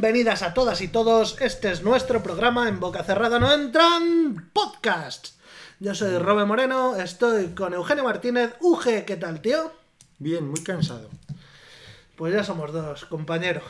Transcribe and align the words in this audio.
bienvenidas 0.00 0.40
a 0.40 0.54
todas 0.54 0.80
y 0.80 0.88
todos. 0.88 1.38
Este 1.42 1.70
es 1.70 1.82
nuestro 1.82 2.22
programa 2.22 2.70
en 2.70 2.80
Boca 2.80 3.04
Cerrada 3.04 3.38
No 3.38 3.52
Entran 3.52 4.50
Podcast. 4.50 5.38
Yo 5.78 5.94
soy 5.94 6.16
Robe 6.16 6.46
Moreno, 6.46 6.96
estoy 6.96 7.48
con 7.48 7.74
Eugenio 7.74 8.04
Martínez. 8.04 8.54
Uge, 8.62 9.04
¿qué 9.04 9.18
tal, 9.18 9.42
tío? 9.42 9.70
Bien, 10.18 10.48
muy 10.48 10.64
cansado. 10.64 11.10
Pues 12.16 12.32
ya 12.32 12.42
somos 12.44 12.72
dos, 12.72 13.04
compañero. 13.04 13.60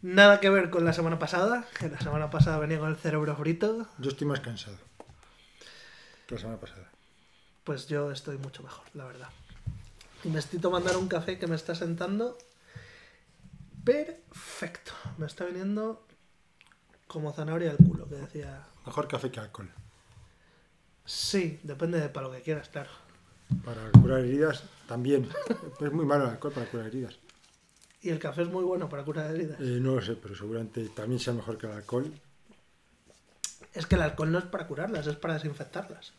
Nada 0.00 0.40
que 0.40 0.48
ver 0.48 0.70
con 0.70 0.86
la 0.86 0.94
semana 0.94 1.18
pasada, 1.18 1.66
que 1.78 1.90
la 1.90 2.00
semana 2.00 2.30
pasada 2.30 2.56
venía 2.56 2.78
con 2.78 2.88
el 2.88 2.96
cerebro 2.96 3.36
frito. 3.36 3.88
Yo 3.98 4.08
estoy 4.08 4.26
más 4.26 4.40
cansado 4.40 4.78
que 6.26 6.36
la 6.36 6.40
semana 6.40 6.58
pasada. 6.58 6.90
Pues 7.64 7.88
yo 7.88 8.10
estoy 8.10 8.38
mucho 8.38 8.62
mejor, 8.62 8.86
la 8.94 9.04
verdad. 9.04 9.28
Y 10.24 10.30
me 10.30 10.38
estoy 10.38 10.60
tomando 10.60 10.98
un 10.98 11.08
café 11.08 11.38
que 11.38 11.46
me 11.46 11.56
está 11.56 11.74
sentando 11.74 12.38
perfecto. 13.84 14.92
Me 15.18 15.26
está 15.26 15.44
viniendo 15.44 16.06
como 17.06 17.32
zanahoria 17.32 17.70
al 17.72 17.76
culo, 17.76 18.08
que 18.08 18.16
decía. 18.16 18.66
Mejor 18.86 19.08
café 19.08 19.30
que 19.30 19.40
alcohol. 19.40 19.70
Sí, 21.04 21.58
depende 21.62 22.00
de 22.00 22.08
para 22.08 22.28
lo 22.28 22.32
que 22.32 22.42
quieras, 22.42 22.68
claro. 22.68 22.90
Para 23.64 23.90
curar 23.90 24.20
heridas 24.20 24.62
también. 24.86 25.28
es 25.80 25.92
muy 25.92 26.04
malo 26.04 26.24
el 26.24 26.30
alcohol 26.30 26.52
para 26.52 26.66
curar 26.66 26.86
heridas. 26.86 27.18
¿Y 28.02 28.10
el 28.10 28.18
café 28.18 28.42
es 28.42 28.48
muy 28.48 28.64
bueno 28.64 28.88
para 28.88 29.04
curar 29.04 29.34
heridas? 29.34 29.60
Eh, 29.60 29.78
no 29.80 29.96
lo 29.96 30.02
sé, 30.02 30.14
pero 30.16 30.34
seguramente 30.34 30.88
también 30.90 31.18
sea 31.18 31.34
mejor 31.34 31.58
que 31.58 31.66
el 31.66 31.72
alcohol. 31.72 32.12
Es 33.74 33.86
que 33.86 33.96
el 33.96 34.02
alcohol 34.02 34.32
no 34.32 34.38
es 34.38 34.44
para 34.44 34.66
curarlas, 34.66 35.06
es 35.06 35.16
para 35.16 35.34
desinfectarlas. 35.34 36.12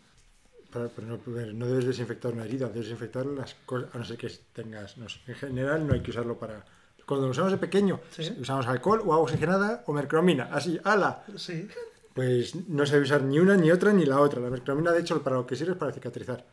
Para- 0.71 0.89
pero 0.89 1.07
no, 1.07 1.19
no 1.53 1.67
debes 1.67 1.85
desinfectar 1.85 2.31
una 2.33 2.45
herida, 2.45 2.67
debes 2.67 2.85
desinfectar 2.85 3.25
las 3.25 3.55
cosas, 3.65 3.93
a 3.93 3.97
no 3.97 4.05
ser 4.05 4.17
que 4.17 4.29
tengas. 4.53 4.97
No 4.97 5.09
sé, 5.09 5.19
en 5.27 5.35
general 5.35 5.87
no 5.87 5.93
hay 5.93 6.01
que 6.01 6.11
usarlo 6.11 6.37
para. 6.37 6.63
Cuando 7.11 7.27
lo 7.27 7.31
usamos 7.31 7.51
de 7.51 7.57
pequeño, 7.57 7.99
Sí. 8.11 8.37
usamos 8.39 8.65
alcohol 8.67 8.99
o 9.03 9.11
agua 9.11 9.25
oxigenada 9.25 9.83
o 9.85 9.91
mercromina. 9.91 10.47
Así, 10.49 10.79
ala. 10.85 11.25
Sí. 11.35 11.67
Pues 12.13 12.55
no 12.69 12.85
se 12.85 12.93
debe 12.93 13.03
usar 13.03 13.21
ni 13.23 13.37
una, 13.37 13.57
ni 13.57 13.69
otra, 13.69 13.91
ni 13.91 14.05
la 14.05 14.21
otra. 14.21 14.39
La 14.39 14.49
mercromina, 14.49 14.93
de 14.93 15.01
hecho, 15.01 15.21
para 15.21 15.35
lo 15.35 15.45
que 15.45 15.57
sirve 15.57 15.73
es 15.73 15.77
para 15.77 15.91
cicatrizar. 15.91 16.45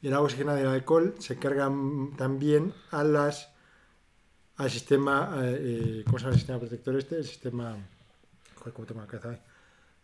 Y 0.00 0.06
el 0.08 0.14
agua 0.14 0.24
oxigenada 0.24 0.58
y 0.58 0.62
el 0.62 0.68
alcohol 0.68 1.14
se 1.18 1.36
cargan 1.38 2.16
también 2.16 2.72
a 2.92 3.04
las 3.04 3.50
al 4.56 4.70
sistema. 4.70 5.34
eh, 5.42 5.58
eh, 6.00 6.02
¿Cómo 6.06 6.16
se 6.18 6.22
llama 6.24 6.32
el 6.32 6.38
sistema 6.38 6.58
protector 6.60 6.96
este? 6.96 7.16
El 7.16 7.24
sistema. 7.24 7.76
Joder, 8.56 8.72
¿cómo 8.72 9.06
cabeza 9.06 9.28
ahí? 9.32 9.40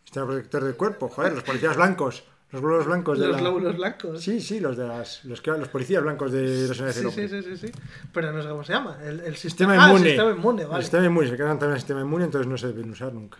Sistema 0.03 0.27
protector 0.27 0.63
del 0.63 0.75
cuerpo. 0.75 1.09
Joder, 1.09 1.33
los 1.33 1.43
policías 1.43 1.75
blancos. 1.75 2.23
Los 2.51 2.61
glóbulos 2.61 2.85
blancos 2.87 3.17
de 3.19 3.27
Los 3.27 3.35
la- 3.35 3.41
glóbulos 3.41 3.77
blancos. 3.77 4.21
Sí, 4.21 4.41
sí, 4.41 4.59
los 4.59 4.75
de 4.75 4.85
las, 4.87 5.23
los, 5.25 5.39
que, 5.41 5.51
los 5.51 5.67
policías 5.69 6.03
blancos 6.03 6.31
de 6.31 6.67
los 6.67 6.77
de 6.77 6.91
sí, 6.93 7.09
sí, 7.11 7.27
sí, 7.29 7.41
sí, 7.43 7.57
sí. 7.57 7.71
Pero 8.13 8.31
no 8.33 8.41
sé 8.43 8.49
cómo 8.49 8.63
se 8.63 8.73
llama. 8.73 8.97
El, 9.03 9.21
el 9.21 9.35
Sistema 9.37 9.73
Ah, 9.73 9.85
el 9.85 9.91
inmune. 9.91 10.07
sistema 10.09 10.31
inmune, 10.31 10.65
vale. 10.65 10.77
El 10.77 10.83
sistema 10.83 11.05
inmune, 11.05 11.29
se 11.29 11.37
cargan 11.37 11.57
también 11.59 11.73
al 11.75 11.79
sistema 11.79 12.01
inmune, 12.01 12.25
entonces 12.25 12.47
no 12.47 12.57
se 12.57 12.67
deben 12.67 12.89
usar 12.91 13.13
nunca. 13.13 13.37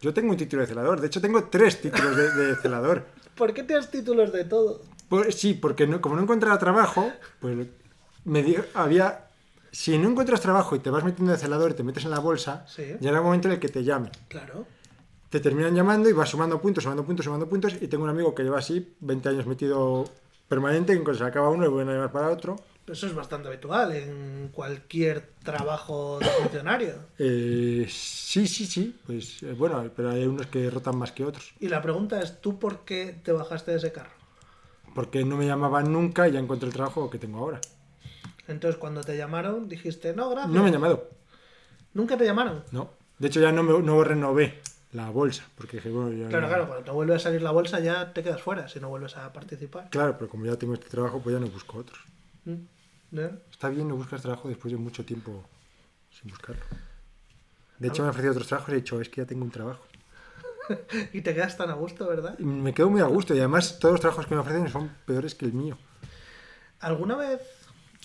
Yo 0.00 0.12
tengo 0.12 0.30
un 0.32 0.36
título 0.36 0.62
de 0.62 0.68
celador, 0.68 1.00
de 1.00 1.06
hecho 1.06 1.20
tengo 1.20 1.44
tres 1.44 1.80
títulos 1.80 2.16
de, 2.16 2.30
de 2.30 2.56
celador. 2.56 3.04
¿Por 3.36 3.54
qué 3.54 3.62
tienes 3.62 3.90
títulos 3.90 4.32
de 4.32 4.44
todo? 4.44 4.82
Por- 5.08 5.32
sí, 5.32 5.54
porque 5.54 5.86
no- 5.86 6.00
como 6.00 6.16
no 6.16 6.22
encontraba 6.22 6.58
trabajo, 6.58 7.10
pues 7.40 7.56
me 8.24 8.42
di- 8.42 8.56
había... 8.74 9.26
Si 9.70 9.96
no 9.98 10.08
encuentras 10.08 10.40
trabajo 10.40 10.76
y 10.76 10.78
te 10.78 10.88
vas 10.90 11.02
metiendo 11.04 11.32
de 11.32 11.38
celador 11.38 11.72
y 11.72 11.74
te 11.74 11.82
metes 11.82 12.04
en 12.04 12.10
la 12.12 12.20
bolsa, 12.20 12.64
Sí. 12.68 12.94
llega 13.00 13.18
un 13.20 13.26
momento 13.26 13.48
en 13.48 13.54
el 13.54 13.60
que 13.60 13.68
te 13.68 13.82
llamen. 13.82 14.10
Claro. 14.28 14.66
Te 15.30 15.40
terminan 15.40 15.74
llamando 15.74 16.08
y 16.08 16.12
vas 16.12 16.28
sumando 16.28 16.60
puntos, 16.60 16.84
sumando 16.84 17.04
puntos, 17.04 17.24
sumando 17.24 17.48
puntos. 17.48 17.74
Y 17.80 17.88
tengo 17.88 18.04
un 18.04 18.10
amigo 18.10 18.34
que 18.34 18.42
lleva 18.44 18.58
así 18.58 18.94
20 19.00 19.28
años 19.30 19.46
metido 19.46 20.04
permanente, 20.48 20.92
y 20.92 20.96
en 20.96 21.04
cuanto 21.04 21.18
se 21.18 21.24
acaba 21.24 21.48
uno 21.48 21.62
le 21.62 21.68
vuelven 21.68 21.88
a 21.90 21.96
llamar 21.98 22.12
para 22.12 22.30
otro. 22.30 22.56
Eso 22.86 23.06
es 23.06 23.14
bastante 23.14 23.48
habitual 23.48 23.92
en 23.96 24.50
cualquier 24.52 25.30
trabajo 25.42 26.18
de 26.18 26.26
funcionario. 26.26 26.94
Eh, 27.18 27.86
sí, 27.88 28.46
sí, 28.46 28.66
sí. 28.66 28.94
Pues 29.06 29.42
eh, 29.42 29.54
bueno, 29.54 29.90
pero 29.96 30.10
hay 30.10 30.26
unos 30.26 30.46
que 30.48 30.68
rotan 30.68 30.98
más 30.98 31.10
que 31.10 31.24
otros. 31.24 31.54
Y 31.60 31.68
la 31.68 31.80
pregunta 31.80 32.20
es, 32.20 32.40
¿tú 32.42 32.58
por 32.58 32.80
qué 32.84 33.18
te 33.24 33.32
bajaste 33.32 33.70
de 33.70 33.78
ese 33.78 33.90
carro? 33.92 34.10
Porque 34.94 35.24
no 35.24 35.36
me 35.36 35.46
llamaban 35.46 35.90
nunca 35.92 36.28
y 36.28 36.32
ya 36.32 36.38
encontré 36.38 36.68
el 36.68 36.74
trabajo 36.74 37.08
que 37.08 37.18
tengo 37.18 37.38
ahora. 37.38 37.60
Entonces, 38.46 38.78
cuando 38.78 39.00
te 39.00 39.16
llamaron, 39.16 39.66
dijiste, 39.68 40.14
no, 40.14 40.28
gracias. 40.28 40.52
No 40.52 40.60
me 40.60 40.66
han 40.68 40.74
llamado, 40.74 41.08
Nunca 41.94 42.16
te 42.18 42.24
llamaron. 42.26 42.62
no. 42.70 42.90
De 43.18 43.28
hecho, 43.28 43.40
ya 43.40 43.50
no, 43.52 43.62
me, 43.62 43.78
no 43.80 44.02
renové 44.04 44.60
la 44.94 45.10
bolsa. 45.10 45.44
Porque 45.56 45.76
dije, 45.76 45.90
bueno. 45.90 46.10
Claro, 46.28 46.42
no- 46.42 46.48
claro, 46.48 46.66
cuando 46.66 46.84
te 46.84 46.90
vuelve 46.90 47.14
a 47.14 47.18
salir 47.18 47.42
la 47.42 47.50
bolsa 47.50 47.80
ya 47.80 48.12
te 48.12 48.22
quedas 48.22 48.40
fuera 48.40 48.66
si 48.68 48.80
no 48.80 48.88
vuelves 48.88 49.16
a 49.16 49.32
participar. 49.32 49.90
Claro, 49.90 50.16
pero 50.18 50.30
como 50.30 50.46
ya 50.46 50.56
tengo 50.56 50.72
este 50.74 50.88
trabajo, 50.88 51.20
pues 51.20 51.34
ya 51.34 51.40
no 51.40 51.48
busco 51.48 51.78
otros. 51.78 52.00
Mm, 52.44 52.54
¿no? 53.10 53.30
Está 53.50 53.68
bien 53.68 53.88
no 53.88 53.96
buscar 53.96 54.20
trabajo 54.20 54.48
después 54.48 54.72
de 54.72 54.78
mucho 54.78 55.04
tiempo 55.04 55.44
sin 56.10 56.30
buscarlo. 56.30 56.62
De 57.78 57.88
hecho, 57.88 58.02
me 58.02 58.06
han 58.06 58.10
ofrecido 58.10 58.32
otros 58.32 58.46
trabajos 58.46 58.70
y 58.70 58.72
he 58.72 58.76
dicho, 58.76 59.00
es 59.00 59.08
que 59.08 59.20
ya 59.20 59.26
tengo 59.26 59.44
un 59.44 59.50
trabajo. 59.50 59.84
Y 61.12 61.20
te 61.20 61.34
quedas 61.34 61.56
tan 61.58 61.68
a 61.68 61.74
gusto, 61.74 62.06
¿verdad? 62.08 62.36
Y 62.38 62.44
me 62.44 62.72
quedo 62.72 62.88
muy 62.88 63.02
a 63.02 63.06
gusto 63.06 63.34
y 63.34 63.38
además 63.38 63.78
todos 63.78 63.92
los 63.94 64.00
trabajos 64.00 64.26
que 64.26 64.34
me 64.34 64.40
ofrecen 64.40 64.68
son 64.70 64.88
peores 65.04 65.34
que 65.34 65.44
el 65.44 65.52
mío. 65.52 65.76
¿Alguna 66.80 67.16
vez 67.16 67.40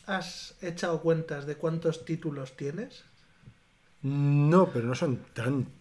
has 0.08 0.56
echado 0.62 1.00
cuentas 1.02 1.46
de 1.46 1.56
cuántos 1.56 2.04
títulos 2.04 2.58
tienes? 2.58 3.06
No, 4.02 4.70
pero 4.74 4.88
no 4.88 4.96
son 4.96 5.18
tantos. 5.34 5.72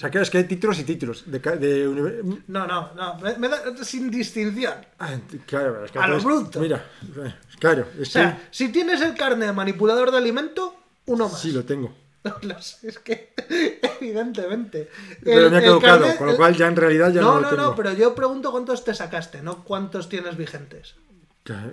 O 0.00 0.02
sea, 0.02 0.08
claro, 0.10 0.22
es 0.22 0.30
que 0.30 0.38
hay 0.38 0.44
títulos 0.44 0.78
y 0.78 0.84
títulos. 0.84 1.24
De, 1.30 1.38
de 1.40 2.22
No, 2.46 2.66
no, 2.66 2.94
no, 2.94 3.18
me- 3.18 3.36
me 3.36 3.48
da- 3.48 3.62
sin 3.84 4.10
distinción. 4.10 4.72
Ah, 4.98 5.10
claro, 5.44 5.84
es 5.84 5.90
que 5.92 5.98
A 5.98 6.06
lo 6.08 6.18
bruto. 6.20 6.58
Mira, 6.58 6.82
eh, 7.18 7.34
claro, 7.58 7.84
es 8.00 8.08
O 8.08 8.12
sea, 8.12 8.48
si 8.50 8.70
tienes 8.72 9.02
el 9.02 9.14
carnet 9.14 9.48
de 9.48 9.52
manipulador 9.52 10.10
de 10.10 10.16
alimento, 10.16 10.74
uno 11.04 11.28
más. 11.28 11.38
sí 11.38 11.52
lo 11.52 11.64
tengo. 11.66 11.94
Sé, 12.60 12.88
es 12.88 12.98
que, 12.98 13.34
evidentemente. 14.00 14.88
Pero 15.22 15.46
El- 15.46 15.50
me 15.52 15.58
ha 15.58 15.62
caducado, 15.62 16.06
carnet- 16.06 16.16
con 16.16 16.26
lo 16.28 16.36
cual 16.38 16.56
ya 16.56 16.66
en 16.68 16.76
realidad 16.76 17.12
ya 17.12 17.20
no, 17.20 17.34
No, 17.34 17.34
lo 17.34 17.40
no, 17.42 17.48
tengo. 17.50 17.62
no, 17.70 17.74
pero 17.76 17.92
yo 17.92 18.14
pregunto 18.14 18.50
cuántos 18.52 18.82
te 18.82 18.94
sacaste, 18.94 19.42
no 19.42 19.64
cuántos 19.64 20.08
tienes 20.08 20.34
vigentes. 20.38 20.94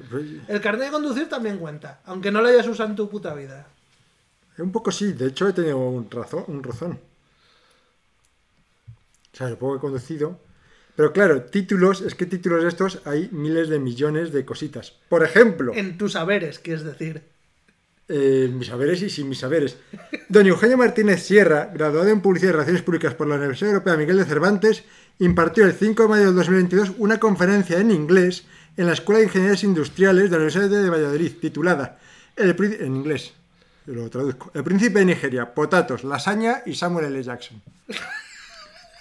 Pues, 0.10 0.26
El 0.50 0.60
carnet 0.60 0.88
de 0.88 0.92
conducir 0.92 1.30
también 1.30 1.60
cuenta, 1.60 2.02
aunque 2.06 2.30
no 2.32 2.42
lo 2.42 2.50
hayas 2.50 2.68
usado 2.68 2.90
en 2.90 2.98
tu 2.98 3.10
puta 3.10 3.34
vida. 3.34 3.68
Un 4.58 4.74
poco 4.74 4.92
sí, 4.92 5.14
de 5.14 5.28
hecho 5.28 5.48
he 5.48 5.54
tenido 5.54 5.78
un, 5.78 6.12
razón, 6.12 6.44
un 6.48 6.62
rozón. 6.64 7.00
O 9.38 9.48
sea, 9.48 9.56
poco 9.56 9.74
que 9.74 9.78
he 9.78 9.82
conducido. 9.82 10.40
Pero 10.96 11.14
claro, 11.14 11.44
títulos, 11.44 12.02
es 12.02 12.16
que 12.16 12.26
títulos 12.26 12.64
de 12.64 12.70
estos 12.70 13.02
hay 13.06 13.30
miles 13.32 13.70
de 13.70 13.78
millones 13.78 14.32
de 14.32 14.46
cositas. 14.46 14.94
Por 15.10 15.24
ejemplo, 15.24 15.72
En 15.76 15.96
tus 16.00 16.14
saberes, 16.14 16.58
quieres 16.58 16.84
decir. 16.84 17.22
eh, 18.08 18.50
mis 18.52 18.68
saberes 18.68 19.04
y 19.04 19.10
sin 19.12 19.30
mis 19.30 19.38
saberes. 19.38 19.78
Don 20.28 20.48
Eugenio 20.48 20.76
Martínez 20.76 21.22
Sierra, 21.24 21.70
graduado 21.72 22.10
en 22.10 22.22
Publicidad 22.22 22.50
y 22.50 22.54
Relaciones 22.54 22.82
Públicas 22.82 23.14
por 23.14 23.28
la 23.28 23.36
Universidad 23.36 23.74
Europea 23.74 23.96
Miguel 23.96 24.18
de 24.18 24.26
Cervantes, 24.26 24.84
impartió 25.20 25.66
el 25.66 25.74
5 25.74 26.04
de 26.04 26.10
mayo 26.10 26.26
del 26.26 26.36
2022 26.36 26.94
una 26.98 27.20
conferencia 27.20 27.80
en 27.80 27.92
inglés 27.92 28.46
en 28.76 28.88
la 28.88 28.94
Escuela 28.94 29.20
de 29.20 29.26
Ingenierías 29.26 29.64
Industriales 29.64 30.24
de 30.26 30.30
la 30.32 30.44
Universidad 30.44 30.70
de 30.70 30.90
Valladolid, 30.90 31.34
titulada 31.40 32.00
el, 32.36 32.56
en 32.80 32.96
inglés, 32.96 33.34
lo 33.88 34.10
traduzco, 34.10 34.52
El 34.54 34.64
Príncipe 34.64 35.00
de 35.00 35.06
Nigeria, 35.06 35.54
Potatos, 35.54 36.04
Lasaña 36.04 36.62
y 36.66 36.76
Samuel 36.76 37.06
L. 37.06 37.22
Jackson. 37.24 37.62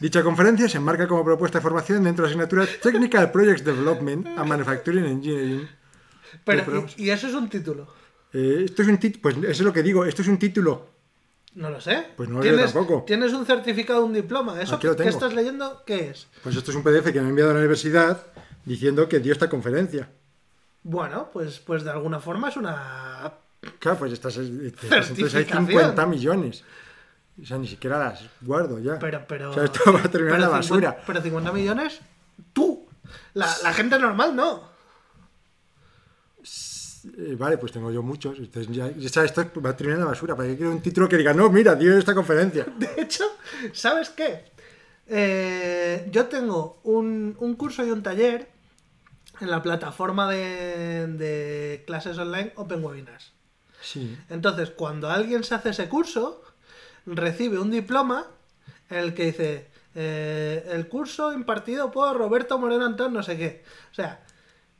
Dicha 0.01 0.23
conferencia 0.23 0.69
se 0.69 0.77
enmarca 0.77 1.09
como 1.09 1.25
propuesta 1.25 1.59
de 1.59 1.63
formación 1.63 2.05
dentro 2.05 2.25
de 2.25 2.29
la 2.35 2.45
asignatura 2.45 2.67
Technical 2.83 3.31
Projects 3.33 3.65
Development 3.65 4.27
and 4.27 4.47
Manufacturing 4.49 5.05
Engineering. 5.07 5.69
Pero, 6.45 6.87
y, 6.97 7.05
y 7.05 7.11
eso 7.11 7.29
es 7.29 7.35
un 7.35 7.49
título. 7.49 7.87
Eh, 8.33 8.63
esto 8.67 8.83
es 8.83 8.89
un 8.89 8.99
título, 8.99 9.23
pues 9.23 9.37
eso 9.39 9.49
es 9.51 9.61
lo 9.61 9.73
que 9.73 9.83
digo, 9.83 10.05
esto 10.05 10.21
es 10.23 10.29
un 10.29 10.39
título 10.39 10.89
No 11.55 11.71
lo 11.71 11.81
sé. 11.81 12.09
Pues 12.17 12.29
no 12.29 12.37
lo 12.37 12.43
¿Tienes, 12.43 12.73
tampoco. 12.73 13.05
¿Tienes 13.07 13.33
un 13.33 13.47
certificado, 13.47 14.05
un 14.05 14.13
diploma? 14.13 14.61
¿Eso 14.61 14.79
que 14.79 14.89
estás 15.09 15.33
leyendo 15.33 15.83
qué 15.87 16.11
es? 16.11 16.27
Pues 16.43 16.55
esto 16.57 16.71
es 16.71 16.77
un 16.77 16.83
PDF 16.83 17.13
que 17.13 17.21
me 17.21 17.27
ha 17.27 17.31
enviado 17.31 17.51
a 17.53 17.55
la 17.55 17.61
universidad 17.61 18.27
diciendo 18.67 19.09
que 19.09 19.21
dio 19.21 19.33
esta 19.33 19.49
conferencia. 19.49 20.11
Bueno, 20.83 21.31
pues, 21.33 21.59
pues 21.61 21.83
de 21.85 21.91
alguna 21.91 22.21
forma 22.21 22.49
es 22.51 22.57
una... 22.57 23.33
Claro, 23.79 23.99
pues 23.99 24.13
estas, 24.13 24.37
estas- 24.37 25.11
entonces 25.11 25.35
hay 25.35 25.45
Certificación. 25.45 25.67
50 25.67 26.07
millones. 26.07 26.65
O 27.41 27.45
sea, 27.45 27.59
ni 27.59 27.67
siquiera 27.67 27.99
las 27.99 28.23
guardo 28.41 28.79
ya. 28.79 28.99
Pero, 28.99 29.25
pero... 29.29 29.51
O 29.51 29.55
sea, 29.55 29.65
esto 29.65 29.93
va 29.93 30.01
a 30.01 30.11
terminar 30.11 30.37
en 30.37 30.43
la 30.43 30.49
basura. 30.49 30.91
50 30.91 31.07
pero 31.07 31.23
50 31.23 31.53
millones, 31.53 32.01
tú. 32.53 32.87
La, 33.35 33.55
la 33.63 33.73
gente 33.73 33.99
normal 33.99 34.35
no. 34.35 34.77
Eh, 37.19 37.37
vale, 37.39 37.59
pues 37.59 37.73
tengo 37.73 37.91
yo 37.91 38.03
muchos. 38.03 38.39
Entonces 38.39 38.75
ya, 38.75 38.89
esto 38.89 39.45
va 39.65 39.71
a 39.71 39.77
terminar 39.77 39.99
en 39.99 40.05
la 40.05 40.11
basura. 40.11 40.35
¿Para 40.35 40.49
qué 40.49 40.57
quiero 40.57 40.73
un 40.73 40.81
título 40.81 41.09
que 41.09 41.17
diga, 41.17 41.33
no, 41.33 41.51
mira, 41.51 41.75
dio 41.75 41.97
esta 41.97 42.15
conferencia? 42.15 42.65
De 42.79 42.95
hecho, 42.97 43.25
¿sabes 43.73 44.11
qué? 44.11 44.45
Eh, 45.07 46.09
yo 46.11 46.27
tengo 46.27 46.81
un, 46.83 47.37
un 47.39 47.55
curso 47.55 47.85
y 47.85 47.91
un 47.91 48.03
taller 48.03 48.49
en 49.41 49.51
la 49.51 49.63
plataforma 49.63 50.29
de, 50.31 51.07
de 51.07 51.85
clases 51.87 52.19
online 52.19 52.53
Open 52.57 52.83
Webinars. 52.83 53.33
Sí. 53.81 54.19
Entonces, 54.31 54.71
cuando 54.71 55.11
alguien 55.11 55.45
se 55.45 55.55
hace 55.55 55.71
ese 55.71 55.89
curso, 55.89 56.43
recibe 57.07 57.59
un 57.59 57.71
diploma 57.71 58.27
en 58.91 58.99
el 58.99 59.15
que 59.15 59.27
dice 59.27 59.67
eh, 59.95 60.69
el 60.73 60.89
curso 60.89 61.33
impartido 61.33 61.91
por 61.91 62.17
Roberto 62.17 62.59
Moreno 62.59 62.85
Antón, 62.85 63.13
no 63.15 63.23
sé 63.23 63.37
qué. 63.37 63.63
O 63.91 63.95
sea, 63.95 64.23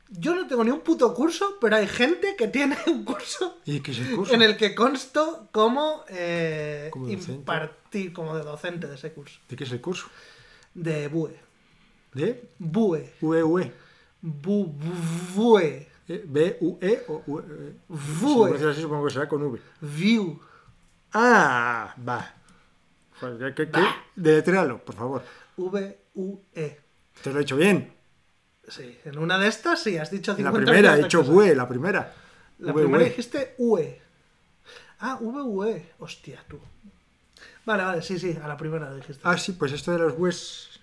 Yo 0.09 0.35
no 0.35 0.47
tengo 0.47 0.63
ni 0.63 0.71
un 0.71 0.79
puto 0.81 1.13
curso, 1.13 1.57
pero 1.59 1.75
hay 1.75 1.87
gente 1.87 2.35
que 2.37 2.47
tiene 2.47 2.77
un 2.87 3.03
curso 3.03 3.57
¿Y 3.65 3.81
qué 3.81 3.91
es 3.91 3.99
el 3.99 4.15
curso? 4.15 4.33
en 4.33 4.41
el 4.41 4.55
que 4.55 4.73
consto 4.75 5.49
como, 5.51 6.03
eh, 6.09 6.89
Como 6.91 7.09
impartir, 7.09 8.13
como 8.13 8.35
de 8.37 8.43
docente 8.43 8.87
de 8.87 8.95
ese 8.95 9.11
curso. 9.11 9.39
¿De 9.49 9.55
qué 9.55 9.63
es 9.65 9.71
el 9.71 9.81
curso? 9.81 10.07
De 10.73 11.07
BUE. 11.09 11.35
¿De? 12.13 12.49
BUE. 12.59 13.13
VUE. 13.21 13.73
Bu- 14.23 14.73
BUE. 15.35 15.87
¿B-U-E 16.07 17.03
o 17.09 17.39
eh, 17.41 17.73
Si 17.89 18.23
lo 18.23 18.27
Vue. 18.29 18.41
pronuncias 18.49 18.71
así, 18.71 18.81
supongo 18.81 19.07
que 19.07 19.13
será 19.13 19.27
con 19.27 19.43
V. 19.43 19.59
View. 19.81 20.39
Ah, 21.19 21.95
va. 22.07 22.33
¿qué, 23.19 23.53
qué, 23.55 23.71
qué? 23.71 23.83
Deletréalo, 24.15 24.83
por 24.85 24.95
favor. 24.95 25.23
V-U-E. 25.57 26.79
Te 27.23 27.33
lo 27.33 27.39
he 27.39 27.41
hecho 27.41 27.55
bien. 27.57 27.91
Sí, 28.67 28.99
en 29.05 29.17
una 29.17 29.39
de 29.39 29.47
estas 29.47 29.81
sí, 29.81 29.97
has 29.97 30.11
dicho 30.11 30.31
En 30.37 30.43
la 30.43 30.51
50 30.51 30.71
primera, 30.71 30.97
he 30.97 31.01
cosas. 31.09 31.27
VUE, 31.29 31.55
la 31.55 31.67
primera. 31.67 32.13
La 32.59 32.71
VUE. 32.73 32.83
primera 32.83 33.03
dijiste 33.05 33.55
UE. 33.57 34.01
Ah, 34.99 35.17
VUE. 35.19 35.93
Hostia, 35.99 36.43
tú. 36.47 36.59
Vale, 37.65 37.83
vale, 37.83 38.01
sí, 38.01 38.19
sí, 38.19 38.37
a 38.41 38.47
la 38.47 38.55
primera 38.57 38.93
dijiste. 38.93 39.21
Ah, 39.23 39.37
sí, 39.37 39.53
pues 39.53 39.71
esto 39.71 39.91
de 39.93 39.99
los 39.99 40.13
WEs. 40.17 40.79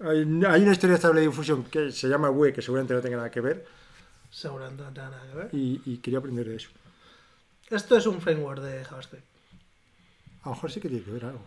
Hay, 0.00 0.18
hay 0.46 0.62
una 0.62 0.72
historia 0.72 0.94
estable 0.94 1.20
de 1.20 1.26
difusión 1.26 1.64
que 1.64 1.90
se 1.90 2.08
llama 2.08 2.30
WE, 2.30 2.52
que 2.52 2.62
seguramente 2.62 2.94
no 2.94 3.00
tenga 3.00 3.16
nada 3.16 3.30
que 3.30 3.40
ver, 3.40 3.66
Seguramente 4.30 4.82
no 4.84 4.92
tiene 4.92 5.10
nada 5.10 5.26
que 5.30 5.36
ver. 5.36 5.48
y, 5.52 5.82
y 5.84 5.96
quería 5.98 6.20
aprender 6.20 6.46
de 6.48 6.56
eso. 6.56 6.70
Esto 7.70 7.96
es 7.96 8.06
un 8.06 8.20
framework 8.20 8.62
de 8.62 8.84
JavaScript. 8.84 9.24
A 10.42 10.48
lo 10.48 10.54
mejor 10.54 10.70
sí 10.70 10.80
que 10.80 10.88
tiene 10.88 11.04
que 11.04 11.10
ver 11.10 11.24
algo. 11.26 11.40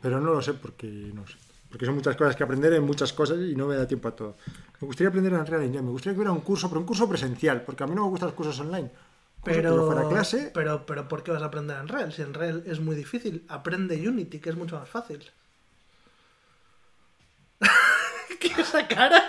Pero 0.00 0.20
no 0.20 0.32
lo 0.32 0.42
sé 0.42 0.54
porque 0.54 0.86
no 0.86 1.26
sé. 1.26 1.34
Porque 1.68 1.84
son 1.84 1.96
muchas 1.96 2.16
cosas 2.16 2.36
que 2.36 2.44
aprender 2.44 2.72
en 2.72 2.84
muchas 2.84 3.12
cosas 3.12 3.38
y 3.40 3.54
no 3.54 3.66
me 3.66 3.76
da 3.76 3.86
tiempo 3.86 4.08
a 4.08 4.12
todo. 4.12 4.36
Me 4.80 4.86
gustaría 4.86 5.08
aprender 5.08 5.32
en 5.32 5.40
Unreal 5.40 5.62
Engine, 5.62 5.82
me 5.82 5.90
gustaría 5.90 6.14
que 6.14 6.20
hubiera 6.20 6.32
un 6.32 6.40
curso, 6.40 6.68
pero 6.68 6.80
un 6.80 6.86
curso 6.86 7.08
presencial, 7.08 7.62
porque 7.62 7.84
a 7.84 7.86
mí 7.86 7.94
no 7.94 8.04
me 8.04 8.10
gustan 8.10 8.28
los 8.28 8.36
cursos 8.36 8.58
online. 8.60 8.90
Pero, 9.44 9.86
fuera 9.86 10.08
clase, 10.08 10.50
pero, 10.52 10.84
pero, 10.86 11.08
¿por 11.08 11.22
qué 11.22 11.30
vas 11.30 11.42
a 11.42 11.46
aprender 11.46 11.76
en 11.76 11.82
Unreal? 11.82 12.12
Si 12.12 12.22
en 12.22 12.28
Unreal 12.28 12.62
es 12.66 12.80
muy 12.80 12.96
difícil, 12.96 13.44
aprende 13.48 14.08
Unity, 14.08 14.40
que 14.40 14.50
es 14.50 14.56
mucho 14.56 14.78
más 14.78 14.88
fácil. 14.88 15.30
¿Qué 18.40 18.48
es 18.48 18.58
esa 18.58 18.86
cara? 18.86 19.22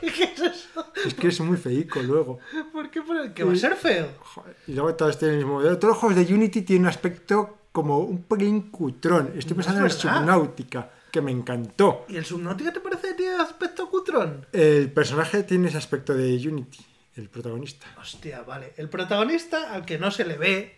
¿Qué, 0.00 0.12
qué 0.12 0.24
es 0.24 0.40
eso? 0.40 0.86
es 1.06 1.14
que 1.14 1.28
es 1.28 1.40
muy 1.40 1.56
feico 1.56 2.00
luego. 2.02 2.38
¿Por 2.72 2.90
qué? 2.90 3.00
¿Que 3.34 3.44
va 3.44 3.52
a 3.52 3.56
ser 3.56 3.76
feo? 3.76 4.08
Joder, 4.20 4.56
Y 4.66 4.72
luego 4.74 4.94
todos 4.94 5.18
tienen 5.18 5.38
el 5.38 5.44
mismo 5.44 5.58
modelo. 5.60 5.78
Todos 5.78 5.92
los 5.94 5.98
juegos 5.98 6.16
de 6.28 6.34
Unity 6.34 6.62
tienen 6.62 6.82
un 6.84 6.88
aspecto 6.88 7.58
como 7.72 8.00
un 8.00 8.22
pelín 8.24 8.70
cutrón. 8.70 9.32
Estoy 9.36 9.50
No 9.50 9.56
pensando 9.56 9.80
en 9.80 9.86
el. 9.86 9.92
Subnautica, 9.92 10.90
que 11.10 11.20
me 11.20 11.30
encantó. 11.30 12.04
¿Y 12.08 12.16
el 12.16 12.24
Subnautica 12.24 12.72
te 12.72 12.80
parece 12.80 13.08
que 13.08 13.14
tiene 13.14 13.34
aspecto 13.36 13.88
cutrón? 13.88 14.46
El 14.52 14.90
personaje 14.92 15.42
tiene 15.44 15.68
ese 15.68 15.78
aspecto 15.78 16.12
de 16.14 16.36
Unity, 16.36 16.84
el 17.16 17.28
protagonista. 17.28 17.86
Hostia, 18.00 18.42
vale. 18.42 18.72
El 18.76 18.88
protagonista, 18.88 19.72
al 19.72 19.84
que 19.84 19.98
no 19.98 20.10
se 20.10 20.24
le 20.24 20.36
ve, 20.36 20.76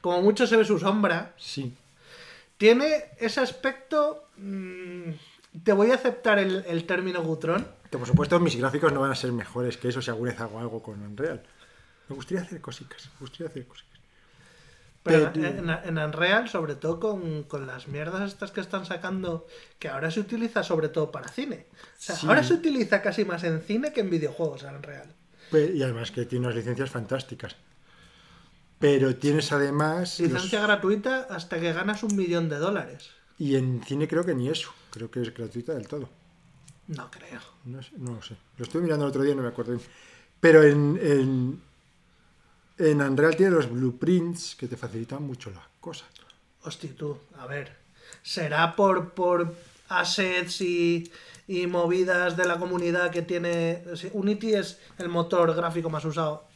como 0.00 0.22
mucho 0.22 0.46
se 0.46 0.56
ve 0.56 0.64
su 0.64 0.78
sombra, 0.78 1.34
Sí. 1.36 1.74
tiene 2.56 3.04
ese 3.18 3.40
aspecto... 3.40 4.28
mm, 4.36 5.10
te 5.64 5.72
voy 5.72 5.90
a 5.90 5.94
aceptar 5.94 6.38
el, 6.38 6.64
el 6.66 6.84
término 6.84 7.22
cutrón. 7.22 7.66
Que 7.90 7.98
por 7.98 8.06
supuesto 8.06 8.38
mis 8.40 8.56
gráficos 8.56 8.92
no 8.92 9.00
van 9.00 9.10
a 9.12 9.14
ser 9.14 9.32
mejores 9.32 9.76
que 9.76 9.88
eso 9.88 10.02
si 10.02 10.10
alguna 10.10 10.32
vez 10.32 10.40
hago 10.40 10.58
algo 10.58 10.82
con 10.82 11.00
Unreal. 11.02 11.42
Me 12.08 12.14
gustaría 12.16 12.42
hacer 12.42 12.60
cositas, 12.60 13.06
me 13.14 13.20
gustaría 13.20 13.48
hacer 13.48 13.66
cositas. 13.66 13.88
Pero 15.02 15.30
Pero- 15.32 15.46
en, 15.46 15.70
en 15.70 15.98
Unreal, 15.98 16.48
sobre 16.48 16.74
todo 16.74 17.00
con, 17.00 17.44
con 17.44 17.66
las 17.66 17.88
mierdas 17.88 18.28
estas 18.32 18.50
que 18.50 18.60
están 18.60 18.84
sacando, 18.84 19.46
que 19.78 19.88
ahora 19.88 20.10
se 20.10 20.20
utiliza 20.20 20.62
sobre 20.62 20.88
todo 20.88 21.10
para 21.10 21.28
cine. 21.28 21.66
O 21.72 21.76
sea, 21.96 22.16
Sí. 22.16 22.26
ahora 22.26 22.42
se 22.42 22.54
utiliza 22.54 23.00
casi 23.00 23.24
más 23.24 23.42
en 23.44 23.60
cine 23.62 23.92
que 23.92 24.00
en 24.00 24.10
videojuegos 24.10 24.64
en 24.64 24.74
Unreal. 24.74 25.14
Y 25.52 25.82
además 25.82 26.10
que 26.10 26.26
tiene 26.26 26.44
unas 26.46 26.56
licencias 26.56 26.90
fantásticas. 26.90 27.56
Pero 28.78 29.16
tienes 29.16 29.50
además... 29.52 30.20
los- 30.20 30.30
Licencia 30.30 30.60
gratuita 30.62 31.26
hasta 31.30 31.58
que 31.58 31.72
ganas 31.72 32.02
un 32.02 32.14
millón 32.14 32.48
de 32.48 32.56
dólares. 32.58 33.10
Y 33.38 33.56
en 33.56 33.82
cine 33.84 34.06
creo 34.08 34.24
que 34.24 34.34
ni 34.34 34.48
eso. 34.50 34.70
Creo 34.90 35.10
que 35.10 35.22
es 35.22 35.34
gratuita 35.34 35.74
del 35.74 35.86
todo. 35.86 36.08
No 36.88 37.10
creo. 37.10 37.40
No, 37.64 37.82
sé, 37.82 37.90
no 37.98 38.14
lo 38.14 38.22
sé. 38.22 38.36
Lo 38.56 38.64
estuve 38.64 38.82
mirando 38.82 39.04
el 39.04 39.10
otro 39.10 39.22
día 39.22 39.32
y 39.32 39.36
no 39.36 39.42
me 39.42 39.48
acuerdo 39.48 39.72
bien. 39.72 39.84
Pero 40.40 40.62
en, 40.62 40.98
en, 41.02 41.62
en 42.78 43.02
Unreal 43.02 43.36
tiene 43.36 43.52
los 43.52 43.70
blueprints 43.70 44.56
que 44.56 44.68
te 44.68 44.76
facilitan 44.76 45.22
mucho 45.22 45.50
las 45.50 45.64
cosas. 45.80 46.08
Hostia, 46.62 46.90
tú, 46.96 47.18
a 47.38 47.46
ver. 47.46 47.76
¿Será 48.22 48.74
por, 48.74 49.10
por 49.10 49.54
assets 49.88 50.60
y, 50.60 51.10
y 51.46 51.66
movidas 51.66 52.36
de 52.36 52.46
la 52.46 52.58
comunidad 52.58 53.10
que 53.10 53.22
tiene... 53.22 53.84
Unity 54.12 54.54
es 54.54 54.78
el 54.98 55.08
motor 55.08 55.54
gráfico 55.54 55.90
más 55.90 56.04
usado 56.04 56.46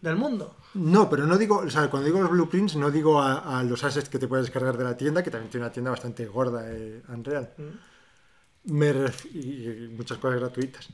del 0.00 0.16
mundo. 0.16 0.56
No, 0.74 1.08
pero 1.08 1.26
no 1.26 1.38
digo, 1.38 1.58
o 1.58 1.70
sea, 1.70 1.88
cuando 1.88 2.06
digo 2.06 2.20
los 2.20 2.30
blueprints, 2.30 2.74
no 2.76 2.90
digo 2.90 3.20
a, 3.22 3.58
a 3.60 3.62
los 3.62 3.84
assets 3.84 4.08
que 4.08 4.18
te 4.18 4.26
puedes 4.26 4.46
descargar 4.46 4.76
de 4.76 4.84
la 4.84 4.96
tienda, 4.96 5.22
que 5.22 5.30
también 5.30 5.50
tiene 5.50 5.64
una 5.66 5.72
tienda 5.72 5.90
bastante 5.92 6.26
gorda, 6.26 6.64
eh, 6.68 7.00
Unreal. 7.08 7.50
Me 8.64 8.92
ref- 8.92 9.26
y, 9.32 9.88
muchas 9.96 10.18
cosas 10.18 10.40
gratuitas. 10.40 10.88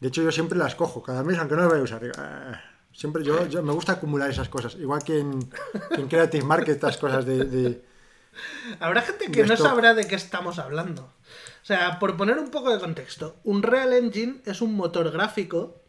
De 0.00 0.08
hecho, 0.08 0.22
yo 0.22 0.32
siempre 0.32 0.58
las 0.58 0.74
cojo 0.74 1.02
cada 1.02 1.22
mes, 1.22 1.38
aunque 1.38 1.54
no 1.54 1.60
las 1.62 1.70
vaya 1.70 1.80
a 1.82 1.84
usar. 1.84 2.00
Digo, 2.02 2.14
"Ah". 2.18 2.60
Siempre 2.92 3.22
yo, 3.22 3.46
yo 3.46 3.62
me 3.62 3.72
gusta 3.72 3.92
acumular 3.92 4.28
esas 4.30 4.48
cosas. 4.48 4.74
Igual 4.74 5.04
que 5.04 5.20
en, 5.20 5.48
que 5.94 6.00
en 6.00 6.08
Creative 6.08 6.44
Market, 6.44 6.74
estas 6.74 6.96
cosas 6.96 7.24
de- 7.24 7.44
de, 7.44 7.84
Habrá 8.80 9.02
gente 9.02 9.30
que 9.30 9.44
no 9.44 9.56
sabrá 9.56 9.94
de 9.94 10.06
qué 10.06 10.14
estamos 10.14 10.58
hablando. 10.58 11.02
O 11.02 11.64
sea, 11.66 11.98
por 11.98 12.16
poner 12.16 12.38
un 12.38 12.50
poco 12.50 12.72
de 12.72 12.80
contexto, 12.80 13.36
Unreal 13.44 13.92
Engine 13.92 14.40
es 14.46 14.60
un 14.62 14.74
motor 14.74 15.10
gráfico 15.10 15.82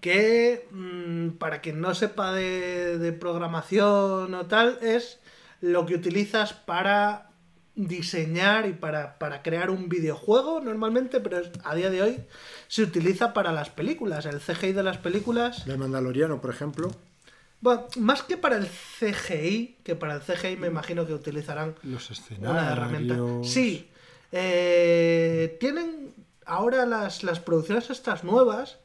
que, 0.00 0.66
mm, 0.70 1.30
para 1.38 1.60
quien 1.60 1.80
no 1.80 1.94
sepa 1.94 2.32
de, 2.32 2.98
de 2.98 3.12
programación 3.12 4.34
o 4.34 4.46
tal, 4.46 4.78
es 4.82 5.18
lo 5.60 5.86
que 5.86 5.94
utilizas 5.94 6.52
para 6.52 7.30
diseñar 7.74 8.66
y 8.66 8.72
para, 8.72 9.18
para 9.18 9.42
crear 9.42 9.70
un 9.70 9.88
videojuego 9.88 10.60
normalmente, 10.60 11.20
pero 11.20 11.38
es- 11.40 11.50
a 11.64 11.74
día 11.74 11.90
de 11.90 12.02
hoy 12.02 12.16
se 12.68 12.82
utiliza 12.82 13.32
para 13.34 13.52
las 13.52 13.68
películas. 13.70 14.24
El 14.26 14.40
CGI 14.40 14.72
de 14.72 14.82
las 14.82 14.98
películas 14.98 15.64
de 15.66 15.76
Mandaloriano, 15.76 16.40
por 16.40 16.50
ejemplo. 16.50 16.90
bueno, 17.60 17.84
más 17.96 18.22
que 18.22 18.36
para 18.38 18.56
el 18.56 18.66
CGI, 18.66 19.78
que 19.82 19.94
para 19.94 20.14
el 20.14 20.20
CGI 20.22 20.56
me 20.56 20.68
imagino 20.68 21.06
que 21.06 21.12
utilizarán 21.14 21.74
Los 21.82 22.10
una 22.40 22.72
herramienta. 22.72 23.16
Sí. 23.42 23.90
eh, 24.32 25.56
tienen 25.60 26.14
ahora 26.46 26.86
las, 26.86 27.24
las 27.24 27.40
producciones 27.40 27.90
estas 27.90 28.24
nuevas 28.24 28.78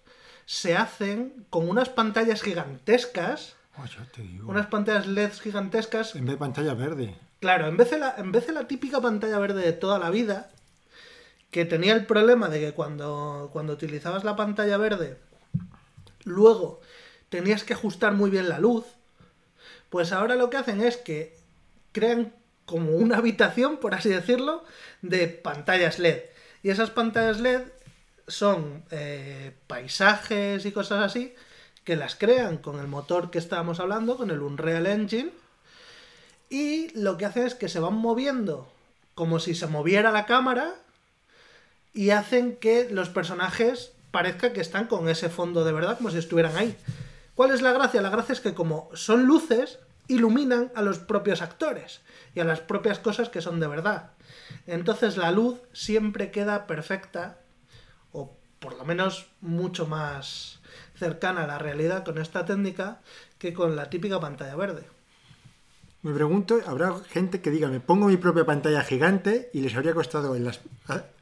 se 0.51 0.75
hacen 0.75 1.45
con 1.49 1.69
unas 1.69 1.87
pantallas 1.87 2.41
gigantescas, 2.41 3.55
Oh, 3.77 3.85
ya 3.85 4.03
te 4.13 4.21
digo. 4.21 4.49
unas 4.49 4.67
pantallas 4.67 5.07
LEDs 5.07 5.39
gigantescas. 5.39 6.13
En 6.13 6.25
vez 6.25 6.33
de 6.33 6.39
pantalla 6.39 6.73
verde. 6.73 7.15
Claro, 7.39 7.67
en 7.67 7.77
vez, 7.77 7.89
de 7.89 7.97
la, 7.97 8.15
en 8.17 8.33
vez 8.33 8.47
de 8.47 8.51
la 8.51 8.67
típica 8.67 8.99
pantalla 8.99 9.39
verde 9.39 9.61
de 9.61 9.71
toda 9.71 9.97
la 9.97 10.09
vida, 10.09 10.49
que 11.51 11.63
tenía 11.63 11.93
el 11.93 12.05
problema 12.05 12.49
de 12.49 12.59
que 12.59 12.73
cuando, 12.73 13.49
cuando 13.53 13.71
utilizabas 13.71 14.25
la 14.25 14.35
pantalla 14.35 14.75
verde, 14.75 15.17
luego 16.25 16.81
tenías 17.29 17.63
que 17.63 17.73
ajustar 17.73 18.11
muy 18.11 18.29
bien 18.29 18.49
la 18.49 18.59
luz, 18.59 18.83
pues 19.89 20.11
ahora 20.11 20.35
lo 20.35 20.49
que 20.49 20.57
hacen 20.57 20.81
es 20.81 20.97
que 20.97 21.37
crean 21.93 22.33
como 22.65 22.91
una 22.91 23.17
habitación, 23.19 23.77
por 23.77 23.95
así 23.95 24.09
decirlo, 24.09 24.65
de 25.01 25.29
pantallas 25.29 25.97
LED. 25.97 26.23
Y 26.61 26.71
esas 26.71 26.89
pantallas 26.89 27.39
LED 27.39 27.61
son 28.31 28.83
eh, 28.91 29.53
paisajes 29.67 30.65
y 30.65 30.71
cosas 30.71 31.03
así 31.03 31.35
que 31.83 31.95
las 31.95 32.15
crean 32.15 32.57
con 32.57 32.79
el 32.79 32.87
motor 32.87 33.31
que 33.31 33.39
estábamos 33.39 33.79
hablando, 33.79 34.17
con 34.17 34.29
el 34.29 34.41
Unreal 34.41 34.85
Engine, 34.85 35.31
y 36.49 36.89
lo 36.99 37.17
que 37.17 37.25
hace 37.25 37.45
es 37.45 37.55
que 37.55 37.69
se 37.69 37.79
van 37.79 37.95
moviendo 37.95 38.71
como 39.15 39.39
si 39.39 39.55
se 39.55 39.67
moviera 39.67 40.11
la 40.11 40.25
cámara 40.25 40.75
y 41.93 42.11
hacen 42.11 42.55
que 42.57 42.89
los 42.89 43.09
personajes 43.09 43.93
parezca 44.11 44.53
que 44.53 44.61
están 44.61 44.87
con 44.87 45.09
ese 45.09 45.29
fondo 45.29 45.63
de 45.63 45.71
verdad, 45.71 45.97
como 45.97 46.11
si 46.11 46.17
estuvieran 46.17 46.55
ahí. 46.57 46.75
¿Cuál 47.35 47.51
es 47.51 47.61
la 47.61 47.71
gracia? 47.71 48.01
La 48.01 48.09
gracia 48.09 48.33
es 48.33 48.41
que 48.41 48.53
como 48.53 48.89
son 48.93 49.25
luces, 49.25 49.79
iluminan 50.07 50.71
a 50.75 50.81
los 50.81 50.99
propios 50.99 51.41
actores 51.41 52.01
y 52.35 52.41
a 52.41 52.43
las 52.43 52.59
propias 52.59 52.99
cosas 52.99 53.29
que 53.29 53.41
son 53.41 53.59
de 53.59 53.67
verdad. 53.67 54.11
Entonces 54.67 55.17
la 55.17 55.31
luz 55.31 55.59
siempre 55.73 56.31
queda 56.31 56.67
perfecta, 56.67 57.37
por 58.61 58.77
lo 58.77 58.85
menos 58.85 59.27
mucho 59.41 59.87
más 59.87 60.59
cercana 60.95 61.43
a 61.43 61.47
la 61.47 61.57
realidad 61.57 62.05
con 62.05 62.19
esta 62.19 62.45
técnica 62.45 63.01
que 63.39 63.53
con 63.53 63.75
la 63.75 63.89
típica 63.89 64.19
pantalla 64.19 64.55
verde. 64.55 64.83
Me 66.03 66.13
pregunto, 66.13 66.59
¿habrá 66.67 66.95
gente 67.09 67.41
que 67.41 67.49
diga, 67.49 67.69
me 67.69 67.79
pongo 67.79 68.07
mi 68.07 68.17
propia 68.17 68.45
pantalla 68.45 68.83
gigante 68.83 69.49
y 69.53 69.61
les 69.61 69.75
habría 69.75 69.95
costado 69.95 70.35
en 70.35 70.45
las, 70.45 70.61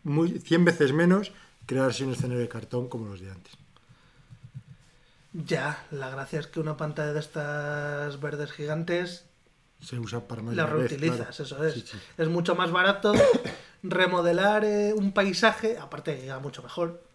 muy, 0.04 0.40
100 0.40 0.66
veces 0.66 0.94
menos 0.94 1.32
crearse 1.66 2.04
un 2.04 2.12
escenario 2.12 2.40
de 2.42 2.50
cartón 2.50 2.90
como 2.90 3.08
los 3.08 3.22
de 3.22 3.32
antes? 3.32 3.54
Ya, 5.32 5.86
la 5.92 6.10
gracia 6.10 6.42
es 6.42 6.48
que 6.48 6.60
una 6.60 6.76
pantalla 6.76 7.14
de 7.14 7.20
estas 7.20 8.20
verdes 8.20 8.52
gigantes 8.52 9.26
Se 9.80 9.98
usa 9.98 10.28
para 10.28 10.42
más 10.42 10.56
la 10.56 10.66
reutilizas, 10.66 11.38
claro. 11.38 11.44
eso 11.44 11.64
es. 11.64 11.74
Sí, 11.74 11.84
sí. 11.86 11.98
Es 12.18 12.28
mucho 12.28 12.56
más 12.56 12.72
barato 12.72 13.14
remodelar 13.84 14.66
eh, 14.66 14.94
un 14.94 15.14
paisaje, 15.14 15.78
aparte 15.78 16.16
que 16.16 16.22
llega 16.24 16.40
mucho 16.40 16.64
mejor. 16.64 17.09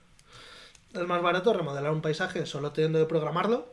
Es 0.95 1.07
más 1.07 1.21
barato 1.23 1.53
remodelar 1.53 1.93
un 1.93 2.01
paisaje 2.01 2.47
solo 2.47 2.71
teniendo 2.73 3.01
que 3.01 3.07
programarlo. 3.07 3.67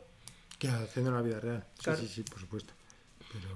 Que 0.58 0.68
haciendo 0.68 1.10
en 1.10 1.16
la 1.16 1.22
vida 1.22 1.40
real. 1.40 1.64
Sí, 1.78 1.84
Claro. 1.84 1.98
sí, 2.00 2.08
sí, 2.08 2.22
por 2.22 2.40
supuesto. 2.40 2.72
Pero, 3.32 3.48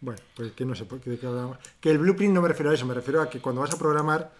bueno, 0.00 0.20
pues 0.34 0.52
que 0.52 0.64
no 0.64 0.74
sé 0.74 0.84
por 0.84 1.00
qué 1.00 1.10
de 1.10 1.18
qué 1.18 1.26
hablamos. 1.26 1.58
Que 1.80 1.90
el 1.90 1.98
blueprint 1.98 2.34
no 2.34 2.42
me 2.42 2.48
refiero 2.48 2.70
a 2.70 2.74
eso, 2.74 2.86
me 2.86 2.94
refiero 2.94 3.22
a 3.22 3.30
que 3.30 3.40
cuando 3.40 3.60
vas 3.60 3.72
a 3.72 3.78
programar, 3.78 4.32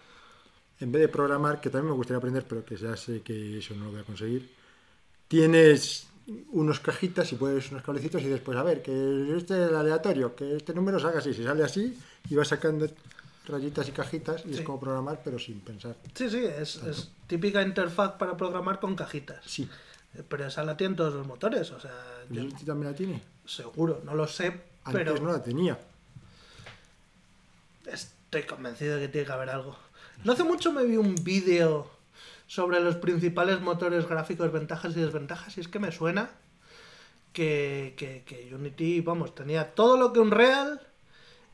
en 0.79 0.91
vez 0.91 1.01
de 1.01 1.07
programar, 1.07 1.59
que 1.61 1.69
también 1.69 1.89
me 1.91 1.95
gustaría 1.95 2.17
aprender, 2.17 2.45
pero 2.47 2.63
que 2.63 2.75
ya 2.75 2.95
sé 2.95 3.21
que 3.21 3.57
eso 3.59 3.73
no 3.75 3.85
lo 3.85 3.91
voy 3.91 4.01
a 4.01 4.03
conseguir, 4.03 4.49
tienes 5.27 6.07
unos 6.51 6.79
cajitas 6.79 7.31
y 7.33 7.35
puedes 7.35 7.71
unos 7.71 7.83
cablecitos 7.83 8.21
y 8.21 8.27
después, 8.27 8.57
a 8.57 8.63
ver, 8.63 8.81
que 8.81 8.91
este 9.37 9.63
es 9.65 9.69
el 9.69 9.75
aleatorio, 9.75 10.35
que 10.35 10.57
este 10.57 10.73
número 10.73 10.99
salga 10.99 11.19
así, 11.19 11.33
si 11.33 11.43
sale 11.43 11.63
así, 11.63 11.97
y 12.29 12.35
vas 12.35 12.47
sacando 12.49 12.87
rayitas 13.49 13.87
y 13.87 13.91
cajitas, 13.91 14.43
y 14.45 14.49
Sí. 14.53 14.59
es 14.59 14.61
como 14.61 14.79
programar, 14.79 15.21
pero 15.23 15.37
sin 15.39 15.59
pensar. 15.61 15.95
Sí, 16.13 16.29
sí, 16.29 16.43
es, 16.45 16.77
es 16.77 17.11
típica 17.27 17.61
interfaz 17.61 18.13
para 18.13 18.37
programar 18.37 18.79
con 18.79 18.95
cajitas. 18.95 19.43
Sí. 19.45 19.69
Eh, 20.15 20.23
Pero 20.27 20.45
esa 20.47 20.63
la 20.63 20.75
tienen 20.77 20.95
todos 20.95 21.13
los 21.13 21.27
motores, 21.27 21.69
o 21.71 21.79
sea, 21.79 21.91
yo 22.29 22.41
¿Unity 22.41 22.65
también 22.65 22.91
la 22.91 22.97
tiene? 22.97 23.21
seguro, 23.45 24.01
no 24.05 24.15
lo 24.15 24.27
sé, 24.27 24.47
Antes 24.47 24.93
pero 24.93 25.15
no 25.19 25.31
la 25.31 25.43
tenía. 25.43 25.77
estoy 27.85 28.43
convencido 28.43 28.95
de 28.95 29.01
que 29.01 29.07
tiene 29.09 29.27
que 29.27 29.33
haber 29.33 29.49
algo. 29.49 29.75
No 30.23 30.33
hace 30.33 30.43
mucho 30.43 30.71
me 30.71 30.83
vi 30.85 30.97
un 30.97 31.15
vídeo 31.23 31.89
sobre 32.47 32.79
los 32.79 32.95
principales 32.95 33.61
motores 33.61 34.07
gráficos, 34.07 34.51
ventajas 34.51 34.95
y 34.95 34.99
desventajas, 35.01 35.57
y 35.57 35.61
es 35.61 35.67
que 35.67 35.79
me 35.79 35.91
suena 35.91 36.29
que, 37.33 37.93
que, 37.97 38.23
que 38.25 38.53
Unity, 38.53 39.01
vamos, 39.01 39.35
tenía 39.35 39.73
todo 39.75 39.97
lo 39.97 40.11
que 40.13 40.19
un 40.19 40.31
Real, 40.31 40.81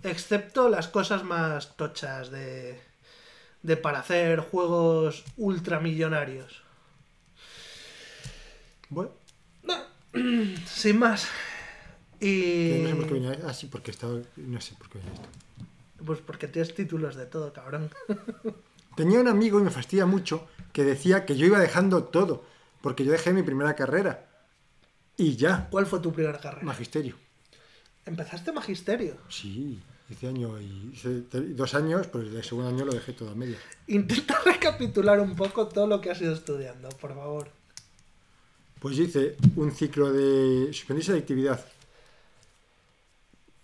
excepto 0.06 0.70
las 0.70 0.88
cosas 0.88 1.24
más 1.24 1.76
tochas 1.78 2.32
de, 2.32 2.80
de 3.64 3.78
para 3.78 4.00
hacer 4.00 4.40
juegos 4.40 5.24
ultramillonarios. 5.38 6.62
Bueno, 8.90 9.12
Sin 10.66 11.00
más. 11.00 11.28
Y... 12.20 12.80
no 12.84 12.90
sé 12.90 12.96
por 12.96 13.08
qué 13.08 13.14
venía. 13.14 13.40
Ah, 13.46 13.54
sí, 13.54 13.68
porque 13.68 13.92
estaba. 13.92 14.20
No 14.38 14.62
sé 14.62 14.76
por 14.76 14.90
qué 14.90 15.00
venía 15.00 15.14
esto. 15.14 15.28
Pues 16.06 16.20
porque 16.20 16.48
tienes 16.48 16.74
títulos 16.74 17.16
de 17.16 17.26
todo, 17.26 17.52
cabrón. 17.52 17.90
Tenía 18.96 19.20
un 19.20 19.28
amigo 19.28 19.60
y 19.60 19.64
me 19.64 19.72
fastidia 19.72 20.06
mucho 20.06 20.48
que 20.72 20.84
decía 20.84 21.26
que 21.26 21.36
yo 21.36 21.46
iba 21.46 21.60
dejando 21.60 22.06
todo, 22.06 22.46
porque 22.82 23.04
yo 23.04 23.12
dejé 23.12 23.34
mi 23.34 23.44
primera 23.44 23.76
carrera. 23.76 24.26
Y 25.18 25.36
ya, 25.36 25.68
¿Cuál 25.70 25.86
fue 25.86 26.00
tu 26.00 26.14
primera 26.14 26.40
carrera? 26.40 26.66
magisterio. 26.66 27.16
Empezaste 28.06 28.52
magisterio. 28.54 29.18
Sí, 29.30 29.82
hice 30.10 30.28
año 30.28 30.60
y 30.60 30.94
dos 31.54 31.74
años, 31.74 32.08
pues 32.08 32.28
el 32.28 32.44
segundo 32.44 32.70
año 32.70 32.86
lo 32.86 32.94
dejé 32.94 33.14
todo 33.14 33.32
a 33.32 33.36
media. 33.36 33.58
Intenta 33.88 34.40
recapitular 34.46 35.20
un 35.20 35.36
poco 35.36 35.68
todo 35.68 35.88
lo 35.88 36.02
que 36.02 36.12
has 36.12 36.22
ido 36.22 36.34
estudiando, 36.34 36.90
por 36.90 37.14
favor. 37.14 37.50
Pues 38.80 39.00
hice 39.00 39.36
un 39.56 39.72
ciclo 39.72 40.12
de. 40.12 40.72
Suspendí 40.74 41.02
selectividad. 41.02 41.64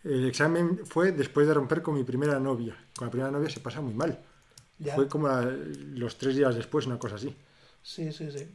El 0.03 0.25
examen 0.25 0.81
fue 0.85 1.11
después 1.11 1.47
de 1.47 1.53
romper 1.53 1.81
con 1.81 1.93
mi 1.93 2.03
primera 2.03 2.39
novia. 2.39 2.75
Con 2.95 3.07
la 3.07 3.11
primera 3.11 3.31
novia 3.31 3.49
se 3.49 3.59
pasa 3.59 3.81
muy 3.81 3.93
mal. 3.93 4.19
Ya. 4.79 4.95
Fue 4.95 5.07
como 5.07 5.29
los 5.29 6.17
tres 6.17 6.35
días 6.35 6.55
después, 6.55 6.87
una 6.87 6.97
cosa 6.97 7.15
así. 7.15 7.35
Sí, 7.83 8.11
sí, 8.11 8.31
sí. 8.31 8.47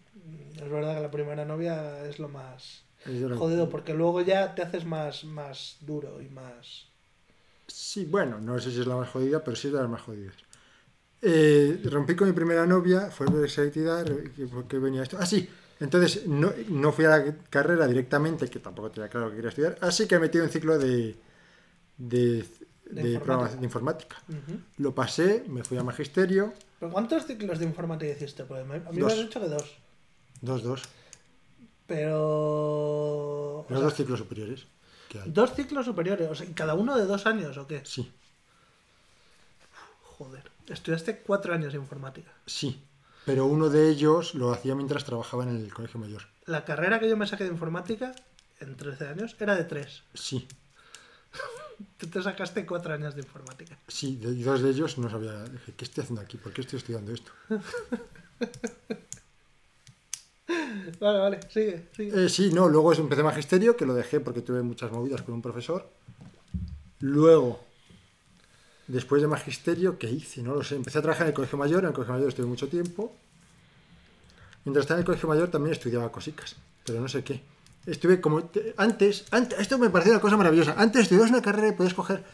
Es 0.56 0.68
verdad 0.68 0.96
que 0.96 1.02
la 1.02 1.10
primera 1.10 1.44
novia 1.44 2.04
es 2.06 2.18
lo 2.18 2.28
más 2.28 2.82
de 3.04 3.36
jodido, 3.36 3.68
porque 3.68 3.94
luego 3.94 4.20
ya 4.22 4.54
te 4.54 4.62
haces 4.62 4.84
más, 4.84 5.24
más 5.24 5.76
duro 5.80 6.20
y 6.20 6.28
más... 6.28 6.88
Sí, 7.68 8.04
bueno, 8.04 8.40
no 8.40 8.58
sé 8.58 8.70
si 8.70 8.80
es 8.80 8.86
la 8.86 8.96
más 8.96 9.08
jodida, 9.10 9.42
pero 9.42 9.56
sí 9.56 9.68
es 9.68 9.74
de 9.74 9.80
las 9.80 9.88
más 9.90 10.02
jodidas. 10.02 10.34
Eh, 11.22 11.80
rompí 11.84 12.14
con 12.14 12.28
mi 12.28 12.34
primera 12.34 12.66
novia, 12.66 13.10
fue 13.10 13.26
de 13.26 13.48
selectividad, 13.48 14.04
que, 14.04 14.46
¿por 14.46 14.68
qué 14.68 14.78
venía 14.78 15.02
esto? 15.02 15.16
Ah, 15.20 15.26
sí, 15.26 15.48
entonces 15.80 16.26
no, 16.26 16.52
no 16.68 16.92
fui 16.92 17.04
a 17.06 17.18
la 17.18 17.36
carrera 17.50 17.86
directamente, 17.86 18.48
que 18.48 18.60
tampoco 18.60 18.90
tenía 18.90 19.08
claro 19.08 19.30
que 19.30 19.36
quería 19.36 19.48
estudiar, 19.50 19.78
así 19.80 20.06
que 20.06 20.14
he 20.16 20.18
metido 20.20 20.44
un 20.44 20.50
ciclo 20.50 20.78
de, 20.78 21.16
de, 21.96 22.18
De 22.18 22.44
de 23.02 23.12
informática. 23.12 23.24
programación- 23.24 23.58
de 23.60 23.64
informática. 23.64 24.16
Ujú. 24.28 24.60
Lo 24.78 24.94
pasé, 24.94 25.44
me 25.48 25.64
fui 25.64 25.78
a 25.78 25.82
magisterio, 25.82 26.52
¿Pero 26.78 26.92
cuántos 26.92 27.24
ciclos 27.26 27.58
de 27.58 27.64
informática 27.64 28.12
hiciste? 28.12 28.44
Me- 28.44 28.76
a 28.76 28.92
mí 28.92 29.00
me 29.00 29.06
has 29.12 29.18
dicho 29.18 29.40
que 29.40 29.48
dos. 29.48 29.78
dos, 30.42 30.62
dos, 30.62 30.82
Pero... 31.86 33.60
o 33.60 33.66
los 33.68 33.78
sea, 33.78 33.84
dos 33.84 33.94
ciclos 33.94 34.18
superiores. 34.18 34.66
Dos 35.26 35.54
ciclos 35.54 35.86
superiores, 35.86 36.28
o 36.30 36.34
sea, 36.34 36.46
¿y 36.46 36.52
cada 36.52 36.74
uno 36.74 36.96
de 36.96 37.04
dos 37.06 37.26
años 37.26 37.56
o 37.58 37.66
qué? 37.66 37.82
Sí, 37.84 38.10
Joder. 40.18 40.50
Estudiaste 40.68 41.18
cuatro 41.20 41.52
años 41.54 41.72
de 41.72 41.78
informática. 41.78 42.30
sí, 42.46 42.82
pero 43.24 43.44
uno 43.46 43.68
de 43.68 43.88
ellos 43.90 44.34
lo 44.34 44.52
hacía 44.52 44.74
mientras 44.74 45.04
trabajaba 45.04 45.42
en 45.44 45.50
el 45.50 45.72
colegio 45.74 45.98
mayor. 46.00 46.22
La 46.46 46.64
carrera 46.64 47.00
que 47.00 47.08
yo 47.08 47.16
me 47.16 47.26
saqué 47.26 47.44
de 47.44 47.50
informática 47.50 48.14
en 48.60 48.76
13 48.76 49.08
años 49.08 49.36
era 49.40 49.54
de 49.56 49.64
tres. 49.64 50.02
Sí, 50.14 50.46
Tú 51.98 52.06
te 52.06 52.22
sacaste 52.22 52.64
cuatro 52.64 52.94
años 52.94 53.14
de 53.14 53.20
informática. 53.20 53.76
Sí, 53.88 54.16
de, 54.16 54.30
y 54.30 54.42
dos 54.42 54.62
de 54.62 54.70
ellos 54.70 54.96
no 54.96 55.10
sabía. 55.10 55.44
Dije, 55.44 55.74
¿qué 55.76 55.84
estoy 55.84 56.02
haciendo 56.04 56.22
aquí? 56.22 56.38
¿Por 56.38 56.52
qué 56.52 56.62
estoy 56.62 56.78
estudiando 56.78 57.12
esto? 57.12 57.32
Vale, 61.00 61.18
vale, 61.18 61.40
sigue, 61.52 61.86
sigue. 61.96 62.24
Eh, 62.24 62.28
sí, 62.28 62.50
no, 62.52 62.68
luego 62.68 62.92
empecé 62.92 63.22
magisterio, 63.22 63.76
que 63.76 63.84
lo 63.86 63.94
dejé 63.94 64.20
porque 64.20 64.42
tuve 64.42 64.62
muchas 64.62 64.92
movidas 64.92 65.22
con 65.22 65.34
un 65.34 65.42
profesor. 65.42 65.88
Luego, 67.00 67.60
después 68.86 69.20
de 69.22 69.28
magisterio, 69.28 69.98
¿qué 69.98 70.08
hice? 70.10 70.42
No 70.42 70.54
lo 70.54 70.62
sé. 70.62 70.76
Empecé 70.76 70.98
a 70.98 71.02
trabajar 71.02 71.24
en 71.26 71.28
el 71.30 71.34
colegio 71.34 71.58
mayor, 71.58 71.80
en 71.82 71.88
el 71.88 71.92
colegio 71.92 72.14
mayor 72.14 72.28
estuve 72.28 72.46
mucho 72.46 72.68
tiempo. 72.68 73.12
Mientras 74.64 74.84
estaba 74.84 74.98
en 74.98 75.02
el 75.02 75.06
colegio 75.06 75.28
mayor 75.28 75.48
también 75.50 75.72
estudiaba 75.72 76.10
cosicas, 76.10 76.56
pero 76.84 77.00
no 77.00 77.08
sé 77.08 77.22
qué. 77.24 77.40
Estuve 77.86 78.20
como... 78.20 78.44
te- 78.44 78.74
Antes, 78.76 79.24
antes, 79.30 79.58
esto 79.60 79.78
me 79.78 79.90
parecía 79.90 80.12
una 80.14 80.20
cosa 80.20 80.36
maravillosa. 80.36 80.74
Antes 80.76 81.02
estudiabas 81.02 81.30
una 81.30 81.42
carrera 81.42 81.68
y 81.68 81.72
podías 81.72 81.94
coger 81.94 82.24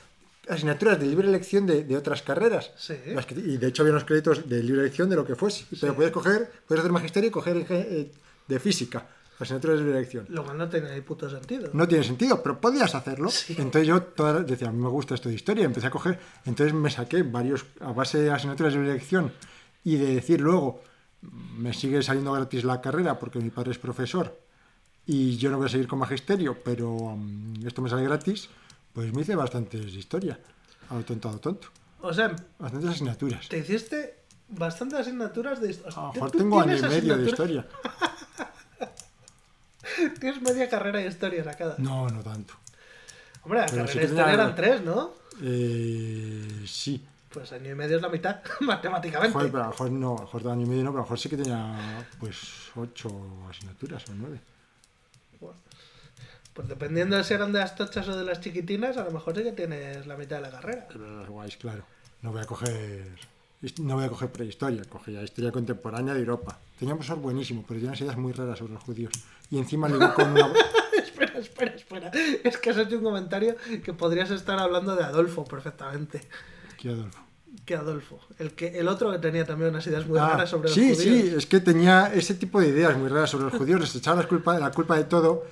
asignaturas 0.48 0.98
de 0.98 1.06
libre 1.06 1.28
elección 1.28 1.66
de, 1.66 1.84
de 1.84 1.96
otras 1.96 2.22
carreras. 2.22 2.70
Sí. 2.76 2.94
Las 3.14 3.26
que- 3.26 3.34
y 3.34 3.56
de 3.58 3.66
hecho 3.68 3.82
había 3.82 3.92
unos 3.92 4.04
créditos 4.04 4.48
de 4.48 4.62
libre 4.62 4.82
elección 4.82 5.08
de 5.08 5.16
lo 5.16 5.24
que 5.24 5.34
fuese. 5.36 5.64
Pero 5.80 5.94
podías 5.94 6.12
coger, 6.12 6.50
podías 6.66 6.80
hacer 6.80 6.92
magisterio 6.92 7.28
y 7.28 7.30
coger 7.30 7.56
inge- 7.56 7.86
eh, 7.88 8.12
de 8.48 8.58
física, 8.60 9.06
asignaturas 9.38 9.78
de 9.78 9.84
libre 9.84 9.98
elección. 9.98 10.26
Lo 10.28 10.44
cual 10.44 10.58
no 10.58 10.68
tiene 10.68 11.00
puto 11.02 11.30
sentido. 11.30 11.70
No 11.72 11.86
tiene 11.86 12.04
sentido, 12.04 12.42
pero 12.42 12.60
podías 12.60 12.94
hacerlo. 12.94 13.28
Sí. 13.30 13.54
Entonces 13.58 13.86
yo 13.86 14.02
toda, 14.02 14.40
decía, 14.40 14.68
a 14.68 14.72
mí 14.72 14.82
me 14.82 14.88
gusta 14.88 15.14
esto 15.14 15.28
de 15.28 15.34
historia, 15.36 15.64
empecé 15.64 15.86
a 15.86 15.90
coger, 15.90 16.18
entonces 16.44 16.74
me 16.74 16.90
saqué 16.90 17.22
varios, 17.22 17.64
a 17.80 17.92
base 17.92 18.18
de 18.18 18.30
asignaturas 18.30 18.72
de 18.72 18.78
libre 18.80 18.94
elección 18.94 19.32
y 19.84 19.96
de 19.96 20.14
decir 20.14 20.40
luego, 20.40 20.82
me 21.56 21.72
sigue 21.72 22.02
saliendo 22.02 22.32
gratis 22.32 22.64
la 22.64 22.80
carrera 22.80 23.18
porque 23.20 23.38
mi 23.38 23.50
padre 23.50 23.70
es 23.70 23.78
profesor 23.78 24.36
y 25.06 25.36
yo 25.36 25.50
no 25.50 25.56
voy 25.58 25.66
a 25.66 25.68
seguir 25.68 25.86
con 25.86 26.00
magisterio, 26.00 26.56
pero 26.64 27.16
mm, 27.16 27.66
esto 27.66 27.80
me 27.82 27.88
sale 27.88 28.02
gratis, 28.04 28.48
pues 28.92 29.12
me 29.14 29.22
hice 29.22 29.34
bastantes 29.36 29.92
historia, 29.94 30.38
a 30.90 30.94
lo 30.96 31.04
tonto, 31.04 31.28
a 31.28 31.32
lo 31.32 31.38
tonto. 31.38 31.68
O 32.00 32.12
sea, 32.12 32.34
Bastantes 32.58 32.90
asignaturas. 32.90 33.48
te 33.48 33.58
hiciste 33.58 34.16
bastantes 34.48 34.98
asignaturas 35.00 35.60
de 35.60 35.70
historia. 35.70 35.98
A 35.98 36.02
lo 36.08 36.12
mejor 36.12 36.30
tengo 36.32 36.60
año 36.60 36.76
y 36.76 36.82
medio 36.82 37.16
de 37.16 37.28
historia. 37.30 37.66
Tienes 40.20 40.40
media 40.42 40.68
carrera 40.68 40.98
de 41.00 41.06
historia 41.08 41.44
sacada. 41.44 41.74
No, 41.78 42.08
no 42.08 42.22
tanto. 42.22 42.54
Hombre, 43.42 43.60
la 43.60 43.66
carrera 43.66 43.86
sí 43.88 43.98
de 43.98 44.04
historia 44.04 44.24
tenía- 44.24 44.42
eran 44.42 44.54
tres, 44.54 44.82
¿no? 44.82 45.12
Eh, 45.42 46.64
sí. 46.66 47.04
Pues 47.32 47.50
año 47.52 47.70
y 47.70 47.74
medio 47.74 47.96
es 47.96 48.02
la 48.02 48.08
mitad, 48.08 48.40
matemáticamente. 48.60 49.32
Joder, 49.32 49.50
pero 49.50 49.62
a 49.62 49.66
lo 49.66 49.72
mejor 49.72 49.90
no, 49.90 50.12
a 50.12 50.18
lo 50.18 50.22
mejor 50.24 50.42
de 50.42 50.52
año 50.52 50.62
y 50.62 50.68
medio 50.68 50.84
no, 50.84 50.90
pero 50.90 51.00
a 51.00 51.02
lo 51.02 51.06
mejor 51.06 51.18
sí 51.18 51.28
que 51.28 51.36
tenía 51.36 52.06
pues 52.20 52.38
ocho 52.76 53.08
asignaturas 53.50 54.04
o 54.08 54.12
nueve. 54.14 54.40
Pues 56.54 56.68
dependiendo 56.68 57.16
de 57.16 57.24
si 57.24 57.32
eran 57.34 57.52
de 57.52 57.60
las 57.60 57.74
tochas 57.76 58.06
o 58.08 58.16
de 58.16 58.24
las 58.24 58.40
chiquitinas, 58.40 58.96
a 58.98 59.04
lo 59.04 59.10
mejor 59.10 59.36
sí 59.36 59.42
que 59.42 59.52
tienes 59.52 60.06
la 60.06 60.16
mitad 60.16 60.36
de 60.36 60.42
la 60.42 60.50
carrera. 60.50 60.86
Pero 60.92 61.26
guays, 61.28 61.56
claro. 61.56 61.84
No 62.20 62.30
voy 62.32 62.42
a 62.42 62.44
coger 62.44 63.06
no 63.80 63.94
voy 63.94 64.04
a 64.04 64.08
coger 64.08 64.30
prehistoria, 64.32 64.82
cogía 64.88 65.22
historia 65.22 65.52
contemporánea 65.52 66.14
de 66.14 66.20
Europa. 66.20 66.58
Tenía 66.78 66.94
un 66.94 66.98
profesor 66.98 67.20
buenísimo, 67.22 67.62
pero 67.66 67.78
tenía 67.78 67.90
unas 67.90 68.00
ideas 68.00 68.16
muy 68.18 68.32
raras 68.32 68.58
sobre 68.58 68.72
los 68.74 68.82
judíos. 68.82 69.12
Y 69.50 69.58
encima 69.58 69.88
ligó 69.88 70.12
con 70.14 70.32
una... 70.32 70.52
espera, 70.98 71.38
espera, 71.38 71.74
espera. 71.76 72.10
Es 72.42 72.58
que 72.58 72.70
has 72.70 72.76
hecho 72.78 72.96
un 72.98 73.04
comentario 73.04 73.54
que 73.84 73.92
podrías 73.92 74.30
estar 74.32 74.58
hablando 74.58 74.96
de 74.96 75.04
Adolfo 75.04 75.44
perfectamente. 75.44 76.22
¿Qué, 76.76 76.88
Adolfo? 76.88 77.20
Que 77.64 77.76
Adolfo. 77.76 78.18
El, 78.40 78.52
que, 78.54 78.78
el 78.80 78.88
otro 78.88 79.12
que 79.12 79.18
tenía 79.18 79.46
también 79.46 79.70
unas 79.70 79.86
ideas 79.86 80.06
muy 80.08 80.18
Ah, 80.18 80.30
raras 80.30 80.50
sobre 80.50 80.68
sí, 80.68 80.88
los 80.88 80.98
judíos. 80.98 81.20
sí, 81.28 81.34
es 81.36 81.46
que 81.46 81.60
tenía 81.60 82.12
ese 82.12 82.34
tipo 82.34 82.60
de 82.60 82.66
ideas 82.68 82.96
muy 82.98 83.08
raras 83.08 83.30
sobre 83.30 83.44
los 83.44 83.54
judíos, 83.54 83.80
les 83.80 83.94
echaba 83.94 84.22
la 84.22 84.28
culpa, 84.28 84.58
la 84.58 84.72
culpa 84.72 84.96
de 84.96 85.04
todo. 85.04 85.44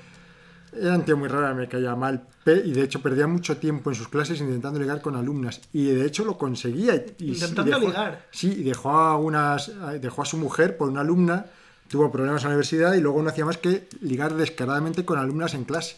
Era 0.73 0.95
un 0.97 1.05
tío 1.05 1.17
muy 1.17 1.29
raro, 1.29 1.55
me 1.55 1.69
caía 1.69 1.97
mal. 1.97 2.27
Y 2.47 2.73
de 2.73 2.83
hecho 2.83 3.00
perdía 3.03 3.27
mucho 3.27 3.57
tiempo 3.57 3.91
en 3.91 3.97
sus 3.97 4.09
clases 4.09 4.41
intentando 4.41 4.79
ligar 4.79 5.00
con 5.03 5.17
alumnas. 5.17 5.61
Y 5.73 5.87
de 5.87 6.07
hecho 6.07 6.25
lo 6.25 6.39
conseguía. 6.39 6.95
y 7.19 7.33
Intentando 7.33 7.73
dejó- 7.79 7.87
ligar. 7.89 8.27
Sí, 8.31 8.53
y 8.59 8.62
dejó 8.62 8.91
a, 8.91 9.17
unas, 9.17 9.71
dejó 10.00 10.23
a 10.23 10.25
su 10.27 10.37
mujer 10.37 10.77
por 10.77 10.89
una 10.89 11.00
alumna, 11.00 11.47
tuvo 11.89 12.11
problemas 12.12 12.43
en 12.43 12.49
la 12.50 12.55
universidad 12.55 12.95
y 12.95 13.00
luego 13.00 13.21
no 13.23 13.31
hacía 13.31 13.45
más 13.45 13.59
que 13.59 13.89
ligar 14.00 14.35
descaradamente 14.35 15.05
con 15.05 15.19
alumnas 15.19 15.55
en 15.55 15.65
clase. 15.65 15.97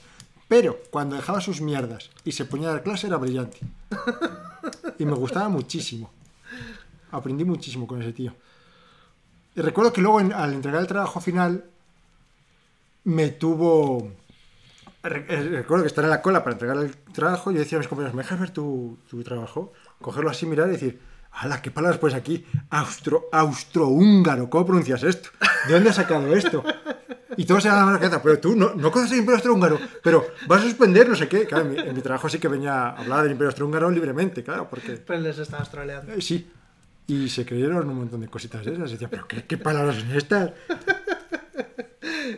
Pero 0.49 0.79
cuando 0.91 1.17
dejaba 1.17 1.41
sus 1.41 1.61
mierdas 1.61 2.11
y 2.25 2.33
se 2.33 2.45
ponía 2.45 2.69
a 2.69 2.73
dar 2.73 2.83
clase 2.83 3.07
era 3.07 3.17
brillante. 3.19 3.59
Y 4.99 5.05
me 5.05 5.13
gustaba 5.15 5.49
muchísimo. 5.49 6.11
Aprendí 7.11 7.45
muchísimo 7.45 7.87
con 7.87 8.01
ese 8.03 8.13
tío. 8.13 8.35
Y 9.55 9.61
recuerdo 9.61 9.93
que 9.93 10.01
luego 10.01 10.21
en- 10.21 10.33
al 10.33 10.55
entregar 10.55 10.81
el 10.81 10.87
trabajo 10.87 11.21
final 11.21 11.65
me 13.05 13.29
tuvo... 13.31 14.11
eh, 15.05 15.49
Recuerdo 15.51 15.85
que 15.85 15.89
estar 15.89 16.05
en 16.05 16.11
la 16.11 16.23
cola 16.23 16.43
para 16.45 16.55
entregar 16.55 16.77
el 16.77 16.95
trabajo 17.13 17.51
y 17.51 17.55
yo 17.55 17.61
decía 17.61 17.79
a 17.79 17.81
mis 17.81 17.89
compañeros, 17.89 18.15
¿me 18.15 18.23
dejas 18.23 18.41
ver 18.41 18.51
tu, 18.51 18.99
tu 19.09 19.23
trabajo? 19.23 19.73
Cogerlo 20.01 20.31
así, 20.31 20.47
mirar 20.47 20.69
y 20.69 20.73
decir, 20.73 21.01
¡hala, 21.33 21.63
qué 21.63 21.71
palabras 21.71 21.99
pues 21.99 22.15
aquí! 22.15 22.45
Austro, 22.71 23.29
austrohúngaro, 23.33 24.49
¿cómo 24.51 24.67
pronuncias 24.67 25.03
esto? 25.03 25.31
¿De 25.67 25.75
dónde 25.75 25.91
has 25.91 25.97
sacado 25.97 26.35
esto? 26.35 26.65
Y 27.37 27.45
todos 27.47 27.63
se 27.63 27.69
dan 27.69 27.91
la 27.91 27.99
cabeza, 27.99 28.23
pero 28.23 28.39
tú 28.39 28.55
no, 28.55 28.75
no 28.75 28.91
conoces 28.91 29.13
el 29.13 29.21
Imperio 29.21 29.37
Austrohúngaro, 29.37 29.79
pero 30.03 30.27
vas 30.47 30.61
a 30.61 30.65
suspender, 30.65 31.09
no 31.09 31.17
sé 31.17 31.29
qué. 31.29 31.47
Claro, 31.47 31.65
en 31.65 31.73
mi, 31.73 31.79
en 31.79 31.95
mi 31.95 32.03
trabajo 32.03 32.29
sí 32.29 32.39
que 32.39 32.49
venía 32.49 32.75
a 32.75 32.91
hablar 32.91 33.23
del 33.23 33.33
Imperio 33.33 33.49
Austrohúngaro 33.49 33.91
libremente, 33.91 34.45
claro, 34.45 34.69
porque... 34.69 34.93
Pero 34.93 35.21
les 35.21 35.39
estabas 35.39 35.71
troleando. 35.71 36.13
Eh, 36.13 36.21
sí. 36.21 36.51
Y 37.07 37.29
se 37.29 37.45
creyeron 37.45 37.89
un 37.89 37.97
montón 37.97 38.21
de 38.21 38.29
cositas 38.29 38.67
esas. 38.67 38.91
Y 38.91 38.93
decía, 38.93 39.09
¿pero 39.09 39.27
qué, 39.27 39.45
qué 39.45 39.57
palabras 39.57 39.97
son 39.97 40.13
estas? 40.13 40.51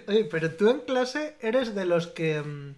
Oye, 0.09 0.25
pero 0.31 0.51
tú 0.53 0.69
en 0.69 0.81
clase 0.81 1.37
eres 1.41 1.75
de 1.75 1.85
los 1.87 2.07
que. 2.09 2.43
mm, 2.43 2.75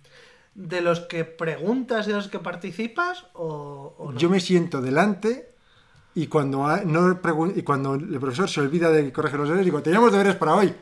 de 0.54 0.80
los 0.80 1.00
que 1.00 1.24
preguntas 1.24 2.06
y 2.06 2.10
de 2.10 2.16
los 2.16 2.28
que 2.28 2.38
participas 2.38 3.26
o, 3.34 3.94
o 3.98 4.12
no? 4.12 4.18
Yo 4.18 4.30
me 4.30 4.40
siento 4.40 4.80
delante 4.80 5.50
y 6.14 6.28
cuando, 6.28 6.66
ha- 6.66 6.80
no 6.80 7.20
y 7.54 7.62
cuando 7.62 7.94
el 7.96 8.18
profesor 8.18 8.48
se 8.48 8.62
olvida 8.62 8.90
de 8.90 9.12
corregir 9.12 9.38
los 9.38 9.48
deberes, 9.48 9.66
digo, 9.66 9.82
teníamos 9.82 10.12
deberes 10.12 10.34
para 10.36 10.54
hoy. 10.54 10.72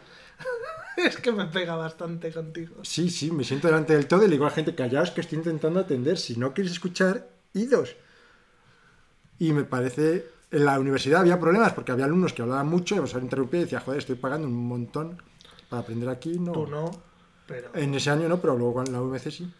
es 0.96 1.16
que 1.16 1.32
me 1.32 1.46
pega 1.46 1.74
bastante 1.74 2.30
contigo. 2.32 2.76
Sí, 2.82 3.10
sí, 3.10 3.32
me 3.32 3.42
siento 3.42 3.66
delante 3.66 3.94
del 3.94 4.06
todo 4.06 4.22
y 4.22 4.26
le 4.28 4.32
digo 4.34 4.44
a 4.46 4.50
la 4.50 4.54
gente, 4.54 4.76
callaos 4.76 5.10
que 5.10 5.22
estoy 5.22 5.38
intentando 5.38 5.80
atender. 5.80 6.18
Si 6.18 6.36
no 6.36 6.54
quieres 6.54 6.72
escuchar, 6.74 7.26
idos. 7.52 7.96
Y 9.40 9.52
me 9.52 9.64
parece, 9.64 10.24
en 10.52 10.64
la 10.66 10.78
universidad 10.78 11.22
había 11.22 11.40
problemas 11.40 11.72
porque 11.72 11.90
había 11.90 12.04
alumnos 12.04 12.32
que 12.32 12.42
hablaban 12.42 12.68
mucho 12.68 12.94
y 12.94 13.00
me 13.00 13.20
interrumpía 13.20 13.60
y 13.60 13.64
decía, 13.64 13.80
joder, 13.80 13.98
estoy 13.98 14.14
pagando 14.14 14.46
un 14.46 14.68
montón 14.68 15.20
para 15.74 15.82
aprender 15.82 16.08
aquí. 16.08 16.38
No. 16.38 16.52
Tú 16.52 16.66
no, 16.66 16.90
pero. 17.46 17.70
En 17.74 17.94
ese 17.94 18.10
año 18.10 18.28
no, 18.28 18.40
pero 18.40 18.56
luego 18.56 18.82
en 18.82 18.92
la 18.92 19.02
UMC 19.02 19.30
sí. 19.30 19.50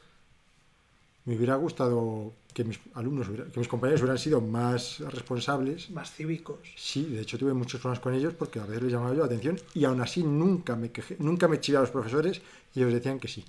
Me 1.24 1.36
hubiera 1.36 1.56
gustado 1.56 2.32
que 2.52 2.64
mis 2.64 2.78
alumnos, 2.94 3.26
que 3.52 3.58
mis 3.58 3.68
compañeros 3.68 4.02
hubieran 4.02 4.18
sido 4.18 4.40
más 4.40 5.00
responsables. 5.00 5.90
Más 5.90 6.12
cívicos. 6.12 6.58
Sí, 6.76 7.04
de 7.06 7.22
hecho 7.22 7.38
tuve 7.38 7.54
muchos 7.54 7.80
problemas 7.80 8.00
con 8.00 8.14
ellos 8.14 8.34
porque 8.34 8.60
a 8.60 8.66
veces 8.66 8.84
les 8.84 8.92
llamaba 8.92 9.14
yo 9.14 9.20
la 9.20 9.26
atención 9.26 9.58
y 9.72 9.84
aún 9.84 10.00
así 10.02 10.22
nunca 10.22 10.76
me 10.76 10.90
quejé, 10.90 11.16
nunca 11.18 11.48
me 11.48 11.60
chivé 11.60 11.78
a 11.78 11.80
los 11.80 11.90
profesores 11.90 12.42
y 12.74 12.80
ellos 12.80 12.92
decían 12.92 13.18
que 13.18 13.28
sí, 13.28 13.44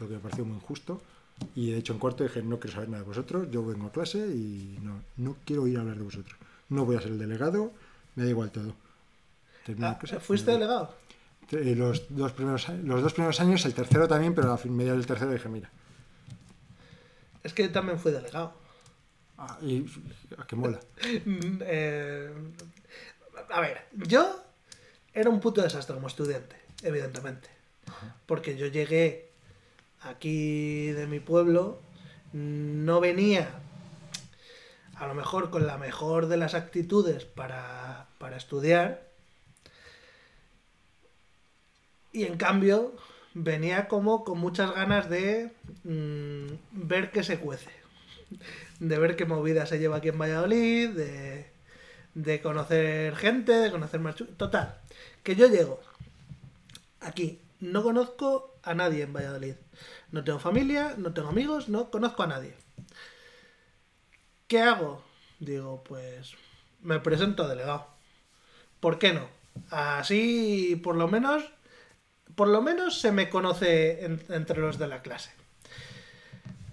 lo 0.00 0.08
que 0.08 0.14
me 0.14 0.20
pareció 0.20 0.44
muy 0.44 0.56
injusto. 0.56 1.00
Y 1.54 1.70
de 1.70 1.78
hecho 1.78 1.92
en 1.92 2.00
cuarto 2.00 2.24
dije, 2.24 2.42
no 2.42 2.58
quiero 2.58 2.74
saber 2.74 2.88
nada 2.88 3.02
de 3.02 3.08
vosotros, 3.08 3.48
yo 3.50 3.64
vengo 3.64 3.86
a 3.86 3.92
clase 3.92 4.18
y 4.18 4.78
no, 4.82 5.02
no 5.18 5.36
quiero 5.44 5.68
ir 5.68 5.76
a 5.76 5.82
hablar 5.82 5.98
de 5.98 6.04
vosotros. 6.04 6.36
No 6.70 6.84
voy 6.84 6.96
a 6.96 7.00
ser 7.00 7.12
el 7.12 7.18
delegado, 7.18 7.70
me 8.16 8.24
da 8.24 8.30
igual 8.30 8.50
todo. 8.50 8.74
Ah, 9.82 9.98
¿Fuiste 10.20 10.50
delegado? 10.50 10.94
Eh, 11.52 11.74
los, 11.74 12.14
dos 12.14 12.32
primeros, 12.32 12.68
los 12.68 13.02
dos 13.02 13.12
primeros 13.12 13.40
años, 13.40 13.64
el 13.64 13.74
tercero 13.74 14.06
también, 14.08 14.34
pero 14.34 14.52
a 14.52 14.58
fin 14.58 14.76
media 14.76 14.92
del 14.92 15.06
tercero 15.06 15.30
dije, 15.30 15.48
mira, 15.48 15.70
Es 17.42 17.52
que 17.52 17.64
yo 17.64 17.72
también 17.72 17.98
fui 17.98 18.12
delegado. 18.12 18.52
ah, 19.38 19.58
y, 19.62 19.86
a 20.36 20.46
que 20.46 20.56
mola. 20.56 20.80
Mm, 21.24 21.62
eh, 21.62 22.32
a 23.50 23.60
ver, 23.60 23.86
yo 23.92 24.42
era 25.14 25.30
un 25.30 25.40
puto 25.40 25.62
desastre 25.62 25.94
como 25.94 26.08
estudiante, 26.08 26.56
evidentemente. 26.82 27.48
Porque 28.26 28.56
yo 28.56 28.66
llegué 28.66 29.30
aquí 30.02 30.90
de 30.92 31.06
mi 31.06 31.20
pueblo, 31.20 31.80
no 32.32 33.00
venía 33.00 33.48
a 34.96 35.06
lo 35.06 35.14
mejor 35.14 35.50
con 35.50 35.66
la 35.66 35.78
mejor 35.78 36.26
de 36.26 36.36
las 36.36 36.54
actitudes 36.54 37.24
para, 37.24 38.08
para 38.18 38.36
estudiar. 38.36 39.07
Y 42.12 42.24
en 42.24 42.36
cambio 42.36 42.94
venía 43.34 43.88
como 43.88 44.24
con 44.24 44.38
muchas 44.38 44.74
ganas 44.74 45.08
de 45.10 45.52
mm, 45.84 46.46
ver 46.72 47.10
qué 47.10 47.22
se 47.22 47.38
cuece 47.38 47.70
de 48.80 48.98
ver 48.98 49.16
qué 49.16 49.24
movida 49.24 49.66
se 49.66 49.78
lleva 49.78 49.96
aquí 49.96 50.08
en 50.08 50.18
Valladolid, 50.18 50.90
de, 50.90 51.50
de 52.14 52.40
conocer 52.40 53.16
gente, 53.16 53.52
de 53.52 53.70
conocer 53.70 54.00
más... 54.00 54.16
Total, 54.36 54.78
que 55.22 55.36
yo 55.36 55.48
llego 55.48 55.80
aquí, 57.00 57.40
no 57.60 57.82
conozco 57.82 58.54
a 58.62 58.74
nadie 58.74 59.02
en 59.02 59.12
Valladolid. 59.12 59.54
No 60.10 60.24
tengo 60.24 60.38
familia, 60.38 60.94
no 60.96 61.12
tengo 61.12 61.28
amigos, 61.28 61.68
no 61.68 61.90
conozco 61.90 62.22
a 62.22 62.28
nadie. 62.28 62.54
¿Qué 64.46 64.60
hago? 64.60 65.02
Digo, 65.38 65.84
pues 65.84 66.34
me 66.80 67.00
presento 67.00 67.46
delegado. 67.48 67.86
¿Por 68.80 68.98
qué 68.98 69.12
no? 69.12 69.28
Así, 69.70 70.80
por 70.82 70.96
lo 70.96 71.08
menos, 71.08 71.44
por 72.38 72.46
lo 72.48 72.62
menos 72.62 73.00
se 73.00 73.10
me 73.10 73.28
conoce 73.28 74.04
en- 74.04 74.22
entre 74.30 74.60
los 74.60 74.78
de 74.78 74.86
la 74.86 75.02
clase. 75.02 75.32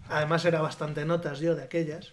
Además 0.10 0.46
era 0.46 0.62
bastante 0.62 1.06
notas 1.06 1.40
yo 1.40 1.56
de 1.56 1.64
aquellas. 1.64 2.12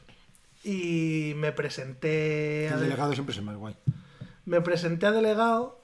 Y 0.64 1.34
me 1.36 1.52
presenté 1.52 2.68
a 2.70 2.74
El 2.74 2.80
de- 2.80 2.84
delegado 2.86 3.12
siempre 3.12 3.32
es 3.32 3.38
el 3.38 3.44
más 3.44 3.56
guay. 3.56 3.76
me 4.46 4.60
presenté 4.62 5.06
a 5.06 5.12
delegado 5.12 5.78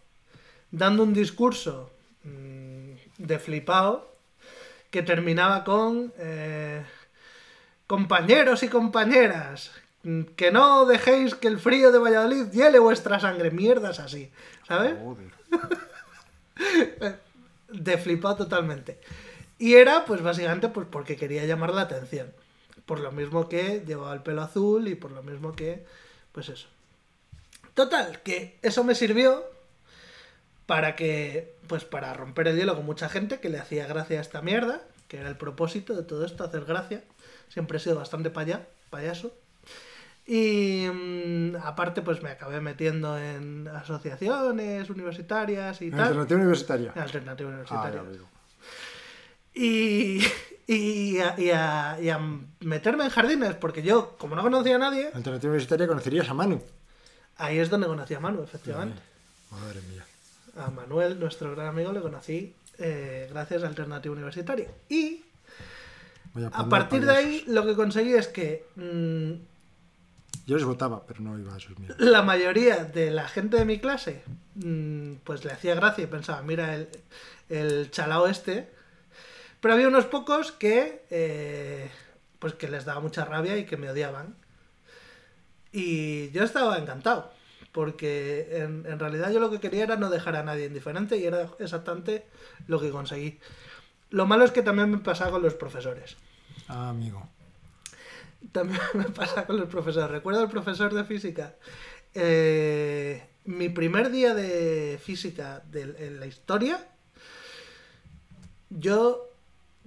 dando 0.70 1.02
un 1.02 1.12
discurso 1.12 1.90
mm, 2.24 2.92
de 3.18 3.38
flipado 3.38 4.14
que 4.90 5.02
terminaba 5.02 5.64
con 5.64 6.12
eh, 6.18 6.82
compañeros 7.86 8.62
y 8.62 8.68
compañeras 8.68 9.72
mm, 10.04 10.22
que 10.36 10.50
no 10.50 10.86
dejéis 10.86 11.34
que 11.34 11.48
el 11.48 11.58
frío 11.58 11.92
de 11.92 11.98
Valladolid 11.98 12.46
hiele 12.52 12.78
vuestra 12.78 13.20
sangre 13.20 13.50
mierdas 13.50 14.00
así 14.00 14.30
¿sabes? 14.66 14.94
Joder. 15.02 17.18
de 17.68 17.98
flipado 17.98 18.36
totalmente. 18.36 18.98
Y 19.58 19.74
era, 19.74 20.04
pues 20.04 20.22
básicamente, 20.22 20.68
pues 20.68 20.86
porque 20.90 21.16
quería 21.16 21.44
llamar 21.44 21.74
la 21.74 21.82
atención. 21.82 22.32
Por 22.86 23.00
lo 23.00 23.12
mismo 23.12 23.48
que 23.48 23.82
llevaba 23.86 24.14
el 24.14 24.22
pelo 24.22 24.42
azul 24.42 24.88
y 24.88 24.94
por 24.94 25.10
lo 25.10 25.22
mismo 25.22 25.52
que, 25.52 25.84
pues 26.32 26.48
eso. 26.48 26.68
Total, 27.74 28.22
que 28.22 28.58
eso 28.62 28.84
me 28.84 28.94
sirvió 28.94 29.44
para 30.66 30.96
que, 30.96 31.56
pues 31.66 31.84
para 31.84 32.12
romper 32.14 32.48
el 32.48 32.56
hielo 32.56 32.76
con 32.76 32.86
mucha 32.86 33.08
gente 33.08 33.40
que 33.40 33.48
le 33.48 33.58
hacía 33.58 33.86
gracia 33.86 34.18
a 34.18 34.22
esta 34.22 34.42
mierda, 34.42 34.82
que 35.08 35.18
era 35.18 35.28
el 35.28 35.36
propósito 35.36 35.94
de 35.94 36.02
todo 36.02 36.24
esto, 36.24 36.44
hacer 36.44 36.64
gracia. 36.64 37.02
Siempre 37.48 37.78
he 37.78 37.80
sido 37.80 37.96
bastante 37.96 38.30
paya, 38.30 38.66
payaso. 38.90 39.32
Y 40.30 40.86
mm, 40.92 41.56
aparte, 41.64 42.02
pues 42.02 42.22
me 42.22 42.28
acabé 42.28 42.60
metiendo 42.60 43.16
en 43.18 43.66
asociaciones 43.66 44.90
universitarias 44.90 45.80
y 45.80 45.90
tal. 45.90 46.00
Alternativa 46.00 46.38
universitaria. 46.40 46.92
Alternativa 46.94 47.48
Ah, 47.48 47.52
universitaria. 47.54 48.02
y, 49.54 50.20
y, 50.66 51.18
a, 51.20 51.34
y 51.40 51.50
a- 51.50 51.98
y 52.00 52.08
a 52.10 52.20
meterme 52.60 53.04
en 53.04 53.10
jardines, 53.10 53.54
porque 53.54 53.82
yo, 53.82 54.16
como 54.18 54.36
no 54.36 54.42
conocía 54.42 54.76
a 54.76 54.78
nadie, 54.78 55.06
Alternativa 55.14 55.50
universitaria 55.50 55.86
conocerías 55.86 56.28
a 56.28 56.34
Manu. 56.34 56.62
ahí 57.38 57.58
es 57.58 57.70
donde 57.70 57.86
conocí 57.86 58.12
a 58.14 58.20
Manu, 58.20 58.42
efectivamente. 58.42 59.00
Madre 59.50 59.80
mía. 59.90 60.04
A 60.58 60.70
Manuel, 60.70 61.18
nuestro 61.18 61.52
gran 61.54 61.68
amigo, 61.68 61.90
le 61.92 62.00
conocí 62.02 62.54
eh, 62.78 63.28
gracias 63.30 63.62
a 63.62 63.68
Alternativa 63.68 64.12
Universitaria. 64.12 64.68
Y 64.90 65.22
a 66.52 66.68
partir 66.68 67.04
de 67.06 67.12
ahí, 67.12 67.44
lo 67.46 67.64
que 67.64 67.74
conseguí 67.74 68.12
es 68.12 68.28
que 68.28 68.66
mm, 68.76 69.32
Yo 70.46 70.56
les 70.56 70.64
votaba, 70.64 71.04
pero 71.06 71.20
no 71.20 71.38
iba 71.38 71.52
a 71.52 71.58
míos. 71.78 71.94
la 71.98 72.22
mayoría 72.22 72.84
de 72.84 73.10
la 73.10 73.28
gente 73.28 73.58
de 73.58 73.66
mi 73.66 73.78
clase, 73.78 74.22
mm, 74.54 75.16
pues 75.24 75.44
le 75.44 75.52
hacía 75.52 75.74
gracia 75.74 76.04
y 76.04 76.06
pensaba, 76.06 76.40
mira 76.40 76.74
el, 76.74 76.88
el 77.50 77.90
chalao 77.90 78.26
este. 78.26 78.68
Pero 79.60 79.74
había 79.74 79.88
unos 79.88 80.06
pocos 80.06 80.52
que, 80.52 81.04
eh, 81.10 81.90
pues 82.38 82.54
que 82.54 82.68
les 82.68 82.84
daba 82.86 83.00
mucha 83.00 83.24
rabia 83.26 83.58
y 83.58 83.66
que 83.66 83.76
me 83.76 83.90
odiaban. 83.90 84.36
Y 85.70 86.30
yo 86.30 86.44
estaba 86.44 86.78
encantado, 86.78 87.30
porque 87.72 88.48
en, 88.52 88.86
en 88.86 88.98
realidad 88.98 89.30
yo 89.30 89.40
lo 89.40 89.50
que 89.50 89.60
quería 89.60 89.84
era 89.84 89.96
no 89.96 90.08
dejar 90.08 90.36
a 90.36 90.44
nadie 90.44 90.66
indiferente 90.66 91.18
y 91.18 91.26
era 91.26 91.46
exactamente 91.58 92.24
lo 92.66 92.80
que 92.80 92.90
conseguí. 92.90 93.38
Lo 94.08 94.24
malo 94.24 94.44
es 94.44 94.52
que 94.52 94.62
también 94.62 94.90
me 94.90 94.98
pasa 94.98 95.30
con 95.30 95.42
los 95.42 95.54
profesores. 95.54 96.16
Ah, 96.68 96.88
amigo. 96.88 97.28
También 98.52 98.80
me 98.94 99.04
pasa 99.04 99.46
con 99.46 99.58
los 99.58 99.68
profesores. 99.68 100.10
Recuerdo 100.10 100.42
el 100.42 100.48
profesor 100.48 100.92
de 100.94 101.04
física. 101.04 101.56
Eh, 102.14 103.22
mi 103.44 103.68
primer 103.68 104.10
día 104.10 104.34
de 104.34 104.98
física 105.02 105.62
de, 105.70 105.94
en 105.98 106.20
la 106.20 106.26
historia, 106.26 106.86
yo 108.70 109.28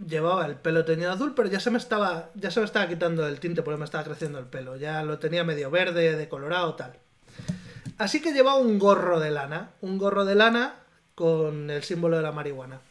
llevaba 0.05 0.45
el 0.45 0.55
pelo 0.55 0.85
teñido 0.85 1.11
azul, 1.11 1.33
pero 1.35 1.49
ya 1.49 1.59
se 1.59 1.71
me 1.71 1.77
estaba, 1.77 2.29
ya 2.35 2.51
se 2.51 2.59
me 2.59 2.65
estaba 2.65 2.87
quitando 2.87 3.27
el 3.27 3.39
tinte 3.39 3.61
porque 3.61 3.77
me 3.77 3.85
estaba 3.85 4.03
creciendo 4.03 4.39
el 4.39 4.45
pelo. 4.45 4.75
Ya 4.77 5.03
lo 5.03 5.19
tenía 5.19 5.43
medio 5.43 5.69
verde, 5.69 6.15
decolorado, 6.15 6.75
tal. 6.75 6.97
Así 7.97 8.21
que 8.21 8.33
llevaba 8.33 8.57
un 8.57 8.79
gorro 8.79 9.19
de 9.19 9.31
lana, 9.31 9.71
un 9.81 9.97
gorro 9.97 10.25
de 10.25 10.35
lana 10.35 10.75
con 11.15 11.69
el 11.69 11.83
símbolo 11.83 12.17
de 12.17 12.23
la 12.23 12.31
marihuana. 12.31 12.81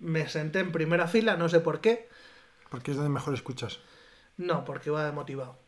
Me 0.00 0.28
senté 0.28 0.60
en 0.60 0.72
primera 0.72 1.06
fila, 1.06 1.36
no 1.36 1.48
sé 1.48 1.60
por 1.60 1.80
qué. 1.80 2.08
Porque 2.70 2.92
es 2.92 2.96
donde 2.96 3.10
mejor 3.10 3.34
escuchas. 3.34 3.80
No, 4.38 4.64
porque 4.64 4.88
iba 4.88 5.12
motivado. 5.12 5.58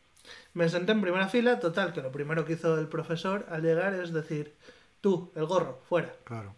Me 0.55 0.69
senté 0.71 0.93
en 0.93 1.03
primera 1.03 1.29
fila, 1.29 1.61
total, 1.61 1.93
que 1.93 2.01
lo 2.01 2.11
primero 2.11 2.47
que 2.47 2.55
hizo 2.55 2.79
el 2.79 2.88
profesor 2.88 3.45
al 3.51 3.62
llegar 3.62 3.93
es 3.93 4.12
decir, 4.12 4.55
Tú, 5.03 5.33
el 5.35 5.47
gorro, 5.47 5.81
fuera. 5.88 6.15
Claro. 6.23 6.55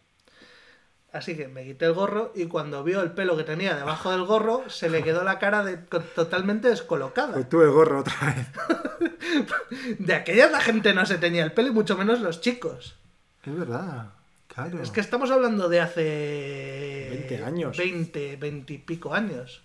Así 1.13 1.35
que 1.35 1.49
me 1.49 1.65
quité 1.65 1.87
el 1.87 1.95
gorro 1.95 2.31
y 2.35 2.45
cuando 2.45 2.85
vio 2.85 3.01
el 3.01 3.13
pelo 3.13 3.37
que 3.39 3.45
tenía 3.45 3.75
debajo 3.75 4.11
del 4.11 4.25
gorro, 4.25 4.69
se 4.69 4.91
le 4.91 5.03
quedó 5.03 5.25
la 5.25 5.39
cara 5.39 5.65
de, 5.65 5.79
totalmente 5.79 6.69
descolocada. 6.69 7.33
Pues 7.33 7.49
tuve 7.49 7.69
gorro 7.69 8.01
otra 8.01 8.15
vez. 8.35 9.99
De 9.99 10.15
aquellas 10.15 10.51
la 10.53 10.61
gente 10.61 10.93
no 10.93 11.07
se 11.07 11.17
tenía 11.17 11.43
el 11.43 11.53
pelo 11.53 11.69
y 11.69 11.73
mucho 11.73 11.97
menos 11.97 12.21
los 12.21 12.43
chicos. 12.43 12.97
Es 13.45 13.59
verdad. 13.59 14.11
Claro. 14.49 14.83
Es 14.83 14.91
que 14.91 15.01
estamos 15.01 15.31
hablando 15.31 15.69
de 15.69 15.81
hace... 15.81 17.27
20 17.29 17.45
años. 17.45 17.79
20, 17.79 18.37
20 18.37 18.73
y 18.75 18.79
pico 18.79 19.15
años. 19.15 19.63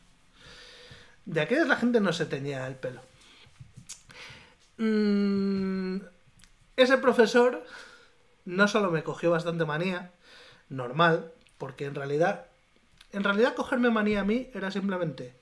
De 1.30 1.42
aquellas 1.42 1.68
la 1.68 1.76
gente 1.76 2.00
no 2.02 2.12
se 2.12 2.26
tenía 2.26 2.66
el 2.66 2.74
pelo. 2.74 3.02
Mm, 4.78 5.98
ese 6.76 6.98
profesor 6.98 7.64
no 8.46 8.68
solo 8.68 8.90
me 8.90 9.04
cogió 9.04 9.30
bastante 9.30 9.64
manía, 9.64 10.10
normal, 10.70 11.32
porque 11.60 11.86
en 11.86 11.94
realidad, 11.94 12.48
en 13.12 13.24
realidad 13.24 13.54
cogerme 13.54 13.92
manía 13.92 14.22
a 14.22 14.24
mí 14.24 14.50
era 14.56 14.72
simplemente 14.72 15.36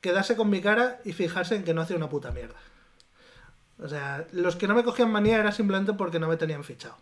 quedarse 0.00 0.34
con 0.34 0.48
mi 0.48 0.62
cara 0.62 0.98
y 1.04 1.12
fijarse 1.12 1.56
en 1.56 1.64
que 1.64 1.74
no 1.74 1.82
hacía 1.82 1.98
una 1.98 2.08
puta 2.08 2.30
mierda. 2.30 2.58
O 3.78 3.86
sea, 3.86 4.26
los 4.32 4.56
que 4.56 4.66
no 4.66 4.74
me 4.74 4.82
cogían 4.82 5.12
manía 5.12 5.40
era 5.40 5.52
simplemente 5.52 5.92
porque 5.92 6.18
no 6.18 6.28
me 6.28 6.38
tenían 6.38 6.64
fichado. 6.64 6.96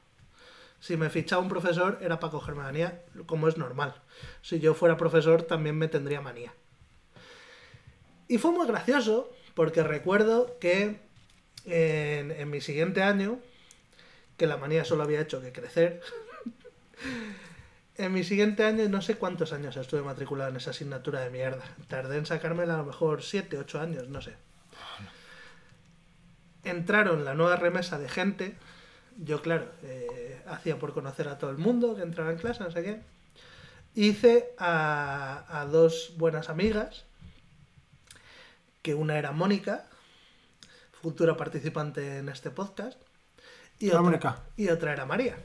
Si 0.80 0.96
me 0.96 1.10
fichaba 1.10 1.40
un 1.40 1.48
profesor 1.48 1.98
era 2.00 2.18
para 2.18 2.32
cogerme 2.32 2.64
manía, 2.64 3.04
como 3.26 3.46
es 3.46 3.56
normal. 3.56 3.94
Si 4.40 4.58
yo 4.58 4.74
fuera 4.74 4.96
profesor 4.96 5.42
también 5.42 5.78
me 5.78 5.86
tendría 5.86 6.20
manía. 6.20 6.52
Y 8.32 8.38
fue 8.38 8.50
muy 8.50 8.66
gracioso 8.66 9.30
porque 9.54 9.82
recuerdo 9.82 10.56
que 10.58 10.96
en, 11.66 12.50
mi 12.50 12.62
siguiente 12.62 13.02
año, 13.02 13.38
que 14.38 14.46
la 14.46 14.56
manía 14.56 14.86
solo 14.86 15.02
había 15.02 15.20
hecho 15.20 15.42
que 15.42 15.52
crecer, 15.52 16.00
en 17.98 18.10
mi 18.10 18.24
siguiente 18.24 18.64
año, 18.64 18.88
no 18.88 19.02
sé 19.02 19.16
cuántos 19.16 19.52
años 19.52 19.76
estuve 19.76 20.00
matriculado 20.00 20.48
en 20.48 20.56
esa 20.56 20.70
asignatura 20.70 21.20
de 21.20 21.28
mierda. 21.28 21.62
Tardé 21.88 22.16
en 22.16 22.24
sacármela 22.24 22.72
a 22.72 22.78
lo 22.78 22.86
mejor 22.86 23.22
7, 23.22 23.58
8 23.58 23.80
años, 23.82 24.08
no 24.08 24.22
sé. 24.22 24.32
Entraron 26.64 27.26
la 27.26 27.34
nueva 27.34 27.56
remesa 27.56 27.98
de 27.98 28.08
gente. 28.08 28.56
Yo, 29.18 29.42
claro, 29.42 29.66
eh, 29.82 30.40
hacía 30.46 30.78
por 30.78 30.94
conocer 30.94 31.28
a 31.28 31.36
todo 31.36 31.50
el 31.50 31.58
mundo 31.58 31.96
que 31.96 32.02
entraba 32.02 32.32
en 32.32 32.38
clase, 32.38 32.64
no 32.64 32.70
sé 32.70 32.82
qué. 32.82 33.00
Hice 33.94 34.54
a, 34.56 35.44
a 35.50 35.66
dos 35.66 36.14
buenas 36.16 36.48
amigas, 36.48 37.04
que 38.82 38.94
una 38.94 39.16
era 39.16 39.32
Mónica, 39.32 39.86
futura 41.00 41.36
participante 41.36 42.18
en 42.18 42.28
este 42.28 42.50
podcast, 42.50 43.00
y 43.78 43.88
otra, 43.88 44.02
Mónica. 44.02 44.42
y 44.56 44.68
otra 44.68 44.92
era 44.92 45.06
María. 45.06 45.36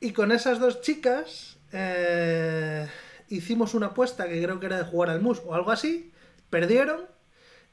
Y 0.00 0.12
con 0.12 0.32
esas 0.32 0.58
dos 0.58 0.80
chicas 0.80 1.58
eh, 1.72 2.88
hicimos 3.28 3.74
una 3.74 3.88
apuesta 3.88 4.28
que 4.28 4.42
creo 4.42 4.60
que 4.60 4.66
era 4.66 4.78
de 4.78 4.84
jugar 4.84 5.10
al 5.10 5.20
mus 5.20 5.40
o 5.44 5.54
algo 5.54 5.70
así. 5.70 6.12
Perdieron 6.50 7.02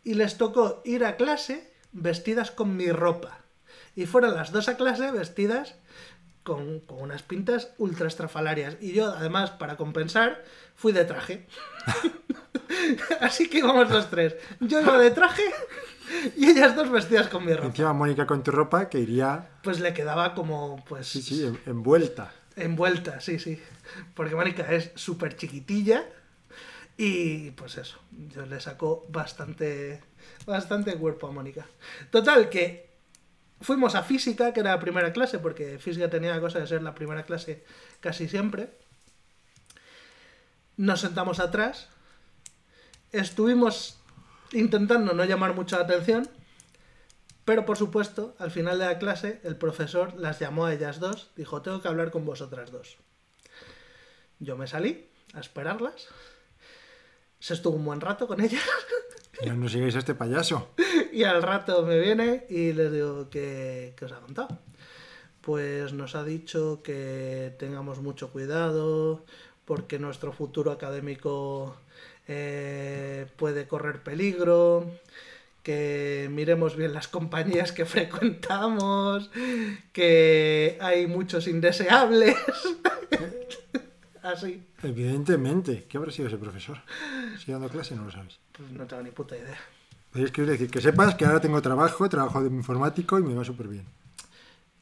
y 0.03 0.13
les 0.13 0.37
tocó 0.37 0.81
ir 0.85 1.05
a 1.05 1.17
clase 1.17 1.73
vestidas 1.91 2.51
con 2.51 2.75
mi 2.75 2.91
ropa. 2.91 3.39
Y 3.95 4.05
fueron 4.05 4.35
las 4.35 4.51
dos 4.51 4.69
a 4.69 4.77
clase 4.77 5.11
vestidas 5.11 5.75
con, 6.55 6.79
con 6.81 7.01
unas 7.01 7.21
pintas 7.23 7.69
ultra 7.77 8.07
estrafalarias. 8.07 8.77
Y 8.81 8.93
yo, 8.93 9.11
además, 9.13 9.51
para 9.51 9.77
compensar, 9.77 10.43
fui 10.75 10.91
de 10.91 11.05
traje. 11.05 11.45
Así 13.21 13.49
que 13.49 13.59
íbamos 13.59 13.89
los 13.89 14.09
tres. 14.09 14.35
Yo 14.59 14.81
iba 14.81 14.97
de 14.97 15.11
traje 15.11 15.43
y 16.37 16.49
ellas 16.49 16.75
dos 16.75 16.89
vestidas 16.89 17.27
con 17.27 17.45
mi 17.45 17.53
ropa. 17.53 17.67
Encima 17.67 17.93
Mónica 17.93 18.25
con 18.25 18.43
tu 18.43 18.51
ropa 18.51 18.89
que 18.89 18.99
iría, 18.99 19.47
Pues 19.63 19.79
le 19.79 19.93
quedaba 19.93 20.33
como, 20.33 20.83
pues, 20.87 21.07
sí, 21.07 21.21
sí, 21.21 21.45
en- 21.45 21.59
envuelta. 21.65 22.31
envuelta, 22.55 23.19
sí, 23.21 23.39
sí. 23.39 23.61
Porque 24.13 24.35
Mónica 24.35 24.63
es 24.71 24.91
súper 24.95 25.35
chiquitilla 25.35 26.05
y 26.97 27.51
pues 27.51 27.77
eso, 27.77 27.97
yo 28.11 28.45
le 28.45 28.59
saco 28.59 29.05
bastante, 29.09 30.01
bastante 30.45 30.95
cuerpo 30.95 31.27
a 31.27 31.31
Mónica. 31.31 31.65
Total, 32.11 32.49
que 32.49 32.88
fuimos 33.61 33.95
a 33.95 34.03
física, 34.03 34.53
que 34.53 34.61
era 34.61 34.71
la 34.71 34.79
primera 34.79 35.13
clase, 35.13 35.39
porque 35.39 35.79
física 35.79 36.09
tenía 36.09 36.31
la 36.33 36.41
cosa 36.41 36.59
de 36.59 36.67
ser 36.67 36.81
la 36.81 36.95
primera 36.95 37.23
clase 37.23 37.63
casi 37.99 38.27
siempre. 38.27 38.71
Nos 40.77 41.01
sentamos 41.01 41.39
atrás, 41.39 41.89
estuvimos 43.11 43.99
intentando 44.53 45.13
no 45.13 45.25
llamar 45.25 45.53
mucho 45.53 45.75
la 45.75 45.83
atención, 45.83 46.29
pero 47.45 47.65
por 47.65 47.77
supuesto, 47.77 48.35
al 48.39 48.51
final 48.51 48.79
de 48.79 48.85
la 48.85 48.99
clase, 48.99 49.41
el 49.43 49.57
profesor 49.57 50.13
las 50.17 50.39
llamó 50.39 50.65
a 50.65 50.73
ellas 50.73 50.99
dos, 50.99 51.31
dijo, 51.35 51.61
tengo 51.61 51.81
que 51.81 51.87
hablar 51.87 52.11
con 52.11 52.25
vosotras 52.25 52.71
dos. 52.71 52.97
Yo 54.39 54.55
me 54.55 54.67
salí 54.67 55.09
a 55.33 55.39
esperarlas, 55.39 56.07
se 57.39 57.53
estuvo 57.53 57.75
un 57.75 57.85
buen 57.85 58.01
rato 58.01 58.27
con 58.27 58.39
ellas, 58.39 58.63
Ya 59.43 59.53
no 59.53 59.69
sigáis 59.69 59.95
a 59.95 59.99
este 59.99 60.15
payaso. 60.15 60.69
y 61.13 61.23
al 61.23 61.41
rato 61.41 61.83
me 61.83 61.99
viene 61.99 62.45
y 62.49 62.73
les 62.73 62.91
digo, 62.91 63.29
¿qué, 63.29 63.93
qué 63.97 64.05
os 64.05 64.11
ha 64.11 64.19
contado? 64.19 64.59
Pues 65.41 65.93
nos 65.93 66.15
ha 66.15 66.23
dicho 66.23 66.81
que 66.83 67.53
tengamos 67.57 67.99
mucho 67.99 68.29
cuidado, 68.31 69.23
porque 69.65 69.99
nuestro 69.99 70.33
futuro 70.33 70.71
académico 70.71 71.77
eh, 72.27 73.25
puede 73.37 73.67
correr 73.67 74.03
peligro, 74.03 74.85
que 75.63 76.27
miremos 76.31 76.75
bien 76.75 76.93
las 76.93 77.07
compañías 77.07 77.71
que 77.71 77.85
frecuentamos, 77.85 79.31
que 79.93 80.77
hay 80.81 81.07
muchos 81.07 81.47
indeseables. 81.47 82.35
Así, 84.23 84.63
Evidentemente. 84.83 85.85
¿Qué 85.89 85.97
habrá 85.97 86.11
sido 86.11 86.27
ese 86.27 86.37
profesor? 86.37 86.77
¿Sigue 87.37 87.53
dando 87.53 87.69
clase? 87.69 87.95
No 87.95 88.05
lo 88.05 88.11
sabes. 88.11 88.37
pues 88.51 88.69
no 88.71 88.85
tengo 88.85 89.03
ni 89.03 89.11
puta 89.11 89.37
idea. 89.37 89.57
Pero 90.11 90.25
es 90.25 90.31
que 90.31 90.41
decir, 90.41 90.69
que 90.69 90.81
sepas 90.81 91.15
que 91.15 91.25
ahora 91.25 91.39
tengo 91.39 91.61
trabajo, 91.61 92.09
trabajo 92.09 92.41
de 92.41 92.49
informático 92.49 93.19
y 93.19 93.23
me 93.23 93.33
va 93.33 93.45
súper 93.45 93.67
bien. 93.67 93.85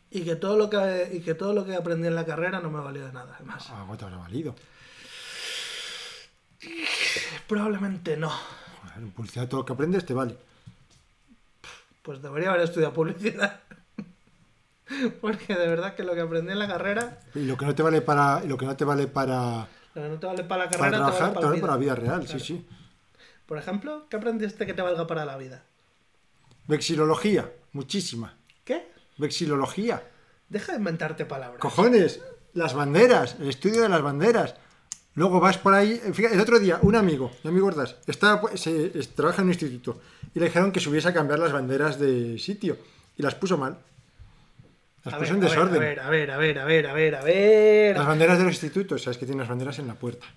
Y 0.09 0.23
que 0.23 0.37
todo 0.37 0.57
lo 0.57 0.69
que 0.69 1.09
y 1.13 1.19
que 1.19 1.33
todo 1.33 1.53
lo 1.53 1.65
que 1.65 1.75
aprendí 1.75 2.07
en 2.07 2.15
la 2.15 2.25
carrera 2.25 2.61
no 2.61 2.69
me 2.69 2.79
valió 2.79 3.05
de 3.05 3.11
nada, 3.11 3.35
además. 3.35 3.67
Ah, 3.69 3.85
te 3.97 4.05
habrá 4.05 4.17
valido. 4.17 4.55
Probablemente 7.47 8.15
no. 8.15 8.29
Joder, 8.29 8.97
en 8.97 9.11
publicidad 9.11 9.47
todo 9.47 9.61
lo 9.61 9.65
que 9.65 9.73
aprendes 9.73 10.05
te 10.05 10.13
vale. 10.13 10.37
Pues 12.01 12.21
debería 12.21 12.49
haber 12.49 12.61
estudiado 12.61 12.93
publicidad. 12.93 13.61
Porque 15.21 15.55
de 15.55 15.67
verdad 15.67 15.95
que 15.95 16.03
lo 16.03 16.13
que 16.15 16.21
aprendí 16.21 16.51
en 16.51 16.59
la 16.59 16.67
carrera, 16.67 17.19
Y 17.35 17.39
lo 17.45 17.57
que 17.57 17.65
no 17.65 17.75
te 17.75 17.83
vale 17.83 18.01
para, 18.01 18.41
lo 18.43 18.57
que 18.57 18.65
no 18.65 18.75
te 18.77 18.85
vale 18.85 19.07
para, 19.07 19.67
lo 19.95 20.01
que 20.03 20.09
no 20.09 20.19
te 20.19 20.27
vale 20.27 20.43
para 20.43 20.63
la 20.65 20.69
para 20.69 20.79
carrera, 20.79 20.97
trabajar, 20.97 21.29
te 21.33 21.45
vale 21.45 21.61
para 21.61 21.61
para 21.61 21.73
la 21.73 21.77
vida. 21.79 21.93
vida 21.95 21.95
real, 22.07 22.23
Claro. 22.25 22.39
sí, 22.39 22.45
sí. 22.45 22.67
Por 23.45 23.57
ejemplo, 23.57 24.05
¿qué 24.09 24.17
aprendiste 24.17 24.65
que 24.65 24.73
te 24.73 24.81
valga 24.81 25.07
para 25.07 25.25
la 25.25 25.37
vida? 25.37 25.63
Vexilología, 26.67 27.49
muchísima. 27.73 28.35
¿Qué? 28.65 28.87
Vexilología. 29.17 30.03
Deja 30.49 30.73
de 30.73 30.77
inventarte 30.79 31.25
palabras. 31.25 31.59
Cojones, 31.59 32.21
las 32.53 32.73
banderas, 32.73 33.37
el 33.39 33.49
estudio 33.49 33.81
de 33.81 33.89
las 33.89 34.01
banderas. 34.01 34.55
Luego 35.15 35.39
vas 35.39 35.57
por 35.57 35.73
ahí. 35.73 35.99
eh, 36.03 36.13
Fíjate, 36.13 36.35
el 36.35 36.41
otro 36.41 36.59
día, 36.59 36.79
un 36.81 36.95
amigo, 36.95 37.31
mi 37.43 37.49
amigo 37.49 37.67
Ordaz, 37.67 37.95
estaba, 38.05 38.39
pues, 38.41 38.61
se- 38.61 38.97
es- 38.97 39.15
trabaja 39.15 39.41
en 39.41 39.47
un 39.47 39.53
instituto 39.53 39.99
y 40.33 40.39
le 40.39 40.45
dijeron 40.45 40.71
que 40.71 40.79
subiese 40.79 41.07
a 41.07 41.13
cambiar 41.13 41.39
las 41.39 41.51
banderas 41.53 41.99
de 41.99 42.37
sitio 42.37 42.77
y 43.17 43.23
las 43.23 43.33
puso 43.35 43.57
mal. 43.57 43.77
Las 45.07 45.13
A 45.15 45.19
puso 45.19 45.33
ver, 45.33 45.43
en 45.43 45.43
a 45.43 45.47
ver, 45.47 45.49
desorden. 45.49 45.75
A 45.77 45.79
ver, 45.79 45.99
a 45.99 46.09
ver, 46.09 46.31
a 46.31 46.37
ver, 46.37 46.59
a 46.59 46.65
ver, 46.65 46.87
a 46.87 46.93
ver, 46.93 47.15
a 47.15 47.23
ver. 47.23 47.97
Las 47.97 48.07
banderas 48.07 48.37
de 48.37 48.43
los 48.43 48.53
institutos, 48.53 49.01
sabes 49.03 49.17
que 49.17 49.25
tienen 49.25 49.39
las 49.39 49.49
banderas 49.49 49.79
en 49.79 49.87
la 49.87 49.95
puerta. 49.95 50.27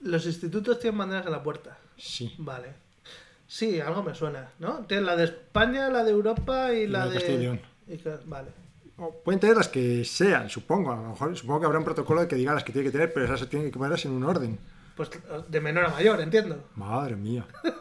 Los 0.00 0.26
institutos 0.26 0.78
tienen 0.80 0.98
banderas 0.98 1.26
en 1.26 1.32
la 1.32 1.42
puerta. 1.42 1.78
Sí. 1.96 2.34
Vale. 2.38 2.68
Sí, 3.46 3.80
algo 3.80 4.02
me 4.02 4.14
suena, 4.14 4.48
¿no? 4.58 4.84
Tienen 4.86 5.06
la 5.06 5.14
de 5.16 5.24
España, 5.24 5.88
la 5.90 6.02
de 6.04 6.10
Europa 6.10 6.72
y, 6.72 6.86
la, 6.86 7.00
la 7.00 7.04
de 7.06 7.10
de... 7.10 7.16
Castilla 7.18 7.38
y 7.38 7.42
León. 7.42 7.60
y 7.88 7.98
ca- 7.98 8.20
Vale. 8.24 8.48
O 8.96 9.10
pueden 9.22 9.40
tener 9.40 9.56
las 9.56 9.68
que 9.68 10.04
sean, 10.04 10.48
supongo. 10.48 10.92
A 10.92 10.96
lo 10.96 11.08
mejor 11.10 11.36
supongo 11.36 11.60
que 11.60 11.66
habrá 11.66 11.78
un 11.78 11.84
protocolo 11.84 12.26
que 12.28 12.36
diga 12.36 12.54
las 12.54 12.64
que 12.64 12.72
tiene 12.72 12.86
que 12.86 12.92
tener, 12.92 13.12
pero 13.12 13.26
esas 13.26 13.40
se 13.40 13.46
tienen 13.46 13.70
que 13.70 13.76
ponerlas 13.78 14.04
en 14.04 14.12
un 14.12 14.24
orden. 14.24 14.58
Pues 14.96 15.10
de 15.48 15.60
menor 15.60 15.86
a 15.86 15.88
mayor, 15.90 16.20
entiendo. 16.20 16.68
Madre 16.76 17.16
mía. 17.16 17.44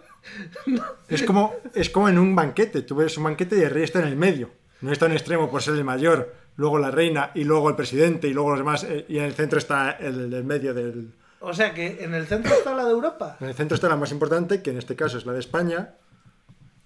Es 1.09 1.23
como, 1.23 1.55
es 1.73 1.89
como 1.89 2.07
en 2.07 2.19
un 2.19 2.35
banquete. 2.35 2.83
Tú 2.83 2.95
ves 2.95 3.17
un 3.17 3.23
banquete 3.23 3.57
y 3.57 3.61
el 3.61 3.71
rey 3.71 3.83
está 3.83 3.99
en 4.01 4.07
el 4.07 4.15
medio. 4.15 4.51
No 4.81 4.91
está 4.91 5.05
en 5.05 5.13
extremo 5.13 5.49
por 5.49 5.61
ser 5.61 5.75
el 5.75 5.83
mayor, 5.83 6.33
luego 6.55 6.79
la 6.79 6.91
reina 6.91 7.31
y 7.35 7.43
luego 7.43 7.69
el 7.69 7.75
presidente 7.75 8.27
y 8.27 8.33
luego 8.33 8.49
los 8.51 8.59
demás. 8.59 8.83
eh, 8.83 9.05
Y 9.07 9.17
en 9.19 9.25
el 9.25 9.33
centro 9.33 9.59
está 9.59 9.91
el 9.91 10.29
del 10.29 10.43
medio 10.43 10.73
del. 10.73 11.13
O 11.39 11.53
sea 11.53 11.73
que 11.73 12.03
en 12.03 12.13
el 12.13 12.27
centro 12.27 12.53
está 12.53 12.73
la 12.75 12.85
de 12.85 12.91
Europa. 12.91 13.37
En 13.39 13.47
el 13.47 13.53
centro 13.55 13.75
está 13.75 13.87
la 13.89 13.95
más 13.95 14.11
importante, 14.11 14.61
que 14.61 14.71
en 14.71 14.77
este 14.77 14.95
caso 14.95 15.17
es 15.17 15.25
la 15.25 15.33
de 15.33 15.39
España. 15.39 15.91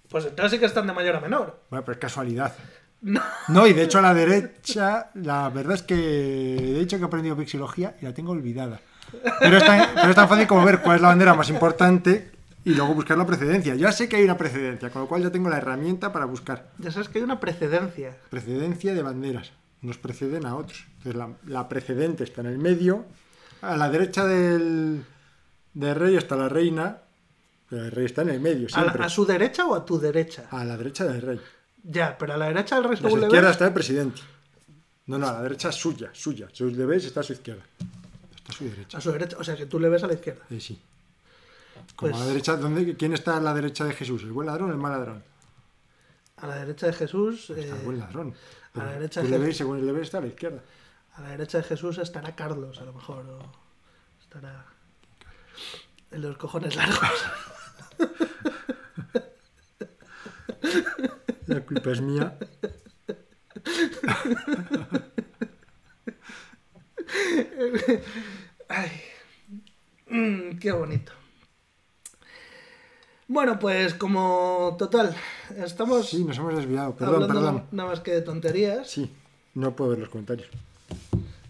Pues 0.08 0.24
entonces 0.26 0.52
sí 0.52 0.58
que 0.58 0.66
están 0.66 0.86
de 0.86 0.92
mayor 0.92 1.16
a 1.16 1.20
menor. 1.20 1.60
Bueno, 1.70 1.84
pero 1.84 1.94
es 1.94 2.00
casualidad. 2.00 2.54
No. 3.02 3.20
No, 3.48 3.66
y 3.66 3.72
de 3.74 3.82
hecho 3.82 3.98
a 3.98 4.02
la 4.02 4.14
derecha, 4.14 5.10
la 5.14 5.48
verdad 5.50 5.74
es 5.74 5.82
que 5.82 5.94
he 5.94 6.78
dicho 6.78 6.96
que 6.96 7.02
he 7.02 7.06
aprendido 7.06 7.36
vexilología 7.36 7.96
y 8.00 8.04
la 8.06 8.14
tengo 8.14 8.32
olvidada. 8.32 8.80
Pero 9.40 9.58
es 9.58 9.64
tan, 9.64 9.88
pero 9.94 10.10
es 10.10 10.16
tan 10.16 10.28
fácil 10.28 10.46
como 10.46 10.64
ver 10.64 10.80
cuál 10.80 10.96
es 10.96 11.02
la 11.02 11.08
bandera 11.08 11.34
más 11.34 11.48
importante 11.50 12.30
y 12.66 12.74
luego 12.74 12.94
buscar 12.94 13.16
la 13.16 13.24
precedencia. 13.26 13.74
Ya 13.76 13.92
sé 13.92 14.08
que 14.08 14.16
hay 14.16 14.24
una 14.24 14.36
precedencia, 14.36 14.90
con 14.90 15.02
lo 15.02 15.08
cual 15.08 15.22
ya 15.22 15.30
tengo 15.30 15.48
la 15.48 15.58
herramienta 15.58 16.12
para 16.12 16.24
buscar. 16.24 16.70
Ya 16.78 16.90
sabes 16.90 17.08
que 17.08 17.18
hay 17.18 17.24
una 17.24 17.38
precedencia. 17.40 18.16
Precedencia 18.28 18.92
de 18.92 19.02
banderas. 19.02 19.52
Nos 19.82 19.98
preceden 19.98 20.44
a 20.46 20.56
otros. 20.56 20.84
Entonces 20.98 21.14
la, 21.14 21.30
la 21.46 21.68
precedente 21.68 22.24
está 22.24 22.40
en 22.40 22.48
el 22.48 22.58
medio. 22.58 23.04
A 23.62 23.76
la 23.76 23.88
derecha 23.88 24.26
del, 24.26 25.04
del 25.74 25.94
rey 25.94 26.16
está 26.16 26.34
la 26.36 26.48
reina. 26.48 26.98
Pero 27.68 27.84
el 27.84 27.90
rey 27.90 28.04
está 28.06 28.22
en 28.22 28.28
el 28.30 28.40
medio, 28.40 28.66
¿A, 28.72 28.78
la- 28.78 28.82
siempre. 28.84 29.04
a 29.04 29.08
su 29.08 29.26
derecha 29.26 29.66
o 29.66 29.74
a 29.74 29.84
tu 29.84 29.98
derecha? 29.98 30.44
A 30.50 30.64
la 30.64 30.76
derecha 30.76 31.04
del 31.04 31.20
rey. 31.22 31.40
Ya, 31.82 32.16
pero 32.18 32.34
a 32.34 32.36
la 32.36 32.46
derecha 32.46 32.76
del 32.76 32.84
rey 32.84 32.94
A 32.94 32.96
su 33.10 33.16
le 33.16 33.24
izquierda 33.26 33.48
ves, 33.48 33.50
está 33.56 33.66
el 33.66 33.72
presidente. 33.72 34.20
No, 35.06 35.18
no, 35.18 35.28
a 35.28 35.32
la 35.32 35.42
derecha 35.42 35.70
suya, 35.72 36.10
suya. 36.12 36.48
Sus 36.52 36.76
deberes 36.76 37.04
está 37.04 37.20
a 37.20 37.22
su 37.22 37.32
izquierda. 37.32 37.62
Está 38.36 38.52
a 38.52 38.54
su 38.54 38.64
derecha. 38.64 38.98
A 38.98 39.00
su 39.00 39.12
derecha, 39.12 39.36
o 39.38 39.44
sea 39.44 39.56
que 39.56 39.66
tú 39.66 39.78
le 39.80 39.88
ves 39.88 40.02
a 40.02 40.06
la 40.08 40.14
izquierda. 40.14 40.42
Eh, 40.50 40.60
sí. 40.60 40.80
Como 41.94 42.10
Pues- 42.10 42.16
a 42.16 42.24
la 42.24 42.26
derecha, 42.26 42.56
¿dónde, 42.56 42.96
¿quién 42.96 43.12
está 43.12 43.36
a 43.36 43.40
la 43.40 43.54
derecha 43.54 43.84
de 43.84 43.92
Jesús? 43.92 44.22
¿El 44.22 44.32
buen 44.32 44.46
ladrón 44.46 44.70
o 44.70 44.72
el 44.72 44.78
mal 44.78 44.92
ladrón? 44.92 45.22
A 46.36 46.46
la 46.46 46.56
derecha 46.56 46.86
de 46.86 46.92
Jesús. 46.92 47.50
eh, 47.50 47.60
Está 47.60 47.76
el 47.76 47.82
buen 47.84 47.98
ladrón. 47.98 48.34
a 48.74 48.78
la 48.78 48.92
derecha 48.92 49.22
de 49.22 49.28
le 49.30 49.38
Jesús. 49.38 49.56
según 49.56 49.78
el 49.78 49.96
está 49.98 50.18
a 50.18 50.20
la 50.22 50.26
izquierda. 50.26 50.62
a 51.14 51.20
la 51.22 51.28
derecha 51.30 51.58
de 51.58 51.64
Jesús 51.64 51.98
estará 51.98 52.34
Carlos, 52.36 52.78
a 52.80 52.84
lo 52.84 52.92
mejor. 52.92 53.24
O 53.26 53.38
estará. 54.20 54.66
De 56.10 56.18
los 56.18 56.36
cojones 56.36 56.76
largos. 56.76 57.00
La 61.46 61.60
culpa 61.64 61.92
es 61.92 62.00
mía. 62.00 62.36
Ay. 68.68 68.90
Mm, 70.08 70.58
qué 70.58 70.72
bonito. 70.72 71.12
Bueno, 73.28 73.58
pues 73.58 73.94
como 73.94 74.76
total, 74.78 75.14
estamos 75.56 76.08
Sí, 76.10 76.24
nos 76.24 76.38
hemos 76.38 76.54
desviado. 76.54 76.94
Perdón, 76.94 77.26
perdón. 77.26 77.66
nada 77.72 77.90
más 77.90 78.00
que 78.00 78.12
de 78.12 78.22
tonterías. 78.22 78.88
Sí, 78.88 79.10
no 79.54 79.74
puedo 79.74 79.90
ver 79.90 79.98
los 79.98 80.08
comentarios. 80.08 80.48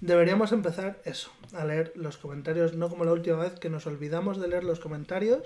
Deberíamos 0.00 0.52
empezar 0.52 1.00
eso, 1.04 1.30
a 1.52 1.64
leer 1.64 1.92
los 1.96 2.16
comentarios, 2.16 2.74
no 2.74 2.88
como 2.88 3.04
la 3.04 3.12
última 3.12 3.36
vez 3.38 3.58
que 3.58 3.68
nos 3.68 3.86
olvidamos 3.86 4.40
de 4.40 4.48
leer 4.48 4.64
los 4.64 4.80
comentarios 4.80 5.42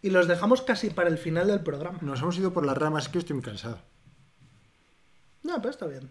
y 0.00 0.10
los 0.10 0.28
dejamos 0.28 0.62
casi 0.62 0.90
para 0.90 1.08
el 1.08 1.18
final 1.18 1.48
del 1.48 1.60
programa. 1.60 1.98
Nos 2.00 2.22
hemos 2.22 2.38
ido 2.38 2.52
por 2.52 2.64
las 2.64 2.76
ramas, 2.76 3.08
que 3.08 3.18
estoy 3.18 3.34
muy 3.34 3.42
cansado. 3.42 3.78
No, 5.42 5.56
pero 5.56 5.70
está 5.70 5.86
bien. 5.86 6.10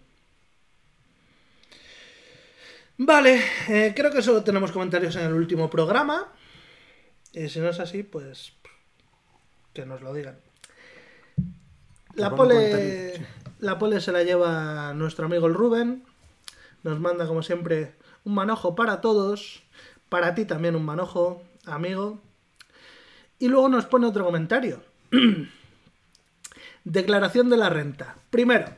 Vale, 2.98 3.42
eh, 3.70 3.94
creo 3.96 4.12
que 4.12 4.22
solo 4.22 4.44
tenemos 4.44 4.72
comentarios 4.72 5.16
en 5.16 5.26
el 5.26 5.34
último 5.34 5.70
programa. 5.70 6.34
Y 7.32 7.48
si 7.50 7.60
no 7.60 7.70
es 7.70 7.80
así, 7.80 8.02
pues 8.02 8.54
que 9.78 9.86
nos 9.86 10.02
lo 10.02 10.12
digan. 10.12 10.36
La 12.16 12.36
pole, 12.36 13.24
la 13.60 13.78
pole 13.78 14.02
se 14.02 14.12
la 14.12 14.24
lleva 14.24 14.92
nuestro 14.96 15.28
amigo 15.28 15.46
el 15.46 15.54
Rubén. 15.54 16.04
Nos 16.82 17.00
manda, 17.00 17.28
como 17.28 17.44
siempre, 17.44 17.94
un 18.26 18.34
manojo 18.34 18.74
para 18.74 19.02
todos. 19.02 19.62
Para 20.10 20.34
ti 20.34 20.46
también 20.46 20.76
un 20.76 20.84
manojo, 20.84 21.44
amigo. 21.68 22.20
Y 23.38 23.50
luego 23.50 23.70
nos 23.70 23.86
pone 23.86 24.08
otro 24.08 24.26
comentario. 24.26 24.82
Declaración 26.84 27.52
de 27.52 27.58
la 27.58 27.70
renta. 27.70 28.16
Primero, 28.32 28.70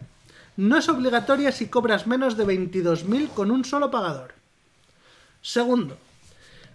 no 0.57 0.75
es 0.75 0.89
obligatoria 0.89 1.53
si 1.53 1.69
cobras 1.69 2.07
menos 2.07 2.35
de 2.35 2.45
22.000 2.45 3.29
con 3.29 3.51
un 3.51 3.63
solo 3.63 3.89
pagador. 3.89 4.33
Segundo, 5.41 5.97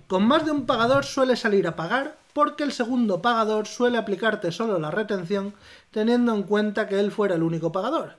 con 0.06 0.26
más 0.26 0.46
de 0.46 0.52
un 0.52 0.64
pagador 0.64 1.04
suele 1.04 1.36
salir 1.36 1.66
a 1.66 1.76
pagar 1.76 2.23
porque 2.34 2.64
el 2.64 2.72
segundo 2.72 3.22
pagador 3.22 3.66
suele 3.66 3.96
aplicarte 3.96 4.52
solo 4.52 4.78
la 4.78 4.90
retención 4.90 5.54
teniendo 5.90 6.34
en 6.34 6.42
cuenta 6.42 6.86
que 6.88 7.00
él 7.00 7.10
fuera 7.10 7.36
el 7.36 7.42
único 7.42 7.72
pagador. 7.72 8.16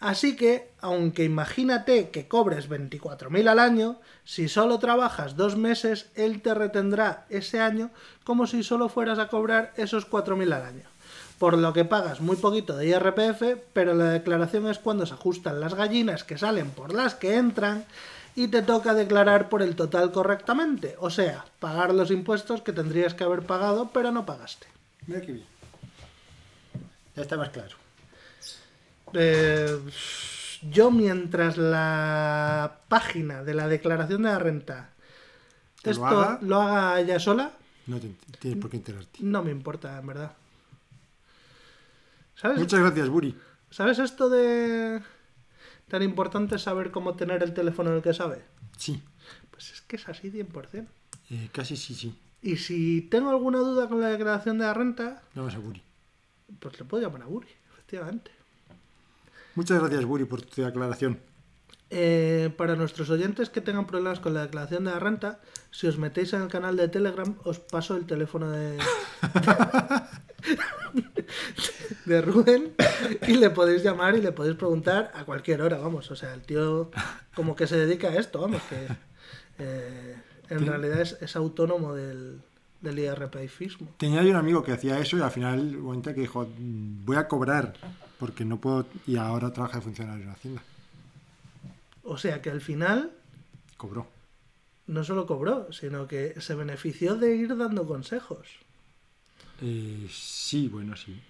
Así 0.00 0.36
que, 0.36 0.70
aunque 0.80 1.24
imagínate 1.24 2.10
que 2.10 2.28
cobres 2.28 2.70
24.000 2.70 3.48
al 3.48 3.58
año, 3.58 4.00
si 4.24 4.48
solo 4.48 4.78
trabajas 4.78 5.36
dos 5.36 5.56
meses, 5.56 6.10
él 6.14 6.40
te 6.40 6.54
retendrá 6.54 7.26
ese 7.30 7.58
año 7.58 7.90
como 8.22 8.46
si 8.46 8.62
solo 8.62 8.88
fueras 8.88 9.18
a 9.18 9.26
cobrar 9.26 9.72
esos 9.76 10.08
4.000 10.08 10.54
al 10.54 10.62
año. 10.62 10.84
Por 11.40 11.58
lo 11.58 11.72
que 11.72 11.84
pagas 11.84 12.20
muy 12.20 12.36
poquito 12.36 12.76
de 12.76 12.86
IRPF, 12.86 13.60
pero 13.72 13.94
la 13.94 14.10
declaración 14.10 14.68
es 14.68 14.78
cuando 14.78 15.04
se 15.04 15.14
ajustan 15.14 15.60
las 15.60 15.74
gallinas 15.74 16.22
que 16.22 16.38
salen 16.38 16.70
por 16.70 16.94
las 16.94 17.16
que 17.16 17.36
entran 17.36 17.84
y 18.38 18.46
te 18.48 18.62
toca 18.62 18.94
declarar 18.94 19.48
por 19.48 19.62
el 19.62 19.74
total 19.74 20.12
correctamente. 20.12 20.94
O 21.00 21.10
sea, 21.10 21.44
pagar 21.58 21.92
los 21.92 22.12
impuestos 22.12 22.62
que 22.62 22.72
tendrías 22.72 23.12
que 23.14 23.24
haber 23.24 23.42
pagado, 23.42 23.90
pero 23.92 24.12
no 24.12 24.24
pagaste. 24.24 24.68
Mira 25.08 25.20
qué 25.22 25.32
bien. 25.32 25.46
Ya 27.16 27.22
está 27.22 27.36
más 27.36 27.48
claro. 27.50 27.74
Eh, 29.12 29.80
yo 30.70 30.90
mientras 30.92 31.56
la 31.56 32.78
página 32.88 33.42
de 33.42 33.54
la 33.54 33.66
declaración 33.66 34.22
de 34.22 34.28
la 34.28 34.38
renta 34.38 34.90
¿Que 35.82 35.90
lo 35.90 35.92
esto 35.94 36.06
haga? 36.06 36.38
lo 36.42 36.60
haga 36.60 37.00
ella 37.00 37.18
sola, 37.18 37.52
No 37.86 37.98
te 37.98 38.08
tienes 38.38 38.60
por 38.60 38.70
qué 38.70 38.76
enterarte. 38.76 39.18
no 39.20 39.42
me 39.42 39.50
importa, 39.50 39.98
en 39.98 40.06
verdad. 40.06 40.32
¿Sabes? 42.36 42.58
Muchas 42.58 42.78
gracias, 42.80 43.08
Buri. 43.08 43.36
¿Sabes 43.70 43.98
esto 43.98 44.28
de 44.28 45.02
tan 45.88 46.02
importante 46.02 46.58
saber 46.58 46.90
cómo 46.90 47.14
tener 47.16 47.42
el 47.42 47.54
teléfono 47.54 47.90
en 47.90 47.96
el 47.96 48.02
que 48.02 48.14
sabe? 48.14 48.44
Sí, 48.76 49.02
Pues 49.50 49.72
es 49.72 49.80
que 49.82 49.96
es 49.96 50.08
así 50.08 50.30
100%. 50.30 50.86
eh, 51.30 51.48
casi 51.52 51.76
sí, 51.76 51.94
sí. 51.94 52.14
Y 52.42 52.56
si 52.56 53.02
tengo 53.02 53.30
alguna 53.30 53.58
duda 53.58 53.88
con 53.88 54.00
la 54.00 54.08
declaración 54.08 54.58
de 54.58 54.64
la 54.64 54.74
renta, 54.74 55.22
Vamos 55.34 55.54
a 55.54 55.58
Buri. 55.58 55.82
pues 56.60 56.78
le 56.78 56.84
puedo 56.84 57.02
llamar 57.02 57.22
a 57.22 57.26
Buri, 57.26 57.48
efectivamente. 57.72 58.30
Muchas 59.56 59.80
gracias, 59.80 60.04
Buri, 60.04 60.24
por 60.24 60.42
tu 60.42 60.64
aclaración. 60.64 61.18
Eh, 61.90 62.52
para 62.58 62.76
nuestros 62.76 63.08
oyentes 63.08 63.48
que 63.48 63.62
tengan 63.62 63.86
problemas 63.86 64.20
con 64.20 64.34
la 64.34 64.42
declaración 64.42 64.84
de 64.84 64.90
la 64.90 64.98
renta, 64.98 65.40
si 65.70 65.86
os 65.86 65.96
metéis 65.96 66.34
en 66.34 66.42
el 66.42 66.48
canal 66.48 66.76
de 66.76 66.88
Telegram, 66.88 67.34
os 67.44 67.60
paso 67.60 67.96
el 67.96 68.04
teléfono 68.04 68.50
de, 68.50 68.76
de 72.04 72.22
Rubén 72.22 72.72
y 73.26 73.34
le 73.36 73.50
podéis 73.50 73.82
llamar 73.82 74.16
y 74.16 74.20
le 74.20 74.32
podéis 74.32 74.56
preguntar 74.56 75.10
a 75.14 75.24
cualquier 75.24 75.62
hora, 75.62 75.78
vamos. 75.78 76.10
O 76.10 76.16
sea, 76.16 76.34
el 76.34 76.42
tío 76.42 76.90
como 77.34 77.56
que 77.56 77.66
se 77.66 77.76
dedica 77.76 78.08
a 78.08 78.16
esto, 78.16 78.40
vamos, 78.40 78.62
que 78.68 78.86
eh, 79.58 80.16
en 80.50 80.66
realidad 80.66 81.00
es, 81.00 81.16
es 81.20 81.36
autónomo 81.36 81.94
del, 81.94 82.40
del 82.80 82.98
IRPFismo. 82.98 83.88
Tenía 83.96 84.22
yo 84.22 84.30
un 84.30 84.36
amigo 84.36 84.62
que 84.62 84.72
hacía 84.72 84.98
eso 84.98 85.16
y 85.16 85.22
al 85.22 85.30
final 85.30 85.76
un 85.76 86.02
que 86.02 86.12
dijo, 86.12 86.46
"Mm, 86.58 87.04
voy 87.04 87.16
a 87.16 87.28
cobrar 87.28 87.74
porque 88.18 88.44
no 88.44 88.60
puedo 88.60 88.86
y 89.06 89.16
ahora 89.16 89.52
trabaja 89.52 89.78
de 89.78 89.84
funcionario 89.84 90.24
en 90.24 90.30
Hacienda. 90.30 90.62
O 92.10 92.16
sea 92.16 92.40
que 92.42 92.50
al 92.50 92.60
final 92.60 93.12
Cobró. 93.76 94.06
no 94.86 95.04
solo 95.04 95.26
cobró, 95.26 95.72
sino 95.72 96.06
que 96.08 96.40
se 96.40 96.54
benefició 96.54 97.16
de 97.16 97.36
ir 97.36 97.56
dando 97.56 97.86
consejos. 97.86 98.48
Eh, 99.60 100.08
sí, 100.10 100.68
bueno, 100.68 100.96
sí. 100.96 101.20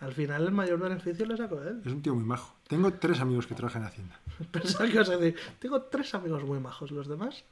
Al 0.00 0.12
final 0.12 0.44
el 0.46 0.52
mayor 0.52 0.78
beneficio 0.78 1.26
lo 1.26 1.36
sacó 1.36 1.60
él. 1.62 1.82
Es 1.84 1.92
un 1.92 2.02
tío 2.02 2.14
muy 2.14 2.24
majo. 2.24 2.54
Tengo 2.68 2.92
tres 2.94 3.20
amigos 3.20 3.46
que 3.46 3.54
trabajan 3.54 3.82
en 3.82 3.88
Hacienda. 3.88 4.20
Pensaba 4.52 4.86
que 4.86 4.92
ibas 4.94 5.08
a 5.08 5.16
decir, 5.16 5.38
tengo 5.58 5.82
tres 5.82 6.14
amigos 6.14 6.44
muy 6.44 6.60
majos, 6.60 6.90
los 6.90 7.08
demás. 7.08 7.44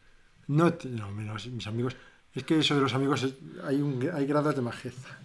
No, 0.47 0.73
menos 1.13 1.47
mis 1.49 1.67
amigos. 1.67 1.97
Es 2.35 2.45
que 2.45 2.59
eso 2.61 2.75
de 2.75 2.81
los 2.83 2.95
amigos 2.95 3.23
es- 3.25 3.35
hay, 3.65 3.81
un, 3.83 4.09
hay 4.13 4.27
grados 4.27 4.55
de 4.55 4.63
majeza. 4.63 5.19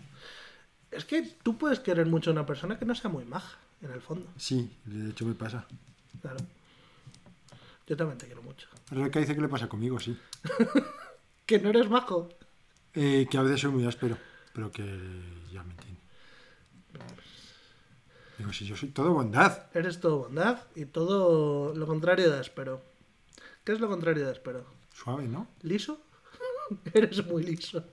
Es 0.91 1.05
que 1.05 1.21
tú 1.43 1.57
puedes 1.57 1.79
querer 1.79 2.07
mucho 2.07 2.29
a 2.29 2.33
una 2.33 2.45
persona 2.45 2.77
que 2.79 2.85
no 2.85 2.95
sea 2.95 3.09
muy 3.09 3.25
maja, 3.25 3.57
en 3.81 3.91
el 3.91 4.01
fondo. 4.01 4.25
Sí, 4.37 4.71
de 4.85 5.11
hecho 5.11 5.25
me 5.25 5.33
pasa. 5.33 5.65
Claro. 6.21 6.37
Yo 7.88 7.98
también 7.98 8.17
te 8.17 8.26
quiero 8.26 8.41
mucho. 8.41 8.67
Rebeca 8.89 9.19
dice 9.19 9.36
que 9.36 9.41
le 9.41 9.50
pasa 9.50 9.67
conmigo, 9.67 10.00
sí. 10.00 10.17
Que 11.46 11.60
no 11.60 11.69
eres 11.72 11.89
majo. 11.89 12.30
Eh, 12.93 13.28
que 13.30 13.38
a 13.38 13.41
veces 13.41 13.60
soy 13.60 13.72
muy 13.72 13.86
áspero, 13.86 14.17
pero 14.54 14.72
que 14.72 14.84
ya 15.52 15.62
me 15.62 15.72
entiende. 15.72 16.00
Digo, 18.38 18.54
si 18.54 18.65
yo 18.65 18.78
soy 18.78 18.89
todo 18.89 19.13
bondad. 19.13 19.65
Eres 19.74 20.00
todo 20.00 20.19
bondad 20.19 20.62
y 20.76 20.86
todo 20.86 21.76
lo 21.76 21.86
contrario 21.86 22.32
de 22.32 22.39
áspero. 22.39 22.82
¿Qué 23.63 23.74
es 23.74 23.80
lo 23.82 23.89
contrario 23.89 24.26
de 24.26 24.32
áspero? 24.32 24.65
Suave, 24.93 25.28
¿no? 25.28 25.48
¿Liso? 25.63 26.00
eres 26.93 27.26
muy 27.26 27.43
liso. 27.43 27.84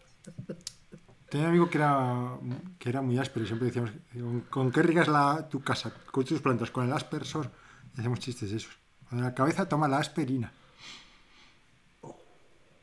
Tenía 1.28 1.46
un 1.46 1.50
amigo 1.50 1.70
que 1.70 1.78
era, 1.78 2.38
que 2.78 2.88
era 2.88 3.02
muy 3.02 3.18
áspero 3.18 3.44
y 3.44 3.46
siempre 3.48 3.66
decíamos, 3.66 3.92
¿con, 4.12 4.40
con 4.42 4.72
qué 4.72 4.82
riegas 4.82 5.08
la, 5.08 5.48
tu 5.48 5.60
casa, 5.60 5.92
con 6.10 6.24
tus 6.24 6.40
plantas? 6.40 6.70
Con 6.70 6.86
el 6.86 6.92
aspersor. 6.92 7.50
Y 7.96 8.00
hacemos 8.00 8.20
chistes 8.20 8.50
de 8.50 8.56
esos. 8.58 8.79
La 9.10 9.34
cabeza 9.34 9.68
toma 9.68 9.88
la 9.88 9.98
aspirina. 9.98 10.52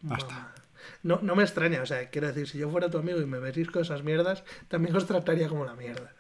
Basta. 0.02 0.54
No, 1.04 1.20
no 1.22 1.36
me 1.36 1.44
extraña, 1.44 1.82
o 1.82 1.86
sea, 1.86 2.10
quiero 2.10 2.28
decir, 2.28 2.48
si 2.48 2.58
yo 2.58 2.70
fuera 2.70 2.90
tu 2.90 2.98
amigo 2.98 3.20
y 3.22 3.26
me 3.26 3.40
con 3.68 3.82
esas 3.82 4.04
mierdas, 4.04 4.44
también 4.68 4.96
os 4.96 5.06
trataría 5.06 5.48
como 5.48 5.66
la 5.66 5.76
mierda. 5.76 6.14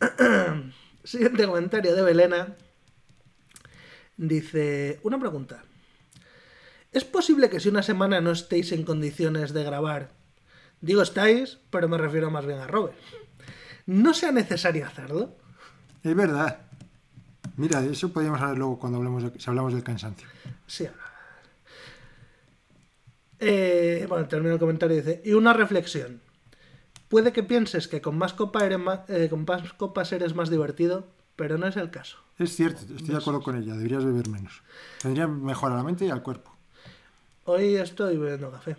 Siguiente 1.04 1.46
comentario 1.46 1.94
de 1.94 2.02
Belena. 2.02 2.56
Dice, 4.16 5.00
una 5.02 5.18
pregunta. 5.18 5.64
¿Es 6.92 7.04
posible 7.04 7.50
que 7.50 7.60
si 7.60 7.68
una 7.68 7.82
semana 7.82 8.20
no 8.20 8.30
estéis 8.30 8.72
en 8.72 8.84
condiciones 8.84 9.52
de 9.52 9.64
grabar, 9.64 10.10
Digo 10.80 11.02
estáis, 11.02 11.58
pero 11.70 11.88
me 11.88 11.98
refiero 11.98 12.30
más 12.30 12.46
bien 12.46 12.58
a 12.58 12.66
Robert. 12.66 12.96
No 13.86 14.12
sea 14.14 14.32
necesario 14.32 14.86
hacerlo. 14.86 15.36
Es 16.02 16.14
verdad. 16.14 16.65
Mira, 17.56 17.80
de 17.80 17.92
eso 17.92 18.12
podríamos 18.12 18.40
hablar 18.40 18.58
luego 18.58 18.78
cuando 18.78 18.98
hablemos 18.98 19.22
de- 19.22 19.38
si 19.40 19.48
hablamos 19.48 19.72
del 19.72 19.82
cansancio. 19.82 20.28
Sí. 20.66 20.86
Eh, 23.38 24.06
bueno, 24.08 24.26
termino 24.28 24.54
el 24.54 24.58
comentario 24.60 24.96
y 24.96 25.00
dice, 25.00 25.22
y 25.24 25.32
una 25.32 25.52
reflexión. 25.52 26.20
Puede 27.08 27.32
que 27.32 27.42
pienses 27.42 27.86
que 27.88 28.00
con 28.00 28.18
más, 28.18 28.32
copa 28.34 28.64
eres 28.64 28.78
más, 28.78 29.08
eh, 29.08 29.28
con 29.30 29.44
más 29.44 29.72
copas 29.74 30.12
eres 30.12 30.34
más 30.34 30.50
divertido, 30.50 31.06
pero 31.36 31.56
no 31.58 31.66
es 31.66 31.76
el 31.76 31.90
caso. 31.90 32.18
Es 32.38 32.54
cierto, 32.56 32.80
estoy 32.94 33.08
de 33.14 33.16
acuerdo 33.16 33.42
con 33.42 33.56
ella, 33.56 33.74
deberías 33.74 34.04
beber 34.04 34.28
menos. 34.28 34.62
Tendría 35.00 35.26
mejor 35.26 35.72
a 35.72 35.76
la 35.76 35.82
mente 35.82 36.04
y 36.06 36.10
al 36.10 36.22
cuerpo. 36.22 36.54
Hoy 37.44 37.76
estoy 37.76 38.16
bebiendo 38.16 38.50
café. 38.50 38.76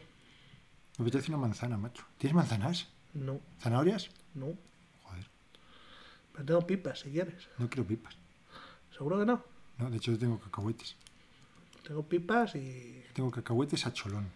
Me 0.97 1.03
apetece 1.03 1.31
una 1.31 1.37
manzana, 1.37 1.77
macho. 1.77 2.03
¿Tienes 2.17 2.35
manzanas? 2.35 2.87
No, 3.13 3.39
¿Zanahorias? 3.61 4.09
no. 4.33 4.47
Joder, 5.03 5.25
Pero 6.33 6.45
tengo 6.45 6.67
pipas 6.67 6.99
si 6.99 7.11
quieres. 7.11 7.47
no 7.57 7.69
quiero 7.69 7.87
pipas. 7.87 8.17
Seguro 8.97 9.19
que 9.19 9.25
no. 9.25 9.43
No, 9.77 9.89
de 9.91 9.97
hecho 9.97 10.11
yo 10.11 10.17
tengo 10.17 10.39
cacahuetes. 10.39 10.95
Tengo 11.85 12.03
pipas 12.03 12.55
y, 12.55 13.03
Tengo 13.13 13.31
cacahuetes 13.31 13.85
a 13.85 13.93
cholón. 13.93 14.27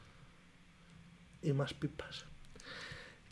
y 1.41 1.51
más 1.53 1.73
pipas. 1.73 2.25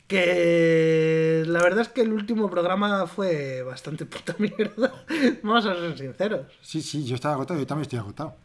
Que 0.08 1.44
la 1.46 1.62
verdad 1.62 1.82
es 1.82 1.90
que 1.90 2.02
el 2.02 2.12
último 2.12 2.50
programa 2.50 3.06
fue 3.06 3.62
bastante 3.62 4.06
puta 4.06 4.36
mierda. 4.40 5.06
Vamos 5.44 5.66
a 5.68 5.76
ser 5.76 5.98
sinceros. 5.98 6.52
Sí, 6.62 6.82
sí, 6.82 7.06
yo 7.06 7.14
estaba 7.14 7.36
agotado, 7.36 7.60
yo 7.60 7.68
también 7.68 7.84
estoy 7.84 8.00
agotado. 8.00 8.36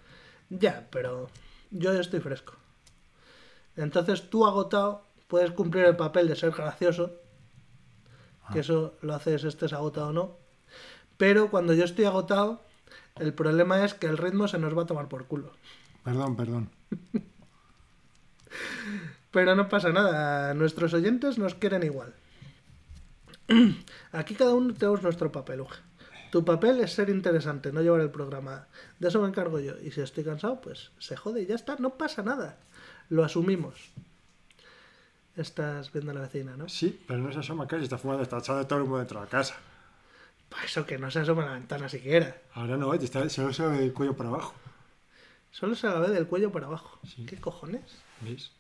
Ya, 0.50 0.86
pero 0.90 1.30
yo 1.70 1.92
estoy 1.94 2.20
fresco. 2.20 2.54
Entonces 3.76 4.28
tú 4.28 4.46
agotado 4.46 5.06
puedes 5.26 5.52
cumplir 5.52 5.86
el 5.86 5.96
papel 5.96 6.28
de 6.28 6.36
ser 6.36 6.50
gracioso, 6.50 7.12
que 8.52 8.60
eso 8.60 8.94
lo 9.00 9.14
haces 9.14 9.42
estés 9.44 9.72
agotado 9.72 10.08
o 10.08 10.12
no. 10.12 10.36
Pero 11.16 11.50
cuando 11.50 11.72
yo 11.72 11.84
estoy 11.84 12.04
agotado, 12.04 12.60
el 13.16 13.32
problema 13.32 13.84
es 13.84 13.94
que 13.94 14.06
el 14.06 14.18
ritmo 14.18 14.48
se 14.48 14.58
nos 14.58 14.76
va 14.76 14.82
a 14.82 14.86
tomar 14.86 15.08
por 15.08 15.26
culo. 15.26 15.52
Perdón, 16.02 16.36
perdón. 16.36 16.70
Pero 19.30 19.54
no 19.54 19.68
pasa 19.68 19.90
nada, 19.90 20.54
nuestros 20.54 20.94
oyentes 20.94 21.38
nos 21.38 21.54
quieren 21.54 21.82
igual. 21.82 22.14
Aquí 24.12 24.34
cada 24.34 24.54
uno 24.54 24.74
tenemos 24.74 25.02
nuestro 25.02 25.32
papel, 25.32 25.60
Uge. 25.60 25.78
Tu 26.30 26.44
papel 26.44 26.80
es 26.80 26.92
ser 26.92 27.10
interesante, 27.10 27.72
no 27.72 27.80
llevar 27.80 28.00
el 28.00 28.10
programa. 28.10 28.66
De 28.98 29.06
eso 29.08 29.20
me 29.20 29.28
encargo 29.28 29.60
yo. 29.60 29.78
Y 29.80 29.92
si 29.92 30.00
estoy 30.00 30.24
cansado, 30.24 30.60
pues 30.60 30.90
se 30.98 31.16
jode 31.16 31.42
y 31.42 31.46
ya 31.46 31.54
está, 31.54 31.76
no 31.76 31.90
pasa 31.90 32.22
nada. 32.22 32.58
Lo 33.08 33.24
asumimos. 33.24 33.92
Estás 35.36 35.92
viendo 35.92 36.10
a 36.10 36.14
la 36.14 36.22
vecina, 36.22 36.56
¿no? 36.56 36.68
Sí, 36.68 37.00
pero 37.06 37.20
no 37.20 37.32
se 37.32 37.38
asoma 37.38 37.68
casi, 37.68 37.84
está 37.84 37.98
fumando, 37.98 38.22
está 38.24 38.38
echado 38.38 38.66
todo 38.66 38.80
el 38.80 38.84
mundo 38.84 38.98
dentro 38.98 39.20
de 39.20 39.26
la 39.26 39.30
casa. 39.30 39.54
Para 40.48 40.64
eso 40.64 40.87
que 40.87 40.98
no 40.98 41.11
se 41.11 41.20
asoma 41.20 41.42
a 41.42 41.46
la 41.46 41.52
ventana 41.52 41.88
siquiera. 41.88 42.37
Ahora 42.54 42.76
no, 42.76 42.94
está, 42.94 43.28
solo 43.28 43.52
se 43.52 43.66
ve 43.66 43.85
el 43.85 43.92
cuello 43.92 44.16
para 44.16 44.28
abajo. 44.28 44.54
Solo 45.50 45.74
se 45.74 45.87
la 45.87 46.00
ve 46.00 46.11
del 46.11 46.26
cuello 46.26 46.50
para 46.50 46.66
abajo. 46.66 46.98
Sí. 47.07 47.26
¿Qué 47.26 47.40
cojones? 47.40 47.83
¿Ves? 48.20 48.50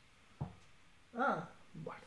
Ah, 1.16 1.48
bueno. 1.74 2.00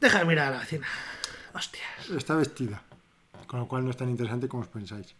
Deja 0.00 0.20
de 0.20 0.24
mirar 0.24 0.48
a 0.48 0.50
la 0.52 0.60
vecina. 0.60 0.86
Hostias. 1.52 2.10
Está 2.10 2.36
vestida. 2.36 2.82
Con 3.46 3.60
lo 3.60 3.68
cual 3.68 3.84
no 3.84 3.90
es 3.90 3.96
tan 3.96 4.08
interesante 4.08 4.48
como 4.48 4.62
os 4.62 4.68
pensáis. 4.68 5.14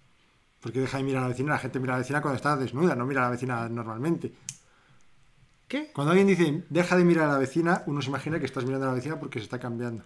Porque 0.60 0.80
deja 0.80 0.98
de 0.98 1.02
mirar 1.02 1.20
a 1.20 1.22
la 1.22 1.30
vecina, 1.30 1.52
la 1.52 1.58
gente 1.58 1.80
mira 1.80 1.94
a 1.94 1.96
la 1.96 2.02
vecina 2.02 2.22
cuando 2.22 2.36
está 2.36 2.56
desnuda, 2.56 2.94
no 2.94 3.06
mira 3.06 3.22
a 3.22 3.24
la 3.24 3.30
vecina 3.30 3.68
normalmente. 3.68 4.32
¿Qué? 5.66 5.90
Cuando 5.92 6.12
alguien 6.12 6.28
dice 6.28 6.64
deja 6.68 6.96
de 6.96 7.04
mirar 7.04 7.28
a 7.28 7.32
la 7.32 7.38
vecina, 7.38 7.82
uno 7.86 8.02
se 8.02 8.08
imagina 8.08 8.38
que 8.38 8.46
estás 8.46 8.64
mirando 8.64 8.86
a 8.86 8.90
la 8.90 8.94
vecina 8.94 9.18
porque 9.18 9.38
se 9.38 9.44
está 9.44 9.58
cambiando. 9.58 10.04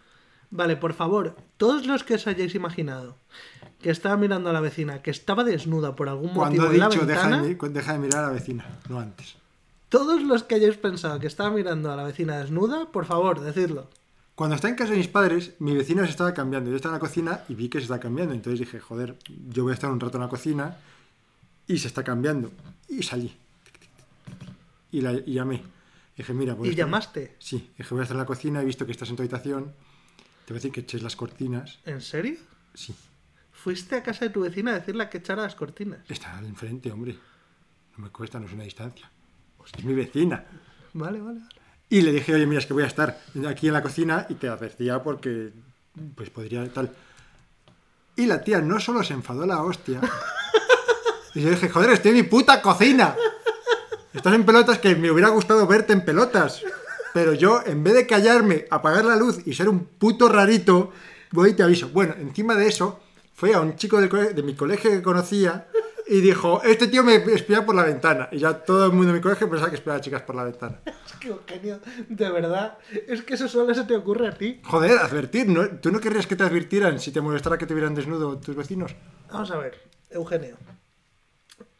Vale, 0.57 0.77
por 0.77 0.95
favor, 0.95 1.35
todos 1.57 1.85
los 1.85 2.05
que 2.05 2.15
os 2.15 2.29
hayáis 2.29 2.55
imaginado 2.55 3.17
que 3.83 3.91
estaba 3.91 4.17
mirando 4.17 4.49
a 4.51 4.53
la 4.53 4.61
vecina, 4.61 5.03
que 5.03 5.11
estaba 5.11 5.43
desnuda 5.43 5.97
por 5.97 6.09
algún 6.09 6.33
Cuando 6.33 6.63
motivo 6.63 6.71
he 6.71 6.75
en 6.75 6.81
la 6.81 6.89
dicho 6.89 7.05
deja 7.05 7.29
ventana, 7.29 7.43
de, 7.43 7.69
deja 7.71 7.93
de 7.93 7.99
mirar 7.99 8.25
a 8.25 8.27
la 8.29 8.33
vecina, 8.33 8.65
no 8.89 9.01
antes. 9.01 9.35
todos 9.89 10.23
los 10.23 10.45
que 10.45 10.55
hayáis 10.55 10.77
pensado 10.77 11.19
que 11.19 11.27
estaba 11.27 11.51
mirando 11.51 11.91
a 11.91 11.97
la 11.97 12.05
vecina 12.05 12.39
desnuda, 12.39 12.87
por 12.93 13.05
favor, 13.05 13.41
decidlo. 13.41 13.89
Cuando 14.37 14.55
estaba 14.55 14.71
en 14.71 14.77
casa 14.77 14.93
de 14.93 14.99
mis 14.99 15.09
padres, 15.09 15.55
mi 15.59 15.75
vecina 15.75 16.05
se 16.05 16.11
estaba 16.11 16.33
cambiando. 16.35 16.71
Yo 16.71 16.77
estaba 16.77 16.95
en 16.95 17.01
la 17.03 17.07
cocina 17.09 17.41
y 17.49 17.55
vi 17.57 17.69
que 17.69 17.79
se 17.79 17.85
está 17.85 17.99
cambiando. 17.99 18.33
Entonces 18.33 18.61
dije, 18.61 18.79
joder, 18.81 19.17
yo 19.51 19.65
voy 19.65 19.73
a 19.73 19.75
estar 19.75 19.91
un 19.91 19.99
rato 20.01 20.17
en 20.19 20.23
la 20.23 20.29
cocina 20.29 20.77
y 21.67 21.79
se 21.79 21.89
está 21.89 22.03
cambiando. 22.05 22.51
Y 22.89 23.03
salí. 23.03 23.33
Y, 24.93 25.01
la, 25.03 25.13
y 25.13 25.35
llamé. 25.35 25.63
Dije, 26.17 26.33
mira, 26.33 26.57
y 26.63 26.75
llamaste. 26.75 27.35
Sí, 27.39 27.71
dije, 27.77 27.91
voy 27.93 28.01
a 28.01 28.03
estar 28.05 28.15
en 28.17 28.21
la 28.21 28.27
cocina, 28.27 28.63
he 28.63 28.65
visto 28.65 28.87
que 28.87 28.93
estás 28.93 29.11
en 29.11 29.17
tu 29.17 29.23
habitación. 29.23 29.73
Te 30.45 30.53
voy 30.53 30.57
a 30.57 30.61
decir 30.61 30.73
que 30.73 30.81
eches 30.81 31.03
las 31.03 31.17
cortinas. 31.17 31.79
¿En 31.87 32.01
serio? 32.01 32.37
Sí, 32.75 32.95
Fuiste 33.53 33.97
a 33.97 34.03
casa 34.03 34.27
de 34.27 34.31
tu 34.31 34.41
vecina 34.43 34.73
a 34.73 34.75
decirle 34.75 35.09
que 35.09 35.19
echara 35.19 35.43
las 35.43 35.55
cortinas. 35.55 36.01
está 36.09 36.37
al 36.37 36.45
enfrente, 36.45 36.91
hombre. 36.93 37.17
No 37.97 38.05
me 38.05 38.11
cuesta, 38.11 38.39
no 38.39 38.47
es 38.47 38.53
una 38.53 38.65
distancia. 38.65 39.11
Es 39.65 39.85
mi 39.85 39.95
vecina. 39.95 40.45
Vale, 40.93 41.21
vale, 41.21 41.41
vale. 41.41 41.55
Y 41.89 42.03
le 42.03 42.13
dije, 42.13 42.35
oye, 42.35 42.45
mira, 42.47 42.59
es 42.61 42.67
que 42.67 42.75
voy 42.75 42.83
a 42.83 42.87
estar 42.89 43.19
aquí 43.49 43.69
en 43.69 43.73
la 43.73 43.83
cocina 43.83 44.27
y 44.29 44.35
te 44.35 44.49
advertía 44.49 45.03
porque 45.03 45.53
pues 46.15 46.29
podría 46.29 46.71
tal. 46.73 46.93
Y 48.17 48.27
la 48.27 48.43
tía 48.43 48.61
no 48.61 48.79
solo 48.81 49.03
se 49.03 49.15
enfadó 49.15 49.47
la 49.47 49.63
hostia. 49.63 50.01
Y 51.37 51.43
yo 51.43 51.51
dije, 51.51 51.69
joder, 51.69 51.91
estoy 51.91 52.13
en 52.13 52.17
mi 52.19 52.23
puta 52.23 52.63
cocina. 52.63 53.17
Estás 54.13 54.35
en 54.35 54.47
pelotas 54.47 54.79
que 54.79 54.95
me 54.95 55.11
hubiera 55.11 55.31
gustado 55.31 55.67
verte 55.67 55.93
en 55.93 56.05
pelotas. 56.05 56.63
Pero 57.15 57.33
yo, 57.33 57.63
en 57.65 57.85
vez 57.85 57.95
de 57.95 58.07
callarme, 58.07 58.67
apagar 58.71 59.05
la 59.05 59.17
luz 59.17 59.39
y 59.47 59.55
ser 59.55 59.69
un 59.69 59.87
puto 59.87 60.29
rarito, 60.29 60.93
voy 61.31 61.51
y 61.51 61.55
te 61.55 61.63
aviso. 61.63 61.89
Bueno, 61.91 62.15
encima 62.19 62.57
de 62.57 62.67
eso, 62.67 63.01
fue 63.33 63.55
a 63.55 63.61
un 63.61 63.77
chico 63.77 64.01
de 64.01 64.43
mi 64.43 64.55
colegio 64.55 64.91
que 64.91 65.01
conocía 65.01 65.69
y 66.07 66.21
dijo, 66.21 66.61
este 66.65 66.89
tío 66.89 67.03
me 67.03 67.15
espía 67.15 67.65
por 67.65 67.75
la 67.75 67.85
ventana. 67.85 68.29
Y 68.33 68.39
ya 68.39 68.53
todo 68.65 68.87
el 68.87 68.93
mundo 68.93 69.13
de 69.13 69.19
mi 69.19 69.23
colegio 69.23 69.49
pensaba 69.49 69.71
que 69.71 69.77
espiaba 69.77 69.99
a 69.99 70.03
chicas 70.03 70.23
por 70.23 70.35
la 70.35 70.45
ventana. 70.45 70.81
Es 71.07 71.13
que, 71.21 71.29
Eugenio, 71.29 71.81
de 72.09 72.31
verdad, 72.31 72.77
es 73.07 73.23
que 73.23 73.35
eso 73.35 73.49
solo 73.49 73.73
se 73.73 73.85
te 73.85 73.97
ocurre 73.97 74.29
a 74.29 74.33
ti. 74.33 74.61
Joder, 74.65 74.99
advertir, 74.99 75.49
¿no? 75.49 75.67
¿Tú 75.81 75.91
no 75.91 76.01
querrías 76.01 76.27
que 76.27 76.37
te 76.37 76.43
advirtieran 76.43 77.01
si 77.01 77.13
te 77.13 77.21
molestara 77.23 77.57
que 77.57 77.67
te 77.67 77.73
vieran 77.73 77.95
desnudo 77.95 78.39
tus 78.39 78.55
vecinos? 78.55 78.95
Vamos 79.31 79.51
a 79.51 79.57
ver, 79.57 79.81
Eugenio. 80.11 80.57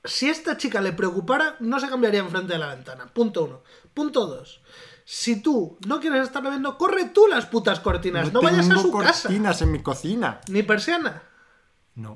Si 0.03 0.31
esta 0.31 0.57
chica 0.57 0.81
le 0.81 0.93
preocupara, 0.93 1.57
no 1.61 1.79
se 1.79 1.89
cambiaría 1.89 2.21
enfrente 2.21 2.55
de 2.55 2.59
la 2.59 2.75
ventana. 2.75 3.07
Punto 3.13 3.45
uno. 3.45 3.63
Punto 3.93 4.27
dos. 4.27 4.63
Si 5.05 5.43
tú 5.43 5.79
no 5.87 6.01
quieres 6.01 6.23
estar 6.23 6.43
bebiendo, 6.43 6.79
corre 6.79 7.07
tú 7.07 7.27
las 7.27 7.45
putas 7.47 7.81
cortinas. 7.81 8.33
No, 8.33 8.41
vayas 8.41 8.71
a 8.71 8.79
su 8.79 8.91
casa. 8.91 9.29
cortinas 9.29 9.61
en 9.63 9.73
mi 9.73 9.83
cocina. 9.83 10.41
Ni 10.49 10.63
persiana. 10.63 11.23
No, 11.97 12.13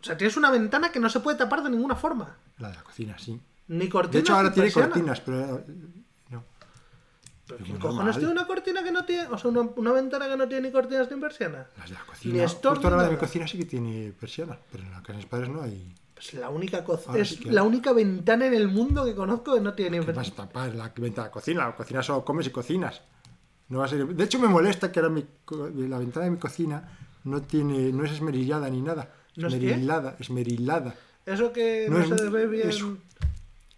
O 0.00 0.04
sea, 0.04 0.16
tienes 0.18 0.36
una 0.36 0.50
ventana 0.50 0.90
que 0.92 1.00
no 1.00 1.08
se 1.08 1.20
puede 1.20 1.38
tapar 1.38 1.62
de 1.62 1.70
ninguna 1.70 1.94
forma. 1.94 2.36
la 2.58 2.68
de 2.68 2.74
la 2.74 2.82
cocina, 2.82 3.16
sí. 3.18 3.40
Ni 3.68 3.88
cortinas. 3.88 4.12
De 4.12 4.18
hecho, 4.20 4.34
ahora 4.34 4.52
tiene 4.52 4.66
persiana. 4.66 4.88
cortinas, 4.90 5.20
pero... 5.20 5.58
eh, 5.58 5.64
No. 6.30 6.44
¿Pero 7.46 7.58
Muy 7.60 7.68
¿Quién 7.68 7.78
normal. 7.78 7.80
cojones 7.96 8.16
tiene 8.18 8.32
una 8.32 8.46
cortina 8.46 8.82
que 8.82 8.90
no 8.92 9.04
tiene. 9.04 9.28
O 9.28 9.38
sea, 9.38 9.50
una, 9.50 9.60
una 9.62 9.92
ventana 9.92 10.28
que 10.28 10.36
no 10.36 10.48
tiene 10.48 10.66
ni 10.68 10.72
cortinas 10.72 11.10
ni 11.10 11.20
persiana? 11.20 11.66
Las 11.78 11.88
de 11.88 11.94
la 11.94 12.04
cocina. 12.04 12.42
Justo 12.42 12.68
ahora 12.68 12.90
ni 12.90 12.96
la 12.96 13.02
de 13.04 13.10
mi 13.12 13.16
cocina 13.16 13.46
sí 13.46 13.56
que 13.58 13.64
tiene 13.64 14.12
persiana, 14.18 14.58
pero 14.72 14.82
en 14.84 14.90
la 14.90 14.98
casa 15.00 15.12
de 15.12 15.16
mis 15.18 15.26
padres 15.26 15.48
no 15.48 15.62
hay... 15.62 15.94
Pues 16.14 16.34
la 16.34 16.48
única 16.48 16.84
co- 16.84 17.00
es 17.16 17.28
sí 17.30 17.44
la 17.50 17.62
única 17.64 17.92
ventana 17.92 18.46
en 18.46 18.54
el 18.54 18.68
mundo 18.68 19.04
que 19.04 19.14
conozco 19.14 19.54
que 19.54 19.60
no 19.60 19.74
tiene 19.74 19.98
ni 19.98 20.06
¿Qué 20.06 20.12
vas 20.12 20.28
a 20.28 20.34
tapar 20.34 20.74
la 20.74 20.92
ventana 20.96 21.24
de 21.24 21.28
la 21.28 21.30
cocina? 21.30 21.66
La 21.66 21.74
cocina 21.76 22.02
solo 22.02 22.24
comes 22.24 22.46
y 22.46 22.50
cocinas. 22.50 23.02
No 23.68 23.78
va 23.80 23.86
a 23.86 23.88
ser... 23.88 24.06
De 24.06 24.24
hecho, 24.24 24.38
me 24.38 24.46
molesta 24.48 24.92
que 24.92 25.00
ahora 25.00 25.10
mi 25.10 25.24
co- 25.44 25.68
la 25.74 25.98
ventana 25.98 26.24
de 26.26 26.30
mi 26.30 26.38
cocina 26.38 26.96
no 27.24 27.42
tiene... 27.42 27.90
No 27.92 28.04
es 28.04 28.12
esmerillada 28.12 28.68
ni 28.70 28.80
nada. 28.80 29.10
¿No 29.36 29.48
es 29.48 29.54
qué? 29.54 29.72
Esmerilada. 30.20 30.94
Eso 31.26 31.52
que 31.52 31.88
No 31.90 31.98
no, 31.98 32.14
es- 32.14 32.20
se 32.20 32.28
ve 32.28 32.46
bien. 32.46 32.68
eso. 32.68 32.96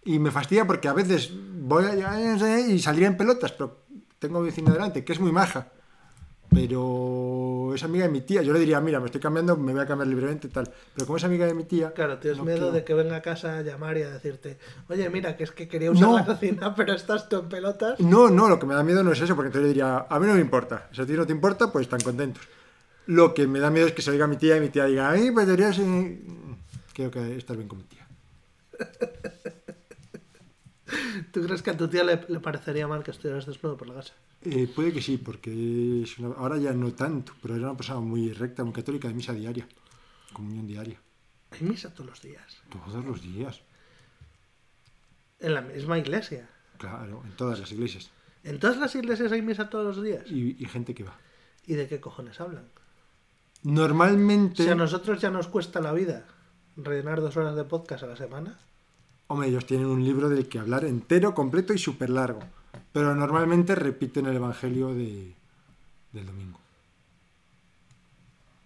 Y 0.05 0.19
me 0.19 0.29
fastidia 0.31 0.65
porque 0.67 0.87
a 0.87 0.93
veces 0.93 1.31
voy 1.33 1.85
a, 1.85 2.67
y 2.69 2.79
saldría 2.79 3.07
en 3.07 3.17
pelotas, 3.17 3.51
pero 3.53 3.85
tengo 4.19 4.39
mi 4.39 4.45
vecina 4.45 4.71
delante, 4.71 5.03
que 5.03 5.13
es 5.13 5.19
muy 5.19 5.31
maja. 5.31 5.69
Pero 6.49 7.73
es 7.75 7.83
amiga 7.83 8.05
de 8.05 8.11
mi 8.11 8.21
tía. 8.21 8.41
Yo 8.41 8.53
le 8.53 8.59
diría, 8.59 8.79
mira, 8.81 8.99
me 8.99 9.07
estoy 9.07 9.19
cambiando, 9.21 9.57
me 9.57 9.73
voy 9.73 9.81
a 9.81 9.85
cambiar 9.85 10.07
libremente 10.07 10.47
tal. 10.47 10.71
Pero 10.95 11.05
como 11.05 11.17
es 11.17 11.23
amiga 11.23 11.45
de 11.45 11.53
mi 11.53 11.65
tía. 11.65 11.91
Claro, 11.91 12.17
tienes 12.17 12.37
no 12.39 12.45
miedo 12.45 12.57
quiero- 12.57 12.71
de 12.71 12.83
que 12.83 12.93
venga 12.93 13.17
a 13.17 13.21
casa 13.21 13.57
a 13.57 13.61
llamar 13.61 13.97
y 13.97 14.03
a 14.03 14.09
decirte, 14.09 14.57
oye, 14.89 15.09
mira, 15.09 15.35
que 15.37 15.43
es 15.43 15.51
que 15.51 15.67
quería 15.67 15.91
usar 15.91 16.07
No. 16.07 16.15
la 16.17 16.25
cocina, 16.25 16.73
pero 16.75 16.93
estás 16.93 17.27
tú 17.29 17.37
en 17.39 17.49
pelotas. 17.49 17.99
No, 17.99 18.29
no, 18.29 18.47
lo 18.49 18.57
que 18.59 18.65
me 18.65 18.73
da 18.75 18.83
miedo 18.83 19.03
no 19.03 19.11
es 19.11 19.21
eso, 19.21 19.35
porque 19.35 19.47
entonces 19.47 19.63
le 19.63 19.67
diría, 19.69 20.05
a 20.09 20.19
mí 20.19 20.25
no 20.27 20.33
me 20.33 20.41
importa. 20.41 20.87
Si 20.91 21.01
a 21.01 21.05
ti 21.05 21.13
no 21.13 21.25
te 21.27 21.33
importa, 21.33 21.71
pues 21.71 21.83
están 21.83 21.99
contentos. 22.01 22.43
Lo 23.07 23.33
que 23.33 23.45
me 23.47 23.59
da 23.59 23.69
miedo 23.69 23.87
es 23.87 23.93
que 23.93 24.01
se 24.01 24.11
oiga 24.11 24.27
mi 24.27 24.37
tía 24.37 24.57
y 24.57 24.59
mi 24.61 24.69
tía 24.69 24.85
diga, 24.85 25.09
ay, 25.11 25.31
pues 25.31 25.45
deberías. 25.47 25.77
eh". 25.79 26.19
Creo 26.93 27.11
que 27.11 27.37
estar 27.37 27.55
bien 27.55 27.67
con 27.69 27.77
mi 27.79 27.83
tía. 27.85 28.07
¿Tú 31.31 31.43
crees 31.43 31.61
que 31.61 31.69
a 31.71 31.77
tu 31.77 31.87
tía 31.87 32.03
le, 32.03 32.25
le 32.27 32.39
parecería 32.39 32.87
mal 32.87 33.03
que 33.03 33.11
estuvieras 33.11 33.45
desnudo 33.45 33.75
por 33.77 33.87
la 33.87 33.95
casa? 33.95 34.13
Eh, 34.43 34.67
puede 34.73 34.93
que 34.93 35.01
sí, 35.01 35.17
porque 35.17 36.03
es 36.03 36.17
una- 36.19 36.35
ahora 36.35 36.57
ya 36.57 36.71
no 36.73 36.93
tanto, 36.93 37.33
pero 37.41 37.55
era 37.55 37.67
una 37.69 37.77
persona 37.77 37.99
muy 37.99 38.31
recta, 38.33 38.63
muy 38.63 38.73
católica, 38.73 39.07
de 39.07 39.13
misa 39.13 39.33
diaria, 39.33 39.67
comunión 40.33 40.67
diaria, 40.67 40.99
Hay 41.51 41.61
misa 41.61 41.93
todos 41.93 42.09
los 42.11 42.21
días. 42.21 42.61
todos 42.69 43.03
los 43.03 43.21
días, 43.21 43.61
En 45.39 45.53
la 45.53 45.61
misma 45.61 45.97
iglesia. 45.99 46.49
claro, 46.77 47.21
en 47.25 47.31
todas 47.35 47.59
las 47.59 47.71
iglesias. 47.71 48.09
En 48.43 48.59
todas 48.59 48.77
las 48.77 48.95
iglesias 48.95 49.31
hay 49.31 49.41
misa 49.41 49.69
todos 49.69 49.95
los 49.97 50.03
días. 50.03 50.23
Y, 50.31 50.55
y 50.57 50.65
gente 50.67 50.93
que 50.95 51.03
va. 51.03 51.17
¿Y 51.65 51.73
de 51.73 51.87
qué 51.87 51.99
cojones 51.99 52.39
hablan? 52.39 52.69
Normalmente. 53.63 54.63
Si 54.63 54.69
a 54.69 54.75
nosotros 54.75 55.19
ya 55.19 55.29
nos 55.31 55.47
cuesta 55.47 55.81
la 55.81 55.91
vida 55.91 56.25
rellenar 56.77 57.19
dos 57.21 57.35
horas 57.37 57.55
de 57.55 57.63
podcast 57.65 58.03
a 58.03 58.07
la 58.07 58.15
semana. 58.15 58.57
Hombre, 59.27 59.49
ellos 59.49 59.65
tienen 59.65 59.87
un 59.87 60.03
libro 60.03 60.29
del 60.29 60.47
que 60.47 60.59
hablar 60.59 60.85
entero, 60.85 61.33
completo 61.33 61.73
y 61.73 61.77
súper 61.77 62.09
largo. 62.09 62.39
Pero 62.93 63.13
normalmente 63.13 63.75
repiten 63.75 64.25
el 64.25 64.35
Evangelio 64.35 64.93
de, 64.93 65.33
del 66.13 66.25
domingo. 66.25 66.59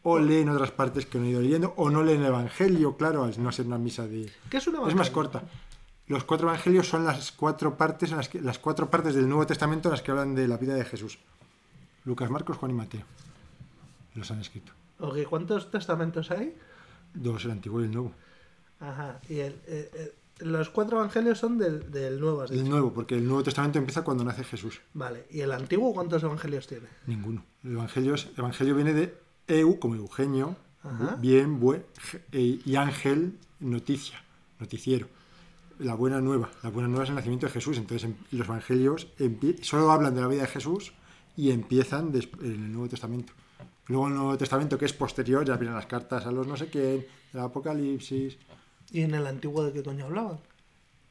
O 0.04 0.20
leen 0.20 0.50
otras 0.50 0.72
partes 0.72 1.06
que 1.06 1.20
no 1.20 1.26
he 1.26 1.30
ido 1.30 1.42
leyendo, 1.42 1.74
o 1.78 1.90
no 1.90 2.04
leen 2.04 2.22
el 2.22 2.28
Evangelio, 2.28 2.96
claro, 2.98 3.24
al 3.24 3.42
no 3.42 3.52
ser 3.52 3.68
una 3.68 3.78
misa 3.78 4.08
de... 4.08 4.32
¿Qué 4.50 4.58
es 4.58 4.68
una 4.68 4.88
Es 4.88 4.96
más 4.96 5.10
corta. 5.10 5.44
Los 6.08 6.24
cuatro 6.24 6.50
evangelios 6.50 6.88
son 6.88 7.06
las 7.06 7.32
cuatro 7.32 7.78
partes 7.78 8.12
en 8.12 8.18
las 8.18 8.28
que, 8.28 8.42
las 8.42 8.60
cuatro 8.60 8.90
partes 8.90 9.16
del 9.16 9.30
Nuevo 9.30 9.48
Testamento 9.48 9.88
en 9.88 9.92
las 9.92 10.02
que 10.02 10.12
hablan 10.12 10.36
de 10.36 10.48
la 10.48 10.58
vida 10.58 10.76
de 10.76 10.84
Jesús. 10.84 11.20
Lucas, 12.04 12.30
Marcos, 12.30 12.58
Juan 12.58 12.72
y 12.72 12.74
Mateo. 12.74 13.04
Los 14.16 14.30
han 14.32 14.42
escrito. 14.42 14.74
Ok, 15.00 15.20
¿cuántos 15.30 15.72
testamentos 15.72 16.30
hay? 16.32 16.56
Dos, 17.14 17.46
el 17.46 17.52
antiguo 17.52 17.82
y 17.82 17.86
el 17.86 17.92
nuevo. 17.92 18.12
Ajá. 18.80 19.20
Y 19.30 19.40
el, 19.40 19.62
los 20.42 20.70
cuatro 20.70 20.98
evangelios 21.00 21.38
son 21.40 21.58
del, 21.58 21.92
del 21.92 22.20
nuevo, 22.20 22.42
has 22.42 22.52
El 22.52 22.58
dicho. 22.60 22.70
nuevo, 22.70 22.94
porque 22.94 23.16
el 23.18 23.26
Nuevo 23.28 23.44
Testamento 23.44 23.80
empieza 23.80 24.04
cuando 24.04 24.24
nace 24.24 24.44
Jesús. 24.44 24.82
Vale. 24.94 25.26
¿Y 25.32 25.42
el 25.42 25.52
antiguo 25.52 25.94
cuántos 25.94 26.24
evangelios 26.24 26.68
tiene? 26.68 26.88
Ninguno. 27.08 27.44
El 27.64 27.72
evangelio, 27.74 28.16
es- 28.16 28.28
evangelio 28.38 28.76
viene 28.76 28.94
de 28.94 29.14
eu, 29.48 29.80
como 29.80 29.96
Eugenio, 29.96 30.56
Ajá. 30.84 31.16
bien, 31.20 31.60
bue- 31.60 31.84
je- 32.12 32.22
e- 32.32 32.60
y 32.66 32.76
ángel, 32.76 33.38
noticia, 33.60 34.24
noticiero. 34.60 35.08
La 35.80 35.96
buena 35.96 36.22
nueva. 36.22 36.50
La 36.64 36.70
buena 36.70 36.88
nueva 36.88 37.04
es 37.06 37.10
el 37.10 37.16
nacimiento 37.16 37.48
de 37.48 37.54
Jesús. 37.54 37.78
Entonces, 37.78 38.04
em- 38.10 38.16
los 38.32 38.48
evangelios 38.48 39.08
solo 39.62 39.92
hablan 39.92 40.14
de 40.16 40.22
la 40.22 40.28
vida 40.28 40.42
de 40.42 40.48
Jesús 40.48 40.94
y 41.36 41.52
empiezan 41.52 42.12
en 42.14 42.52
el 42.52 42.72
Nuevo 42.72 42.88
Testamento. 42.90 43.34
Luego, 43.88 44.08
el 44.08 44.14
Nuevo 44.14 44.38
Testamento, 44.38 44.78
que 44.78 44.86
es 44.86 44.94
posterior, 44.94 45.44
ya 45.46 45.58
vienen 45.58 45.76
las 45.76 45.88
cartas 45.88 46.26
a 46.26 46.32
los 46.32 46.46
no 46.48 46.56
sé 46.56 46.68
quién, 46.70 47.06
el 47.34 47.40
Apocalipsis. 47.40 48.38
¿Y 48.92 49.02
en 49.02 49.16
el 49.16 49.26
antiguo 49.26 49.64
de 49.64 49.72
qué 49.72 49.84
coño 49.84 50.06
hablaban? 50.06 50.40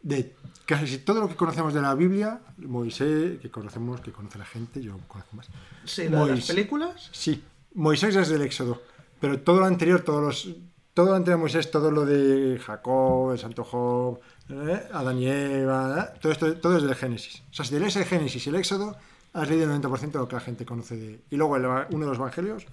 De 0.02 0.34
casi 0.66 0.98
todo 0.98 1.20
lo 1.20 1.28
que 1.28 1.36
conocemos 1.36 1.74
de 1.74 1.82
la 1.82 1.94
Biblia, 1.94 2.40
Moisés, 2.58 3.38
que 3.40 3.50
conocemos, 3.50 4.00
que 4.00 4.12
conoce 4.12 4.38
la 4.38 4.44
gente, 4.44 4.80
yo 4.80 4.98
conozco 5.08 5.36
más. 5.36 5.48
Sí, 5.84 6.08
lo 6.08 6.26
de 6.26 6.36
las 6.36 6.46
películas. 6.46 7.10
Sí, 7.12 7.42
Moisés 7.74 8.16
es 8.16 8.28
del 8.28 8.42
Éxodo, 8.42 8.82
pero 9.20 9.40
todo 9.40 9.60
lo 9.60 9.66
anterior, 9.66 10.02
todos 10.02 10.22
los, 10.22 10.56
todo 10.94 11.10
lo 11.10 11.16
anterior 11.16 11.38
a 11.38 11.40
Moisés, 11.40 11.70
todo 11.70 11.90
lo 11.90 12.06
de 12.06 12.58
Jacob, 12.58 13.32
el 13.32 13.38
Santo 13.38 13.64
Job, 13.64 14.20
¿eh? 14.50 14.88
Adán 14.92 15.18
y 15.18 15.26
Eva, 15.26 16.12
¿eh? 16.14 16.18
todo 16.20 16.32
esto, 16.32 16.56
todo 16.56 16.76
es 16.76 16.82
del 16.82 16.94
Génesis. 16.94 17.42
O 17.50 17.54
sea, 17.54 17.64
si 17.64 17.78
lees 17.78 17.96
el 17.96 18.04
Génesis 18.04 18.46
y 18.46 18.50
el 18.50 18.56
Éxodo, 18.56 18.96
has 19.32 19.48
leído 19.48 19.72
el 19.72 19.80
90% 19.80 20.12
de 20.12 20.18
lo 20.18 20.28
que 20.28 20.34
la 20.34 20.40
gente 20.40 20.64
conoce 20.64 20.96
de... 20.96 21.20
Y 21.30 21.36
luego 21.36 21.56
el 21.56 21.64
uno 21.64 22.04
de 22.04 22.10
los 22.10 22.18
evangelios 22.18 22.66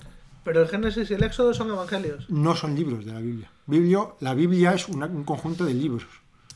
Pero 0.48 0.62
el 0.62 0.70
Génesis 0.70 1.12
y 1.12 1.14
el 1.16 1.24
Éxodo 1.24 1.54
son 1.54 1.70
evangelios. 1.70 2.30
no 2.30 2.56
son 2.56 2.74
libros 2.74 3.04
de 3.06 3.12
la 3.12 3.20
Biblia. 3.20 3.52
Biblio, 3.66 4.16
la 4.22 4.34
Biblia 4.34 4.74
es 4.74 4.88
una- 4.88 5.06
un 5.08 5.26
conjunto 5.26 5.66
de 5.66 5.74
libros. 5.74 6.08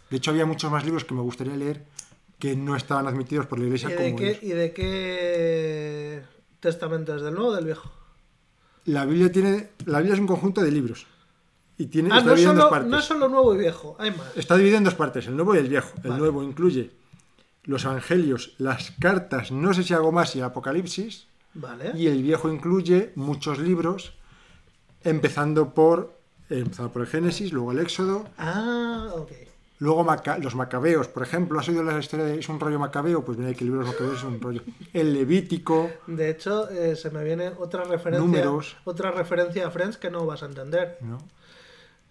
De 0.10 0.16
hecho, 0.16 0.32
había 0.32 0.46
muchos 0.46 0.72
más 0.72 0.86
libros 0.86 1.04
que 1.04 1.14
me 1.14 1.20
gustaría 1.22 1.58
leer 1.58 1.86
que 2.40 2.56
no 2.56 2.78
estaban 2.78 3.06
admitidos 3.08 3.48
por 3.48 3.60
la 3.60 3.66
¿Y 3.66 3.68
iglesia 3.68 3.90
de, 3.90 3.96
como 3.96 4.16
qué. 4.16 4.40
¿Y 4.42 4.48
de 4.50 4.72
qué 4.74 6.22
testamento 6.62 7.16
es? 7.16 7.22
¿Del 7.22 7.34
nuevo 7.34 7.50
o 7.50 7.56
del 7.56 7.66
viejo? 7.66 7.92
La 8.86 9.06
Biblia 9.06 9.30
tiene... 9.32 9.72
La 9.86 9.98
Biblia 10.00 10.14
es 10.16 10.20
un 10.22 10.28
conjunto 10.28 10.62
de 10.62 10.72
libros. 10.72 11.06
Y 11.78 11.88
tiene, 11.88 12.10
Ah, 12.14 12.18
está 12.20 12.30
no 12.30 12.36
dividido 12.36 12.52
en 12.54 12.58
dos 12.60 12.70
partes. 12.70 12.90
no 12.92 13.02
solo 13.02 13.28
nuevo 13.28 13.54
y 13.56 13.58
viejo, 13.58 13.96
hay 14.00 14.12
más. 14.12 14.38
Está 14.38 14.56
dividido 14.56 14.78
en 14.78 14.84
dos 14.86 14.96
partes, 14.96 15.28
el 15.28 15.36
nuevo 15.36 15.54
y 15.56 15.58
el 15.58 15.68
viejo. 15.68 15.92
El 16.04 16.10
Vale. 16.12 16.20
nuevo 16.22 16.44
incluye 16.44 16.92
los 17.64 17.84
evangelios, 17.86 18.54
las 18.58 18.92
cartas, 19.00 19.52
no 19.52 19.74
sé 19.74 19.84
si 19.84 19.94
hago 19.94 20.12
más 20.14 20.36
y 20.36 20.40
el 20.40 20.46
Apocalipsis. 20.46 21.28
Vale. 21.54 21.92
Y 21.96 22.08
el 22.08 22.22
viejo 22.24 22.50
incluye 22.52 23.12
muchos 23.16 23.60
libros, 23.60 24.14
empezando 25.04 25.74
por, 25.74 26.14
empezando 26.50 26.92
por 26.92 27.02
el 27.04 27.08
Génesis, 27.08 27.52
luego 27.52 27.72
el 27.72 27.80
Éxodo, 27.80 28.26
Ah, 28.38 29.10
ok. 29.16 29.32
luego 29.80 30.04
Maca- 30.04 30.38
los 30.38 30.56
Macabeos, 30.56 31.08
por 31.08 31.24
ejemplo. 31.24 31.60
¿Has 31.60 31.68
oído 31.70 31.84
la 31.84 31.98
historia 32.00 32.26
de 32.26 32.40
es 32.40 32.48
un 32.50 32.60
rollo 32.60 32.80
macabeo? 32.80 33.24
Pues 33.26 33.38
mira 33.38 33.54
que 33.54 33.64
el 33.64 33.72
libro 33.72 33.80
de 33.82 33.86
los 33.88 33.94
Macabeos 33.94 34.18
es 34.20 34.24
un 34.24 34.40
rollo. 34.40 34.62
El 34.94 35.14
Levítico, 35.14 35.90
De 36.08 36.30
hecho, 36.30 36.70
eh, 36.70 36.96
se 36.96 37.10
me 37.10 37.24
viene 37.24 37.52
otra 37.60 37.84
referencia, 37.84 38.26
Números. 38.26 38.78
otra 38.86 39.12
referencia 39.12 39.68
a 39.68 39.72
Friends 39.72 39.98
que 39.98 40.10
no 40.12 40.26
vas 40.26 40.44
a 40.44 40.46
entender. 40.46 40.98
¿no? 41.02 41.18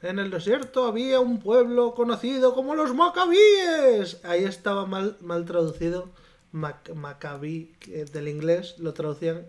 En 0.02 0.18
el 0.18 0.30
desierto 0.30 0.86
había 0.86 1.20
un 1.20 1.40
pueblo 1.40 1.94
conocido 1.94 2.54
como 2.54 2.74
los 2.74 2.94
Macabíes. 2.94 4.18
Ahí 4.24 4.44
estaba 4.44 4.86
mal, 4.86 5.16
mal 5.20 5.44
traducido. 5.44 6.08
Mac- 6.52 6.92
Macabí, 6.94 7.74
que 7.80 8.04
del 8.04 8.28
inglés 8.28 8.78
lo 8.78 8.92
traducían, 8.94 9.46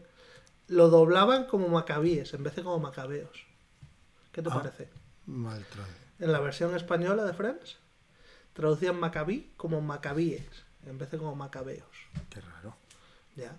lo 0.67 0.89
doblaban 0.89 1.45
como 1.45 1.67
Macabíes 1.67 2.33
en 2.33 2.43
vez 2.43 2.55
de 2.55 2.63
como 2.63 2.79
Macabeos. 2.79 3.45
¿Qué 4.31 4.41
te 4.41 4.49
Ah. 4.49 4.53
parece? 4.53 4.89
Mal 5.25 5.63
traducido. 5.65 5.97
En 6.19 6.31
la 6.31 6.39
versión 6.39 6.75
española 6.75 7.23
de 7.25 7.33
Friends, 7.33 7.77
traducían 8.53 8.99
Macabí 8.99 9.51
como 9.57 9.81
Macabíes 9.81 10.45
en 10.85 10.97
vez 10.97 11.09
de 11.11 11.17
como 11.17 11.35
Macabeos. 11.35 11.87
Qué 12.29 12.41
raro. 12.41 12.75
Ya. 13.35 13.57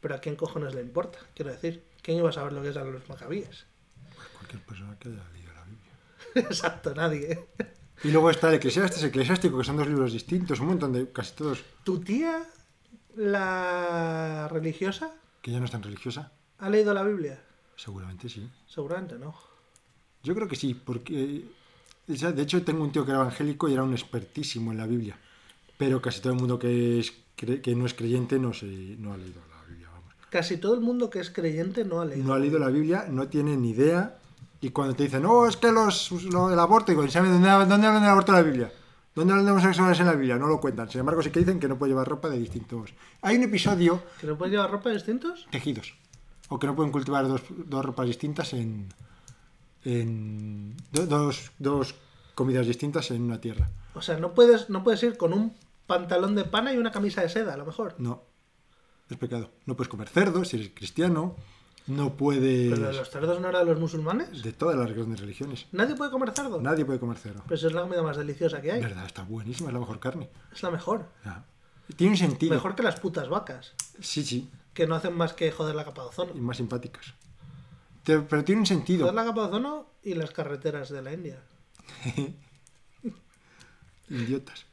Pero 0.00 0.14
a 0.14 0.20
quién 0.20 0.36
cojones 0.36 0.74
le 0.74 0.80
importa, 0.82 1.18
quiero 1.34 1.50
decir. 1.52 1.84
¿Quién 2.02 2.18
iba 2.18 2.30
a 2.30 2.32
saber 2.32 2.52
lo 2.52 2.62
que 2.62 2.68
eran 2.68 2.92
los 2.92 3.08
Macabíes? 3.08 3.66
Cualquier 4.36 4.62
persona 4.62 4.96
que 4.98 5.08
haya 5.08 5.28
leído 5.32 5.52
la 5.52 5.64
Biblia. 5.64 5.92
Exacto, 6.50 6.94
nadie. 6.94 7.46
Y 8.04 8.10
luego 8.10 8.30
está 8.30 8.48
el 8.48 8.54
Eclesiastes, 8.54 9.02
Eclesiástico, 9.02 9.58
que 9.58 9.64
son 9.64 9.76
dos 9.76 9.88
libros 9.88 10.12
distintos, 10.12 10.60
un 10.60 10.68
montón 10.68 10.92
de, 10.92 11.10
casi 11.10 11.34
todos, 11.34 11.64
¿Tu 11.84 12.00
tía, 12.00 12.44
la 13.16 14.48
religiosa, 14.48 15.14
que 15.42 15.50
ya 15.50 15.58
no 15.58 15.64
es 15.64 15.70
tan 15.70 15.82
religiosa. 15.82 16.32
ha 16.58 16.70
leído 16.70 16.94
la 16.94 17.02
Biblia? 17.02 17.40
Seguramente 17.76 18.28
sí. 18.28 18.48
Seguramente 18.66 19.18
no. 19.18 19.34
Yo 20.22 20.34
creo 20.34 20.48
que 20.48 20.56
sí, 20.56 20.74
porque 20.74 21.44
sea, 22.16 22.32
de 22.32 22.42
hecho 22.42 22.62
tengo 22.62 22.82
un 22.82 22.92
tío 22.92 23.04
que 23.04 23.10
era 23.10 23.20
evangélico 23.20 23.68
y 23.68 23.74
era 23.74 23.82
un 23.82 23.92
expertísimo 23.92 24.72
en 24.72 24.78
la 24.78 24.86
Biblia, 24.86 25.18
pero 25.76 26.00
casi 26.00 26.20
todo 26.20 26.32
el 26.32 26.38
mundo 26.38 26.58
que, 26.58 27.00
es, 27.00 27.12
que 27.36 27.74
no 27.76 27.86
es 27.86 27.94
creyente 27.94 28.38
no, 28.38 28.52
se, 28.52 28.66
no 28.66 29.12
ha 29.12 29.16
leído 29.16 29.40
la 29.50 29.64
Biblia. 29.68 29.88
Vamos. 29.92 30.14
Casi 30.30 30.56
todo 30.56 30.74
el 30.74 30.80
mundo 30.80 31.10
que 31.10 31.20
es 31.20 31.30
creyente 31.30 31.84
no 31.84 32.00
ha 32.00 32.04
leído. 32.04 32.26
No 32.26 32.34
ha 32.34 32.38
leído 32.38 32.58
la 32.58 32.68
Biblia, 32.68 33.06
no 33.08 33.28
tiene 33.28 33.56
ni 33.56 33.70
idea, 33.70 34.18
y 34.60 34.70
cuando 34.70 34.94
te 34.94 35.04
dicen, 35.04 35.22
no, 35.22 35.46
es 35.46 35.56
que 35.56 35.70
los, 35.70 36.10
lo 36.24 36.48
del 36.48 36.58
aborto, 36.58 36.90
digo, 36.92 37.06
¿saben 37.08 37.32
dónde, 37.32 37.48
dónde 37.48 37.86
hablan 37.86 38.02
del 38.02 38.10
aborto 38.10 38.32
en 38.32 38.38
la 38.38 38.42
Biblia? 38.44 38.72
¿Dónde 39.14 39.32
hablan 39.32 39.46
de 39.46 39.52
homosexuales 39.52 39.98
en 40.00 40.06
la 40.06 40.12
Biblia? 40.12 40.36
No 40.36 40.46
lo 40.46 40.60
cuentan. 40.60 40.88
Sin 40.90 41.00
embargo, 41.00 41.22
sí 41.22 41.30
que 41.30 41.40
dicen 41.40 41.58
que 41.58 41.66
no 41.68 41.76
puede 41.76 41.90
llevar 41.90 42.06
ropa 42.08 42.28
de 42.28 42.38
distintos. 42.38 42.94
Hay 43.22 43.36
un 43.36 43.42
episodio, 43.44 44.02
¿Que 44.20 44.26
no 44.28 44.36
puedes 44.38 44.52
llevar 44.52 44.70
ropa 44.70 44.90
distintos? 44.90 45.46
tejidos, 45.50 45.94
o 46.48 46.58
que 46.58 46.66
no 46.68 46.76
pueden 46.76 46.92
cultivar 46.92 47.26
dos, 47.26 47.42
dos 47.50 47.84
ropas 47.84 48.06
distintas 48.06 48.52
en, 48.52 48.88
en 49.84 50.76
do- 50.92 51.06
dos, 51.06 51.50
dos 51.58 51.94
comidas 52.34 52.66
distintas 52.66 53.10
en 53.10 53.22
una 53.22 53.40
tierra. 53.40 53.68
O 53.94 54.02
sea, 54.02 54.18
no 54.18 54.34
puedes, 54.34 54.70
no 54.70 54.84
puedes 54.84 55.02
ir 55.02 55.16
con 55.16 55.32
un 55.32 55.54
pantalón 55.86 56.34
de 56.34 56.44
pana 56.44 56.72
y 56.72 56.78
una 56.78 56.92
camisa 56.92 57.22
de 57.22 57.28
seda, 57.28 57.54
a 57.54 57.56
lo 57.56 57.64
mejor. 57.66 57.94
No, 57.98 58.22
es 59.10 59.16
pecado. 59.16 59.50
No 59.66 59.74
puedes 59.76 59.88
comer 59.88 60.08
cerdo 60.08 60.44
si 60.44 60.56
eres 60.56 60.70
cristiano, 60.74 61.34
no 61.88 62.14
puedes... 62.16 62.78
Pero 62.78 62.92
los 62.92 63.10
cerdos 63.10 63.40
no 63.40 63.48
eran 63.48 63.64
de 63.64 63.72
los 63.72 63.80
musulmanes. 63.80 64.42
De 64.42 64.52
todas 64.52 64.76
las 64.76 64.92
grandes 64.92 65.20
religiones. 65.20 65.66
Nadie 65.72 65.94
puede 65.94 66.10
comer 66.10 66.30
cerdo. 66.32 66.60
Nadie 66.60 66.84
puede 66.84 67.00
comer 67.00 67.18
cerdo. 67.18 67.42
Pero 67.44 67.54
eso 67.54 67.66
es 67.66 67.72
la 67.72 67.82
comida 67.82 68.02
más 68.02 68.16
deliciosa 68.16 68.60
que 68.60 68.72
hay. 68.72 68.80
verdad, 68.82 69.06
está 69.06 69.22
buenísima, 69.24 69.70
es 69.70 69.74
la 69.74 69.80
mejor 69.80 69.98
carne. 69.98 70.28
Es 70.52 70.62
la 70.62 70.70
mejor. 70.70 71.06
Ya. 71.24 71.44
Tiene 71.96 72.12
un 72.12 72.18
sentido. 72.18 72.54
Mejor 72.54 72.74
que 72.74 72.82
las 72.82 73.00
putas 73.00 73.28
vacas. 73.28 73.72
Sí, 74.00 74.22
sí, 74.22 74.50
Que 74.74 74.86
no 74.86 74.94
hacen 74.94 75.14
más 75.14 75.32
que 75.32 75.50
joder 75.50 75.74
la 75.74 75.84
capa 75.84 76.02
de 76.02 76.08
y 76.08 76.10
ozono. 76.10 76.34
más 76.34 76.58
simpáticas. 76.58 77.14
Pero 78.04 78.44
tiene 78.44 78.60
un 78.60 78.66
sentido. 78.66 79.00
Joder 79.00 79.14
la 79.14 79.24
capa 79.24 79.42
de 79.42 79.46
ozono 79.48 79.86
y 80.02 80.14
las 80.14 80.30
carreteras 80.30 80.90
de 80.90 81.02
la 81.02 81.12
India. 81.12 81.42
Idiotas. 84.08 84.66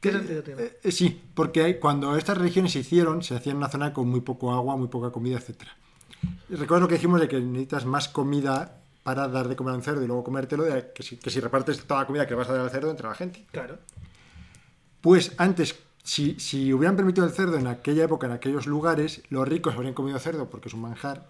¿Qué 0.00 0.12
sentido 0.12 0.42
tiene? 0.42 0.62
Eh, 0.62 0.80
eh, 0.84 0.92
sí, 0.92 1.20
porque 1.34 1.78
cuando 1.80 2.16
estas 2.16 2.38
religiones 2.38 2.72
se 2.72 2.80
hicieron, 2.80 3.22
se 3.22 3.34
hacían 3.34 3.54
en 3.54 3.58
una 3.58 3.68
zona 3.68 3.92
con 3.92 4.08
muy 4.08 4.20
poco 4.20 4.52
agua, 4.52 4.76
muy 4.76 4.88
poca 4.88 5.10
comida, 5.10 5.38
etc. 5.38 5.64
Recuerdo 6.50 6.82
lo 6.82 6.88
que 6.88 6.94
dijimos 6.94 7.20
de 7.20 7.28
que 7.28 7.40
necesitas 7.40 7.84
más 7.84 8.08
comida 8.08 8.80
para 9.02 9.28
dar 9.28 9.48
de 9.48 9.56
comer 9.56 9.74
a 9.74 9.76
un 9.76 9.82
cerdo 9.82 10.02
y 10.02 10.06
luego 10.06 10.24
comértelo, 10.24 10.64
de 10.64 10.92
que, 10.94 11.02
si, 11.02 11.16
que 11.16 11.30
si 11.30 11.40
repartes 11.40 11.82
toda 11.84 12.00
la 12.00 12.06
comida 12.06 12.26
que 12.26 12.34
vas 12.34 12.48
a 12.48 12.52
dar 12.52 12.62
al 12.62 12.70
cerdo 12.70 12.90
entre 12.90 13.06
la 13.08 13.14
gente. 13.14 13.46
Claro. 13.52 13.78
Pues 15.00 15.32
antes, 15.38 15.76
si, 16.02 16.38
si 16.40 16.72
hubieran 16.72 16.96
permitido 16.96 17.26
el 17.26 17.32
cerdo 17.32 17.56
en 17.58 17.66
aquella 17.66 18.04
época, 18.04 18.26
en 18.26 18.32
aquellos 18.32 18.66
lugares, 18.66 19.22
los 19.30 19.46
ricos 19.46 19.74
habrían 19.74 19.94
comido 19.94 20.18
cerdo 20.18 20.48
porque 20.50 20.68
es 20.68 20.74
un 20.74 20.80
manjar 20.82 21.28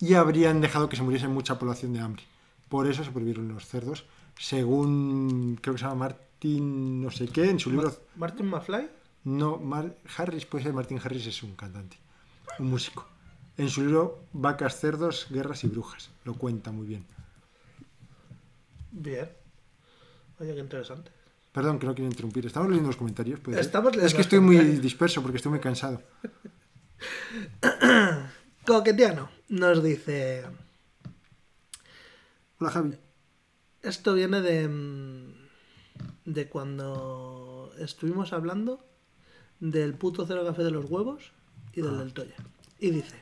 y 0.00 0.14
habrían 0.14 0.60
dejado 0.60 0.88
que 0.88 0.96
se 0.96 1.02
muriese 1.02 1.28
mucha 1.28 1.58
población 1.58 1.92
de 1.92 2.00
hambre. 2.00 2.22
Por 2.68 2.86
eso 2.88 3.04
se 3.04 3.10
prohibieron 3.10 3.48
los 3.48 3.66
cerdos, 3.66 4.04
según 4.38 5.58
creo 5.60 5.74
que 5.74 5.78
se 5.78 5.84
llama 5.84 6.06
Martin 6.06 7.02
no 7.02 7.10
sé 7.10 7.28
qué, 7.28 7.50
en 7.50 7.60
su 7.60 7.70
libro... 7.70 7.94
Martin 8.16 8.46
McFly. 8.46 8.88
No, 9.24 9.58
Mar- 9.58 9.94
Harris, 10.16 10.46
puede 10.46 10.64
ser 10.64 10.72
Martin 10.72 10.98
Harris, 11.04 11.26
es 11.26 11.42
un 11.44 11.54
cantante, 11.54 11.98
un 12.58 12.70
músico. 12.70 13.06
En 13.56 13.68
su 13.68 13.82
libro 13.82 14.24
Vacas, 14.32 14.80
cerdos, 14.80 15.26
guerras 15.30 15.64
y 15.64 15.68
brujas. 15.68 16.10
Lo 16.24 16.34
cuenta 16.34 16.72
muy 16.72 16.86
bien. 16.86 17.04
Bien. 18.90 19.30
Oye, 20.38 20.54
qué 20.54 20.60
interesante. 20.60 21.10
Perdón, 21.52 21.78
que 21.78 21.86
no 21.86 21.94
quiero 21.94 22.10
interrumpir. 22.10 22.46
Estamos 22.46 22.68
leyendo 22.68 22.88
los 22.88 22.96
comentarios. 22.96 23.40
¿puede? 23.40 23.60
Estamos 23.60 23.92
leyendo 23.92 24.06
es 24.06 24.14
que 24.14 24.22
estoy 24.22 24.40
muy 24.40 24.56
disperso 24.56 25.22
porque 25.22 25.36
estoy 25.36 25.50
muy 25.50 25.60
cansado. 25.60 26.02
Coquetiano 28.66 29.30
nos 29.48 29.82
dice... 29.82 30.44
Hola, 32.58 32.70
Javi. 32.70 32.96
Esto 33.82 34.14
viene 34.14 34.40
de, 34.40 34.68
mm, 34.68 35.34
de 36.26 36.48
cuando 36.48 37.74
estuvimos 37.78 38.32
hablando 38.32 38.86
del 39.60 39.94
puto 39.94 40.24
cero 40.26 40.44
café 40.46 40.62
de 40.62 40.70
los 40.70 40.86
huevos 40.86 41.32
y 41.72 41.82
del 41.82 41.98
del 41.98 42.12
Toya. 42.12 42.36
Y 42.82 42.90
dice, 42.90 43.14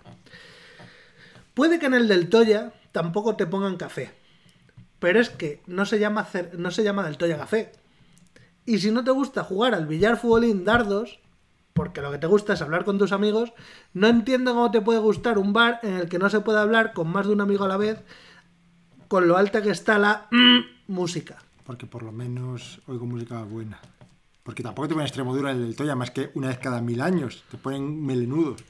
puede 1.52 1.78
que 1.78 1.84
en 1.84 1.92
el 1.92 2.08
del 2.08 2.30
Toya 2.30 2.72
tampoco 2.92 3.36
te 3.36 3.46
pongan 3.46 3.76
café, 3.76 4.10
pero 4.98 5.20
es 5.20 5.28
que 5.28 5.60
no 5.66 5.84
se 5.84 5.98
llama, 5.98 6.26
no 6.56 6.70
se 6.70 6.82
llama 6.82 7.04
del 7.04 7.18
Toya 7.18 7.36
café. 7.36 7.72
Y 8.64 8.78
si 8.78 8.90
no 8.90 9.04
te 9.04 9.10
gusta 9.10 9.44
jugar 9.44 9.74
al 9.74 9.86
billar 9.86 10.16
futbolín 10.16 10.64
dardos, 10.64 11.20
porque 11.74 12.00
lo 12.00 12.10
que 12.10 12.16
te 12.16 12.26
gusta 12.26 12.54
es 12.54 12.62
hablar 12.62 12.86
con 12.86 12.96
tus 12.96 13.12
amigos, 13.12 13.52
no 13.92 14.06
entiendo 14.06 14.54
cómo 14.54 14.70
te 14.70 14.80
puede 14.80 14.98
gustar 14.98 15.36
un 15.36 15.52
bar 15.52 15.78
en 15.82 15.92
el 15.92 16.08
que 16.08 16.18
no 16.18 16.30
se 16.30 16.40
puede 16.40 16.58
hablar 16.58 16.94
con 16.94 17.08
más 17.08 17.26
de 17.26 17.34
un 17.34 17.42
amigo 17.42 17.66
a 17.66 17.68
la 17.68 17.76
vez 17.76 18.02
con 19.08 19.28
lo 19.28 19.36
alta 19.36 19.60
que 19.60 19.70
está 19.70 19.98
la 19.98 20.26
mm, 20.30 20.92
música. 20.92 21.36
Porque 21.64 21.86
por 21.86 22.02
lo 22.02 22.12
menos 22.12 22.80
oigo 22.86 23.04
música 23.04 23.42
buena. 23.42 23.78
Porque 24.42 24.62
tampoco 24.62 24.88
te 24.88 24.94
ponen 24.94 25.58
en 25.58 25.62
el 25.64 25.76
Toya 25.76 25.94
más 25.94 26.10
que 26.12 26.30
una 26.32 26.48
vez 26.48 26.56
cada 26.56 26.80
mil 26.80 27.02
años. 27.02 27.44
Te 27.50 27.58
ponen 27.58 28.06
melenudos. 28.06 28.64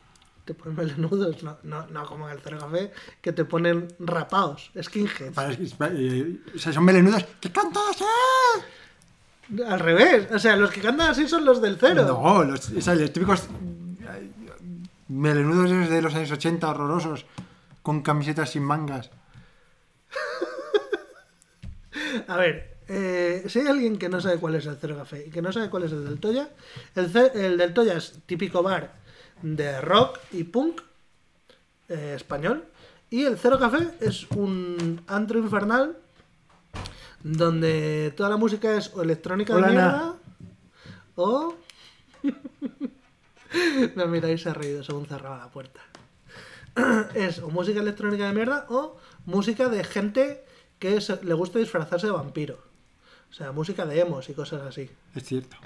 Te 0.51 0.55
ponen 0.55 0.75
melenudos, 0.75 1.45
no, 1.45 1.59
no, 1.63 1.87
no 1.87 2.05
como 2.07 2.29
en 2.29 2.35
el 2.35 2.41
Cero 2.43 2.57
Café, 2.59 2.91
que 3.21 3.33
te 3.33 3.45
ponen 3.45 3.87
rapados, 4.01 4.73
skinheads. 4.83 5.33
Para- 5.33 5.53
eh, 5.95 6.41
o 6.53 6.59
sea, 6.59 6.73
son 6.73 6.85
melenudos. 6.85 7.25
¡Que 7.41 7.53
cantas 7.53 7.85
así! 7.91 9.63
Al 9.63 9.79
revés, 9.79 10.27
o 10.33 10.41
sea, 10.41 10.57
los 10.57 10.73
que 10.73 10.81
cantan 10.81 11.11
así 11.11 11.29
son 11.29 11.45
los 11.45 11.63
del 11.63 11.77
cero. 11.79 12.05
No, 12.05 12.43
los, 12.43 12.69
o 12.69 12.81
sea, 12.81 12.97
los 12.97 13.13
típicos 13.13 13.45
melenudos 15.07 15.89
de 15.89 16.03
los 16.03 16.13
años 16.17 16.33
80 16.33 16.69
horrorosos. 16.69 17.27
Con 17.85 18.03
camisetas 18.03 18.51
sin 18.51 18.65
mangas. 18.65 19.09
A 22.27 22.37
ver, 22.37 22.77
eh, 22.89 23.45
si 23.47 23.61
hay 23.61 23.69
alguien 23.69 23.99
que 23.99 24.09
no 24.09 24.21
sabe 24.21 24.39
cuál 24.39 24.57
es 24.57 24.67
el 24.67 24.77
Cero 24.81 24.97
Café 24.99 25.27
y 25.29 25.31
que 25.31 25.43
no 25.43 25.53
sabe 25.53 25.71
cuál 25.71 25.85
es 25.85 25.93
el 25.93 26.05
del 26.05 26.19
Toya, 26.19 26.49
el, 26.97 27.17
el 27.37 27.57
del 27.57 27.73
Toya 27.73 27.97
es 27.97 28.19
típico 28.27 28.65
bar 28.65 28.99
de 29.43 29.81
rock 29.81 30.19
y 30.33 30.45
punk 30.45 30.81
eh, 31.89 32.15
español. 32.17 32.65
Y 33.11 33.25
el 33.25 33.39
Cero 33.39 33.59
Café 33.59 33.91
es 34.01 34.31
un 34.31 35.03
antro 35.07 35.39
infernal 35.39 35.97
donde 37.23 38.13
toda 38.17 38.29
la 38.31 38.37
música 38.37 38.77
es 38.77 38.93
o 38.95 39.03
electrónica 39.03 39.55
Hola, 39.55 39.67
de 39.67 39.73
mierda 39.73 40.17
o... 41.17 41.55
no, 43.97 44.07
mira, 44.07 44.29
ahí 44.29 44.39
se 44.39 44.49
ha 44.49 44.55
reído 44.55 44.83
según 44.85 45.07
cerraba 45.07 45.39
la 45.39 45.51
puerta. 45.51 45.81
es 47.15 47.41
o 47.41 47.51
música 47.51 47.81
electrónica 47.81 48.27
de 48.27 48.33
mierda 48.33 48.67
o 48.69 48.97
música 49.27 49.69
de 49.69 49.85
gente 49.85 50.45
que 50.79 50.99
le 51.23 51.35
gusta 51.35 51.59
disfrazarse 51.59 52.07
de 52.07 52.13
vampiro. 52.13 52.59
O 53.31 53.35
sea, 53.35 53.53
música 53.53 53.87
de 53.87 54.01
emos 54.01 54.29
y 54.29 54.35
cosas 54.35 54.63
así. 54.63 54.91
Es 55.15 55.25
cierto. 55.25 55.57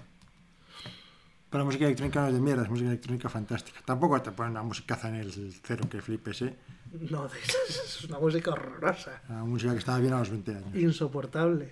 Pero 1.55 1.63
la 1.63 1.67
música 1.67 1.85
electrónica 1.85 2.21
no 2.21 2.27
es 2.27 2.35
de 2.35 2.41
mierda, 2.41 2.63
es 2.65 2.69
música 2.69 2.89
electrónica 2.89 3.29
fantástica. 3.29 3.81
Tampoco 3.85 4.21
te 4.21 4.33
ponen 4.33 4.51
una 4.51 4.65
musicaza 4.65 5.09
en 5.09 5.15
el 5.15 5.33
cero 5.63 5.85
que 5.89 6.03
flipes, 6.03 6.43
¿eh? 6.43 6.57
No, 7.11 7.27
es 7.77 8.05
una 8.09 8.19
música 8.19 8.51
horrorosa. 8.51 9.23
La 9.29 9.45
música 9.45 9.71
que 9.71 9.79
estaba 9.79 10.01
bien 10.01 10.15
a 10.15 10.19
los 10.19 10.31
20 10.31 10.51
años. 10.51 10.75
Insoportable. 10.75 11.71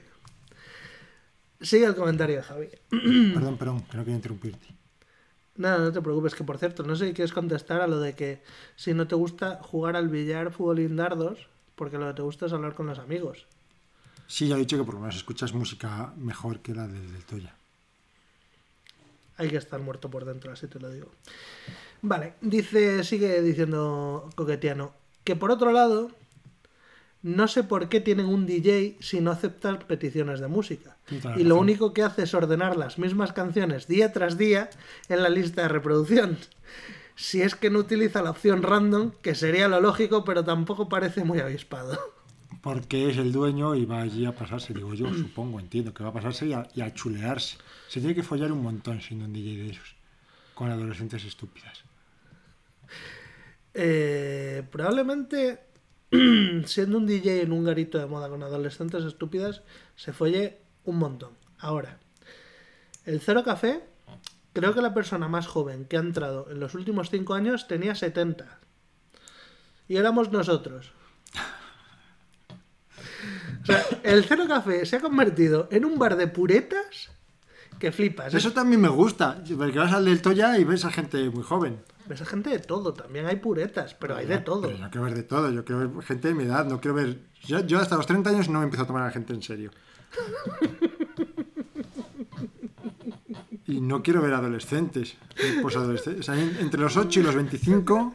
Sigue 1.60 1.86
el 1.86 1.96
comentario 1.96 2.36
de 2.36 2.42
Javi. 2.44 2.68
Perdón, 3.34 3.58
perdón, 3.58 3.80
que 3.90 3.96
no 3.96 4.04
quiero 4.04 4.16
interrumpirte. 4.16 4.68
Nada, 5.56 5.78
no 5.78 5.90
te 5.90 6.00
preocupes, 6.00 6.36
que 6.36 6.44
por 6.44 6.58
cierto, 6.58 6.84
no 6.84 6.94
sé 6.94 7.08
si 7.08 7.12
quieres 7.12 7.32
contestar 7.32 7.80
a 7.80 7.88
lo 7.88 7.98
de 7.98 8.14
que 8.14 8.44
si 8.76 8.94
no 8.94 9.08
te 9.08 9.16
gusta 9.16 9.58
jugar 9.64 9.96
al 9.96 10.08
billar, 10.08 10.52
fútbol 10.52 10.78
y 10.78 10.86
dardos, 10.86 11.48
porque 11.74 11.98
lo 11.98 12.06
que 12.06 12.14
te 12.14 12.22
gusta 12.22 12.46
es 12.46 12.52
hablar 12.52 12.74
con 12.76 12.86
los 12.86 13.00
amigos. 13.00 13.48
Sí, 14.28 14.46
ya 14.46 14.54
he 14.54 14.60
dicho 14.60 14.78
que 14.78 14.84
por 14.84 14.94
lo 14.94 15.00
menos 15.00 15.16
escuchas 15.16 15.52
música 15.52 16.14
mejor 16.16 16.60
que 16.60 16.72
la 16.72 16.86
del, 16.86 17.12
del 17.12 17.24
Toya. 17.24 17.56
Hay 19.36 19.48
que 19.48 19.56
estar 19.56 19.80
muerto 19.80 20.10
por 20.10 20.24
dentro, 20.24 20.52
así 20.52 20.66
te 20.66 20.78
lo 20.78 20.90
digo. 20.90 21.08
Vale, 22.02 22.34
dice, 22.40 23.04
sigue 23.04 23.40
diciendo 23.42 24.28
Coquetiano, 24.34 24.92
que 25.24 25.36
por 25.36 25.50
otro 25.50 25.72
lado, 25.72 26.10
no 27.22 27.46
sé 27.46 27.62
por 27.62 27.88
qué 27.88 28.00
tienen 28.00 28.26
un 28.26 28.46
DJ 28.46 28.96
si 29.00 29.20
no 29.20 29.30
aceptan 29.30 29.78
peticiones 29.86 30.40
de 30.40 30.48
música. 30.48 30.96
Y 31.10 31.44
lo 31.44 31.54
razón. 31.54 31.58
único 31.58 31.92
que 31.92 32.02
hace 32.02 32.24
es 32.24 32.34
ordenar 32.34 32.76
las 32.76 32.98
mismas 32.98 33.32
canciones 33.32 33.86
día 33.86 34.12
tras 34.12 34.36
día 34.36 34.70
en 35.08 35.22
la 35.22 35.28
lista 35.28 35.62
de 35.62 35.68
reproducción. 35.68 36.38
Si 37.14 37.42
es 37.42 37.54
que 37.54 37.70
no 37.70 37.78
utiliza 37.78 38.22
la 38.22 38.30
opción 38.30 38.62
random, 38.62 39.12
que 39.22 39.34
sería 39.34 39.68
lo 39.68 39.80
lógico, 39.80 40.24
pero 40.24 40.44
tampoco 40.44 40.88
parece 40.88 41.24
muy 41.24 41.38
avispado. 41.38 41.98
Porque 42.62 43.10
es 43.10 43.16
el 43.16 43.32
dueño 43.32 43.74
y 43.74 43.84
va 43.84 44.02
allí 44.02 44.24
a 44.24 44.36
pasarse, 44.36 44.72
digo 44.72 44.94
yo, 44.94 45.12
supongo, 45.12 45.58
entiendo, 45.58 45.92
que 45.92 46.04
va 46.04 46.10
a 46.10 46.12
pasarse 46.12 46.46
y 46.46 46.52
a, 46.52 46.94
chulearse. 46.94 47.58
Se 47.88 47.98
tiene 47.98 48.14
que 48.14 48.22
follar 48.22 48.52
un 48.52 48.62
montón 48.62 49.00
siendo 49.00 49.24
un 49.24 49.32
DJ 49.32 49.56
de 49.56 49.70
esos, 49.70 49.96
con 50.54 50.70
adolescentes 50.70 51.24
estúpidas. 51.24 51.82
Eh, 53.74 54.62
probablemente, 54.70 55.64
siendo 56.64 56.98
un 56.98 57.06
DJ 57.06 57.42
en 57.42 57.52
un 57.52 57.64
garito 57.64 57.98
de 57.98 58.06
moda 58.06 58.28
con 58.28 58.44
adolescentes 58.44 59.04
estúpidas, 59.04 59.62
se 59.96 60.12
folle 60.12 60.58
un 60.84 60.98
montón. 60.98 61.32
Ahora, 61.58 61.98
el 63.06 63.20
Cero 63.20 63.42
Café, 63.42 63.82
creo 64.52 64.72
que 64.72 64.82
la 64.82 64.94
persona 64.94 65.26
más 65.26 65.48
joven 65.48 65.84
que 65.86 65.96
ha 65.96 66.00
entrado 66.00 66.48
en 66.48 66.60
los 66.60 66.76
últimos 66.76 67.10
5 67.10 67.34
años 67.34 67.66
tenía 67.66 67.96
70. 67.96 68.60
Y 69.88 69.96
éramos 69.96 70.30
nosotros. 70.30 70.92
O 73.62 73.64
sea, 73.66 73.84
el 74.02 74.24
Cero 74.24 74.44
Café 74.48 74.84
se 74.86 74.96
ha 74.96 75.00
convertido 75.00 75.68
en 75.70 75.84
un 75.84 75.98
bar 75.98 76.16
de 76.16 76.26
puretas 76.28 77.10
que 77.78 77.92
flipas. 77.92 78.34
Eso 78.34 78.52
también 78.52 78.80
me 78.80 78.88
gusta, 78.88 79.42
porque 79.56 79.78
vas 79.78 79.92
al 79.92 80.04
del 80.04 80.20
Toya 80.22 80.58
y 80.58 80.64
ves 80.64 80.84
a 80.84 80.90
gente 80.90 81.30
muy 81.30 81.42
joven. 81.42 81.80
Ves 82.06 82.20
a 82.22 82.24
gente 82.26 82.50
de 82.50 82.58
todo, 82.58 82.92
también 82.92 83.26
hay 83.26 83.36
puretas, 83.36 83.94
pero 83.94 84.16
hay 84.16 84.26
de 84.26 84.38
todo. 84.38 84.62
Pero 84.62 84.76
yo 84.78 84.90
quiero 84.90 85.04
ver 85.04 85.14
de 85.14 85.22
todo, 85.22 85.50
yo 85.52 85.64
quiero 85.64 85.88
ver 85.90 86.04
gente 86.04 86.28
de 86.28 86.34
mi 86.34 86.44
edad, 86.44 86.64
no 86.66 86.80
quiero 86.80 86.94
ver... 86.96 87.20
Yo, 87.44 87.60
yo 87.60 87.78
hasta 87.78 87.96
los 87.96 88.06
30 88.06 88.30
años 88.30 88.48
no 88.48 88.58
me 88.58 88.64
empiezo 88.64 88.82
a 88.82 88.86
tomar 88.86 89.02
a 89.02 89.06
la 89.06 89.12
gente 89.12 89.32
en 89.32 89.42
serio. 89.42 89.70
Y 93.66 93.80
no 93.80 94.02
quiero 94.02 94.20
ver 94.22 94.34
adolescentes. 94.34 95.16
O 95.64 95.70
sea, 95.70 96.34
en- 96.40 96.56
entre 96.60 96.80
los 96.80 96.96
8 96.96 97.20
y 97.20 97.22
los 97.22 97.34
25 97.34 98.14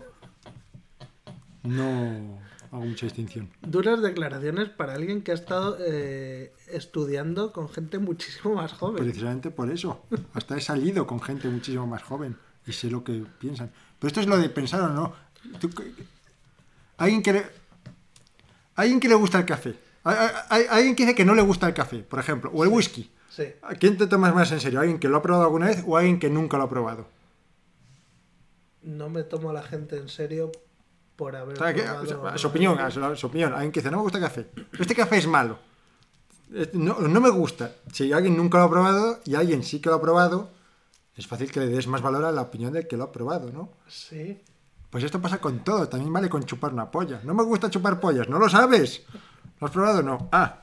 no 1.63 2.39
hago 2.71 2.85
mucha 2.85 3.05
distinción. 3.05 3.49
Duras 3.61 4.01
declaraciones 4.01 4.69
para 4.69 4.93
alguien 4.93 5.21
que 5.21 5.31
ha 5.31 5.35
estado 5.35 5.77
eh, 5.79 6.53
estudiando 6.71 7.51
con 7.53 7.69
gente 7.69 7.99
muchísimo 7.99 8.55
más 8.55 8.73
joven. 8.73 9.03
Precisamente 9.03 9.51
por 9.51 9.69
eso. 9.71 10.03
Hasta 10.33 10.57
he 10.57 10.61
salido 10.61 11.05
con 11.07 11.21
gente 11.21 11.47
muchísimo 11.49 11.87
más 11.87 12.03
joven 12.03 12.37
y 12.65 12.73
sé 12.73 12.89
lo 12.89 13.03
que 13.03 13.23
piensan. 13.39 13.71
Pero 13.99 14.07
esto 14.07 14.19
es 14.21 14.27
lo 14.27 14.37
de 14.37 14.49
pensar 14.49 14.81
o 14.81 14.89
no. 14.89 15.13
Tú 15.59 15.69
alguien 16.97 17.21
que 17.23 17.33
le, 17.33 17.45
alguien 18.75 18.99
que 18.99 19.07
le 19.09 19.15
gusta 19.15 19.39
el 19.39 19.45
café. 19.45 19.75
Hay- 20.03 20.65
Alguien 20.69 20.95
que 20.95 21.03
dice 21.03 21.15
que 21.15 21.25
no 21.25 21.35
le 21.35 21.41
gusta 21.41 21.67
el 21.67 21.73
café, 21.73 21.99
por 21.99 22.19
ejemplo, 22.19 22.49
o 22.53 22.63
el 22.63 22.69
whisky. 22.69 23.09
Sí. 23.29 23.43
¿A 23.61 23.75
quién 23.75 23.97
te 23.97 24.07
tomas 24.07 24.33
más 24.33 24.51
en 24.51 24.59
serio? 24.59 24.79
¿Alguien 24.79 24.99
que 24.99 25.07
lo 25.09 25.17
ha 25.17 25.21
probado 25.21 25.43
alguna 25.45 25.67
vez 25.67 25.83
o 25.85 25.95
alguien 25.97 26.17
que 26.19 26.29
nunca 26.29 26.57
lo 26.57 26.63
ha 26.63 26.69
probado? 26.69 27.07
No 28.81 29.09
me 29.09 29.23
tomo 29.23 29.49
a 29.49 29.53
la 29.53 29.63
gente 29.63 29.97
en 29.97 30.07
serio 30.09 30.51
por 31.17 31.35
haber. 31.35 31.57
Que- 31.57 31.83
probado- 31.83 32.03
o 32.03 32.29
sea, 32.29 32.37
su 32.37 32.47
opinión, 32.47 32.79
a 32.79 32.89
su, 32.89 33.27
opinión. 33.27 33.51
Alguien 33.53 33.71
que 33.73 33.81
dice, 33.81 33.91
no 33.91 33.97
me 33.97 34.03
gusta 34.03 34.19
el 34.19 34.23
café. 34.23 34.47
Este 34.79 34.95
café 34.95 35.17
es 35.17 35.27
malo. 35.27 35.59
No, 36.71 36.99
no 36.99 37.19
me 37.19 37.29
gusta. 37.29 37.73
Si 37.91 38.13
alguien 38.13 38.37
nunca 38.37 38.59
lo 38.59 38.63
ha 38.65 38.69
probado 38.69 39.19
y 39.25 39.35
alguien 39.35 39.63
sí 39.63 39.81
que 39.81 39.89
lo 39.89 39.95
ha 39.95 40.01
probado, 40.01 40.49
es 41.17 41.27
fácil 41.27 41.51
que 41.51 41.59
le 41.59 41.67
des 41.67 41.87
más 41.87 42.01
valor 42.01 42.23
a 42.23 42.31
la 42.31 42.41
opinión 42.43 42.71
del 42.71 42.87
que 42.87 42.95
lo 42.95 43.03
ha 43.03 43.11
probado, 43.11 43.51
¿no? 43.51 43.69
Sí. 43.89 44.39
Pues 44.89 45.03
esto 45.03 45.21
pasa 45.21 45.39
con 45.41 45.63
todo, 45.65 45.89
también 45.89 46.13
vale 46.13 46.29
con 46.29 46.45
chupar 46.45 46.71
una 46.71 46.89
polla. 46.89 47.19
No 47.25 47.33
me 47.33 47.43
gusta 47.43 47.69
chupar 47.69 47.99
pollas, 47.99 48.29
¿no 48.29 48.39
lo 48.39 48.47
sabes? 48.47 49.01
¿Lo 49.59 49.67
has 49.67 49.73
probado? 49.73 50.01
No. 50.01 50.29
Ah. 50.31 50.61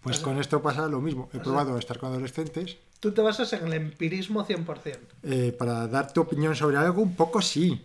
Pues 0.00 0.18
con 0.20 0.38
esto 0.38 0.62
pasa 0.62 0.86
lo 0.88 1.00
mismo. 1.00 1.28
He 1.32 1.38
probado 1.40 1.76
estar 1.78 1.98
con 1.98 2.10
adolescentes. 2.10 2.76
Tú 3.00 3.12
te 3.12 3.20
basas 3.22 3.52
en 3.54 3.66
el 3.66 3.72
empirismo 3.74 4.44
100%. 4.46 4.98
eh, 5.24 5.54
para 5.58 5.86
dar 5.88 6.12
tu 6.12 6.22
opinión 6.22 6.54
sobre 6.54 6.76
algo, 6.78 7.02
un 7.02 7.14
poco 7.16 7.42
sí. 7.42 7.84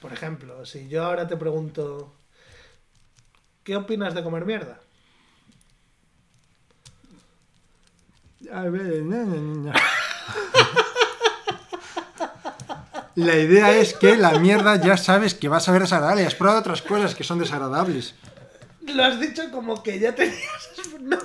Por 0.00 0.12
ejemplo, 0.12 0.64
si 0.64 0.88
yo 0.88 1.04
ahora 1.04 1.28
te 1.28 1.36
pregunto. 1.36 2.14
¿Qué 3.62 3.76
opinas 3.76 4.14
de 4.14 4.22
comer 4.22 4.46
mierda? 4.46 4.80
A 8.52 8.62
ver. 8.62 9.04
La 13.16 13.36
idea 13.36 13.72
es 13.76 13.92
que 13.92 14.16
la 14.16 14.38
mierda 14.38 14.76
ya 14.76 14.96
sabes 14.96 15.34
que 15.34 15.48
va 15.48 15.58
a 15.58 15.60
saber 15.60 15.82
desagradable. 15.82 16.24
Has 16.24 16.34
probado 16.34 16.60
otras 16.60 16.80
cosas 16.80 17.14
que 17.14 17.24
son 17.24 17.38
desagradables. 17.38 18.14
Lo 18.94 19.04
has 19.04 19.20
dicho 19.20 19.42
como 19.50 19.82
que 19.82 19.98
ya 19.98 20.14
tenías. 20.14 20.38
No, 21.00 21.18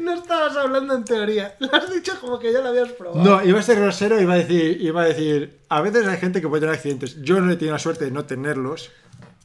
no 0.00 0.14
estabas 0.14 0.56
hablando 0.56 0.94
en 0.94 1.04
teoría. 1.04 1.56
Lo 1.58 1.74
has 1.74 1.92
dicho 1.92 2.12
como 2.20 2.38
que 2.38 2.52
ya 2.52 2.60
lo 2.60 2.68
habías 2.68 2.90
probado. 2.90 3.22
No, 3.22 3.44
iba 3.44 3.58
a 3.58 3.62
ser 3.62 3.80
grosero 3.80 4.18
y 4.18 4.22
iba 4.22 4.34
a 4.34 4.36
decir, 4.36 4.80
iba 4.80 5.02
a 5.02 5.04
decir, 5.04 5.58
a 5.68 5.80
veces 5.80 6.06
hay 6.06 6.18
gente 6.18 6.40
que 6.40 6.48
puede 6.48 6.60
tener 6.60 6.76
accidentes. 6.76 7.20
Yo 7.22 7.40
no 7.40 7.50
he 7.50 7.56
tenido 7.56 7.74
la 7.74 7.80
suerte 7.80 8.04
de 8.04 8.12
no 8.12 8.24
tenerlos. 8.24 8.92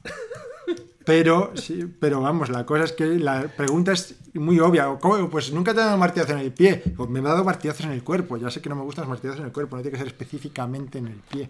Pero, 1.06 1.51
sí, 1.56 1.86
pero 1.99 2.20
vamos, 2.22 2.49
la 2.49 2.66
cosa 2.66 2.86
es 2.86 2.91
que 2.91 3.06
la 3.06 3.47
pregunta 3.56 3.91
es 3.91 4.16
muy 4.34 4.60
obvia. 4.60 4.88
¿Cómo? 4.99 5.30
Pues 5.30 5.51
nunca 5.51 5.72
te 5.72 5.80
he 5.80 5.84
dado 5.84 5.97
martillazos 5.97 6.34
en 6.34 6.39
el 6.39 6.51
pie. 6.51 6.82
Pues 6.97 7.10
me 7.12 7.20
he 7.20 7.22
dado 7.22 7.43
martillazos 7.43 7.86
en 7.86 7.91
el 7.91 8.03
cuerpo. 8.03 8.38
Ya 8.38 8.49
sé 8.49 8.60
que 8.60 8.70
no 8.70 8.76
me 8.76 8.82
gustan 8.82 9.03
los 9.03 9.10
martillazos 9.10 9.39
en 9.39 9.45
el 9.45 9.53
cuerpo, 9.53 9.76
no 9.76 9.84
tiene 9.84 9.97
que 9.97 10.03
ser 10.03 10.08
específicamente 10.08 10.97
en 10.97 11.08
el 11.08 11.20
pie. 11.20 11.49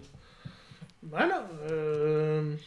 Bueno, 1.00 1.36
eh, 1.70 2.58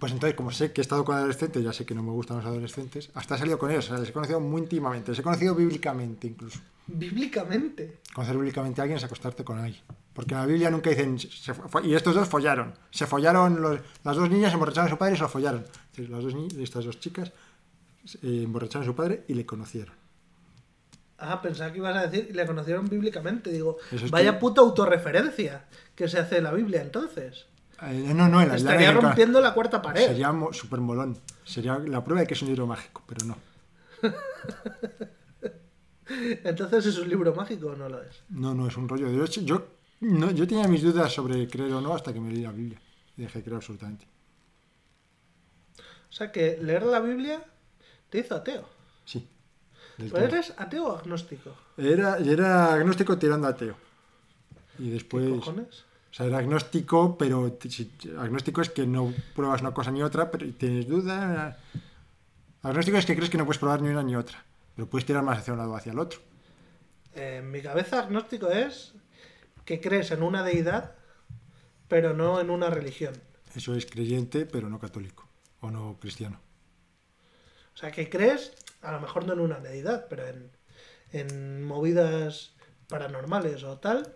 Pues 0.00 0.12
entonces, 0.12 0.34
como 0.34 0.50
sé 0.50 0.72
que 0.72 0.80
he 0.80 0.82
estado 0.82 1.04
con 1.04 1.14
adolescentes, 1.16 1.62
ya 1.62 1.72
sé 1.74 1.84
que 1.84 1.94
no 1.94 2.02
me 2.02 2.10
gustan 2.10 2.38
los 2.38 2.46
adolescentes, 2.46 3.10
hasta 3.14 3.34
he 3.34 3.38
salido 3.38 3.58
con 3.58 3.70
ellos, 3.70 3.84
o 3.84 3.88
sea, 3.90 3.98
les 3.98 4.08
he 4.08 4.12
conocido 4.12 4.40
muy 4.40 4.62
íntimamente, 4.62 5.10
les 5.12 5.18
he 5.20 5.22
conocido 5.22 5.54
bíblicamente 5.54 6.26
incluso. 6.26 6.58
bíblicamente. 6.86 7.98
Conocer 8.14 8.36
bíblicamente 8.36 8.80
a 8.80 8.82
alguien 8.84 8.96
es 8.98 9.04
acostarte 9.04 9.44
con 9.44 9.58
alguien. 9.58 9.82
Porque 10.12 10.34
en 10.34 10.40
la 10.40 10.46
Biblia 10.46 10.70
nunca 10.70 10.90
dicen, 10.90 11.18
se 11.18 11.52
y 11.84 11.94
estos 11.94 12.14
dos 12.14 12.28
follaron. 12.28 12.74
Se 12.90 13.06
follaron, 13.06 13.60
los- 13.60 13.80
las 14.02 14.16
dos 14.16 14.28
niñas 14.30 14.52
emborracharon 14.52 14.88
a 14.88 14.90
su 14.90 14.98
padre 14.98 15.14
y 15.14 15.16
se 15.16 15.22
lo 15.22 15.28
follaron. 15.28 15.64
Entonces, 15.90 16.08
las 16.10 16.22
dos 16.24 16.34
ni- 16.34 16.62
estas 16.64 16.84
dos 16.84 16.98
chicas 16.98 17.30
eh, 18.22 18.42
emborracharon 18.44 18.82
a 18.82 18.90
su 18.90 18.94
padre 18.96 19.24
y 19.28 19.34
le 19.34 19.46
conocieron. 19.46 19.94
Ah, 21.18 21.40
pensaba 21.42 21.70
que 21.70 21.78
ibas 21.78 21.94
a 21.96 22.06
decir, 22.06 22.34
le 22.34 22.46
conocieron 22.46 22.88
bíblicamente. 22.88 23.50
Digo, 23.52 23.76
es 23.92 24.10
vaya 24.10 24.32
que- 24.32 24.38
puta 24.38 24.62
autorreferencia 24.62 25.66
que 25.94 26.08
se 26.08 26.18
hace 26.18 26.38
en 26.38 26.44
la 26.44 26.52
Biblia 26.52 26.80
entonces. 26.80 27.46
Eh, 27.82 28.12
no, 28.14 28.28
no, 28.28 28.42
en 28.42 28.48
la 28.48 28.56
Estaría 28.56 28.92
rompiendo 28.92 29.40
la 29.40 29.54
cuarta 29.54 29.80
pared. 29.80 30.06
Sería 30.06 30.32
mo- 30.32 30.52
súper 30.52 30.80
molón. 30.80 31.18
Sería 31.44 31.78
la 31.78 32.04
prueba 32.04 32.20
de 32.20 32.26
que 32.26 32.34
es 32.34 32.42
un 32.42 32.48
libro 32.48 32.66
mágico, 32.66 33.02
pero 33.06 33.24
no. 33.26 33.36
Entonces, 36.08 36.86
¿es 36.86 36.98
un 36.98 37.08
libro 37.08 37.34
mágico 37.34 37.68
o 37.68 37.76
no 37.76 37.88
lo 37.88 38.02
es? 38.02 38.22
No, 38.30 38.52
no, 38.54 38.66
es 38.66 38.76
un 38.76 38.88
rollo. 38.88 39.08
Yo, 39.26 39.66
no, 40.00 40.30
yo 40.32 40.46
tenía 40.46 40.66
mis 40.66 40.82
dudas 40.82 41.12
sobre 41.12 41.46
creer 41.48 41.72
o 41.72 41.80
no 41.80 41.94
hasta 41.94 42.12
que 42.12 42.20
me 42.20 42.32
leí 42.32 42.42
la 42.42 42.52
Biblia. 42.52 42.80
Y 43.16 43.22
dejé 43.22 43.38
de 43.38 43.44
creer 43.44 43.56
absolutamente. 43.56 44.06
O 45.78 46.12
sea 46.12 46.32
que 46.32 46.58
leer 46.60 46.82
la 46.82 46.98
Biblia 47.00 47.44
te 48.10 48.18
hizo 48.18 48.34
ateo. 48.34 48.68
Sí. 49.04 49.28
¿Pero 49.96 50.10
todo. 50.10 50.20
eres 50.24 50.52
ateo 50.56 50.86
o 50.88 50.96
agnóstico? 50.96 51.54
Era, 51.76 52.16
era 52.18 52.74
agnóstico 52.74 53.16
tirando 53.16 53.46
a 53.46 53.50
ateo. 53.50 53.76
Y 54.78 54.86
¿Qué 54.86 54.90
después. 54.94 55.30
cojones? 55.30 55.84
O 56.10 56.14
sea, 56.14 56.26
era 56.26 56.38
agnóstico, 56.38 57.16
pero 57.18 57.56
si- 57.68 57.90
agnóstico 58.18 58.60
es 58.62 58.70
que 58.70 58.86
no 58.86 59.12
pruebas 59.34 59.60
una 59.60 59.72
cosa 59.72 59.90
ni 59.92 60.02
otra, 60.02 60.30
pero 60.30 60.46
tienes 60.54 60.88
duda. 60.88 61.56
Agnóstico 62.62 62.96
es 62.98 63.06
que 63.06 63.16
crees 63.16 63.30
que 63.30 63.38
no 63.38 63.44
puedes 63.44 63.58
probar 63.58 63.82
ni 63.82 63.88
una 63.90 64.02
ni 64.02 64.16
otra, 64.16 64.44
pero 64.74 64.88
puedes 64.88 65.06
tirar 65.06 65.22
más 65.22 65.38
hacia 65.38 65.52
un 65.52 65.58
lado 65.58 65.72
o 65.72 65.76
hacia 65.76 65.92
el 65.92 65.98
otro. 65.98 66.20
En 67.14 67.50
mi 67.50 67.60
cabeza, 67.62 68.00
agnóstico 68.00 68.48
es 68.50 68.94
que 69.64 69.80
crees 69.80 70.10
en 70.12 70.22
una 70.22 70.42
deidad, 70.44 70.96
pero 71.88 72.14
no 72.14 72.40
en 72.40 72.50
una 72.50 72.70
religión. 72.70 73.14
Eso 73.54 73.74
es 73.74 73.86
creyente, 73.86 74.46
pero 74.46 74.68
no 74.68 74.78
católico 74.78 75.28
o 75.60 75.70
no 75.70 75.98
cristiano. 76.00 76.40
O 77.74 77.76
sea, 77.76 77.90
que 77.90 78.10
crees, 78.10 78.52
a 78.82 78.92
lo 78.92 79.00
mejor 79.00 79.26
no 79.26 79.32
en 79.32 79.40
una 79.40 79.60
deidad, 79.60 80.06
pero 80.08 80.26
en, 80.26 80.50
en 81.12 81.64
movidas 81.64 82.52
paranormales 82.88 83.62
o 83.64 83.78
tal, 83.78 84.14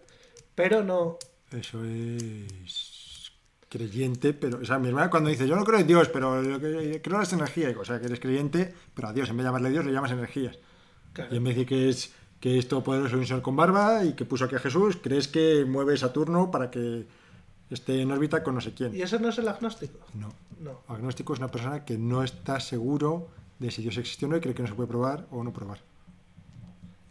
pero 0.54 0.82
no. 0.84 1.18
Eso 1.58 1.84
es 1.84 3.32
creyente, 3.68 4.32
pero. 4.32 4.58
O 4.58 4.64
sea, 4.64 4.78
mi 4.78 4.88
hermana 4.88 5.10
cuando 5.10 5.30
dice, 5.30 5.46
yo 5.46 5.56
no 5.56 5.64
creo 5.64 5.80
en 5.80 5.86
Dios, 5.86 6.08
pero 6.08 6.42
lo 6.42 6.60
que 6.60 7.00
creo 7.02 7.16
en 7.16 7.20
las 7.20 7.32
energías, 7.32 7.76
o 7.76 7.84
sea, 7.84 8.00
que 8.00 8.06
eres 8.06 8.20
creyente, 8.20 8.74
pero 8.94 9.08
a 9.08 9.12
Dios, 9.12 9.28
en 9.28 9.36
vez 9.36 9.44
de 9.44 9.48
llamarle 9.48 9.70
Dios, 9.70 9.84
le 9.84 9.92
llamas 9.92 10.12
energías. 10.12 10.58
Claro. 11.12 11.34
Y 11.34 11.38
en 11.38 11.44
vez 11.44 11.54
de 11.56 11.64
decir 11.64 11.68
que 11.68 11.88
es, 11.88 12.12
que 12.40 12.58
es 12.58 12.68
todopoderoso 12.68 13.16
un 13.16 13.26
sol 13.26 13.42
con 13.42 13.56
barba 13.56 14.04
y 14.04 14.14
que 14.14 14.24
puso 14.24 14.44
aquí 14.44 14.56
a 14.56 14.58
Jesús, 14.58 14.98
crees 15.02 15.28
que 15.28 15.64
mueve 15.64 15.96
Saturno 15.96 16.50
para 16.50 16.70
que 16.70 17.06
esté 17.70 18.02
en 18.02 18.10
órbita 18.10 18.42
con 18.42 18.54
no 18.54 18.60
sé 18.60 18.74
quién. 18.74 18.94
¿Y 18.94 19.02
eso 19.02 19.18
no 19.18 19.28
es 19.28 19.38
el 19.38 19.48
agnóstico? 19.48 19.98
No. 20.14 20.32
No. 20.60 20.80
Agnóstico 20.88 21.34
es 21.34 21.38
una 21.38 21.50
persona 21.50 21.84
que 21.84 21.98
no 21.98 22.22
está 22.22 22.60
seguro 22.60 23.28
de 23.58 23.70
si 23.70 23.82
Dios 23.82 23.96
existe 23.96 24.26
o 24.26 24.28
no 24.28 24.36
y 24.36 24.40
cree 24.40 24.54
que 24.54 24.62
no 24.62 24.68
se 24.68 24.74
puede 24.74 24.88
probar 24.88 25.26
o 25.30 25.42
no 25.44 25.52
probar. 25.52 25.78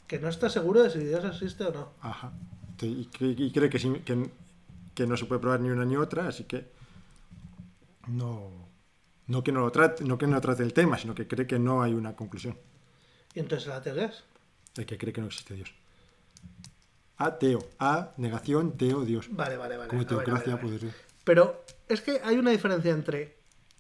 Que 0.08 0.20
no 0.20 0.28
está 0.28 0.50
seguro 0.50 0.84
de 0.84 0.90
si 0.90 1.00
Dios 1.00 1.24
existe 1.26 1.64
o 1.64 1.72
no. 1.72 1.90
Ajá. 2.02 2.32
Y 2.82 3.06
cree, 3.06 3.32
y 3.38 3.52
cree 3.52 3.70
que, 3.70 3.80
sí- 3.80 4.02
que, 4.06 4.30
que 4.96 5.08
no 5.08 5.16
se 5.18 5.26
puede 5.26 5.40
probar 5.42 5.60
ni 5.62 5.70
una 5.70 5.86
ni 5.86 5.96
otra, 5.96 6.28
así 6.28 6.44
que 6.46 6.66
no, 8.08 8.52
no 9.28 9.44
que 9.44 9.52
no 9.52 9.62
lo 9.62 9.72
trate, 9.72 10.04
no 10.04 10.18
que 10.18 10.28
no 10.28 10.40
trate 10.42 10.64
el 10.64 10.74
tema, 10.74 10.98
sino 10.98 11.16
que 11.16 11.28
cree 11.28 11.48
que 11.48 11.60
no 11.60 11.82
hay 11.84 11.94
una 11.94 12.16
conclusión. 12.16 12.58
¿Y 13.34 13.40
entonces 13.40 13.68
el 13.68 13.74
ateo 13.74 13.96
es? 13.98 14.24
El 14.76 14.86
que 14.86 14.98
cree 14.98 15.14
que 15.14 15.22
no 15.22 15.28
existe 15.28 15.54
Dios. 15.56 15.74
Ateo. 17.18 17.66
A, 17.80 18.12
negación, 18.18 18.76
teo, 18.78 19.06
Dios. 19.06 19.28
Vale, 19.32 19.56
vale, 19.56 19.78
vale. 19.78 19.90
Como 19.90 20.02
A 20.02 20.06
ver, 20.06 20.08
teocracia, 20.10 20.54
a 20.54 20.56
ver, 20.58 20.66
a 20.66 20.70
ver. 20.70 20.80
poder. 20.80 20.94
Pero 21.24 21.64
es 21.88 22.02
que 22.02 22.20
hay 22.24 22.38
una 22.38 22.52
diferencia 22.52 22.92
entre 22.92 23.38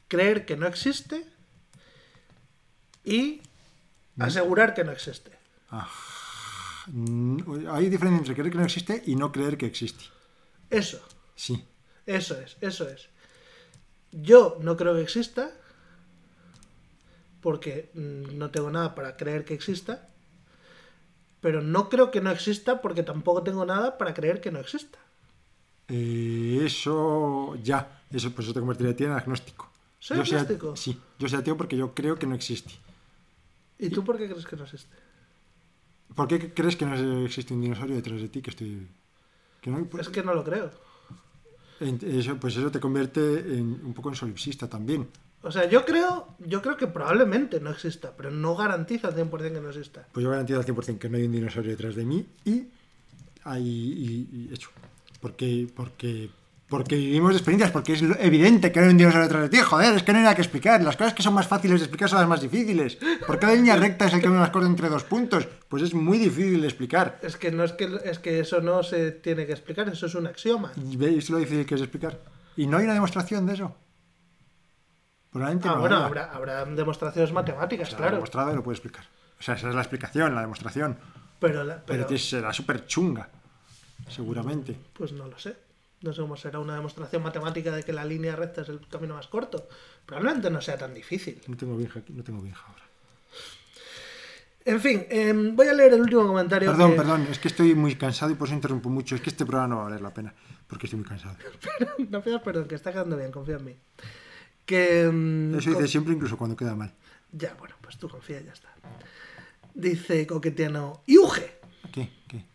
creer 0.08 0.46
que 0.46 0.56
no 0.56 0.68
existe 0.68 1.26
y 3.04 3.42
asegurar 4.20 4.74
que 4.74 4.84
no 4.84 4.92
existe. 4.92 5.32
Mm, 5.72 5.76
Hay 7.72 7.90
diferencia 7.90 8.18
entre 8.20 8.34
creer 8.36 8.52
que 8.52 8.58
no 8.58 8.64
existe 8.66 9.04
y 9.06 9.16
no 9.16 9.32
creer 9.32 9.58
que 9.58 9.66
existe. 9.66 10.04
Eso, 10.70 11.00
Sí. 11.36 11.64
eso 12.06 12.40
es, 12.40 12.58
eso 12.62 12.88
es. 12.90 13.10
Yo 14.12 14.58
no 14.62 14.76
creo 14.78 14.94
que 14.96 15.02
exista 15.02 15.52
porque 17.42 17.92
mm, 17.94 18.38
no 18.38 18.52
tengo 18.52 18.70
nada 18.72 18.96
para 18.96 19.18
creer 19.18 19.46
que 19.46 19.54
exista, 19.54 20.10
pero 21.42 21.62
no 21.62 21.90
creo 21.90 22.12
que 22.12 22.22
no 22.22 22.32
exista 22.32 22.82
porque 22.82 23.04
tampoco 23.04 23.44
tengo 23.44 23.66
nada 23.66 23.98
para 23.98 24.14
creer 24.14 24.40
que 24.42 24.52
no 24.52 24.60
exista. 24.60 25.00
Eh, 25.90 26.62
eso 26.66 27.56
ya. 27.62 28.02
Eso, 28.12 28.32
pues 28.32 28.46
eso 28.46 28.54
te 28.54 28.60
convertiría 28.60 28.94
a 28.94 28.96
ti 28.96 29.04
en 29.04 29.12
agnóstico. 29.12 29.70
¿Soy 30.00 30.18
Yo 30.18 30.24
agnóstico? 30.24 30.76
sí. 30.76 31.00
Yo 31.20 31.28
soy 31.28 31.40
ateo 31.40 31.58
porque 31.58 31.76
yo 31.78 31.94
creo 31.94 32.18
que 32.18 32.28
no 32.28 32.36
existe. 32.36 32.74
¿Y 33.80 33.90
tú 33.90 34.04
por 34.04 34.18
qué 34.18 34.30
crees 34.30 34.46
que 34.46 34.56
no 34.56 34.64
existe? 34.64 34.96
¿Por 36.16 36.28
qué 36.28 36.54
crees 36.54 36.76
que 36.76 36.86
no 36.86 37.26
existe 37.26 37.54
un 37.54 37.62
dinosaurio 37.62 37.96
detrás 37.96 38.22
de 38.22 38.30
ti 38.30 38.42
que 38.42 38.52
estoy... 38.52 38.88
Que 39.62 39.72
no, 39.72 39.88
Es 40.00 40.10
que 40.10 40.24
no 40.24 40.34
lo 40.34 40.44
creo. 40.44 40.70
Eso, 41.80 42.38
pues 42.38 42.56
eso 42.56 42.72
te 42.72 42.80
convierte 42.80 43.20
en, 43.20 43.82
un 43.84 43.94
poco 43.94 44.10
en 44.10 44.16
solipsista 44.16 44.70
también. 44.70 45.08
O 45.42 45.52
sea, 45.52 45.70
yo 45.70 45.84
creo, 45.86 46.36
yo 46.40 46.62
creo 46.62 46.78
que 46.78 46.88
probablemente 46.88 47.60
no 47.60 47.72
exista, 47.72 48.14
pero 48.16 48.32
no 48.32 48.56
garantiza 48.56 49.10
al 49.10 49.16
100% 49.16 49.52
que 49.52 49.62
no 49.62 49.70
exista. 49.70 50.08
Pues 50.12 50.24
yo 50.24 50.30
garantizo 50.30 50.60
al 50.60 50.66
100% 50.66 50.98
que 50.98 51.10
no 51.10 51.18
hay 51.18 51.26
un 51.26 51.32
dinosaurio 51.34 51.72
detrás 51.72 51.96
de 51.96 52.06
mí 52.06 52.26
y 52.46 52.68
hay 53.44 53.68
y, 53.68 54.30
y 54.32 54.54
hecho. 54.54 54.70
Porque, 55.20 55.68
porque, 55.76 56.30
porque 56.74 56.96
vivimos 56.96 57.34
experiencias, 57.34 57.70
porque 57.72 57.94
es 57.94 58.02
evidente 58.20 58.72
que 58.72 58.80
no 58.80 58.86
hay 58.88 58.92
un 58.94 58.98
dinosaurio 58.98 59.28
detrás 59.28 59.44
de 59.44 59.50
ti. 59.50 59.60
Joder, 59.64 59.94
es 59.96 60.02
que 60.04 60.12
no 60.12 60.18
hay 60.18 60.24
nada 60.24 60.36
que 60.36 60.42
explicar. 60.42 60.82
Las 60.82 60.98
cosas 60.98 61.14
que 61.14 61.22
son 61.22 61.36
más 61.36 61.48
fáciles 61.48 61.80
de 61.80 61.86
explicar 61.86 62.10
son 62.10 62.20
las 62.20 62.28
más 62.28 62.42
difíciles. 62.42 62.98
¿Por 63.28 63.38
qué 63.38 63.46
la 63.46 63.54
línea 63.54 63.76
recta 63.76 64.06
es 64.08 64.14
el 64.14 64.22
camino 64.22 64.42
más 64.42 64.50
corto 64.50 64.68
entre 64.68 64.90
dos 64.90 65.04
puntos? 65.04 65.48
Pues 65.70 65.84
es 65.84 65.94
muy 65.94 66.18
difícil 66.18 66.60
de 66.62 66.68
explicar. 66.68 67.20
Es 67.22 67.38
que 67.38 67.52
no 67.52 67.64
es 67.64 67.74
que 67.74 68.00
es 68.06 68.18
que 68.18 68.40
eso 68.40 68.60
no 68.62 68.82
se 68.82 69.12
tiene 69.12 69.46
que 69.46 69.52
explicar, 69.52 69.88
eso 69.90 70.08
es 70.08 70.16
un 70.16 70.26
axioma. 70.26 70.72
¿Y 70.76 70.98
¿Veis 70.98 71.30
lo 71.30 71.38
difícil 71.38 71.66
que 71.68 71.76
es 71.76 71.82
explicar? 71.82 72.20
Y 72.58 72.66
no 72.66 72.78
hay 72.78 72.86
una 72.86 72.94
demostración 72.96 73.46
de 73.46 73.54
eso. 73.54 73.76
Probablemente 75.32 75.68
Ah, 75.70 75.74
no 75.76 75.80
bueno, 75.82 75.98
habrá, 75.98 76.26
habrá 76.34 76.66
demostraciones 76.66 77.32
matemáticas, 77.32 77.94
claro. 77.96 78.16
demostrado 78.16 78.52
y 78.52 78.56
lo 78.56 78.64
puede 78.64 78.76
explicar. 78.78 79.06
O 79.40 79.44
sea, 79.44 79.56
esa 79.56 79.70
es 79.70 79.76
la 79.76 79.82
explicación, 79.82 80.34
la 80.36 80.42
demostración. 80.42 80.98
Pero, 81.40 81.64
la- 81.64 81.84
Pero, 81.86 82.06
pero 82.08 82.20
será 82.20 82.54
súper 82.54 82.86
chunga, 82.86 83.30
seguramente. 84.10 84.76
pues 84.94 85.12
no 85.12 85.28
lo 85.28 85.38
sé. 85.40 85.56
No 86.04 86.14
sé 86.14 86.22
cómo 86.22 86.36
será 86.38 86.60
una 86.60 86.76
demostración 86.76 87.24
matemática 87.24 87.72
de 87.76 87.82
que 87.84 87.94
la 87.94 88.06
línea 88.06 88.36
recta 88.36 88.62
es 88.62 88.70
el 88.70 88.86
camino 88.88 89.16
más 89.16 89.28
corto. 89.28 89.68
Probablemente 90.06 90.50
no 90.52 90.62
sea 90.62 90.78
tan 90.78 90.94
difícil. 90.94 91.42
No 91.48 91.58
tengo 91.58 91.76
bien, 91.78 91.90
no 92.10 92.24
tengo 92.24 92.42
bien 92.42 92.54
ahora. 92.56 92.84
En 94.66 94.80
fin, 94.80 95.06
em, 95.10 95.56
voy 95.56 95.68
a 95.68 95.74
leer 95.74 95.94
el 95.94 96.02
último 96.02 96.26
comentario. 96.28 96.70
Perdón, 96.72 96.92
que- 96.92 96.98
perdón, 96.98 97.28
es 97.32 97.40
que 97.40 97.48
estoy 97.50 97.74
muy 97.76 97.96
cansado 97.96 98.32
y 98.32 98.36
por 98.36 98.48
eso 98.48 98.56
interrumpo 98.56 98.90
mucho. 98.90 99.16
Es 99.16 99.22
que 99.22 99.30
este 99.30 99.46
programa 99.46 99.68
no 99.70 99.76
va 99.78 99.82
a 99.82 99.86
valer 99.86 100.02
la 100.02 100.14
pena, 100.14 100.34
porque 100.68 100.86
estoy 100.88 101.00
muy 101.00 101.08
cansado. 101.10 101.36
no 102.10 102.22
pidas 102.22 102.42
perdón, 102.42 102.68
que 102.68 102.76
está 102.76 102.92
quedando 102.92 103.18
bien, 103.18 103.32
confía 103.32 103.56
en 103.56 103.66
mí. 103.66 103.76
Que. 104.66 105.02
em, 105.04 105.56
Eso 105.56 105.70
dice 105.72 105.88
siempre, 105.88 106.14
incluso 106.14 106.38
cuando 106.38 106.56
queda 106.56 106.76
mal. 106.76 106.94
Ya, 107.32 107.54
bueno, 107.56 107.76
pues 107.82 107.98
tú 107.98 108.08
confía 108.10 108.40
y 108.42 108.46
ya 108.46 108.54
está. 108.54 108.70
Dice 109.74 110.28
Coquetiano. 110.28 111.02
¡Iuge! 111.08 111.60
¿Qué? 111.92 112.10
¿Qué? 112.28 112.46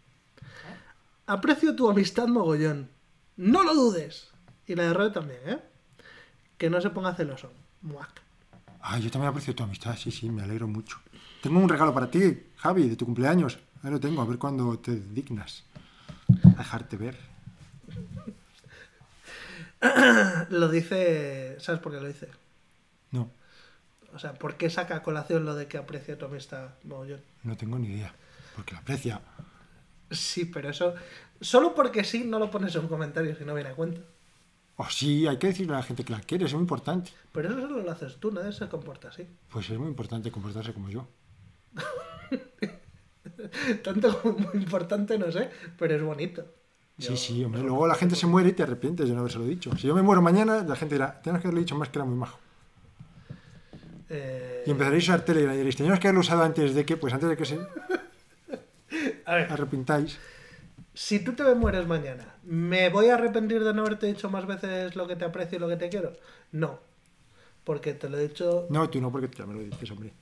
Aprecio 1.26 1.74
tu 1.76 1.90
amistad 1.90 2.26
mogollón. 2.28 2.88
No 3.38 3.62
lo 3.62 3.72
dudes. 3.74 4.28
Y 4.66 4.74
la 4.74 4.82
de 4.82 4.92
Roy 4.92 5.12
también, 5.12 5.40
¿eh? 5.46 5.58
Que 6.58 6.68
no 6.68 6.80
se 6.80 6.90
ponga 6.90 7.14
celoso. 7.14 7.50
Muac. 7.82 8.20
Ah, 8.80 8.98
yo 8.98 9.10
también 9.10 9.30
aprecio 9.30 9.54
tu 9.54 9.62
amistad, 9.62 9.96
sí, 9.96 10.10
sí, 10.10 10.28
me 10.28 10.42
alegro 10.42 10.66
mucho. 10.68 10.98
Tengo 11.40 11.58
un 11.58 11.68
regalo 11.68 11.94
para 11.94 12.10
ti, 12.10 12.42
Javi, 12.56 12.88
de 12.88 12.96
tu 12.96 13.04
cumpleaños. 13.06 13.58
Ahí 13.82 13.90
lo 13.90 14.00
tengo, 14.00 14.20
a 14.20 14.24
ver 14.26 14.38
cuándo 14.38 14.78
te 14.78 14.96
dignas. 14.96 15.64
a 16.44 16.58
dejarte 16.58 16.96
ver. 16.96 17.16
Lo 20.50 20.68
dice. 20.68 21.56
¿Sabes 21.60 21.80
por 21.80 21.92
qué 21.92 22.00
lo 22.00 22.08
dice? 22.08 22.28
No. 23.12 23.30
O 24.12 24.18
sea, 24.18 24.34
¿por 24.34 24.56
qué 24.56 24.68
saca 24.68 24.96
a 24.96 25.02
colación 25.02 25.44
lo 25.44 25.54
de 25.54 25.68
que 25.68 25.78
aprecia 25.78 26.18
tu 26.18 26.24
amistad 26.24 26.70
mogollón? 26.82 27.20
No 27.44 27.56
tengo 27.56 27.78
ni 27.78 27.88
idea. 27.88 28.12
Porque 28.56 28.74
la 28.74 28.80
aprecia. 28.80 29.20
Sí, 30.10 30.46
pero 30.46 30.70
eso. 30.70 30.94
Solo 31.40 31.74
porque 31.74 32.04
sí, 32.04 32.24
no 32.24 32.38
lo 32.38 32.50
pones 32.50 32.74
en 32.74 32.82
un 32.82 32.88
comentario 32.88 33.34
si 33.36 33.44
no 33.44 33.54
viene 33.54 33.70
a 33.70 33.74
cuenta. 33.74 34.00
O 34.76 34.84
sí, 34.90 35.26
hay 35.26 35.38
que 35.38 35.48
decirle 35.48 35.74
a 35.74 35.78
la 35.78 35.82
gente 35.82 36.04
que 36.04 36.12
la 36.12 36.20
quiere, 36.20 36.44
es 36.46 36.52
muy 36.54 36.62
importante. 36.62 37.10
Pero 37.32 37.48
eso 37.50 37.60
solo 37.60 37.82
lo 37.82 37.90
haces 37.90 38.16
tú, 38.16 38.30
nadie 38.30 38.52
se 38.52 38.68
comporta 38.68 39.08
así. 39.08 39.26
Pues 39.50 39.68
es 39.70 39.78
muy 39.78 39.88
importante 39.88 40.30
comportarse 40.30 40.72
como 40.72 40.88
yo. 40.90 41.06
Tanto 43.82 44.20
como 44.20 44.38
muy 44.38 44.54
importante, 44.54 45.18
no 45.18 45.30
sé, 45.32 45.50
pero 45.78 45.94
es 45.96 46.02
bonito. 46.02 46.44
Sí, 46.98 47.08
Yo- 47.10 47.16
sí, 47.16 47.44
hombre. 47.44 47.62
Luego 47.62 47.86
la 47.86 47.94
gente 47.94 48.16
se 48.16 48.26
muere 48.26 48.50
y 48.50 48.52
te 48.52 48.62
arrepientes 48.62 49.08
de 49.08 49.14
no 49.14 49.20
habérselo 49.20 49.44
dicho. 49.44 49.74
Si 49.76 49.86
yo 49.86 49.94
me 49.94 50.02
muero 50.02 50.20
mañana, 50.22 50.62
la 50.64 50.76
gente 50.76 50.94
dirá, 50.96 51.20
tienes 51.22 51.40
que 51.40 51.48
haberlo 51.48 51.60
dicho 51.60 51.76
más 51.76 51.88
que 51.88 51.98
era 51.98 52.04
muy 52.04 52.16
majo. 52.16 52.38
Eh, 54.10 54.64
Y 54.66 54.70
empezaréis 54.70 55.08
a 55.08 55.12
usar 55.14 55.24
Telegram 55.24 55.54
y 55.54 55.58
diréis, 55.58 55.76
teníamos 55.76 56.00
que 56.00 56.08
haberlo 56.08 56.20
usado 56.20 56.42
antes 56.42 56.74
de 56.74 56.84
que, 56.84 56.96
pues 56.96 57.12
antes 57.14 57.28
de 57.28 57.36
que 57.36 57.44
se 57.44 57.60
A 59.26 59.34
ver, 59.34 59.52
arrepintáis. 59.52 60.18
Si 61.00 61.20
tú 61.20 61.32
te 61.34 61.54
mueres 61.54 61.86
mañana, 61.86 62.34
¿me 62.42 62.88
voy 62.88 63.06
a 63.08 63.14
arrepentir 63.14 63.62
de 63.62 63.72
no 63.72 63.82
haberte 63.82 64.06
dicho 64.08 64.28
más 64.30 64.46
veces 64.46 64.96
lo 64.96 65.06
que 65.06 65.14
te 65.14 65.24
aprecio 65.24 65.56
y 65.56 65.60
lo 65.60 65.68
que 65.68 65.76
te 65.76 65.88
quiero? 65.88 66.12
No. 66.50 66.80
Porque 67.62 67.94
te 67.94 68.08
lo 68.08 68.18
he 68.18 68.26
dicho, 68.26 68.66
No, 68.68 68.90
tú 68.90 69.00
no, 69.00 69.12
porque 69.12 69.28
ya 69.36 69.46
me 69.46 69.54
lo 69.54 69.60
dices, 69.60 69.88
hombre. 69.92 70.12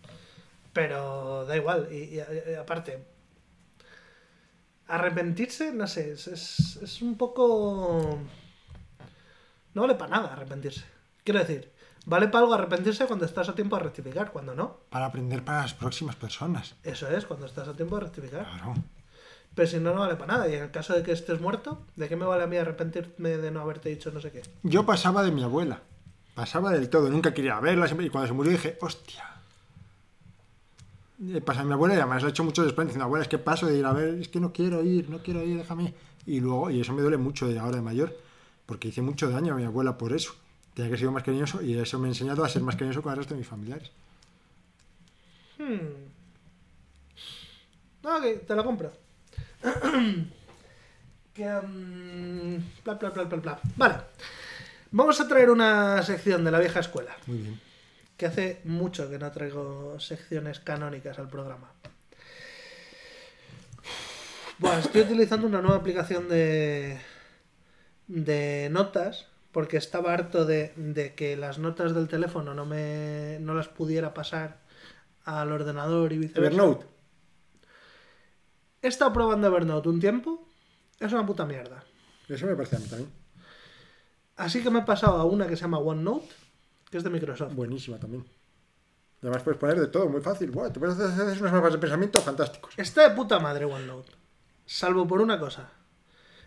pero 0.74 1.47
da 1.47 1.57
igual. 1.57 1.89
Y, 1.91 2.18
y- 2.18 2.22
y 2.51 2.55
aparte, 2.55 3.03
arrepentirse, 4.89 5.72
no 5.72 5.87
sé, 5.87 6.12
es, 6.12 6.27
es, 6.27 6.77
es 6.83 7.01
un 7.03 7.16
poco... 7.16 8.18
No 9.74 9.81
vale 9.83 9.95
para 9.95 10.11
nada 10.11 10.33
arrepentirse. 10.35 10.85
Quiero 11.24 11.41
decir, 11.41 11.72
vale 12.05 12.29
para 12.29 12.41
algo 12.41 12.53
arrepentirse 12.55 13.07
cuando 13.07 13.24
estás 13.24 13.49
a 13.49 13.55
tiempo 13.55 13.77
de 13.77 13.85
rectificar, 13.85 14.31
cuando 14.31 14.55
no. 14.55 14.81
Para 14.91 15.07
aprender 15.07 15.43
para 15.43 15.62
las 15.62 15.72
próximas 15.74 16.16
personas. 16.16 16.74
Eso 16.83 17.09
es, 17.09 17.24
cuando 17.24 17.47
estás 17.47 17.66
a 17.68 17.74
tiempo 17.74 17.97
de 17.97 18.03
rectificar. 18.03 18.45
Claro. 18.45 18.74
Pero 19.57 19.66
si 19.68 19.78
no, 19.80 19.92
no 19.94 20.00
vale 20.00 20.14
para 20.14 20.34
nada. 20.34 20.48
Y 20.48 20.54
en 20.54 20.62
el 20.64 20.70
caso 20.70 20.92
de 20.94 21.02
que 21.02 21.11
estés 21.12 21.40
muerto, 21.40 21.82
¿de 21.96 22.09
qué 22.09 22.14
me 22.14 22.24
vale 22.26 22.44
a 22.44 22.46
mí 22.46 22.57
arrepentirme 22.59 23.30
de 23.38 23.50
no 23.50 23.61
haberte 23.62 23.88
dicho 23.88 24.12
no 24.12 24.20
sé 24.20 24.30
qué? 24.30 24.42
Yo 24.62 24.86
pasaba 24.86 25.24
de 25.24 25.32
mi 25.32 25.42
abuela. 25.42 25.80
Pasaba 26.34 26.70
del 26.70 26.88
todo. 26.90 27.09
Nunca 27.11 27.34
quería 27.34 27.59
verla. 27.59 27.86
siempre- 27.86 28.07
Y 28.07 28.11
cuando 28.11 28.28
se 28.28 28.34
murió 28.34 28.52
dije, 28.52 28.76
hostia. 28.80 29.24
Eh, 31.26 31.40
Pasa 31.40 31.64
mi 31.64 31.72
abuela 31.72 31.94
y 31.94 31.98
además 31.98 32.22
he 32.22 32.28
hecho 32.28 32.44
mucho 32.44 32.62
después 32.62 32.86
diciendo, 32.86 33.07
abuela, 33.07 33.22
es 33.22 33.28
que 33.28 33.38
paso 33.38 33.66
de 33.66 33.78
ir 33.78 33.86
a 33.86 33.92
ver, 33.94 34.11
es 34.20 34.28
que 34.28 34.38
no 34.38 34.52
quiero 34.52 34.84
ir, 34.84 35.09
no 35.09 35.18
quiero 35.22 35.42
ir, 35.42 35.57
déjame. 35.57 35.94
Y 36.26 36.40
luego, 36.40 36.70
y 36.70 36.80
eso 36.82 36.92
me 36.92 37.00
duele 37.00 37.16
mucho 37.16 37.48
de 37.48 37.59
ahora 37.59 37.76
de 37.76 37.82
mayor, 37.82 38.14
porque 38.66 38.88
hice 38.88 39.00
mucho 39.00 39.30
daño 39.30 39.54
a 39.54 39.57
mi 39.57 39.64
abuela 39.64 39.96
por 39.96 40.12
eso. 40.12 40.34
Tenía 40.74 40.90
que 40.90 40.98
ser 40.98 41.11
más 41.11 41.22
cariñoso 41.22 41.62
y 41.62 41.78
eso 41.78 41.98
me 41.98 42.09
ha 42.09 42.11
enseñado 42.11 42.44
a 42.44 42.48
ser 42.50 42.61
más 42.61 42.76
cariñoso 42.76 43.00
con 43.00 43.12
el 43.12 43.16
resto 43.18 43.32
de 43.32 43.38
mis 43.38 43.48
familiares. 43.48 43.90
Hmm. 45.59 46.04
Ok, 48.02 48.46
te 48.46 48.54
lo 48.54 48.62
compro. 48.62 48.92
que, 51.34 51.44
mm, 51.44 52.57
bla, 52.84 52.94
bla, 52.94 53.11
bla, 53.11 53.24
bla, 53.24 53.36
bla. 53.38 53.61
Vale. 53.76 53.94
Vamos 54.90 55.20
a 55.20 55.28
traer 55.28 55.50
una 55.50 56.02
sección 56.02 56.44
de 56.44 56.50
la 56.50 56.59
vieja 56.59 56.80
escuela. 56.80 57.16
Muy 57.26 57.38
bien. 57.38 57.61
Que 58.16 58.26
hace 58.26 58.61
mucho 58.64 59.11
que 59.11 59.18
no 59.18 59.30
traigo 59.30 60.00
secciones 60.00 60.61
canónicas 60.61 61.18
al 61.18 61.28
programa. 61.28 61.70
Bueno, 64.59 64.78
estoy 64.78 65.02
utilizando 65.02 65.46
una 65.46 65.61
nueva 65.61 65.76
aplicación 65.76 66.28
de, 66.28 66.98
de 68.07 68.68
notas 68.70 69.26
porque 69.52 69.76
estaba 69.76 70.14
harto 70.14 70.46
de, 70.46 70.72
de 70.76 71.14
que 71.14 71.36
las 71.36 71.59
notas 71.59 71.94
del 71.94 72.09
teléfono 72.09 72.54
no 72.54 72.64
me 72.64 73.38
no 73.40 73.54
las 73.54 73.68
pudiera 73.68 74.14
pasar 74.14 74.59
al 75.24 75.52
ordenador 75.52 76.12
y 76.12 76.18
viceversa. 76.18 76.46
Evernote. 76.54 76.86
He 78.87 78.89
estado 78.89 79.12
probando 79.12 79.49
Evernote 79.49 79.89
un 79.89 79.99
tiempo. 79.99 80.47
Es 81.01 81.12
una 81.12 81.26
puta 81.26 81.45
mierda. 81.45 81.82
Eso 82.28 82.47
me 82.47 82.55
parece 82.55 82.76
a 82.76 82.78
mí 82.78 82.87
también. 82.87 83.11
Así 84.37 84.62
que 84.62 84.70
me 84.70 84.78
he 84.78 84.82
pasado 84.82 85.16
a 85.16 85.24
una 85.24 85.49
que 85.49 85.57
se 85.57 85.62
llama 85.62 85.80
OneNote, 85.80 86.28
que 86.89 86.99
es 86.99 87.03
de 87.03 87.11
Microsoft. 87.11 87.53
Buenísima 87.53 87.99
también. 87.99 88.24
Además 89.22 89.43
puedes 89.43 89.59
poner 89.59 89.80
de 89.80 89.89
todo, 89.89 90.09
muy 90.09 90.20
fácil. 90.20 90.53
Buah, 90.53 90.72
te 90.72 90.78
puedes 90.78 90.97
hacer 91.01 91.41
unos 91.41 91.53
mapas 91.53 91.72
de 91.72 91.78
pensamiento 91.80 92.20
fantásticos. 92.20 92.74
Está 92.76 93.09
de 93.09 93.16
puta 93.16 93.41
madre 93.41 93.64
OneNote. 93.64 94.12
Salvo 94.66 95.05
por 95.05 95.20
una 95.20 95.41
cosa. 95.41 95.68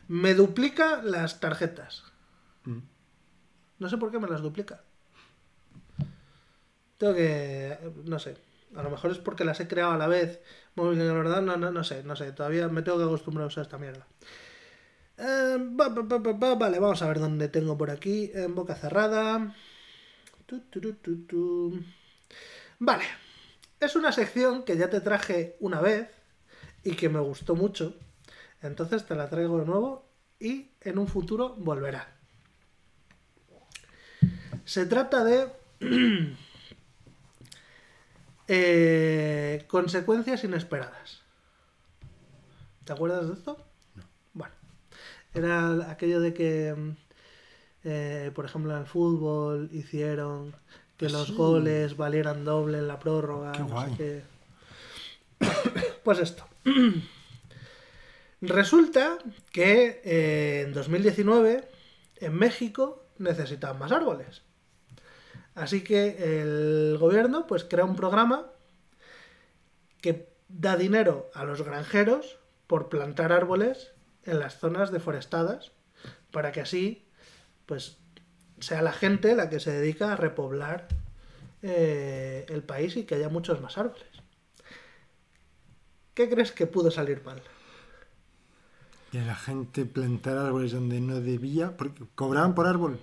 Me 0.07 0.33
duplica 0.33 1.01
las 1.03 1.41
tarjetas. 1.41 2.05
Mm. 2.63 2.79
No 3.79 3.89
sé 3.89 3.97
por 3.97 4.11
qué 4.11 4.19
me 4.19 4.29
las 4.29 4.39
duplica. 4.39 4.81
Tengo 6.97 7.13
que... 7.15 7.77
No 8.05 8.17
sé. 8.17 8.37
A 8.75 8.83
lo 8.83 8.89
mejor 8.89 9.11
es 9.11 9.17
porque 9.17 9.45
las 9.45 9.59
he 9.59 9.67
creado 9.67 9.91
a 9.91 9.97
la 9.97 10.07
vez. 10.07 10.41
Bueno, 10.75 11.03
la 11.03 11.13
verdad, 11.13 11.41
no, 11.41 11.57
no, 11.57 11.71
no 11.71 11.83
sé. 11.83 12.03
No 12.03 12.15
sé. 12.15 12.31
Todavía 12.31 12.67
me 12.67 12.81
tengo 12.81 12.97
que 12.97 13.05
acostumbrar 13.05 13.45
a 13.45 13.47
usar 13.47 13.63
esta 13.63 13.77
mierda. 13.77 14.05
Ba, 15.17 16.55
vale, 16.55 16.79
vamos 16.79 17.01
a 17.01 17.07
ver 17.07 17.19
dónde 17.19 17.47
tengo 17.49 17.77
por 17.77 17.89
aquí. 17.91 18.31
En 18.33 18.55
boca 18.55 18.75
cerrada. 18.75 19.55
Vale. 22.79 23.03
Es 23.79 23.95
una 23.95 24.11
sección 24.11 24.63
que 24.63 24.77
ya 24.77 24.89
te 24.89 25.01
traje 25.01 25.55
una 25.59 25.81
vez 25.81 26.09
y 26.83 26.95
que 26.95 27.09
me 27.09 27.19
gustó 27.19 27.55
mucho. 27.55 27.95
Entonces 28.61 29.05
te 29.05 29.15
la 29.15 29.29
traigo 29.29 29.59
de 29.59 29.65
nuevo 29.65 30.09
y 30.39 30.71
en 30.81 30.97
un 30.97 31.07
futuro 31.07 31.55
volverá. 31.57 32.15
Se 34.65 34.85
trata 34.85 35.23
de 35.23 35.47
eh, 38.49 39.63
consecuencias 39.67 40.43
inesperadas. 40.43 41.21
¿Te 42.83 42.91
acuerdas 42.93 43.27
de 43.27 43.33
esto? 43.35 43.57
No. 43.95 44.03
Bueno, 44.33 44.53
era 45.33 45.89
aquello 45.91 46.19
de 46.19 46.33
que, 46.33 46.73
mm, 46.75 46.89
eh, 47.83 48.31
por 48.33 48.45
ejemplo, 48.45 48.73
en 48.73 48.79
el 48.81 48.85
fútbol 48.87 49.69
hicieron 49.71 50.55
que 50.97 51.09
los 51.09 51.27
Sí. 51.27 51.35
goles 51.35 51.95
valieran 51.95 52.43
doble 52.43 52.79
en 52.79 52.87
la 52.87 52.99
prórroga. 52.99 53.51
Qué 53.53 53.59
no 53.59 53.67
sé 53.67 53.73
guay. 53.73 53.93
qué. 53.95 54.23
Pues 56.03 56.19
esto. 56.19 56.43
Resulta 58.41 59.17
que 59.51 60.01
eh, 60.03 60.63
en 60.65 60.73
2019 60.73 61.69
en 62.17 62.33
México 62.33 63.03
necesitaban 63.17 63.77
más 63.79 63.91
árboles. 63.91 64.41
Así 65.59 65.83
que 65.83 66.41
el 66.41 66.97
gobierno 66.97 67.45
pues 67.45 67.65
crea 67.65 67.83
un 67.83 67.97
programa 67.97 68.45
que 69.99 70.29
da 70.47 70.77
dinero 70.77 71.29
a 71.33 71.43
los 71.43 71.61
granjeros 71.61 72.37
por 72.65 72.87
plantar 72.87 73.33
árboles 73.33 73.91
en 74.23 74.39
las 74.39 74.57
zonas 74.57 74.89
deforestadas 74.89 75.73
para 76.31 76.53
que 76.53 76.61
así 76.61 77.05
pues 77.65 77.97
sea 78.61 78.81
la 78.81 78.93
gente 78.93 79.35
la 79.35 79.49
que 79.49 79.59
se 79.59 79.73
dedica 79.73 80.13
a 80.13 80.15
repoblar 80.15 80.87
eh, 81.61 82.45
el 82.47 82.63
país 82.63 82.95
y 82.95 83.03
que 83.03 83.15
haya 83.15 83.27
muchos 83.27 83.59
más 83.59 83.77
árboles. 83.77 84.07
¿Qué 86.13 86.29
crees 86.29 86.53
que 86.53 86.67
pudo 86.67 86.89
salir 86.89 87.21
mal? 87.25 87.41
Y 89.11 89.17
la 89.17 89.35
gente 89.35 89.83
plantar 89.83 90.37
árboles 90.37 90.71
donde 90.71 91.01
no 91.01 91.19
debía, 91.19 91.75
porque 91.75 92.05
cobraban 92.15 92.55
por 92.55 92.65
árbol. 92.65 92.99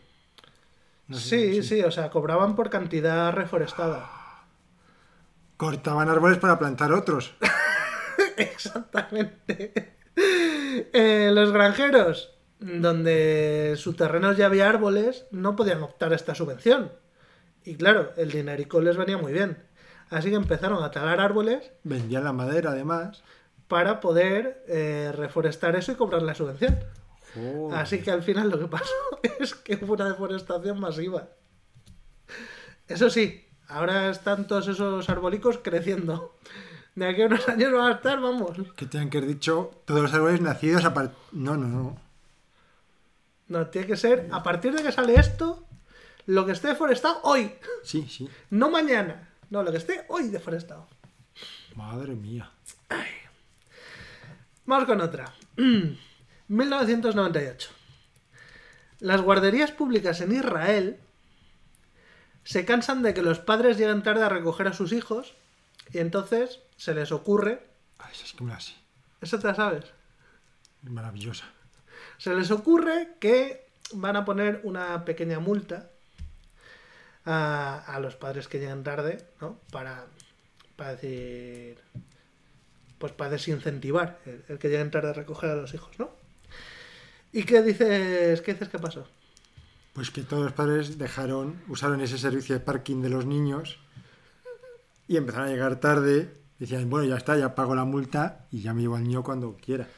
No 1.09 1.17
sé, 1.19 1.55
Sí, 1.55 1.63
sí, 1.63 1.83
o 1.83 1.91
sea, 1.91 2.11
cobraban 2.11 2.57
por 2.57 2.71
cantidad 2.71 3.33
reforestada. 3.33 4.11
Cortaban 5.57 6.09
árboles 6.09 6.39
para 6.39 6.59
plantar 6.59 6.93
otros. 6.93 7.35
Exactamente. 8.37 9.93
Eh, 10.19 11.31
los 11.35 11.53
granjeros, 11.53 12.33
donde 12.59 13.75
su 13.77 13.93
terreno 13.93 14.33
ya 14.33 14.47
había 14.47 14.67
árboles, 14.67 15.27
no 15.31 15.57
podían 15.57 15.83
optar 15.83 16.13
a 16.13 16.17
esta 16.17 16.35
subvención. 16.35 16.91
Y 17.65 17.75
claro, 17.77 18.13
el 18.17 18.31
dinerico 18.31 18.81
les 18.81 18.97
venía 18.97 19.19
muy 19.19 19.35
bien. 19.35 19.59
Así 20.09 20.31
que 20.31 20.37
empezaron 20.37 20.83
a 20.83 20.91
talar 20.91 21.21
árboles 21.21 21.71
Vendían 21.85 22.25
la 22.25 22.33
madera, 22.33 22.71
además. 22.71 23.23
para 23.69 24.01
poder 24.01 24.65
eh, 24.69 25.13
reforestar 25.15 25.77
eso 25.77 25.93
y 25.93 25.97
cobrar 25.97 26.23
la 26.23 26.35
subvención. 26.35 26.79
Así 27.73 28.01
que 28.01 28.11
al 28.11 28.23
final 28.23 28.49
lo 28.51 28.59
que 28.59 28.67
pasó 28.67 28.95
es 29.41 29.55
que 29.55 29.79
hubo 29.83 29.95
una 29.95 30.09
deforestación 30.09 30.81
masiva. 30.81 31.29
Eso 32.89 33.11
sí, 33.11 33.45
ahora 33.69 34.11
están 34.11 34.47
todos 34.47 34.69
esos 34.69 35.09
arbolicos 35.09 35.59
creciendo. 35.63 36.37
De 36.95 37.07
aquí 37.07 37.23
a 37.23 37.27
unos 37.27 37.47
años 37.49 37.73
van 37.73 37.93
a 37.93 37.97
estar, 37.97 38.21
vamos. 38.21 38.57
Que 38.75 38.87
tenían 38.87 39.11
que 39.11 39.19
haber 39.19 39.29
dicho 39.29 39.83
todos 39.85 40.01
los 40.03 40.15
árboles 40.15 40.41
nacidos 40.41 40.85
a 40.87 40.95
partir... 40.95 41.17
No, 41.33 41.57
no, 41.57 41.67
no. 41.69 42.01
No, 43.49 43.67
tiene 43.67 43.87
que 43.87 43.97
ser 43.97 44.29
a 44.33 44.43
partir 44.43 44.75
de 44.75 44.83
que 44.83 44.91
sale 44.93 45.15
esto, 45.21 45.63
lo 46.27 46.47
que 46.47 46.53
esté 46.53 46.69
deforestado 46.69 47.21
hoy, 47.23 47.53
Sí, 47.85 48.07
sí. 48.09 48.29
no 48.51 48.71
mañana. 48.71 49.29
No, 49.51 49.63
lo 49.63 49.71
que 49.71 49.77
esté 49.79 50.05
hoy 50.09 50.29
deforestado. 50.29 50.89
Madre 51.75 52.15
mía. 52.15 52.51
Vamos 54.65 54.87
con 54.87 55.01
otra. 55.01 55.33
1998. 56.49 57.71
Las 59.01 59.21
guarderías 59.21 59.73
públicas 59.73 60.21
en 60.21 60.33
Israel 60.35 60.99
se 62.45 62.65
cansan 62.65 63.03
de 63.03 63.13
que 63.15 63.23
los 63.23 63.39
padres 63.41 63.77
lleguen 63.77 64.03
tarde 64.03 64.23
a 64.23 64.29
recoger 64.29 64.69
a 64.69 64.73
sus 64.73 64.93
hijos 64.93 65.35
y 65.93 65.99
entonces 65.99 66.61
se 66.77 66.95
les 66.95 67.13
ocurre, 67.13 67.67
Ay, 67.99 68.13
es 68.25 68.33
que 68.33 68.45
me 68.45 68.53
la 68.53 68.61
sé. 68.61 68.75
eso 69.21 69.39
te 69.39 69.47
la 69.49 69.55
sabes, 69.55 69.85
Maravillosa. 70.83 71.45
se 72.19 72.35
les 72.35 72.51
ocurre 72.51 73.15
que 73.21 73.67
van 73.93 74.17
a 74.17 74.25
poner 74.25 74.61
una 74.65 75.05
pequeña 75.05 75.41
multa 75.41 75.91
a, 77.25 77.79
a 77.87 78.01
los 78.01 78.15
padres 78.17 78.47
que 78.49 78.59
llegan 78.61 78.85
tarde, 78.85 79.27
¿no? 79.41 79.59
Para, 79.73 80.07
para 80.77 80.93
decir, 80.95 81.79
pues 82.99 83.13
para 83.13 83.31
desincentivar 83.31 84.19
el, 84.27 84.45
el 84.49 84.59
que 84.59 84.69
lleguen 84.69 84.91
tarde 84.93 85.11
a 85.11 85.13
recoger 85.13 85.51
a 85.51 85.57
los 85.57 85.75
hijos, 85.75 85.99
¿no? 85.99 86.11
¿Y 87.33 87.45
qué 87.45 87.63
dices, 87.63 88.41
qué 88.41 88.53
dices 88.53 88.69
que 88.69 88.79
pasó? 88.79 89.07
Pues 89.93 90.11
que 90.11 90.23
todos 90.23 90.45
los 90.45 90.53
padres 90.53 90.99
dejaron, 90.99 91.63
usaron 91.69 92.01
ese 92.01 92.19
servicio 92.19 92.55
de 92.55 92.61
parking 92.61 93.03
de 93.03 93.11
los 93.11 93.27
niños 93.27 93.79
y 95.09 95.17
empezaron 95.17 95.49
a 95.49 95.51
llegar 95.51 95.81
tarde. 95.81 96.35
Decían, 96.59 96.89
bueno, 96.89 97.07
ya 97.07 97.17
está, 97.17 97.37
ya 97.37 97.55
pago 97.55 97.75
la 97.75 97.85
multa 97.85 98.47
y 98.51 98.61
ya 98.61 98.75
me 98.75 98.83
llevo 98.83 98.97
al 98.97 99.05
niño 99.05 99.23
cuando 99.23 99.57
quiera. 99.57 99.89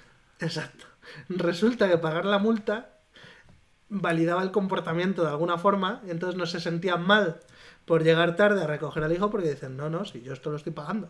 Exacto. 0.40 0.86
Resulta 1.28 1.88
que 1.88 1.98
pagar 1.98 2.24
la 2.24 2.38
multa 2.38 2.98
validaba 3.88 4.42
el 4.42 4.50
comportamiento 4.50 5.22
de 5.22 5.30
alguna 5.30 5.58
forma 5.58 6.02
y 6.06 6.10
entonces 6.10 6.38
no 6.38 6.46
se 6.46 6.60
sentían 6.60 7.06
mal 7.06 7.40
por 7.84 8.04
llegar 8.04 8.36
tarde 8.36 8.62
a 8.62 8.66
recoger 8.66 9.02
al 9.02 9.12
hijo 9.12 9.30
porque 9.30 9.50
dicen, 9.50 9.76
no, 9.76 9.88
no, 9.88 10.04
si 10.04 10.20
yo 10.20 10.32
esto 10.32 10.50
lo 10.50 10.56
estoy 10.56 10.72
pagando. 10.72 11.08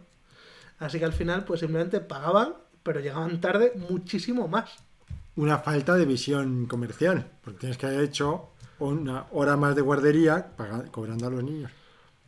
Así 0.79 0.99
que 0.99 1.05
al 1.05 1.13
final 1.13 1.45
pues 1.45 1.61
simplemente 1.61 2.01
pagaban, 2.01 2.55
pero 2.83 3.01
llegaban 3.01 3.41
tarde 3.41 3.73
muchísimo 3.91 4.47
más. 4.47 4.77
Una 5.39 5.59
falta 5.59 5.95
de 5.95 6.05
visión 6.05 6.67
comercial, 6.67 7.25
porque 7.45 7.61
tienes 7.61 7.79
que 7.79 7.87
haber 7.87 8.01
hecho 8.01 8.51
una 8.81 9.27
hora 9.33 9.57
más 9.57 9.77
de 9.77 9.83
guardería 9.83 10.57
paga- 10.57 10.91
cobrando 10.91 11.27
a 11.27 11.31
los 11.31 11.45
niños. 11.45 11.71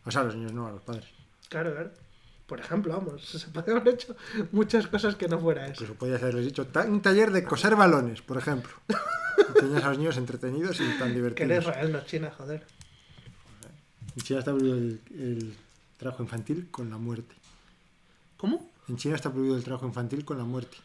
O 0.04 0.10
sea, 0.10 0.20
a 0.22 0.24
los 0.24 0.36
niños 0.36 0.52
no, 0.52 0.66
a 0.66 0.70
los 0.72 0.82
padres. 0.82 1.06
Claro, 1.48 1.72
claro. 1.72 1.90
Por 2.46 2.60
ejemplo, 2.60 2.92
vamos, 2.92 3.24
se 3.28 3.48
puede 3.48 3.72
haber 3.72 3.94
hecho 3.94 4.14
muchas 4.52 4.86
cosas 4.86 5.16
que 5.16 5.26
no 5.28 5.38
fuera 5.40 5.64
eso. 5.64 5.72
Incluso 5.82 5.94
podías 5.94 6.22
haberles 6.22 6.44
dicho, 6.46 6.66
"Ta- 6.68 6.84
un 6.84 7.00
taller 7.02 7.30
de 7.32 7.42
coser 7.44 7.74
balones, 7.76 8.22
por 8.22 8.38
ejemplo. 8.38 8.70
Tenías 9.58 9.82
a 9.84 9.88
los 9.88 9.98
niños 9.98 10.16
entretenidos 10.16 10.80
y 10.80 10.98
tan 10.98 11.08
Que 11.08 11.14
divertidos. 11.16 11.50
eres 11.50 11.64
Israel, 11.66 11.92
no 11.92 12.00
China, 12.04 12.32
joder. 12.36 12.64
En 14.16 14.22
China 14.22 14.38
está 14.40 14.52
prohibido 14.52 14.76
el, 14.78 15.00
el 15.18 15.56
trabajo 15.98 16.22
infantil 16.22 16.68
con 16.70 16.90
la 16.90 16.96
muerte. 16.98 17.34
¿Cómo? 18.36 18.70
En 18.88 18.96
China 18.96 19.14
está 19.16 19.30
prohibido 19.30 19.56
el 19.56 19.64
trabajo 19.64 19.86
infantil 19.86 20.24
con 20.24 20.38
la 20.38 20.44
muerte. 20.44 20.76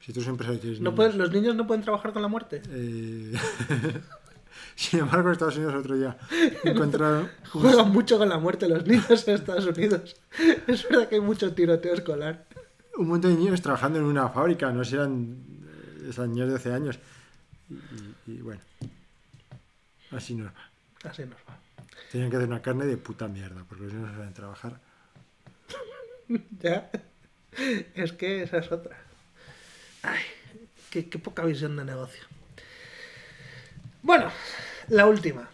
Si 0.00 0.12
tú 0.12 0.20
eres 0.20 0.32
y 0.32 0.58
tienes 0.58 0.80
¿No 0.80 0.90
niños. 0.90 0.94
puedes, 0.94 1.14
¿Los 1.16 1.32
niños 1.32 1.54
no 1.56 1.66
pueden 1.66 1.82
trabajar 1.82 2.12
con 2.12 2.22
la 2.22 2.28
muerte? 2.28 2.62
Eh, 2.70 3.32
Sin 4.76 5.00
embargo, 5.00 5.28
en 5.28 5.32
Estados 5.32 5.56
Unidos 5.56 5.74
otro 5.74 5.96
día 5.96 6.16
encontraron 6.64 7.28
Juegan 7.50 7.90
mucho 7.90 8.16
con 8.18 8.28
la 8.28 8.38
muerte 8.38 8.68
los 8.68 8.86
niños 8.86 9.26
en 9.28 9.34
Estados 9.34 9.66
Unidos. 9.66 10.16
Es 10.66 10.88
verdad 10.88 11.08
que 11.08 11.16
hay 11.16 11.20
mucho 11.20 11.52
tiroteo 11.54 11.94
escolar. 11.94 12.46
un 12.96 13.08
montón 13.08 13.34
de 13.34 13.38
niños 13.40 13.60
trabajando 13.60 13.98
en 13.98 14.04
una 14.04 14.28
fábrica, 14.28 14.70
no 14.72 14.84
sé 14.84 14.90
si 14.90 14.96
eran, 14.96 15.36
eh, 16.06 16.10
eran 16.14 16.30
niños 16.30 16.46
de 16.46 16.52
12 16.52 16.72
años. 16.72 16.98
Y, 17.68 17.74
y- 17.74 18.14
y 18.38 18.40
bueno, 18.40 18.60
así 20.12 20.34
nos 20.34 20.46
va. 20.48 20.70
Así 21.04 21.22
nos 21.22 21.38
va. 21.48 21.58
Tenían 22.10 22.30
que 22.30 22.36
hacer 22.36 22.48
una 22.48 22.62
carne 22.62 22.86
de 22.86 22.96
puta 22.96 23.28
mierda, 23.28 23.64
porque 23.68 23.84
los 23.84 23.92
niños 23.92 24.10
no 24.10 24.16
saben 24.16 24.32
trabajar. 24.32 24.80
Ya. 26.60 26.90
Es 27.94 28.12
que 28.12 28.42
esa 28.42 28.58
es 28.58 28.70
otra. 28.72 28.96
Qué, 30.90 31.02
poca 31.02 31.44
visión 31.44 31.76
de 31.76 31.84
negocio. 31.84 32.24
Bueno, 34.02 34.30
la 34.88 35.06
última. 35.06 35.50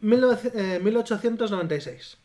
19- 0.00 0.50
eh, 0.54 0.80
1896. 0.80 2.16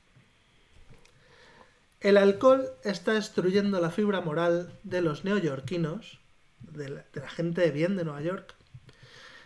El 2.02 2.16
alcohol 2.16 2.72
está 2.84 3.14
destruyendo 3.14 3.82
la 3.82 3.92
fibra 3.92 4.22
moral 4.22 4.72
de 4.84 5.02
los 5.02 5.26
neoyorquinos, 5.26 6.20
de 6.60 6.90
la, 6.90 7.06
de 7.14 7.22
la 7.22 7.30
gente 7.30 7.62
de 7.62 7.72
bien 7.72 7.98
de 7.98 8.06
Nueva 8.06 8.22
York. 8.22 8.56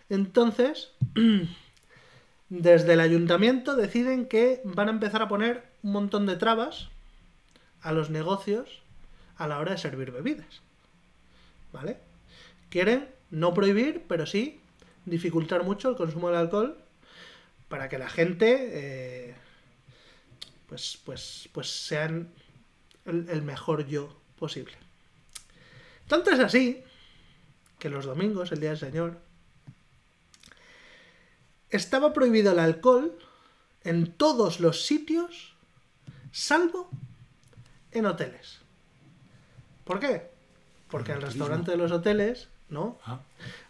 Entonces, 0.10 0.92
desde 2.50 2.94
el 2.94 3.00
ayuntamiento 3.00 3.76
deciden 3.76 4.28
que 4.28 4.62
van 4.64 4.90
a 4.90 4.92
empezar 4.92 5.24
a 5.24 5.28
poner 5.28 5.64
un 5.82 5.94
montón 5.94 6.28
de 6.28 6.36
trabas 6.36 6.90
a 7.82 7.92
los 7.92 8.12
negocios 8.12 8.83
a 9.38 9.48
la 9.48 9.60
hora 9.60 9.72
de 9.72 9.78
servir 9.78 10.12
bebidas. 10.12 10.62
¿Vale? 11.72 11.98
Quieren 12.70 13.10
no 13.32 13.54
prohibir, 13.54 14.04
pero 14.08 14.26
sí 14.26 14.62
dificultar 15.06 15.64
mucho 15.64 15.90
el 15.90 15.96
consumo 15.96 16.30
del 16.30 16.38
alcohol 16.38 16.78
para 17.68 17.90
que 17.90 17.98
la 17.98 18.10
gente 18.10 18.70
eh, 18.72 19.36
pues, 20.68 21.00
pues, 21.04 21.50
pues 21.52 21.70
sean 21.70 22.30
el, 23.06 23.28
el 23.30 23.42
mejor 23.42 23.88
yo 23.88 24.16
posible. 24.38 24.74
Tanto 26.08 26.32
es 26.32 26.40
así 26.40 26.84
que 27.80 27.90
los 27.90 28.06
domingos, 28.06 28.52
el 28.52 28.60
día 28.60 28.70
del 28.70 28.80
Señor, 28.80 29.20
estaba 31.70 32.14
prohibido 32.14 32.52
el 32.52 32.60
alcohol 32.60 33.18
en 33.84 34.12
todos 34.14 34.60
los 34.60 34.86
sitios, 34.86 35.56
salvo 36.32 36.90
en 37.92 38.06
hoteles. 38.06 38.63
¿Por 39.84 40.00
qué? 40.00 40.30
Porque 40.90 41.12
en 41.12 41.18
el 41.18 41.24
turismo. 41.24 41.44
restaurante 41.46 41.72
de 41.72 41.78
los 41.78 41.92
hoteles, 41.92 42.50
¿no? 42.70 43.00
Ah, 43.06 43.20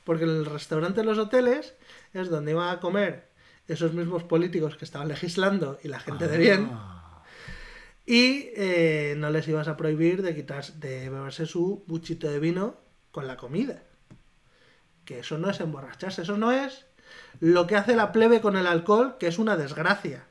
Porque 0.03 0.23
en 0.25 0.29
el 0.31 0.45
restaurante 0.45 1.01
de 1.01 1.05
los 1.05 1.17
hoteles 1.17 1.73
es 2.13 2.29
donde 2.29 2.51
iban 2.51 2.69
a 2.69 2.79
comer 2.79 3.27
esos 3.67 3.93
mismos 3.93 4.23
políticos 4.23 4.75
que 4.75 4.85
estaban 4.85 5.07
legislando 5.07 5.79
y 5.83 5.87
la 5.87 5.99
gente 5.99 6.27
de 6.27 6.37
bien. 6.37 6.69
ah, 6.73 7.23
Y 8.05 8.49
eh, 8.55 9.15
no 9.17 9.29
les 9.29 9.47
ibas 9.47 9.67
a 9.69 9.77
prohibir 9.77 10.21
de 10.21 10.35
quitar, 10.35 10.65
de 10.73 11.09
beberse 11.09 11.45
su 11.45 11.83
buchito 11.87 12.29
de 12.29 12.39
vino 12.39 12.75
con 13.11 13.25
la 13.27 13.37
comida. 13.37 13.81
Que 15.05 15.19
eso 15.19 15.37
no 15.37 15.49
es 15.49 15.59
emborracharse, 15.59 16.23
eso 16.23 16.37
no 16.37 16.51
es 16.51 16.85
lo 17.39 17.67
que 17.67 17.75
hace 17.75 17.95
la 17.95 18.11
plebe 18.11 18.41
con 18.41 18.57
el 18.57 18.67
alcohol, 18.67 19.17
que 19.19 19.27
es 19.27 19.39
una 19.39 19.55
desgracia. 19.57 20.25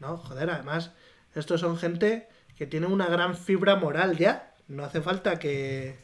No, 0.00 0.16
joder, 0.16 0.50
además, 0.50 0.92
estos 1.34 1.60
son 1.60 1.76
gente 1.76 2.28
que 2.56 2.66
tiene 2.66 2.86
una 2.86 3.06
gran 3.06 3.36
fibra 3.36 3.76
moral 3.76 4.16
ya. 4.16 4.53
No 4.68 4.84
hace 4.84 5.00
falta 5.00 5.38
que. 5.38 5.96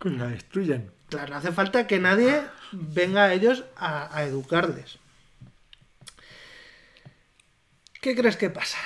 que 0.00 0.10
la 0.10 0.26
destruyan. 0.28 0.90
Claro, 1.08 1.30
no 1.30 1.36
hace 1.36 1.52
falta 1.52 1.86
que 1.86 1.98
nadie 2.00 2.42
venga 2.72 3.24
a 3.24 3.32
ellos 3.34 3.64
a, 3.76 4.14
a 4.16 4.24
educarles. 4.24 4.98
¿Qué 8.00 8.14
crees 8.14 8.36
que 8.36 8.50
pasa? 8.50 8.78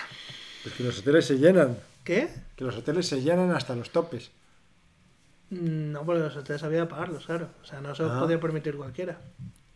Pues 0.63 0.75
que 0.75 0.83
los 0.85 0.99
hoteles 0.99 1.27
se 1.27 1.39
llenan. 1.39 1.79
¿Qué? 2.05 2.29
Que 2.57 2.65
los 2.65 2.77
hoteles 2.77 3.07
se 3.09 3.21
llenan 3.23 3.51
hasta 3.53 3.75
los 3.75 3.91
topes. 3.91 4.31
No, 5.51 6.05
porque 6.05 6.21
los 6.21 6.37
hoteles 6.37 6.63
había 6.63 6.81
que 6.83 6.87
pagarlos, 6.91 7.25
claro. 7.27 7.49
O 7.63 7.65
sea, 7.65 7.81
no 7.81 7.95
se 7.95 8.03
los 8.03 8.13
Ah. 8.13 8.21
podía 8.21 8.39
permitir 8.39 8.77
cualquiera. 8.77 9.19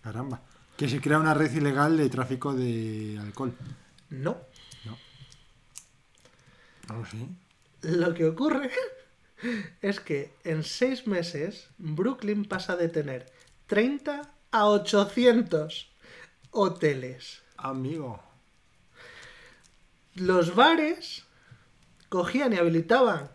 Caramba. 0.02 0.40
Que 0.76 0.88
se 0.88 1.00
crea 1.00 1.18
una 1.18 1.34
red 1.34 1.52
ilegal 1.52 1.96
de 1.96 2.08
tráfico 2.08 2.52
de 2.54 3.18
alcohol. 3.20 3.52
No. 4.10 4.38
No 6.88 6.98
lo 6.98 7.06
sé. 7.06 7.16
Lo 7.82 8.12
que 8.12 8.26
ocurre 8.26 8.70
es 9.80 10.00
que 10.00 10.32
en 10.44 10.64
seis 10.64 11.06
meses 11.06 11.68
Brooklyn 11.78 12.44
pasa 12.44 12.76
de 12.76 12.88
tener 12.88 13.32
30 13.66 14.22
a 14.50 14.66
800 14.66 15.90
hoteles. 16.50 17.42
Amigo. 17.56 18.22
Los 20.14 20.54
bares 20.54 21.24
cogían 22.08 22.52
y 22.52 22.56
habilitaban 22.56 23.30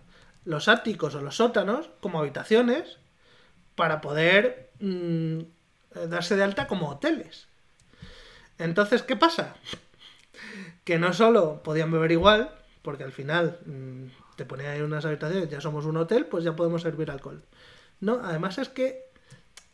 los 0.45 0.67
áticos 0.67 1.15
o 1.15 1.21
los 1.21 1.37
sótanos 1.37 1.89
como 1.99 2.19
habitaciones 2.19 2.99
para 3.75 3.99
poder 4.01 4.71
mm, 4.79 5.39
darse 6.07 6.35
de 6.35 6.43
alta 6.43 6.67
como 6.67 6.89
hoteles. 6.89 7.47
Entonces, 8.57 9.01
¿qué 9.03 9.15
pasa? 9.15 9.55
Que 10.83 10.99
no 10.99 11.13
solo 11.13 11.63
podían 11.63 11.91
beber 11.91 12.11
igual, 12.11 12.51
porque 12.81 13.03
al 13.03 13.11
final 13.11 13.59
mm, 13.65 14.05
te 14.37 14.45
ponían 14.45 14.71
ahí 14.71 14.81
unas 14.81 15.03
habitaciones, 15.03 15.49
ya 15.49 15.59
somos 15.59 15.83
un 15.85 15.97
hotel, 15.97 16.25
pues 16.27 16.45
ya 16.45 16.55
podemos 16.55 16.81
servir 16.83 17.11
alcohol. 17.11 17.43
No, 17.99 18.21
además 18.23 18.57
es 18.59 18.69
que 18.69 19.09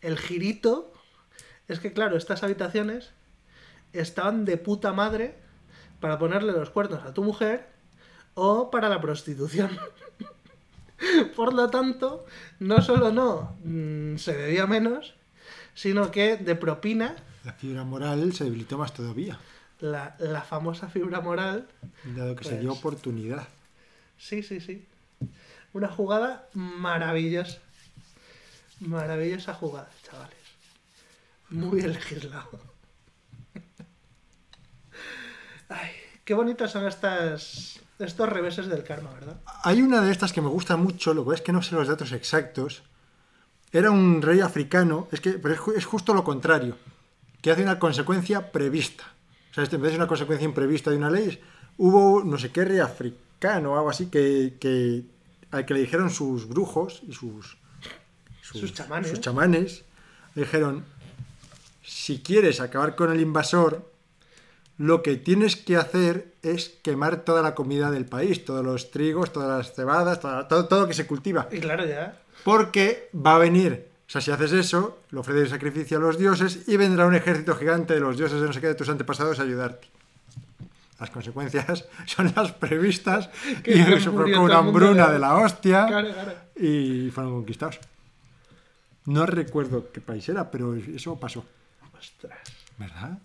el 0.02 0.18
girito 0.18 0.92
es 1.68 1.80
que, 1.80 1.94
claro, 1.94 2.18
estas 2.18 2.42
habitaciones 2.44 3.12
estaban 3.94 4.46
de 4.46 4.58
puta 4.58 4.92
madre 4.94 5.36
para 6.00 6.18
ponerle 6.18 6.52
los 6.54 6.70
cuernos 6.72 7.04
a 7.06 7.14
tu 7.14 7.24
mujer 7.24 7.68
o 8.34 8.72
para 8.72 8.90
la 8.90 9.00
prostitución. 9.00 9.70
Por 11.36 11.54
lo 11.54 11.70
tanto, 11.70 12.26
no 12.60 12.82
solo 12.82 13.12
no 13.12 13.56
mm, 13.64 14.16
se 14.18 14.34
bebía 14.36 14.66
menos, 14.68 15.14
sino 15.74 16.12
que 16.12 16.38
de 16.38 16.56
propina 16.56 17.16
La 17.44 17.54
fibra 17.54 17.84
moral 17.84 18.32
se 18.34 18.46
debilitó 18.46 18.78
más 18.78 18.94
todavía. 18.94 19.38
la, 19.80 20.16
la 20.20 20.42
famosa 20.42 20.88
fibra 20.88 21.20
moral. 21.20 21.68
Dado 22.16 22.36
que 22.36 22.44
se 22.46 22.52
Pues- 22.52 22.62
dio 22.62 22.72
oportunidad. 22.74 23.48
Sí, 24.24 24.42
sí, 24.42 24.62
sí. 24.62 24.88
Una 25.74 25.90
jugada 25.90 26.48
maravillosa. 26.54 27.60
Maravillosa 28.80 29.54
jugada, 29.54 29.90
chavales. 30.02 30.38
Muy 31.50 31.82
bien 31.82 31.92
legislado. 31.92 32.58
Ay, 35.68 35.92
qué 36.24 36.34
bonitas 36.34 36.72
son 36.72 36.88
estas 36.88 37.82
estos 38.00 38.30
reveses 38.30 38.68
del 38.68 38.86
karma, 38.86 39.12
¿verdad? 39.12 39.42
Hay 39.64 39.82
una 39.82 40.02
de 40.02 40.12
estas 40.14 40.32
que 40.32 40.42
me 40.42 40.48
gusta 40.48 40.78
mucho, 40.78 41.14
lo 41.14 41.28
que 41.28 41.36
es 41.36 41.42
que 41.42 41.52
no 41.52 41.62
sé 41.62 41.76
los 41.76 41.90
datos 41.90 42.14
exactos. 42.14 42.84
Era 43.74 43.92
un 43.92 44.22
rey 44.22 44.40
africano, 44.40 45.10
es 45.12 45.20
que 45.20 45.32
pero 45.32 45.54
es, 45.54 45.60
es 45.78 45.86
justo 45.86 46.14
lo 46.14 46.24
contrario, 46.24 46.78
que 47.42 47.52
hace 47.52 47.64
una 47.64 47.78
consecuencia 47.78 48.54
prevista. 48.54 49.04
O 49.52 49.54
sea, 49.54 49.66
en 49.66 49.82
vez 49.82 49.92
de 49.92 49.98
una 49.98 50.08
consecuencia 50.08 50.46
imprevista 50.46 50.92
de 50.92 50.98
una 50.98 51.10
ley, 51.10 51.42
hubo 51.78 52.24
no 52.24 52.38
sé 52.38 52.52
qué 52.52 52.64
rey 52.64 52.80
africano 52.80 53.24
o 53.48 53.76
algo 53.76 53.90
así 53.90 54.08
que, 54.08 54.56
que 54.60 55.04
al 55.52 55.66
que 55.66 55.74
le 55.74 55.82
dijeron 55.82 56.10
sus 56.10 56.48
brujos 56.48 57.02
y 57.08 57.14
sus, 57.14 57.58
Sus 58.42 58.74
chamanes. 58.74 59.10
sus 59.10 59.20
chamanes, 59.22 59.84
le 60.36 60.44
dijeron, 60.44 60.84
si 61.84 62.20
quieres 62.22 62.60
acabar 62.62 62.96
con 62.96 63.12
el 63.12 63.20
invasor, 63.20 63.92
lo 64.78 65.04
que 65.04 65.18
tienes 65.18 65.56
que 65.56 65.76
hacer 65.78 66.34
es 66.42 66.70
quemar 66.82 67.24
toda 67.26 67.42
la 67.42 67.54
comida 67.54 67.92
del 67.92 68.06
país, 68.06 68.44
todos 68.46 68.64
los 68.66 68.90
trigos, 68.92 69.32
todas 69.32 69.58
las 69.68 69.76
cebadas, 69.76 70.20
toda- 70.20 70.48
todo, 70.48 70.66
todo 70.68 70.82
lo 70.82 70.88
que 70.88 70.94
se 70.94 71.06
cultiva. 71.06 71.48
Y 71.52 71.60
claro, 71.60 71.86
ya. 71.86 72.20
Porque 72.44 73.10
va 73.16 73.36
a 73.36 73.40
venir, 73.40 73.88
o 74.08 74.10
sea, 74.10 74.22
si 74.22 74.32
haces 74.32 74.52
eso, 74.54 75.00
le 75.12 75.20
ofreces 75.20 75.50
sacrificio 75.50 75.98
a 75.98 76.02
los 76.02 76.18
dioses 76.18 76.68
y 76.68 76.78
vendrá 76.78 77.06
un 77.06 77.16
ejército 77.16 77.56
gigante 77.56 77.94
de 77.94 78.00
los 78.00 78.18
dioses 78.18 78.40
de 78.42 78.48
no 78.48 78.54
sé 78.54 78.62
qué 78.62 78.68
de 78.68 78.76
tus 78.76 78.90
antepasados 78.90 79.40
a 79.40 79.44
ayudarte. 79.44 79.88
Las 81.04 81.10
consecuencias 81.12 81.86
son 82.06 82.32
las 82.34 82.54
previstas 82.54 83.30
y 83.66 83.74
se 83.84 84.10
provocó 84.10 84.40
una 84.42 84.60
hambruna 84.60 85.08
de- 85.08 85.14
de 85.14 85.20
la 85.20 85.36
hostia 85.36 85.86
Claro, 85.86 86.14
claro. 86.14 86.34
y 86.56 87.10
fueron 87.12 87.34
conquistados. 87.34 87.78
No 89.06 89.26
recuerdo 89.26 89.92
qué 89.92 90.00
país 90.00 90.30
era, 90.30 90.50
pero 90.50 90.74
eso 90.76 91.20
pasó, 91.20 91.44
Ostras. 92.00 92.40
¿verdad? 92.78 93.18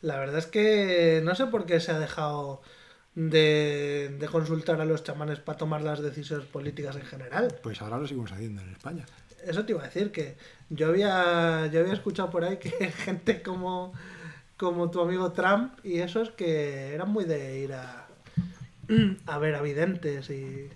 La 0.00 0.16
verdad 0.18 0.38
es 0.38 0.46
que 0.46 1.20
no 1.24 1.34
sé 1.34 1.46
por 1.46 1.66
qué 1.66 1.80
se 1.80 1.90
ha 1.90 1.98
dejado 1.98 2.62
de, 3.16 4.14
de 4.20 4.26
consultar 4.28 4.80
a 4.80 4.84
los 4.84 5.02
chamanes 5.02 5.40
para 5.40 5.58
tomar 5.58 5.82
las 5.82 6.00
decisiones 6.00 6.46
políticas 6.46 6.94
en 6.94 7.02
general. 7.02 7.52
Pues 7.64 7.82
ahora 7.82 7.98
lo 7.98 8.06
seguimos 8.06 8.30
haciendo 8.30 8.62
en 8.62 8.70
España. 8.70 9.04
Eso 9.44 9.64
te 9.64 9.72
iba 9.72 9.82
a 9.82 9.86
decir, 9.86 10.12
que 10.12 10.36
yo 10.70 10.86
había, 10.88 11.66
yo 11.72 11.80
había 11.80 11.94
escuchado 11.94 12.30
por 12.30 12.44
ahí 12.44 12.58
que 12.58 12.70
gente 13.04 13.42
como, 13.42 13.92
como 14.56 14.90
tu 14.90 15.00
amigo 15.00 15.32
Trump 15.32 15.72
y 15.84 15.98
esos 15.98 16.30
que 16.30 16.94
eran 16.94 17.10
muy 17.10 17.24
de 17.24 17.60
ir 17.60 17.72
a, 17.72 18.06
a 19.26 19.38
ver 19.38 19.54
a 19.54 19.62
videntes 19.62 20.30
y, 20.30 20.68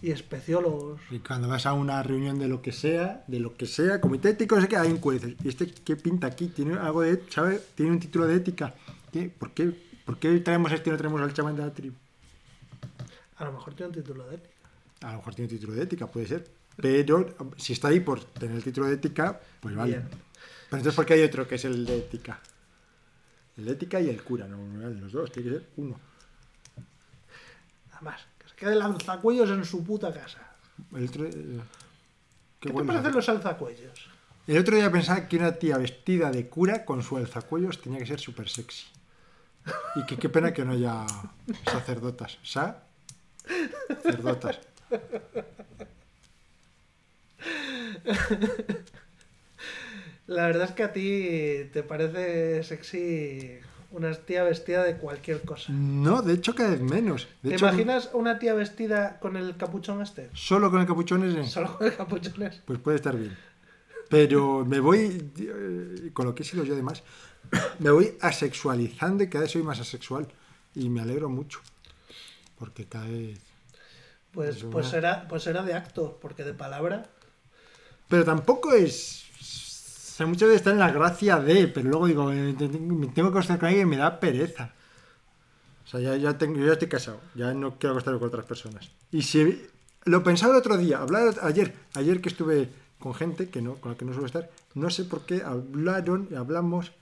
y 0.00 0.10
especiólogos. 0.10 1.00
Y 1.10 1.18
cuando 1.20 1.48
vas 1.48 1.66
a 1.66 1.72
una 1.72 2.02
reunión 2.02 2.38
de 2.38 2.48
lo 2.48 2.62
que 2.62 2.72
sea, 2.72 3.24
de 3.26 3.40
lo 3.40 3.56
que 3.56 3.66
sea, 3.66 4.00
comité 4.00 4.30
ético, 4.30 4.56
no 4.56 4.62
sé 4.62 4.68
qué, 4.68 4.76
hay 4.76 4.92
un. 4.92 5.36
¿Y 5.42 5.48
este 5.48 5.66
qué 5.66 5.96
pinta 5.96 6.26
aquí? 6.26 6.48
¿Tiene 6.48 6.74
algo 6.74 7.02
de, 7.02 7.22
sabe? 7.30 7.60
¿Tiene 7.74 7.92
un 7.92 8.00
título 8.00 8.26
de 8.26 8.36
ética? 8.36 8.74
¿Qué? 9.12 9.28
¿Por 9.28 9.52
qué, 9.52 9.72
¿Por 10.04 10.18
qué 10.18 10.38
traemos 10.40 10.72
a 10.72 10.74
este 10.76 10.90
y 10.90 10.92
no 10.92 10.98
traemos 10.98 11.20
al 11.20 11.32
chamán 11.32 11.56
de 11.56 11.62
la 11.62 11.72
tribu? 11.72 11.94
A 13.36 13.44
lo 13.44 13.52
mejor 13.52 13.74
tiene 13.74 13.88
un 13.88 13.94
título 13.94 14.26
de 14.28 14.36
ética. 14.36 14.54
A 15.02 15.12
lo 15.12 15.18
mejor 15.18 15.34
tiene 15.34 15.52
un 15.52 15.58
título 15.58 15.74
de 15.74 15.82
ética, 15.82 16.06
puede 16.06 16.26
ser. 16.26 16.48
Pero 16.76 17.34
si 17.56 17.72
está 17.72 17.88
ahí 17.88 18.00
por 18.00 18.24
tener 18.24 18.56
el 18.56 18.62
título 18.62 18.86
de 18.86 18.94
ética, 18.94 19.40
pues 19.60 19.74
vale. 19.74 19.98
Bien. 19.98 20.08
Pero 20.72 20.80
entonces, 20.80 20.96
¿por 20.96 21.04
qué 21.04 21.12
hay 21.12 21.22
otro 21.22 21.46
que 21.46 21.56
es 21.56 21.66
el 21.66 21.84
de 21.84 21.98
ética? 21.98 22.40
El 23.58 23.66
de 23.66 23.72
ética 23.72 24.00
y 24.00 24.08
el 24.08 24.22
cura, 24.22 24.48
no, 24.48 24.56
no 24.56 24.80
eran 24.80 24.98
los 25.02 25.12
dos, 25.12 25.30
tiene 25.30 25.50
que 25.50 25.56
ser 25.56 25.66
uno. 25.76 26.00
Además, 27.92 28.22
que 28.38 28.48
se 28.48 28.56
quede 28.56 28.74
lanzacuellos 28.76 29.50
en 29.50 29.66
su 29.66 29.84
puta 29.84 30.10
casa. 30.14 30.38
El 30.94 31.08
otro, 31.10 31.26
eh, 31.26 31.60
¿Qué, 32.58 32.70
te 32.70 32.72
bueno. 32.72 32.90
parecen 32.90 33.12
los 33.12 33.28
alzacuellos? 33.28 34.08
El 34.46 34.56
otro 34.56 34.74
día 34.74 34.90
pensaba 34.90 35.28
que 35.28 35.36
una 35.36 35.52
tía 35.52 35.76
vestida 35.76 36.30
de 36.30 36.48
cura 36.48 36.86
con 36.86 37.02
su 37.02 37.18
alzacuellos 37.18 37.82
tenía 37.82 37.98
que 37.98 38.06
ser 38.06 38.20
súper 38.20 38.48
sexy. 38.48 38.86
Y 39.94 40.06
que 40.06 40.16
qué 40.16 40.30
pena 40.30 40.54
que 40.54 40.64
no 40.64 40.72
haya 40.72 41.04
sacerdotas. 41.70 42.38
¿Sa? 42.42 42.82
Sacerdotas. 43.88 44.58
La 50.32 50.46
verdad 50.46 50.64
es 50.68 50.72
que 50.72 50.82
a 50.82 50.92
ti 50.92 51.68
te 51.72 51.82
parece 51.82 52.62
sexy 52.62 53.60
una 53.92 54.12
tía 54.14 54.42
vestida 54.42 54.82
de 54.84 54.96
cualquier 54.96 55.42
cosa. 55.42 55.72
No, 55.72 56.22
de 56.22 56.34
hecho 56.34 56.54
cada 56.54 56.70
vez 56.70 56.80
menos. 56.80 57.28
De 57.42 57.50
¿Te 57.50 57.56
hecho, 57.56 57.68
imaginas 57.68 58.10
una 58.14 58.38
tía 58.38 58.54
vestida 58.54 59.18
con 59.20 59.36
el 59.36 59.56
capuchón 59.56 60.00
este? 60.02 60.30
Solo 60.32 60.70
con 60.70 60.80
el 60.80 60.86
capuchón 60.86 61.24
es... 61.24 61.50
Solo 61.50 61.76
con 61.76 61.86
el 61.86 61.96
capuchón 61.96 62.42
este. 62.42 62.62
Pues 62.64 62.78
puede 62.78 62.96
estar 62.96 63.16
bien. 63.16 63.36
Pero 64.08 64.64
me 64.64 64.80
voy, 64.80 65.32
eh, 65.38 66.10
con 66.12 66.26
lo 66.26 66.34
que 66.34 66.42
he 66.42 66.46
sido 66.46 66.64
yo 66.64 66.74
además, 66.74 67.02
me 67.78 67.90
voy 67.90 68.16
asexualizando 68.20 69.24
y 69.24 69.28
cada 69.28 69.42
vez 69.42 69.52
soy 69.52 69.62
más 69.62 69.80
asexual. 69.80 70.26
Y 70.74 70.88
me 70.88 71.02
alegro 71.02 71.28
mucho. 71.28 71.60
Porque 72.58 72.86
cada 72.86 73.06
vez... 73.06 73.38
Pues, 74.32 74.64
pues, 74.64 74.86
será, 74.86 75.28
pues 75.28 75.42
será 75.42 75.62
de 75.62 75.74
acto, 75.74 76.18
porque 76.22 76.44
de 76.44 76.54
palabra. 76.54 77.06
Pero 78.08 78.24
tampoco 78.24 78.72
es... 78.72 79.21
O 80.12 80.14
sea, 80.14 80.26
muchas 80.26 80.48
veces 80.48 80.60
está 80.60 80.72
en 80.72 80.78
la 80.78 80.90
gracia 80.90 81.40
de, 81.40 81.68
pero 81.68 81.88
luego 81.88 82.06
digo, 82.06 82.30
eh, 82.30 82.54
me 82.54 83.06
tengo 83.06 83.32
que 83.32 83.38
acostar 83.38 83.58
con 83.58 83.68
alguien 83.68 83.86
y 83.86 83.90
me 83.90 83.96
da 83.96 84.20
pereza. 84.20 84.70
O 85.86 85.88
sea, 85.88 86.00
ya, 86.00 86.16
ya, 86.16 86.36
tengo, 86.36 86.58
ya 86.62 86.72
estoy 86.72 86.88
casado, 86.88 87.18
ya 87.34 87.54
no 87.54 87.78
quiero 87.78 87.92
acostarme 87.94 88.18
con 88.18 88.28
otras 88.28 88.44
personas. 88.44 88.90
Y 89.10 89.22
si 89.22 89.66
lo 90.04 90.22
pensaba 90.22 90.52
el 90.52 90.58
otro 90.58 90.76
día, 90.76 90.98
hablar 90.98 91.34
ayer, 91.40 91.74
ayer 91.94 92.20
que 92.20 92.28
estuve 92.28 92.68
con 92.98 93.14
gente 93.14 93.48
que 93.48 93.62
no, 93.62 93.76
con 93.76 93.92
la 93.92 93.96
que 93.96 94.04
no 94.04 94.12
suelo 94.12 94.26
estar, 94.26 94.50
no 94.74 94.90
sé 94.90 95.04
por 95.04 95.24
qué 95.24 95.42
hablaron, 95.42 96.28
hablamos. 96.36 96.92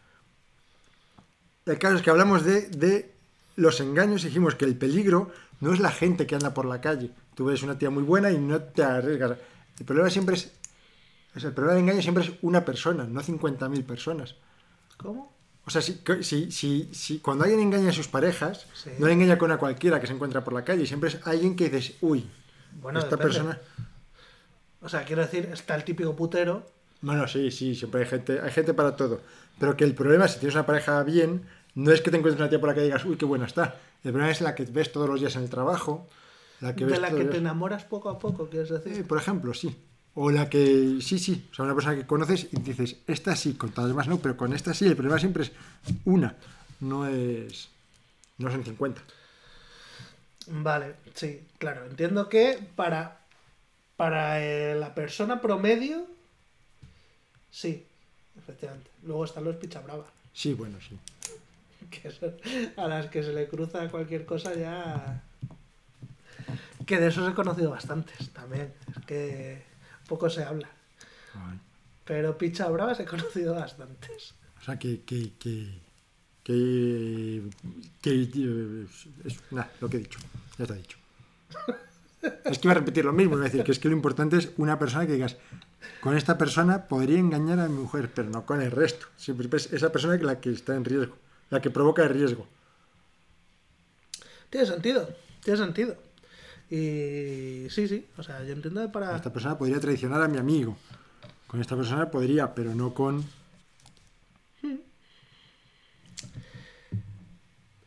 El 1.66 1.78
caso 1.78 1.96
es 1.96 2.02
que 2.02 2.10
hablamos 2.10 2.44
de, 2.44 2.68
de 2.68 3.12
los 3.56 3.80
engaños 3.80 4.22
y 4.22 4.28
dijimos 4.28 4.54
que 4.54 4.66
el 4.66 4.76
peligro 4.76 5.32
no 5.58 5.72
es 5.72 5.80
la 5.80 5.90
gente 5.90 6.28
que 6.28 6.36
anda 6.36 6.54
por 6.54 6.64
la 6.64 6.80
calle. 6.80 7.10
Tú 7.34 7.46
ves 7.46 7.64
una 7.64 7.76
tía 7.76 7.90
muy 7.90 8.04
buena 8.04 8.30
y 8.30 8.38
no 8.38 8.60
te 8.62 8.84
arriesgas. 8.84 9.36
El 9.80 9.84
problema 9.84 10.10
siempre 10.10 10.36
es. 10.36 10.59
Es 11.34 11.44
el 11.44 11.52
problema 11.52 11.74
del 11.74 11.84
engaño 11.84 12.02
siempre 12.02 12.24
es 12.24 12.32
una 12.42 12.64
persona, 12.64 13.04
no 13.04 13.20
50.000 13.22 13.84
personas. 13.84 14.34
¿Cómo? 14.96 15.32
O 15.64 15.70
sea, 15.70 15.82
si, 15.82 16.00
si, 16.22 16.50
si, 16.50 16.88
si 16.92 17.18
cuando 17.20 17.44
alguien 17.44 17.60
engaña 17.60 17.90
a 17.90 17.92
sus 17.92 18.08
parejas, 18.08 18.66
Sí. 18.74 18.90
no 18.98 19.06
le 19.06 19.12
engaña 19.12 19.38
con 19.38 19.52
a 19.52 19.58
cualquiera 19.58 20.00
que 20.00 20.06
se 20.06 20.12
encuentra 20.14 20.42
por 20.42 20.52
la 20.54 20.64
calle, 20.64 20.86
siempre 20.86 21.10
es 21.10 21.18
alguien 21.26 21.54
que 21.54 21.68
dices, 21.68 21.96
uy, 22.00 22.26
Bueno, 22.80 22.98
esta 22.98 23.16
depende. 23.16 23.32
persona. 23.34 23.58
O 24.82 24.88
sea, 24.88 25.04
quiero 25.04 25.22
decir, 25.22 25.48
está 25.52 25.74
el 25.74 25.84
típico 25.84 26.16
putero. 26.16 26.66
Bueno, 27.02 27.28
sí, 27.28 27.50
sí, 27.50 27.74
siempre 27.74 28.02
hay 28.02 28.06
gente, 28.08 28.40
hay 28.40 28.50
gente 28.50 28.74
para 28.74 28.96
todo. 28.96 29.20
Pero 29.58 29.76
que 29.76 29.84
el 29.84 29.94
problema, 29.94 30.26
si 30.28 30.38
tienes 30.38 30.54
una 30.54 30.66
pareja 30.66 31.02
bien, 31.02 31.42
no 31.74 31.92
es 31.92 32.00
que 32.00 32.10
te 32.10 32.16
encuentres 32.16 32.40
una 32.40 32.48
tía 32.50 32.58
por 32.60 32.68
la 32.70 32.74
calle 32.74 32.86
y 32.86 32.88
digas, 32.88 33.04
uy, 33.04 33.16
qué 33.16 33.24
buena 33.26 33.46
está. 33.46 33.76
El 34.02 34.12
problema 34.12 34.30
es 34.30 34.40
la 34.40 34.54
que 34.54 34.64
ves 34.64 34.90
todos 34.90 35.08
los 35.08 35.20
días 35.20 35.36
en 35.36 35.42
el 35.42 35.50
trabajo, 35.50 36.08
la 36.60 36.74
que 36.74 36.84
ves 36.84 36.94
de 36.94 37.00
la 37.00 37.10
que 37.10 37.24
te 37.26 37.36
enamoras 37.36 37.84
poco 37.84 38.08
a 38.08 38.18
poco, 38.18 38.48
quieres 38.48 38.70
decir. 38.70 38.92
Eh, 39.00 39.04
por 39.04 39.18
ejemplo, 39.18 39.52
sí. 39.54 39.76
O 40.14 40.30
la 40.30 40.50
que, 40.50 40.98
sí, 41.00 41.18
sí, 41.18 41.48
o 41.52 41.54
sea, 41.54 41.64
una 41.64 41.74
persona 41.74 41.96
que 41.96 42.06
conoces 42.06 42.48
y 42.50 42.60
dices, 42.60 42.96
esta 43.06 43.36
sí, 43.36 43.54
con 43.54 43.70
todas 43.70 43.88
las 43.88 43.94
demás 43.94 44.08
no, 44.08 44.18
pero 44.18 44.36
con 44.36 44.52
esta 44.52 44.74
sí, 44.74 44.86
el 44.86 44.96
problema 44.96 45.18
siempre 45.18 45.44
es 45.44 45.52
una, 46.04 46.34
no 46.80 47.06
es, 47.06 47.68
no 48.38 48.50
son 48.50 48.64
50. 48.64 49.00
Vale, 50.48 50.94
sí, 51.14 51.46
claro. 51.58 51.86
Entiendo 51.86 52.28
que 52.28 52.58
para, 52.74 53.20
para 53.96 54.42
eh, 54.42 54.74
la 54.74 54.94
persona 54.94 55.40
promedio, 55.40 56.06
sí, 57.50 57.86
efectivamente. 58.36 58.90
Luego 59.04 59.24
están 59.24 59.44
los 59.44 59.56
pichabrava, 59.56 60.06
Sí, 60.32 60.54
bueno, 60.54 60.78
sí. 60.80 60.98
que 61.90 62.10
son 62.10 62.34
a 62.76 62.88
las 62.88 63.06
que 63.06 63.22
se 63.22 63.32
le 63.32 63.48
cruza 63.48 63.88
cualquier 63.88 64.24
cosa 64.26 64.54
ya... 64.54 65.22
Que 66.86 66.98
de 66.98 67.08
esos 67.08 67.30
he 67.30 67.34
conocido 67.34 67.70
bastantes 67.70 68.30
también. 68.30 68.72
Es 68.88 69.04
que 69.06 69.69
poco 70.10 70.28
se 70.28 70.42
habla. 70.42 70.68
Ay. 71.34 71.58
Pero 72.04 72.36
picha 72.36 72.68
bravas 72.68 72.98
he 72.98 73.04
conocido 73.04 73.54
bastantes. 73.54 74.34
O 74.60 74.64
sea, 74.64 74.76
que, 74.76 75.02
que, 75.02 75.32
que, 75.38 75.78
que, 76.42 77.42
que, 78.02 78.10
eh, 78.10 78.86
es, 79.24 79.40
nada, 79.52 79.70
lo 79.80 79.88
que 79.88 79.98
he 79.98 80.00
dicho, 80.00 80.18
ya 80.58 80.64
está 80.64 80.74
dicho. 80.74 80.98
Es 82.44 82.58
que 82.58 82.66
iba 82.66 82.72
a 82.72 82.78
repetir 82.78 83.04
lo 83.04 83.12
mismo, 83.12 83.36
iba 83.36 83.44
a 83.44 83.48
decir 83.48 83.62
que 83.64 83.72
es 83.72 83.78
que 83.78 83.88
lo 83.88 83.94
importante 83.94 84.36
es 84.36 84.50
una 84.58 84.78
persona 84.78 85.06
que 85.06 85.14
digas, 85.14 85.36
con 86.02 86.16
esta 86.16 86.36
persona 86.36 86.88
podría 86.88 87.18
engañar 87.18 87.60
a 87.60 87.68
mi 87.68 87.78
mujer, 87.78 88.10
pero 88.12 88.28
no 88.28 88.44
con 88.44 88.60
el 88.60 88.70
resto. 88.70 89.06
Siempre 89.16 89.48
es 89.56 89.72
esa 89.72 89.92
persona 89.92 90.18
que 90.18 90.24
la 90.24 90.40
que 90.40 90.50
está 90.50 90.74
en 90.74 90.84
riesgo, 90.84 91.16
la 91.48 91.62
que 91.62 91.70
provoca 91.70 92.02
el 92.02 92.10
riesgo. 92.10 92.46
Tiene 94.50 94.66
sentido, 94.66 95.08
tiene 95.42 95.58
sentido. 95.58 95.96
Y 96.70 97.66
sí, 97.68 97.88
sí, 97.88 98.06
o 98.16 98.22
sea, 98.22 98.44
yo 98.44 98.52
entiendo 98.52 98.90
para... 98.92 99.16
Esta 99.16 99.32
persona 99.32 99.58
podría 99.58 99.80
traicionar 99.80 100.22
a 100.22 100.28
mi 100.28 100.38
amigo. 100.38 100.76
Con 101.48 101.60
esta 101.60 101.76
persona 101.76 102.10
podría, 102.10 102.54
pero 102.54 102.74
no 102.74 102.94
con... 102.94 103.24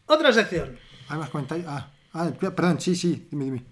Otra 0.06 0.34
sección. 0.34 0.78
¿Hay 1.08 1.18
más 1.18 1.30
comentarios? 1.30 1.66
Ah, 1.70 1.90
ah, 2.14 2.32
perdón, 2.40 2.80
sí, 2.80 2.96
sí, 2.96 3.28
dime, 3.32 3.46
dime. 3.46 3.64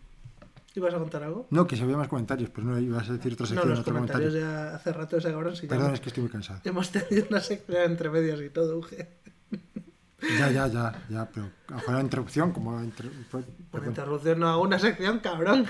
¿Ibas 0.74 0.94
a 0.94 0.98
contar 1.00 1.24
algo? 1.24 1.48
No, 1.50 1.68
que 1.68 1.76
se 1.76 1.84
había 1.84 1.98
más 1.98 2.08
comentarios, 2.08 2.50
pero 2.50 2.66
no 2.68 2.80
ibas 2.80 3.10
a 3.10 3.14
decir 3.14 3.34
otra 3.34 3.44
No, 3.44 3.50
sección, 3.50 3.70
los 3.70 3.80
otro 3.80 3.94
comentarios 3.94 4.32
comentario. 4.34 4.70
ya 4.70 4.76
hace 4.76 4.94
rato 4.94 5.20
se 5.20 5.28
acabaron. 5.28 5.56
Si 5.56 5.68
Perdón, 5.68 5.94
es 5.94 6.00
que 6.00 6.08
estoy 6.10 6.24
muy 6.24 6.32
cansado. 6.32 6.62
Hemos 6.64 6.90
tenido 6.90 7.28
una 7.30 7.42
sección 7.42 7.84
entre 7.92 8.10
medias 8.10 8.40
y 8.40 8.50
todo, 8.50 8.78
Uge. 8.78 9.10
Ya, 10.38 10.52
ya, 10.52 10.68
ya, 10.68 10.94
ya, 11.10 11.26
pero 11.34 11.48
a 11.68 11.72
lo 11.72 11.76
mejor 11.78 11.94
la 11.96 12.02
interrupción, 12.02 12.52
como... 12.52 12.80
inter- 12.84 13.10
pu- 13.32 13.44
Una 13.74 13.88
interrupción, 13.88 14.40
no 14.40 14.50
hago 14.50 14.62
una 14.62 14.78
sección, 14.80 15.20
cabrón. 15.20 15.66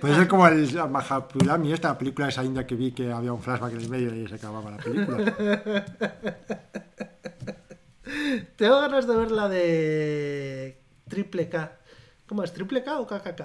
Puede 0.00 0.14
ser 0.14 0.28
como 0.28 0.46
el 0.46 0.70
Mahapurami, 0.88 1.72
esta 1.72 1.96
película 1.98 2.28
esa 2.28 2.44
india 2.44 2.66
que 2.66 2.76
vi 2.76 2.92
que 2.92 3.12
había 3.12 3.32
un 3.32 3.42
flashback 3.42 3.72
en 3.72 3.80
el 3.80 3.88
medio 3.88 4.14
y 4.14 4.28
se 4.28 4.36
acababa 4.36 4.70
la 4.70 4.76
película. 4.78 5.18
Tengo 8.56 8.80
ganas 8.80 9.06
de 9.06 9.16
ver 9.16 9.30
la 9.30 9.48
de 9.48 10.78
Triple 11.08 11.48
K. 11.48 11.72
¿Cómo 12.26 12.42
es? 12.42 12.52
¿Triple 12.52 12.82
K 12.82 13.00
o 13.00 13.06
KKK? 13.06 13.42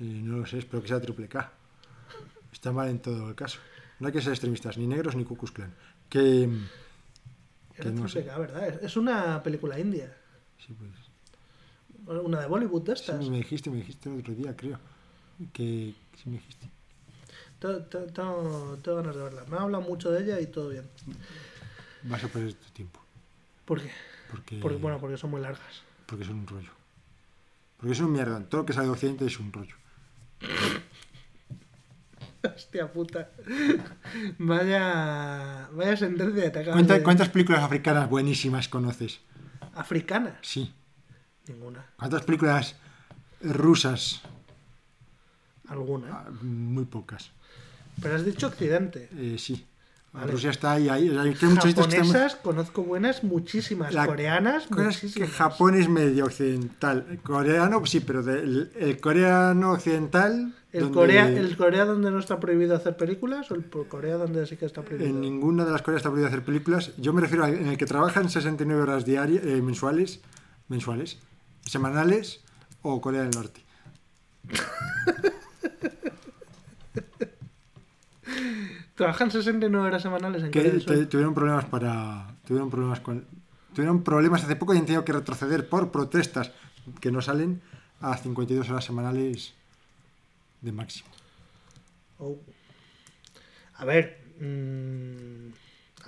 Y 0.00 0.04
no 0.22 0.38
lo 0.38 0.46
sé, 0.46 0.58
espero 0.58 0.82
que 0.82 0.88
sea 0.88 1.00
triple 1.00 1.28
K. 1.28 1.50
Está 2.52 2.72
mal 2.72 2.88
en 2.88 2.98
todo 3.00 3.28
el 3.28 3.34
caso. 3.34 3.58
No 4.00 4.08
hay 4.08 4.12
que 4.12 4.20
ser 4.20 4.32
extremistas, 4.32 4.76
ni 4.76 4.86
negros 4.86 5.14
ni 5.16 5.24
Ku 5.24 5.36
Klux 5.36 5.52
Klan. 5.52 5.72
Que... 6.08 6.48
Era. 7.76 7.90
K, 7.92 8.38
¿verdad? 8.38 8.84
Es- 8.84 8.96
una 8.96 9.42
película 9.42 9.78
india. 9.78 10.14
Sí, 10.64 10.74
pues... 10.78 10.90
Una 12.22 12.40
de 12.40 12.46
Bollywood 12.46 12.82
de 12.82 12.96
Sí, 12.96 13.02
estas. 13.02 13.28
me 13.28 13.38
dijiste, 13.38 13.70
me 13.70 13.76
dijiste 13.78 14.12
el 14.12 14.20
otro 14.20 14.34
día, 14.34 14.54
creo. 14.56 14.78
Que 15.52 15.94
sí 16.16 16.28
me 16.28 16.32
dijiste. 16.36 16.68
Tengo, 17.58 18.76
ganas 18.84 19.16
de 19.16 19.22
verla. 19.22 19.44
Me 19.48 19.56
ha 19.56 19.60
hablado 19.62 19.82
mucho 19.82 20.10
de 20.10 20.22
ella 20.22 20.38
y 20.40 20.46
todo 20.46 20.68
bien. 20.68 20.84
Vas 22.02 22.22
a 22.22 22.28
perder 22.28 22.52
tu 22.54 22.68
tiempo. 22.70 23.00
¿Por 23.64 23.80
qué? 23.80 23.90
Porque, 24.30 24.58
Porque, 24.60 24.76
bueno, 24.76 24.98
porque 25.00 25.16
son 25.16 25.30
muy 25.30 25.40
largas. 25.40 25.82
porque 26.06 26.24
son 26.24 26.40
un 26.40 26.46
rollo. 26.46 26.70
Porque 27.78 27.92
es 27.94 28.00
un 28.00 28.12
mierda. 28.12 28.40
Todo 28.44 28.62
lo 28.62 28.66
que 28.66 28.74
sale 28.74 28.86
de 28.86 28.92
Occidente 28.92 29.24
es 29.26 29.38
un 29.40 29.52
rollo. 29.52 29.74
Hostia 32.54 32.92
puta. 32.92 33.30
Vaya, 34.38 35.68
vaya 35.72 35.96
sentencia 35.96 36.52
te 36.52 36.58
acabas 36.60 36.74
¿Cuánta- 36.76 36.94
de... 36.94 37.02
¿Cuántas 37.02 37.28
películas 37.28 37.62
africanas 37.62 38.08
buenísimas 38.08 38.68
conoces? 38.68 39.20
¿Africanas? 39.74 40.34
Sí. 40.42 40.72
Ninguna. 41.48 41.84
¿Cuántas 41.96 42.22
películas 42.22 42.76
rusas? 43.42 44.22
Alguna. 45.68 46.08
Ah, 46.12 46.30
Muy 46.42 46.84
pocas. 46.84 47.30
Pero 48.00 48.14
has 48.16 48.24
dicho 48.24 48.46
Occidente. 48.48 49.08
Eh, 49.16 49.36
sí. 49.38 49.66
Vale. 50.14 50.30
Rusia 50.30 50.50
está 50.50 50.72
ahí, 50.72 50.88
ahí. 50.88 51.08
Hay 51.08 51.34
sitios 51.34 51.58
que 51.58 51.74
Japonesas, 51.74 52.36
conozco 52.36 52.84
buenas, 52.84 53.24
muchísimas. 53.24 53.92
La- 53.92 54.06
Coreanas, 54.06 54.68
Cosas 54.68 54.98
que 54.98 55.06
muchísimas. 55.06 55.30
Japón 55.30 55.74
es 55.74 55.88
medio 55.88 56.26
occidental. 56.26 57.04
El 57.10 57.18
coreano, 57.18 57.84
sí, 57.84 57.98
pero 57.98 58.20
el, 58.20 59.00
coreano 59.00 59.72
occidental. 59.72 60.54
¿El, 60.70 60.82
donde 60.82 60.94
Corea, 60.94 61.28
¿El 61.28 61.56
Corea 61.56 61.84
donde 61.84 62.12
no 62.12 62.20
está 62.20 62.38
prohibido 62.38 62.76
hacer 62.76 62.96
películas 62.96 63.50
o 63.50 63.56
el 63.56 63.64
Corea 63.64 64.16
donde 64.16 64.46
sí 64.46 64.56
que 64.56 64.66
está 64.66 64.82
prohibido? 64.82 65.10
En 65.10 65.20
ninguna 65.20 65.64
de 65.64 65.72
las 65.72 65.82
Coreas 65.82 65.98
está 65.98 66.10
prohibido 66.10 66.28
hacer 66.28 66.44
películas. 66.44 66.92
Yo 66.96 67.12
me 67.12 67.20
refiero 67.20 67.42
al 67.42 67.54
en 67.54 67.66
el 67.66 67.76
que 67.76 67.86
trabajan 67.86 68.30
69 68.30 68.82
horas 68.82 69.04
diarias, 69.04 69.44
eh, 69.44 69.60
mensuales, 69.62 70.20
mensuales, 70.68 71.18
semanales 71.66 72.44
o 72.82 73.00
Corea 73.00 73.22
del 73.22 73.32
Norte. 73.32 73.64
Trabajan 78.94 79.30
69 79.30 79.86
horas 79.88 80.02
semanales 80.02 80.42
en 80.44 80.50
Que 80.50 80.62
te- 80.62 81.06
tuvieron 81.06 81.34
problemas 81.34 81.64
para. 81.66 82.36
Tuvieron 82.46 82.70
problemas 82.70 83.00
con. 83.00 83.26
Tuvieron 83.74 84.04
problemas 84.04 84.44
hace 84.44 84.54
poco 84.56 84.72
y 84.74 84.78
han 84.78 84.86
tenido 84.86 85.04
que 85.04 85.12
retroceder 85.12 85.68
por 85.68 85.90
protestas 85.90 86.52
que 87.00 87.10
no 87.10 87.20
salen 87.20 87.60
a 88.00 88.16
52 88.16 88.70
horas 88.70 88.84
semanales 88.84 89.54
de 90.60 90.70
máximo. 90.72 91.08
Oh. 92.18 92.38
A 93.74 93.84
ver, 93.84 94.20
mm, 94.40 95.48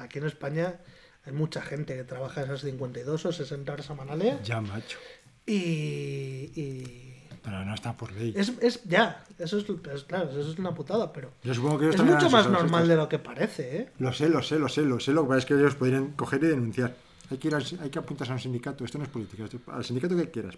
aquí 0.01 0.19
en 0.19 0.27
España 0.27 0.77
hay 1.25 1.33
mucha 1.33 1.61
gente 1.63 1.97
que 1.97 2.05
trabaja 2.05 2.43
esas 2.43 2.61
52 2.61 3.27
o 3.27 3.33
60 3.33 3.73
horas 3.73 3.87
semanales 3.87 4.41
Ya, 4.45 4.61
macho. 4.61 4.99
y, 5.45 6.53
y 6.55 7.06
Pero 7.47 7.65
no 7.65 7.75
está 7.75 7.93
por 7.93 8.11
ley. 8.11 8.35
es, 8.37 8.53
es- 8.61 8.83
ya, 8.85 9.25
eso 9.39 9.59
es, 9.59 9.65
es- 9.95 10.03
claro, 10.03 10.29
eso 10.31 10.51
es 10.51 10.59
una 10.59 10.75
putada, 10.75 11.13
pero 11.13 11.31
Yo 11.45 11.55
supongo 11.55 11.79
que 11.79 11.85
ellos 11.87 11.95
es 11.95 12.03
mucho 12.03 12.29
más 12.29 12.51
normal 12.51 12.89
de 12.89 12.97
lo 12.97 13.09
que 13.09 13.21
parece, 13.21 13.77
¿eh? 13.83 13.89
Lo 14.01 14.13
sé, 14.13 14.29
lo 14.29 14.43
sé, 14.43 14.59
lo 14.59 14.69
sé, 14.69 14.83
lo 14.83 14.99
sé. 14.99 15.13
Lo 15.13 15.23
que 15.23 15.29
pasa 15.29 15.39
es 15.39 15.47
que 15.47 15.55
ellos 15.55 15.77
podrían 15.77 16.09
coger 16.13 16.43
y 16.43 16.49
denunciar. 16.49 16.97
Hay 17.31 17.39
que, 17.39 17.47
ir 17.47 17.55
al- 17.55 17.65
hay 17.81 17.89
que 17.91 18.01
apuntarse 18.01 18.33
a 18.33 18.35
un 18.35 18.41
sindicato. 18.41 18.85
Esto 18.85 18.99
no 18.99 19.05
es 19.05 19.11
política. 19.11 19.45
esto- 19.45 19.61
al 19.69 19.85
sindicato 19.85 20.17
que 20.17 20.29
quieras. 20.29 20.57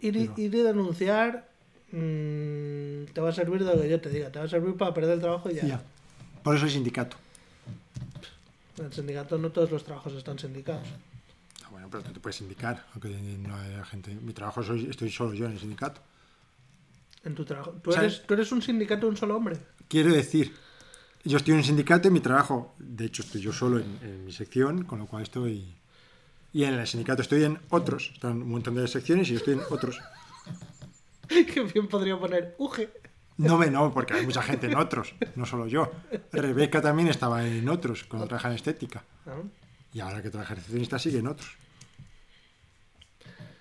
Ir, 0.00 0.14
y- 0.14 0.20
Pero- 0.28 0.34
ir 0.36 0.54
y 0.54 0.62
denunciar 0.62 1.48
mm, 1.90 3.04
te 3.14 3.20
va 3.22 3.30
a 3.30 3.32
servir 3.32 3.64
de 3.64 3.74
lo 3.74 3.80
que 3.80 3.88
yo 3.88 3.98
te 4.00 4.10
diga, 4.10 4.30
te 4.30 4.38
va 4.40 4.44
a 4.44 4.48
servir 4.48 4.74
para 4.76 4.92
perder 4.92 5.14
el 5.14 5.20
trabajo 5.20 5.50
y 5.50 5.54
ya. 5.54 5.64
Ya. 5.66 5.82
Por 6.42 6.54
eso 6.54 6.66
hay 6.66 6.70
sindicato. 6.70 7.16
En 8.78 8.84
el 8.86 8.92
sindicato 8.92 9.38
no 9.38 9.50
todos 9.50 9.70
los 9.70 9.84
trabajos 9.84 10.12
están 10.14 10.38
sindicados. 10.38 10.86
Ah, 11.80 11.86
bueno, 11.86 11.90
pero 11.90 12.04
no 12.04 12.12
te 12.12 12.20
puedes 12.20 12.36
sindicar. 12.36 12.84
Aunque 12.92 13.08
no 13.08 13.56
haya 13.56 13.84
gente. 13.84 14.14
Mi 14.14 14.32
trabajo 14.32 14.62
soy, 14.62 14.88
estoy 14.90 15.10
solo 15.10 15.32
yo 15.32 15.46
en 15.46 15.52
el 15.52 15.58
sindicato. 15.58 16.00
En 17.24 17.34
tu 17.34 17.44
trabajo. 17.44 17.72
¿Tú 17.82 17.92
eres, 17.92 18.22
tú 18.26 18.34
eres 18.34 18.52
un 18.52 18.62
sindicato 18.62 19.06
de 19.06 19.10
un 19.10 19.16
solo 19.16 19.36
hombre. 19.36 19.58
Quiero 19.88 20.12
decir, 20.12 20.54
yo 21.24 21.36
estoy 21.36 21.52
en 21.52 21.58
un 21.58 21.64
sindicato 21.64 22.08
y 22.08 22.10
mi 22.10 22.20
trabajo, 22.20 22.74
de 22.78 23.06
hecho, 23.06 23.22
estoy 23.22 23.40
yo 23.40 23.52
solo 23.52 23.78
en, 23.78 23.98
en 24.02 24.24
mi 24.24 24.32
sección, 24.32 24.84
con 24.84 24.98
lo 24.98 25.06
cual 25.06 25.22
estoy. 25.22 25.74
Y 26.52 26.64
en 26.64 26.74
el 26.74 26.86
sindicato 26.86 27.22
estoy 27.22 27.44
en 27.44 27.58
otros. 27.70 28.10
Están 28.14 28.42
un 28.42 28.50
montón 28.50 28.74
de 28.74 28.86
secciones 28.88 29.28
y 29.28 29.32
yo 29.32 29.38
estoy 29.38 29.54
en 29.54 29.60
otros. 29.70 30.00
que 31.28 31.62
bien 31.62 31.88
podría 31.88 32.18
poner 32.18 32.54
UGE. 32.58 32.90
No 33.38 33.56
me 33.56 33.70
no, 33.70 33.90
porque 33.92 34.12
hay 34.14 34.26
mucha 34.26 34.42
gente 34.42 34.66
en 34.66 34.76
otros, 34.76 35.14
no 35.34 35.46
solo 35.46 35.66
yo. 35.66 35.90
Rebeca 36.30 36.82
también 36.82 37.08
estaba 37.08 37.46
en 37.46 37.66
otros 37.70 38.04
cuando 38.04 38.28
trabaja 38.28 38.48
en 38.48 38.56
estética. 38.56 39.02
¿no? 39.24 39.50
Y 39.94 40.00
ahora 40.00 40.20
que 40.20 40.28
trabaja 40.28 40.52
en 40.52 40.58
recepcionista 40.58 40.98
sigue 40.98 41.18
en 41.18 41.26
otros. 41.26 41.56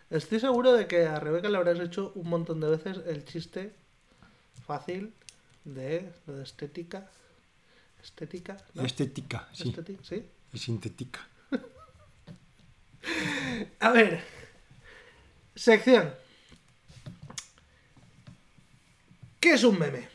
Estoy 0.10 0.40
seguro 0.40 0.74
de 0.74 0.88
que 0.88 1.06
a 1.06 1.20
Rebeca 1.20 1.50
le 1.50 1.58
habrás 1.58 1.80
hecho 1.80 2.12
un 2.16 2.30
montón 2.30 2.60
de 2.60 2.70
veces 2.70 2.98
el 3.06 3.26
chiste 3.26 3.74
fácil 4.66 5.14
de 5.66 6.10
lo 6.26 6.36
de 6.38 6.44
estética. 6.44 7.10
Estética, 8.02 8.58
¿no? 8.74 8.84
Estética, 8.84 9.48
sí. 9.54 9.70
Estética, 9.70 10.04
sí. 10.04 10.26
Y 10.54 10.58
sintética. 10.58 11.28
A 13.80 13.92
ver. 13.92 14.22
Sección. 15.56 16.12
¿Qué 19.40 19.54
es 19.54 19.64
un 19.64 19.78
meme? 19.80 20.08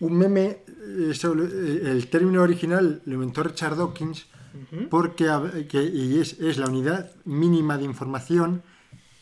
Un 0.00 0.18
meme, 0.18 0.42
eh, 0.68 1.12
eh, 1.12 1.80
el 1.84 2.08
término 2.10 2.42
original 2.42 3.00
lo 3.04 3.14
inventó 3.14 3.42
Richard 3.42 3.76
Dawkins 3.76 4.26
porque 4.90 5.24
hab- 5.28 5.66
que- 5.66 5.82
y 5.82 6.18
es, 6.20 6.34
es 6.40 6.58
la 6.58 6.66
unidad 6.66 7.10
mínima 7.24 7.78
de 7.78 7.84
información. 7.84 8.62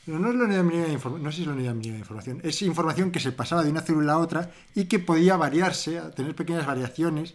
No, 0.07 0.19
no 0.19 0.31
es 0.31 0.35
la 0.35 0.45
unidad 0.45 0.63
mínima 0.65 0.87
de 0.87 0.93
información, 0.95 1.23
no 1.25 1.31
sé 1.31 1.37
si 1.37 1.43
es 1.43 1.49
la 1.49 1.55
unidad 1.55 1.75
mínima 1.75 1.95
de 1.95 2.01
información. 2.01 2.41
Es 2.43 2.63
información 2.63 3.13
que 3.13 3.21
se 3.21 3.33
pasaba 3.33 3.63
de 3.63 3.71
una 3.71 3.83
célula 3.83 4.15
a 4.15 4.19
otra 4.19 4.51
y 4.75 4.87
que 4.87 4.99
podía 4.99 5.37
variarse, 5.37 5.99
a 5.99 6.11
tener 6.11 6.35
pequeñas 6.35 6.67
variaciones 6.67 7.35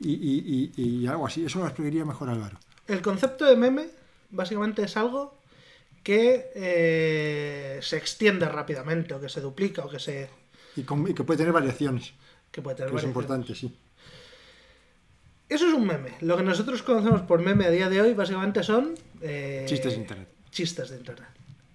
y, 0.00 0.12
y- 0.14 0.72
y- 0.76 0.82
y 1.02 1.06
algo 1.06 1.26
así. 1.26 1.44
Eso 1.44 1.58
lo 1.60 1.66
explicaría 1.66 2.04
mejor 2.04 2.30
Álvaro. 2.30 2.58
El 2.88 3.02
concepto 3.02 3.44
de 3.44 3.56
meme 3.56 3.88
básicamente 4.30 4.82
es 4.82 4.96
algo 4.96 5.38
que 6.02 6.50
eh, 6.54 7.78
se 7.82 7.96
extiende 7.98 8.48
rápidamente 8.48 9.12
o 9.14 9.20
que 9.20 9.28
se 9.28 9.40
duplica 9.42 9.84
o 9.84 9.90
que 9.90 9.98
se 9.98 10.30
Y, 10.76 10.82
con- 10.82 11.04
que 11.14 11.22
puede 11.22 11.36
tener 11.38 11.52
variaciones, 11.52 12.14
que 12.50 12.62
puede 12.62 12.76
tener 12.76 12.90
que 12.90 12.96
es 12.96 13.02
variaciones. 13.02 13.06
importante, 13.46 13.54
sí. 13.54 13.76
Eso 15.48 15.66
es 15.68 15.74
un 15.74 15.86
meme. 15.86 16.14
Lo 16.22 16.36
que 16.36 16.42
nosotros 16.44 16.82
conocemos 16.82 17.22
por 17.22 17.40
meme 17.42 17.66
a 17.66 17.70
día 17.70 17.88
de 17.90 18.00
hoy 18.00 18.14
básicamente 18.14 18.62
son 18.62 18.94
eh, 19.20 19.64
Chistes 19.68 19.92
de 19.94 20.00
internet. 20.00 20.28
Chistes 20.50 20.90
de 20.90 20.96
internet. 20.96 21.28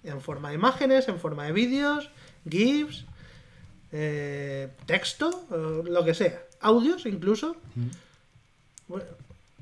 En 0.06 0.20
forma 0.20 0.48
de 0.48 0.54
imágenes, 0.54 1.08
en 1.08 1.18
forma 1.18 1.44
de 1.44 1.52
vídeos, 1.52 2.10
GIFs, 2.48 3.04
eh, 3.92 4.70
texto, 4.86 5.44
eh, 5.50 5.88
lo 5.88 6.04
que 6.04 6.14
sea. 6.14 6.40
Audios 6.60 7.06
incluso. 7.06 7.56
Mm. 7.74 7.88
Bueno, 8.88 9.06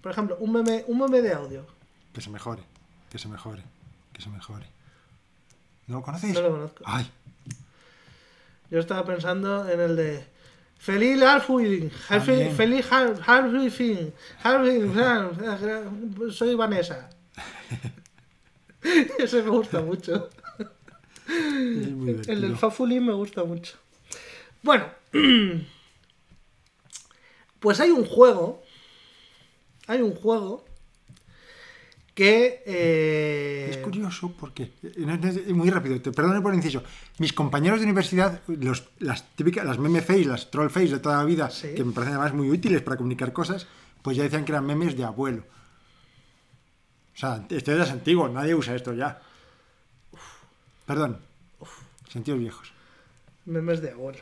por 0.00 0.12
ejemplo, 0.12 0.36
un 0.40 0.52
meme, 0.52 0.84
un 0.86 0.98
meme 0.98 1.22
de 1.22 1.32
audio. 1.32 1.66
Que 2.12 2.20
se 2.20 2.30
mejore, 2.30 2.62
que 3.10 3.18
se 3.18 3.28
mejore, 3.28 3.62
que 4.12 4.20
se 4.20 4.28
mejore. 4.28 4.66
¿No 5.86 5.96
lo 5.96 6.02
conocéis? 6.02 6.34
No 6.34 6.42
lo 6.42 6.50
conozco. 6.50 6.84
Ay, 6.86 7.10
Yo 8.70 8.78
estaba 8.78 9.04
pensando 9.04 9.68
en 9.68 9.80
el 9.80 9.96
de 9.96 10.34
Feliz 10.78 11.18
También. 12.08 12.54
feliz 12.54 12.86
Halloween, 12.86 14.12
Halloween, 14.42 14.92
soy 16.30 16.54
Vanessa. 16.54 17.08
Ese 19.18 19.42
me 19.42 19.48
gusta 19.48 19.80
mucho. 19.80 20.28
El 21.28 22.40
del. 22.40 22.56
Fafuli 22.56 23.00
me 23.00 23.12
gusta 23.12 23.44
mucho. 23.44 23.76
Bueno, 24.62 24.86
pues 27.60 27.80
hay 27.80 27.90
un 27.90 28.04
juego. 28.04 28.62
Hay 29.86 30.00
un 30.00 30.14
juego 30.14 30.64
que. 32.14 32.62
eh, 32.66 33.68
Es 33.70 33.76
curioso 33.78 34.32
porque, 34.38 34.70
eh, 34.82 35.52
muy 35.52 35.70
rápido, 35.70 36.00
te 36.00 36.12
perdone 36.12 36.40
por 36.40 36.52
el 36.52 36.58
inciso. 36.58 36.82
Mis 37.18 37.32
compañeros 37.32 37.80
de 37.80 37.84
universidad, 37.86 38.40
los, 38.46 38.84
las 38.98 39.28
típicas, 39.36 39.64
las 39.66 39.78
meme 39.78 40.00
face, 40.00 40.24
las 40.24 40.50
troll 40.50 40.70
face 40.70 40.88
de 40.88 40.98
toda 41.00 41.18
la 41.18 41.24
vida, 41.24 41.50
Sí. 41.50 41.74
que 41.74 41.84
me 41.84 41.92
parecen 41.92 42.14
además 42.14 42.34
muy 42.34 42.50
útiles 42.50 42.82
para 42.82 42.96
comunicar 42.96 43.32
cosas, 43.32 43.66
pues 44.02 44.16
ya 44.16 44.22
decían 44.22 44.44
que 44.44 44.52
eran 44.52 44.66
memes 44.66 44.96
de 44.96 45.04
abuelo. 45.04 45.44
O 47.14 47.16
sea, 47.16 47.46
esto 47.48 47.76
ya 47.76 47.84
es 47.84 47.90
antiguo, 47.90 48.28
nadie 48.28 48.54
usa 48.54 48.74
esto 48.74 48.92
ya. 48.92 49.20
Perdón. 50.86 51.18
Sentidos 52.08 52.40
viejos. 52.40 52.72
Memes 53.46 53.80
de 53.80 53.90
ahora. 53.92 54.18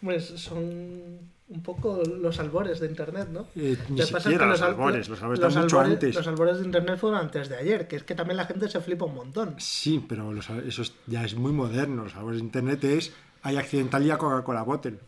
Hombre, 0.00 0.20
son 0.20 1.34
un 1.46 1.62
poco 1.62 2.02
los 2.06 2.38
albores 2.38 2.80
de 2.80 2.86
internet, 2.86 3.28
¿no? 3.30 3.46
Eh, 3.54 3.76
ni 3.90 4.00
siquiera 4.02 4.46
los 4.46 4.62
al- 4.62 4.70
albores, 4.70 5.08
los 5.08 5.20
albores 5.20 5.40
los 5.40 5.48
están 5.50 5.62
mucho 5.64 5.76
albores- 5.80 5.92
antes. 5.94 6.14
Los 6.14 6.26
albores 6.26 6.58
de 6.58 6.64
internet 6.64 6.98
fueron 6.98 7.20
antes 7.20 7.48
de 7.48 7.56
ayer, 7.58 7.86
que 7.86 7.96
es 7.96 8.02
que 8.02 8.14
también 8.14 8.36
la 8.38 8.46
gente 8.46 8.68
se 8.68 8.80
flipa 8.80 9.04
un 9.04 9.14
montón. 9.14 9.54
Sí, 9.58 10.04
pero 10.08 10.32
los- 10.32 10.48
eso 10.48 10.82
es- 10.82 10.94
ya 11.06 11.24
es 11.24 11.34
muy 11.34 11.52
moderno. 11.52 12.04
Los 12.04 12.14
albores 12.16 12.38
de 12.40 12.44
internet 12.46 12.82
es 12.84 13.12
hay 13.42 13.56
accidentally 13.58 14.10
a 14.10 14.16
Coca-Cola 14.18 14.62
Bottle. 14.62 14.98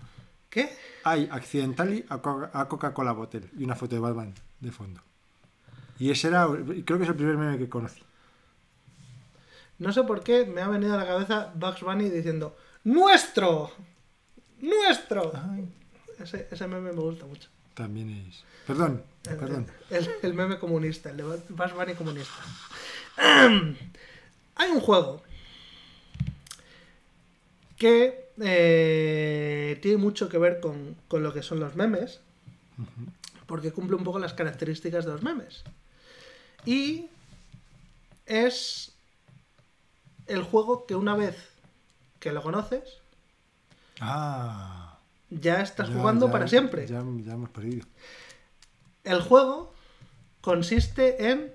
¿Qué? 0.50 0.70
Hay 1.04 1.28
accidentally 1.30 2.04
a 2.08 2.18
Co- 2.18 2.48
a 2.52 2.68
Coca-Cola 2.68 3.12
Bottle 3.12 3.48
y 3.58 3.64
una 3.64 3.74
foto 3.76 3.94
de 3.94 4.00
Batman 4.00 4.34
de 4.60 4.72
fondo. 4.72 5.00
Y 5.98 6.10
ese 6.10 6.28
era, 6.28 6.46
creo 6.84 6.98
que 6.98 7.04
es 7.04 7.08
el 7.08 7.16
primer 7.16 7.38
meme 7.38 7.56
que 7.56 7.68
conocí. 7.70 8.02
No 9.78 9.92
sé 9.92 10.02
por 10.04 10.22
qué 10.22 10.44
me 10.46 10.62
ha 10.62 10.68
venido 10.68 10.94
a 10.94 10.96
la 10.98 11.06
cabeza 11.06 11.52
Bugs 11.54 11.82
Bunny 11.82 12.08
diciendo 12.08 12.56
¡Nuestro! 12.84 13.70
¡Nuestro! 14.60 15.32
Ese, 16.18 16.48
ese 16.50 16.66
meme 16.66 16.92
me 16.92 17.00
gusta 17.00 17.26
mucho. 17.26 17.48
También 17.74 18.08
es. 18.28 18.42
Perdón, 18.66 19.02
El, 19.28 19.36
perdón. 19.36 19.66
el- 19.90 20.08
el 20.22 20.34
meme 20.34 20.58
comunista, 20.58 21.10
el 21.10 21.18
de 21.18 21.22
Bugs 21.24 21.74
Bunny 21.74 21.94
comunista. 21.94 22.34
Hay 23.18 24.70
un 24.70 24.80
juego 24.80 25.22
que 27.76 28.30
eh, 28.40 29.78
tiene 29.82 29.98
mucho 29.98 30.28
que 30.28 30.38
ver 30.38 30.60
con, 30.60 30.96
con 31.08 31.22
lo 31.22 31.32
que 31.32 31.42
son 31.42 31.60
los 31.60 31.76
memes, 31.76 32.20
porque 33.46 33.72
cumple 33.72 33.96
un 33.96 34.04
poco 34.04 34.18
las 34.18 34.32
características 34.32 35.04
de 35.04 35.12
los 35.12 35.22
memes. 35.22 35.62
Y 36.64 37.06
es 38.24 38.95
el 40.26 40.42
juego 40.42 40.86
que 40.86 40.94
una 40.94 41.14
vez 41.14 41.36
que 42.20 42.32
lo 42.32 42.42
conoces, 42.42 42.82
Ah. 44.00 44.98
ya 45.30 45.60
estás 45.62 45.88
ya- 45.88 45.94
jugando 45.94 46.26
ya- 46.26 46.32
para 46.32 46.48
siempre. 46.48 46.86
Ya, 46.86 47.02
ya 47.24 47.32
hemos 47.32 47.50
perdido. 47.50 47.86
El 49.04 49.20
juego 49.22 49.72
consiste 50.40 51.30
en 51.30 51.52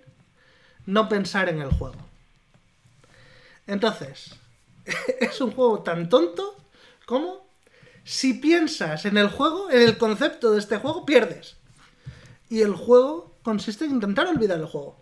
no 0.86 1.08
pensar 1.10 1.50
en 1.50 1.62
el 1.62 1.72
juego. 1.72 1.98
Entonces, 3.68 4.36
es 5.20 5.40
un 5.42 5.52
juego 5.52 5.80
tan 5.84 6.10
tonto 6.10 6.56
como 7.06 7.46
si 8.04 8.34
piensas 8.34 9.06
en 9.06 9.18
el 9.18 9.30
juego, 9.30 9.70
en 9.70 9.82
el 9.82 9.98
concepto 9.98 10.52
de 10.52 10.60
este 10.60 10.78
juego, 10.78 11.06
pierdes. 11.06 11.58
Y 12.50 12.62
el 12.62 12.74
juego 12.76 13.36
consiste 13.44 13.86
en 13.86 13.92
intentar 13.92 14.28
olvidar 14.28 14.60
el 14.60 14.66
juego. 14.66 14.98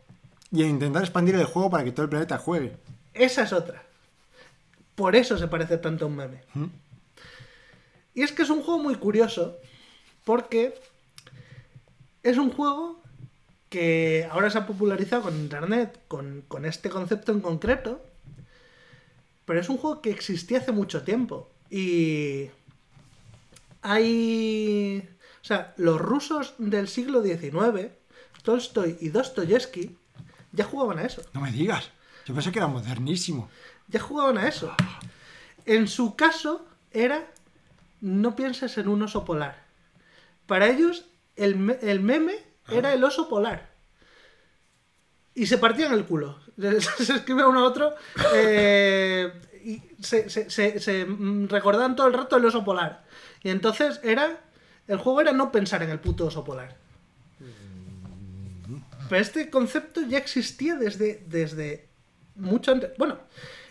Y 0.52 0.64
en 0.64 0.70
intentar 0.72 1.04
expandir 1.04 1.36
el 1.36 1.46
juego 1.46 1.70
para 1.70 1.84
que 1.84 1.92
todo 1.92 2.04
el 2.04 2.10
planeta 2.10 2.38
juegue. 2.38 2.78
Esa 3.20 3.44
es 3.44 3.52
otra. 3.52 3.84
Por 4.96 5.16
eso 5.16 5.38
se 5.38 5.48
parece 5.48 5.78
tanto 5.78 6.06
a 6.06 6.08
un 6.08 6.16
meme. 6.16 6.42
¿Mm? 6.54 6.66
Y 8.16 8.24
es 8.24 8.32
que 8.32 8.44
es 8.44 8.50
un 8.50 8.64
juego 8.64 8.82
muy 8.82 8.96
curioso 8.96 9.58
porque 10.24 10.74
es 12.24 12.38
un 12.38 12.50
juego 12.52 13.02
que 13.70 14.28
ahora 14.32 14.50
se 14.50 14.58
ha 14.58 14.66
popularizado 14.66 15.24
con 15.24 15.36
internet, 15.36 16.00
con, 16.08 16.44
con 16.48 16.66
este 16.66 16.90
concepto 16.90 17.34
en 17.34 17.42
concreto, 17.42 18.02
pero 19.46 19.60
es 19.60 19.68
un 19.68 19.78
juego 19.78 20.02
que 20.02 20.12
existía 20.12 20.60
hace 20.60 20.72
mucho 20.72 21.04
tiempo. 21.04 21.50
Y 21.70 22.50
hay... 23.82 25.08
O 25.42 25.46
sea, 25.46 25.74
los 25.78 26.00
rusos 26.00 26.54
del 26.58 26.88
siglo 26.88 27.22
XIX, 27.22 27.92
Tolstoy 28.44 28.98
y 29.02 29.10
Dostoyevsky, 29.10 29.98
ya 30.54 30.64
jugaban 30.64 31.00
a 31.00 31.04
eso. 31.04 31.22
No 31.34 31.42
me 31.42 31.52
digas. 31.52 31.92
Yo 32.30 32.36
pensé 32.36 32.52
que 32.52 32.60
era 32.60 32.68
modernísimo. 32.68 33.50
Ya 33.88 34.00
jugaban 34.00 34.38
a 34.38 34.48
eso. 34.48 34.72
En 35.66 35.88
su 35.88 36.16
caso 36.16 36.64
era 36.92 37.26
no 38.02 38.36
pienses 38.36 38.78
en 38.78 38.88
un 38.88 39.02
oso 39.02 39.26
polar. 39.26 39.64
Para 40.46 40.68
ellos 40.70 41.06
el, 41.36 41.56
me- 41.56 41.80
el 41.82 42.02
meme 42.02 42.36
era 42.70 42.94
el 42.94 43.04
oso 43.04 43.28
polar. 43.28 43.72
Y 45.34 45.48
se 45.48 45.58
partían 45.58 45.92
el 45.94 46.06
culo. 46.06 46.40
Se 46.98 47.16
escribe 47.16 47.46
uno 47.48 47.62
a 47.62 47.64
otro 47.64 47.96
eh, 48.36 49.32
y 49.66 49.82
se, 50.04 50.30
se- 50.30 50.52
se- 50.52 50.80
se, 50.80 51.06
mm, 51.06 51.48
recordaban 51.48 51.96
todo 51.96 52.06
el 52.08 52.14
rato 52.14 52.38
el 52.38 52.46
oso 52.46 52.64
polar. 52.64 53.06
Y 53.42 53.50
entonces 53.50 54.00
era... 54.04 54.40
El 54.88 54.98
juego 55.00 55.22
era 55.22 55.32
no 55.32 55.52
pensar 55.52 55.82
en 55.82 55.90
el 55.90 56.00
puto 56.00 56.28
oso 56.28 56.44
polar. 56.44 56.76
Pero 59.10 59.20
este 59.22 59.50
concepto 59.50 60.02
ya 60.04 60.20
existía 60.20 60.76
desde, 60.76 61.24
desde 61.28 61.89
mucho 62.40 62.72
antes. 62.72 62.92
Bueno, 62.98 63.18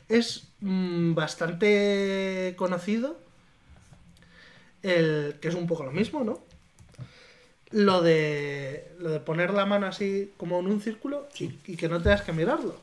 es 0.08 0.48
mm, 0.60 1.14
bastante 1.14 2.54
conocido. 2.56 3.18
El, 4.82 5.36
que 5.40 5.48
es 5.48 5.54
un 5.54 5.66
poco 5.66 5.84
lo 5.84 5.90
mismo, 5.90 6.22
¿no? 6.22 6.40
Lo 7.70 8.00
de, 8.00 8.92
lo 9.00 9.10
de 9.10 9.20
poner 9.20 9.52
la 9.52 9.66
mano 9.66 9.86
así 9.86 10.32
como 10.36 10.60
en 10.60 10.68
un 10.68 10.80
círculo 10.80 11.28
y, 11.38 11.58
y 11.66 11.76
que 11.76 11.88
no 11.88 12.00
tengas 12.00 12.22
que 12.22 12.32
mirarlo. 12.32 12.76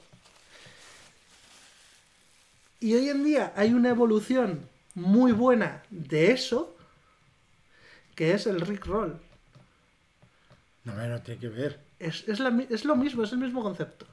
Y 2.80 2.94
hoy 2.94 3.10
en 3.10 3.24
día 3.24 3.54
hay 3.56 3.74
una 3.74 3.90
evolución 3.90 4.68
muy 4.94 5.32
buena 5.32 5.84
de 5.90 6.32
eso, 6.32 6.76
que 8.16 8.34
es 8.34 8.46
el 8.48 8.62
Rick 8.62 8.86
Roll. 8.86 9.20
No, 10.84 10.94
no 10.94 11.22
tiene 11.22 11.40
que 11.40 11.50
ver. 11.50 11.80
Es, 12.00 12.28
es 12.28 12.40
la 12.40 12.56
es 12.70 12.86
lo 12.86 12.96
mismo, 12.96 13.24
es 13.24 13.32
el 13.32 13.40
mismo 13.40 13.64
concepto. 13.64 14.06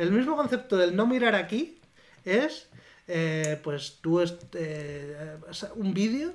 El 0.00 0.12
mismo 0.12 0.34
concepto 0.34 0.78
del 0.78 0.96
no 0.96 1.06
mirar 1.06 1.34
aquí 1.34 1.78
es, 2.24 2.68
eh, 3.06 3.60
pues 3.62 3.98
tú, 4.00 4.18
eh, 4.54 5.36
un 5.74 5.92
vídeo 5.92 6.32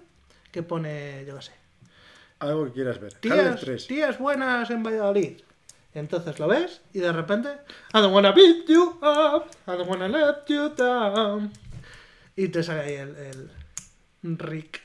que 0.52 0.62
pone, 0.62 1.26
yo 1.26 1.36
qué 1.38 1.42
sé, 1.42 1.52
Algo 2.38 2.66
que 2.66 2.74
quieras 2.74 3.00
ver. 3.00 3.14
tías, 3.16 3.40
Half-Life 3.40 3.66
3. 3.66 3.88
tías 3.88 4.20
buenas 4.20 4.70
en 4.70 4.84
Valladolid. 4.84 5.42
Entonces 5.96 6.38
lo 6.38 6.48
ves 6.48 6.82
y 6.94 7.00
de 7.00 7.12
repente, 7.12 7.50
I 7.92 8.02
don't 8.02 8.14
wanna 8.14 8.34
beat 8.34 8.68
you 8.68 9.00
up, 9.02 9.46
I 9.66 9.72
don't 9.72 9.90
wanna 9.90 10.10
let 10.10 10.44
you 10.48 10.70
down. 10.70 11.52
Y 12.36 12.50
te 12.50 12.62
sale 12.62 12.82
ahí 12.82 12.94
el, 12.94 13.50
el 14.22 14.38
Rick. 14.38 14.82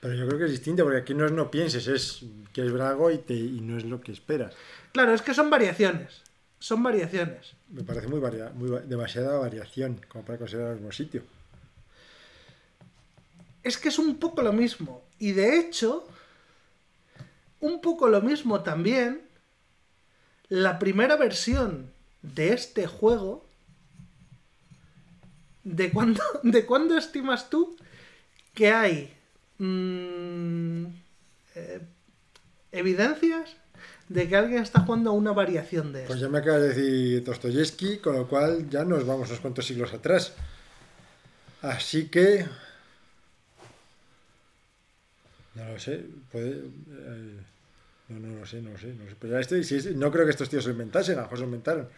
Pero 0.00 0.14
yo 0.14 0.24
creo 0.28 0.38
que 0.38 0.44
es 0.44 0.52
distinto, 0.52 0.84
porque 0.84 1.00
aquí 1.00 1.14
no 1.14 1.26
es 1.26 1.32
no 1.32 1.50
pienses, 1.50 1.88
es 1.88 2.22
que 2.52 2.64
es 2.64 2.70
brago 2.70 3.10
y, 3.10 3.18
te, 3.18 3.34
y 3.34 3.60
no 3.60 3.76
es 3.76 3.84
lo 3.84 4.00
que 4.00 4.12
esperas. 4.12 4.54
Claro, 4.92 5.12
es 5.14 5.22
que 5.22 5.34
son 5.34 5.50
variaciones. 5.50 6.22
Son 6.60 6.80
variaciones. 6.84 7.57
Me 7.70 7.82
parece 7.82 8.08
muy, 8.08 8.20
muy 8.20 8.80
demasiada 8.86 9.38
variación 9.38 10.00
como 10.08 10.24
para 10.24 10.38
considerar 10.38 10.70
el 10.70 10.76
mismo 10.76 10.92
sitio. 10.92 11.22
Es 13.62 13.76
que 13.76 13.88
es 13.88 13.98
un 13.98 14.18
poco 14.18 14.42
lo 14.42 14.52
mismo. 14.52 15.02
Y 15.18 15.32
de 15.32 15.58
hecho, 15.58 16.06
un 17.60 17.80
poco 17.80 18.08
lo 18.08 18.22
mismo 18.22 18.62
también, 18.62 19.22
la 20.48 20.78
primera 20.78 21.16
versión 21.16 21.90
de 22.22 22.52
este 22.52 22.86
juego, 22.86 23.46
¿de 25.64 25.90
cuándo, 25.90 26.22
de 26.42 26.64
cuándo 26.64 26.96
estimas 26.96 27.50
tú 27.50 27.76
que 28.54 28.72
hay 28.72 29.14
mm, 29.58 30.86
eh, 31.54 31.80
evidencias 32.72 33.56
de 34.08 34.28
que 34.28 34.36
alguien 34.36 34.62
está 34.62 34.80
jugando 34.80 35.10
a 35.10 35.12
una 35.12 35.32
variación 35.32 35.92
de 35.92 36.00
Pues 36.04 36.16
esto? 36.16 36.26
ya 36.26 36.28
me 36.32 36.38
acaba 36.38 36.58
de 36.58 36.68
decir 36.68 37.24
Dostoyevsky, 37.24 37.98
con 37.98 38.16
lo 38.16 38.26
cual 38.28 38.68
ya 38.70 38.84
nos 38.84 39.06
vamos 39.06 39.28
unos 39.28 39.40
cuantos 39.40 39.66
siglos 39.66 39.92
atrás. 39.92 40.32
Así 41.62 42.08
que. 42.08 42.46
No 45.54 45.64
lo 45.72 45.78
sé, 45.78 46.04
puede. 46.30 46.50
eh, 46.50 47.36
no, 48.08 48.18
no 48.20 48.40
lo 48.40 48.46
sé, 48.46 48.62
no 48.62 48.70
lo 48.70 48.78
sé. 48.78 48.88
No, 48.94 49.04
sé. 49.08 49.16
Pero 49.18 49.34
ya 49.34 49.40
este- 49.40 49.64
si 49.64 49.76
es- 49.76 49.94
no 49.96 50.10
creo 50.10 50.24
que 50.24 50.30
estos 50.30 50.48
tíos 50.48 50.64
lo 50.66 50.72
inventasen, 50.72 51.14
a 51.14 51.18
lo 51.18 51.22
mejor 51.24 51.38
se 51.38 51.44
inventaron. 51.44 51.88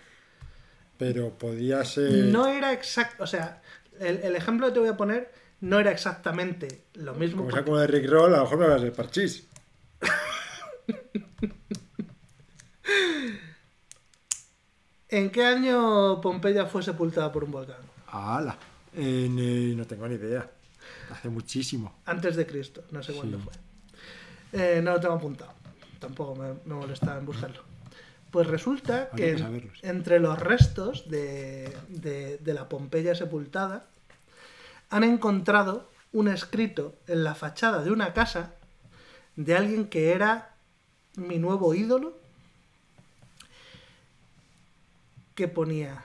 Pero 0.98 1.30
podía 1.38 1.84
ser. 1.84 2.10
No 2.26 2.46
era 2.46 2.72
exacto, 2.72 3.24
o 3.24 3.26
sea, 3.26 3.62
el, 4.00 4.18
el 4.18 4.34
ejemplo 4.36 4.66
que 4.68 4.72
te 4.72 4.80
voy 4.80 4.88
a 4.88 4.96
poner 4.96 5.30
no 5.60 5.78
era 5.78 5.90
exactamente 5.90 6.82
lo 6.94 7.14
mismo. 7.14 7.42
Como 7.42 7.52
sea 7.52 7.64
como 7.64 7.78
de 7.78 7.86
Rick 7.86 8.08
Roll, 8.08 8.34
a 8.34 8.38
lo 8.38 8.42
mejor 8.44 8.58
me 8.58 8.64
hablas 8.64 8.82
del 8.82 8.92
parchís. 8.92 9.44
¿En 15.08 15.30
qué 15.30 15.44
año 15.44 16.20
Pompeya 16.20 16.66
fue 16.66 16.82
sepultada 16.82 17.32
por 17.32 17.44
un 17.44 17.50
volcán? 17.50 17.76
¡Hala! 18.08 18.56
Eh, 18.94 19.74
no 19.76 19.84
tengo 19.86 20.06
ni 20.08 20.14
idea. 20.14 20.48
Hace 21.10 21.28
muchísimo. 21.28 21.94
Antes 22.06 22.36
de 22.36 22.46
Cristo, 22.46 22.84
no 22.90 23.02
sé 23.02 23.12
cuándo 23.12 23.38
Sí. 23.38 23.44
fue. 23.44 23.52
Eh, 24.78 24.80
no 24.82 24.92
lo 24.92 25.00
tengo 25.00 25.14
apuntado. 25.14 25.52
Tampoco 25.98 26.34
me, 26.36 26.54
me 26.64 26.74
molesta 26.74 27.16
en 27.18 27.26
buscarlo. 27.26 27.62
Pues 28.30 28.46
resulta 28.46 29.08
Habría 29.12 29.36
que 29.36 29.70
entre 29.82 30.20
los 30.20 30.38
restos 30.38 31.10
de, 31.10 31.76
de- 31.88 32.38
de 32.38 32.54
la 32.54 32.68
Pompeya 32.68 33.14
sepultada 33.16 33.86
han 34.88 35.02
encontrado 35.04 35.90
un 36.12 36.28
escrito 36.28 36.94
en 37.08 37.24
la 37.24 37.34
fachada 37.34 37.82
de 37.82 37.90
una 37.90 38.12
casa 38.12 38.54
de 39.36 39.56
alguien 39.56 39.86
que 39.88 40.12
era 40.12 40.54
mi 41.16 41.38
nuevo 41.38 41.74
ídolo 41.74 42.18
que 45.34 45.48
ponía 45.48 46.04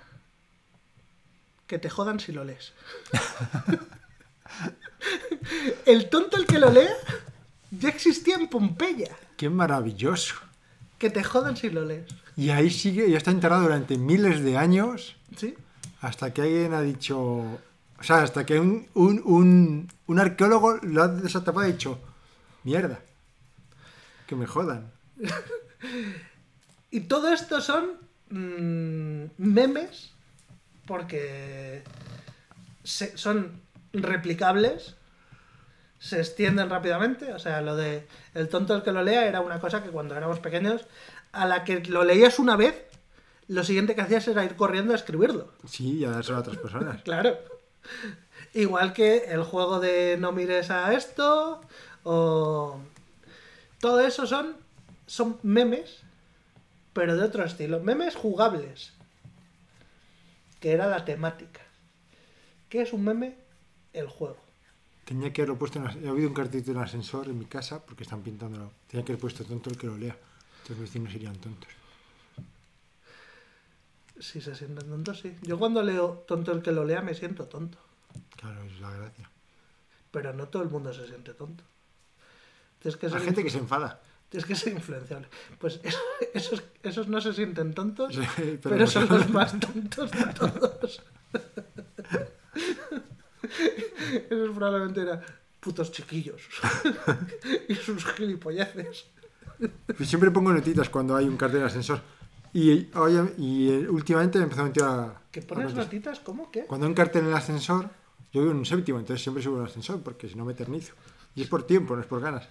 que 1.67 1.79
te 1.79 1.89
jodan 1.89 2.19
si 2.19 2.31
lo 2.31 2.43
lees. 2.43 2.73
el 5.85 6.09
tonto 6.09 6.37
el 6.37 6.45
que 6.45 6.59
lo 6.59 6.69
lea 6.69 6.95
ya 7.71 7.89
existía 7.89 8.35
en 8.35 8.47
Pompeya. 8.47 9.15
¡Qué 9.37 9.49
maravilloso! 9.49 10.35
Que 10.97 11.09
te 11.09 11.23
jodan 11.23 11.57
si 11.57 11.69
lo 11.69 11.83
lees. 11.83 12.05
Y 12.37 12.49
ahí 12.49 12.69
sigue, 12.69 13.09
ya 13.09 13.17
está 13.17 13.31
enterrado 13.31 13.63
durante 13.63 13.97
miles 13.97 14.43
de 14.43 14.57
años 14.57 15.15
¿Sí? 15.35 15.55
hasta 16.01 16.33
que 16.33 16.41
alguien 16.41 16.73
ha 16.73 16.81
dicho. 16.81 17.17
O 17.17 18.03
sea, 18.03 18.21
hasta 18.21 18.45
que 18.45 18.59
un, 18.59 18.87
un, 18.93 19.21
un, 19.25 19.91
un 20.07 20.19
arqueólogo 20.19 20.77
lo 20.83 21.03
ha 21.03 21.07
desatapado 21.07 21.65
y 21.65 21.69
ha 21.69 21.73
dicho: 21.73 21.99
Mierda, 22.63 22.99
que 24.27 24.35
me 24.35 24.45
jodan. 24.45 24.91
Y 26.91 27.01
todo 27.01 27.33
esto 27.33 27.59
son 27.59 28.04
mm, 28.29 29.25
memes 29.37 30.11
porque 30.87 31.83
se- 32.83 33.17
son 33.17 33.61
replicables, 33.93 34.95
se 35.99 36.19
extienden 36.19 36.69
rápidamente. 36.69 37.33
O 37.33 37.39
sea, 37.39 37.61
lo 37.61 37.75
de 37.75 38.07
el 38.33 38.49
tonto 38.49 38.75
el 38.75 38.83
que 38.83 38.91
lo 38.91 39.03
lea 39.03 39.25
era 39.27 39.41
una 39.41 39.59
cosa 39.59 39.83
que 39.83 39.89
cuando 39.89 40.15
éramos 40.15 40.39
pequeños, 40.39 40.85
a 41.31 41.45
la 41.45 41.63
que 41.63 41.79
lo 41.81 42.03
leías 42.03 42.39
una 42.39 42.55
vez, 42.55 42.75
lo 43.47 43.63
siguiente 43.63 43.95
que 43.95 44.01
hacías 44.01 44.27
era 44.27 44.43
ir 44.45 44.55
corriendo 44.55 44.93
a 44.93 44.95
escribirlo. 44.95 45.51
Sí, 45.67 45.99
y 45.99 46.05
a 46.05 46.11
dárselo 46.11 46.37
a 46.37 46.41
otras 46.41 46.57
personas. 46.57 47.01
Claro. 47.03 47.37
Igual 48.53 48.93
que 48.93 49.25
el 49.31 49.43
juego 49.43 49.79
de 49.79 50.17
no 50.19 50.31
mires 50.31 50.71
a 50.71 50.93
esto 50.93 51.61
o... 52.03 52.79
Todo 53.79 53.99
eso 53.99 54.25
son, 54.25 54.55
son 55.05 55.37
memes, 55.43 55.97
pero 56.95 57.17
de 57.17 57.23
otro 57.25 57.43
estilo. 57.43 57.81
Memes 57.81 58.15
jugables. 58.15 58.93
Que 60.61 60.71
era 60.71 60.87
la 60.87 61.03
temática. 61.03 61.59
¿Qué 62.69 62.81
es 62.81 62.93
un 62.93 63.03
meme? 63.03 63.35
El 63.91 64.07
juego. 64.07 64.37
Tenía 65.03 65.33
que 65.33 65.41
haberlo 65.41 65.59
puesto 65.59 65.77
en. 65.77 65.87
Ha 65.87 66.09
habido 66.09 66.29
un 66.29 66.33
cartelito 66.33 66.71
en 66.71 66.77
el 66.77 66.83
ascensor 66.83 67.27
en 67.27 67.37
mi 67.37 67.45
casa 67.47 67.85
porque 67.85 68.03
están 68.03 68.21
pintándolo. 68.21 68.71
Tenía 68.87 69.05
que 69.05 69.11
haber 69.11 69.19
puesto 69.19 69.43
tonto 69.43 69.69
el 69.69 69.77
que 69.77 69.87
lo 69.87 69.97
lea. 69.97 70.17
Los 70.69 70.79
vecinos 70.79 71.13
irían 71.13 71.35
tontos. 71.35 71.69
Si 74.17 74.39
se 74.39 74.55
sienten 74.55 74.87
tontos, 74.87 75.19
sí. 75.19 75.35
Yo 75.41 75.59
cuando 75.59 75.83
leo 75.83 76.23
tonto 76.25 76.53
el 76.53 76.61
que 76.61 76.71
lo 76.71 76.85
lea 76.85 77.01
me 77.01 77.13
siento 77.13 77.45
tonto. 77.47 77.77
Claro, 78.37 78.63
es 78.63 78.79
la 78.79 78.91
gracia. 78.91 79.29
Pero 80.11 80.31
no 80.31 80.47
todo 80.47 80.63
el 80.63 80.69
mundo 80.69 80.93
se 80.93 81.05
siente 81.05 81.33
tonto. 81.33 81.65
Tienes 82.79 82.95
que 82.95 83.07
Hay 83.07 83.21
gente 83.21 83.43
que 83.43 83.49
se 83.49 83.57
enfada. 83.57 84.01
Tienes 84.29 84.45
que 84.47 84.55
ser 84.55 84.73
influenciable. 84.73 85.27
Pues 85.59 85.79
eso- 85.83 85.97
esos, 86.33 86.63
esos 86.83 87.07
no 87.07 87.21
se 87.21 87.33
sienten 87.33 87.73
tontos, 87.73 88.15
Sí, 88.15 88.21
pero, 88.35 88.59
pero 88.61 88.87
son 88.87 89.07
los 89.07 89.29
más 89.29 89.57
tontos 89.59 90.11
de 90.11 90.25
todos. 90.33 91.01
Esos 94.29 94.49
probablemente 94.55 95.01
eran 95.01 95.21
putos 95.59 95.91
chiquillos. 95.91 96.41
y 97.69 97.75
sus 97.75 98.05
gilipolleces. 98.05 99.05
Siempre 100.03 100.31
pongo 100.31 100.51
notitas 100.53 100.89
cuando 100.89 101.15
hay 101.15 101.27
un 101.27 101.37
cartel 101.37 101.61
el 101.61 101.67
ascensor. 101.67 102.01
Y, 102.53 102.89
oye, 102.95 103.33
y 103.37 103.69
eh, 103.69 103.89
últimamente 103.89 104.37
me 104.37 104.45
empezó 104.45 104.61
a 104.61 104.65
meter 104.65 104.83
a. 104.83 105.21
¿Que 105.31 105.41
a 105.41 105.43
pones 105.47 105.69
notas. 105.71 105.85
notitas? 105.85 106.19
¿Cómo? 106.21 106.51
¿Qué? 106.51 106.65
Cuando 106.65 106.85
hay 106.85 106.89
un 106.89 106.95
cartel 106.95 107.23
en 107.23 107.27
el 107.29 107.33
ascensor, 107.35 107.89
yo 108.31 108.41
vivo 108.41 108.51
en 108.51 108.57
un 108.57 108.65
séptimo, 108.65 108.97
entonces 108.99 109.21
siempre 109.21 109.43
subo 109.43 109.59
al 109.59 109.65
ascensor 109.65 110.01
porque 110.01 110.27
si 110.29 110.35
no 110.35 110.45
me 110.45 110.53
eternizo. 110.53 110.93
Y 111.35 111.41
es 111.41 111.47
por 111.49 111.63
tiempo, 111.63 111.95
no 111.95 112.01
es 112.01 112.07
por 112.07 112.21
ganas. 112.21 112.47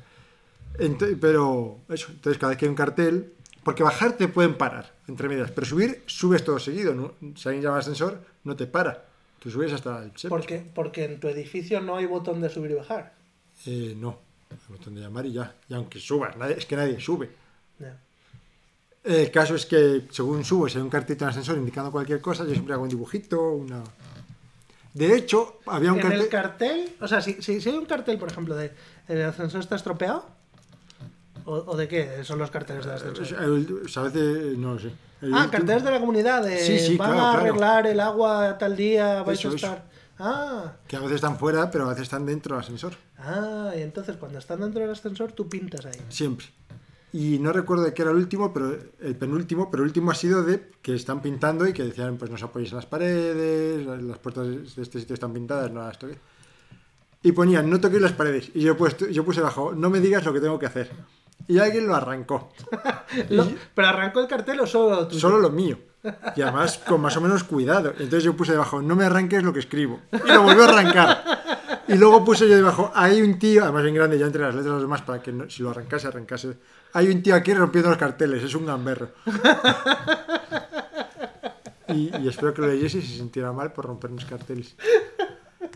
Pero 1.20 1.78
eso, 1.88 2.08
entonces 2.10 2.38
cada 2.38 2.50
vez 2.50 2.58
que 2.58 2.64
hay 2.66 2.70
un 2.70 2.74
cartel, 2.76 3.32
porque 3.62 3.82
bajar 3.82 4.12
te 4.16 4.28
pueden 4.28 4.54
parar, 4.56 4.92
entre 5.08 5.28
medias, 5.28 5.50
pero 5.50 5.66
subir, 5.66 6.02
subes 6.06 6.44
todo 6.44 6.58
seguido. 6.58 6.94
¿no? 6.94 7.14
Si 7.36 7.48
alguien 7.48 7.62
llama 7.62 7.76
al 7.76 7.80
ascensor, 7.80 8.20
no 8.44 8.56
te 8.56 8.66
para. 8.66 9.04
Tú 9.38 9.50
subes 9.50 9.72
hasta 9.72 9.98
el 10.02 10.10
séptimo. 10.10 10.30
Porque, 10.30 10.66
porque 10.74 11.04
en 11.04 11.20
tu 11.20 11.28
edificio 11.28 11.80
no 11.80 11.96
hay 11.96 12.06
botón 12.06 12.40
de 12.40 12.48
subir 12.48 12.72
y 12.72 12.74
bajar. 12.74 13.12
Eh, 13.66 13.94
no, 13.96 14.18
el 14.50 14.76
botón 14.76 14.94
de 14.94 15.02
llamar 15.02 15.26
y 15.26 15.32
ya. 15.32 15.54
Y 15.68 15.74
aunque 15.74 16.00
subas, 16.00 16.36
nadie- 16.36 16.56
es 16.58 16.66
que 16.66 16.76
nadie 16.76 17.00
sube. 17.00 17.30
El 19.04 19.30
caso 19.30 19.54
es 19.54 19.66
que 19.66 20.04
según 20.10 20.44
subo, 20.46 20.66
si 20.66 20.78
hay 20.78 20.82
un 20.82 20.88
cartelito 20.88 21.24
en 21.24 21.28
el 21.28 21.30
ascensor 21.32 21.58
indicando 21.58 21.92
cualquier 21.92 22.22
cosa, 22.22 22.44
yo 22.44 22.52
siempre 22.52 22.72
hago 22.72 22.84
un 22.84 22.88
dibujito, 22.88 23.50
una... 23.52 23.84
De 24.94 25.14
hecho, 25.14 25.58
había 25.66 25.92
un 25.92 25.98
En 25.98 26.02
cartel... 26.04 26.20
el 26.22 26.28
cartel, 26.30 26.96
o 27.00 27.06
sea, 27.08 27.20
si, 27.20 27.34
si, 27.42 27.60
si 27.60 27.68
hay 27.68 27.76
un 27.76 27.84
cartel, 27.84 28.16
por 28.18 28.30
ejemplo, 28.30 28.54
de 28.56 28.72
el 29.08 29.22
ascensor 29.24 29.60
está 29.60 29.76
estropeado, 29.76 30.24
¿o, 31.46 31.52
o 31.54 31.76
de 31.76 31.88
qué 31.88 32.24
son 32.24 32.38
los 32.38 32.50
carteles? 32.50 32.84
El- 32.86 33.80
o 33.84 33.88
sea, 33.88 34.02
a 34.02 34.04
veces, 34.06 34.56
no 34.58 34.74
lo 34.74 34.78
sé. 34.80 34.92
El 35.22 35.32
Ah, 35.32 35.36
último- 35.44 35.50
carteles 35.50 35.84
de 35.84 35.90
la 35.90 36.00
comunidad, 36.00 36.42
de 36.44 36.58
Sí, 36.58 36.78
sí, 36.78 36.96
van 36.96 37.12
claro, 37.12 37.26
a 37.26 37.30
claro. 37.32 37.40
arreglar 37.48 37.86
el 37.86 38.00
agua 38.00 38.58
tal 38.58 38.76
día, 38.76 39.22
vais 39.22 39.38
Eso, 39.38 39.48
a 39.48 39.54
eso. 39.54 39.66
estar. 39.66 39.84
Ah, 40.18 40.72
Que 40.86 40.96
a 40.96 41.00
veces 41.00 41.16
están 41.16 41.38
fuera, 41.38 41.70
pero 41.70 41.84
a 41.86 41.88
veces 41.88 42.02
están 42.04 42.24
dentro 42.26 42.54
del 42.54 42.62
ascensor. 42.62 42.94
ah, 43.18 43.72
y 43.76 43.80
entonces 43.82 44.16
cuando 44.16 44.38
están 44.38 44.60
dentro 44.60 44.80
del 44.80 44.90
ascensor 44.90 45.32
tú 45.32 45.48
pintas 45.48 45.86
ahí. 45.86 45.98
Siempre. 46.08 46.46
Y 47.12 47.38
no 47.38 47.52
recuerdo 47.52 47.84
de 47.84 47.94
qué 47.94 48.02
era 48.02 48.10
el 48.10 48.16
último, 48.16 48.52
pero 48.52 48.76
el 49.00 49.16
penúltimo, 49.16 49.70
pero 49.70 49.82
el 49.84 49.88
último 49.88 50.10
ha 50.10 50.14
sido 50.16 50.42
de 50.42 50.70
que 50.82 50.94
están 50.96 51.22
pintando 51.22 51.66
y 51.66 51.72
que 51.72 51.84
decían, 51.84 52.16
pues 52.16 52.28
no 52.30 52.34
os 52.36 52.42
apoyéis 52.42 52.72
en 52.72 52.76
las 52.76 52.86
paredes, 52.86 53.86
las 53.86 54.18
puertas 54.18 54.46
de 54.76 54.82
este 54.82 54.98
sitio 54.98 55.14
están 55.14 55.32
pintadas, 55.32 55.70
no 55.70 55.80
las 55.82 55.98
toquéis. 55.98 56.18
Y 57.22 57.32
ponían, 57.32 57.70
no 57.70 57.80
toquéis 57.80 58.02
las 58.02 58.12
paredes. 58.12 58.50
Y 58.54 58.60
yo, 58.62 58.72
he 58.72 58.74
puesto, 58.74 59.06
yo 59.08 59.24
puse 59.24 59.40
abajo, 59.40 59.72
no 59.74 59.90
me 59.90 60.00
digas 60.00 60.24
lo 60.24 60.32
que 60.32 60.40
tengo 60.40 60.58
que 60.58 60.66
hacer. 60.66 60.90
Y 61.48 61.58
alguien 61.58 61.86
lo 61.86 61.94
arrancó. 61.94 62.52
Lo- 63.30 63.46
¿Pero 63.74 63.88
arrancó 63.88 64.20
el 64.20 64.26
cartel 64.28 64.60
o 64.60 64.66
solo 64.66 64.96
lo 64.96 65.08
tuyo? 65.08 65.20
Solo 65.20 65.38
lo 65.38 65.50
mío. 65.50 65.78
Y 66.36 66.42
además 66.42 66.78
con 66.86 67.00
más 67.00 67.16
o 67.16 67.20
menos 67.20 67.44
cuidado. 67.44 67.90
Entonces 67.90 68.22
yo 68.24 68.36
puse 68.36 68.52
debajo, 68.52 68.82
no 68.82 68.94
me 68.96 69.04
arranques 69.04 69.42
lo 69.42 69.52
que 69.52 69.60
escribo. 69.60 70.00
Y 70.12 70.32
lo 70.32 70.42
volvió 70.42 70.64
a 70.64 70.68
arrancar. 70.68 71.24
Y 71.88 71.94
luego 71.96 72.24
puse 72.24 72.48
yo 72.48 72.56
debajo, 72.56 72.90
hay 72.94 73.20
un 73.22 73.38
tío, 73.38 73.62
además 73.62 73.82
bien 73.84 73.94
grande 73.94 74.18
ya 74.18 74.26
entre 74.26 74.42
las 74.42 74.54
letras 74.54 74.64
de 74.66 74.70
los 74.72 74.82
demás, 74.82 75.02
para 75.02 75.22
que 75.22 75.32
no- 75.32 75.48
si 75.50 75.62
lo 75.62 75.70
arrancase, 75.70 76.06
arrancase. 76.08 76.56
Hay 76.94 77.08
un 77.08 77.22
tío 77.22 77.34
aquí 77.34 77.52
rompiendo 77.54 77.88
los 77.90 77.98
carteles, 77.98 78.42
es 78.42 78.54
un 78.54 78.66
gamberro. 78.66 79.08
Y, 81.88 82.10
y 82.22 82.28
espero 82.28 82.54
que 82.54 82.62
lo 82.62 82.68
leyese 82.68 82.98
y 82.98 83.02
se 83.02 83.16
sintiera 83.16 83.52
mal 83.52 83.72
por 83.72 83.84
romper 83.84 84.10
mis 84.10 84.24
carteles. 84.24 84.74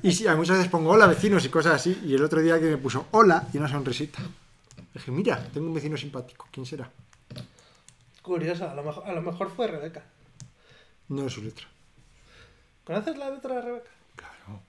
Y 0.03 0.13
sí, 0.13 0.27
a 0.27 0.35
muchas 0.37 0.57
veces 0.57 0.71
pongo 0.71 0.91
hola 0.91 1.07
vecinos 1.07 1.45
y 1.45 1.49
cosas 1.49 1.75
así. 1.75 2.01
Y 2.05 2.15
el 2.15 2.25
otro 2.25 2.41
día 2.41 2.59
que 2.59 2.67
me 2.67 2.77
puso 2.79 3.07
hola 3.13 3.45
y 3.53 3.59
una 3.59 3.69
sonrisita. 3.69 4.21
Dije, 4.95 5.11
mira, 5.11 5.43
tengo 5.53 5.67
un 5.67 5.75
vecino 5.75 5.97
simpático. 5.97 6.49
¿Quién 6.51 6.67
será? 6.67 6.91
Curioso, 8.23 8.69
a 8.69 8.75
lo, 8.75 8.83
mejor, 8.83 9.07
a 9.07 9.13
lo 9.13 9.23
mejor 9.23 9.51
fue 9.51 9.67
Rebeca. 9.67 10.05
No 11.09 11.27
es 11.27 11.33
su 11.33 11.43
letra. 11.43 11.67
¿Conoces 12.85 13.17
la 13.17 13.31
letra 13.31 13.57
de 13.57 13.63
Rebeca? 13.63 13.91
Claro. 14.17 14.63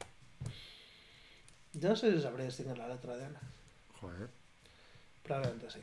Yo 1.73 1.89
no 1.89 1.95
sé 1.95 2.13
si 2.13 2.21
sabría 2.21 2.45
distinguir 2.45 2.77
la 2.77 2.87
letra 2.87 3.15
de 3.17 3.25
Ana. 3.25 3.41
Joder. 3.99 4.29
Probablemente 5.23 5.69
sí. 5.69 5.79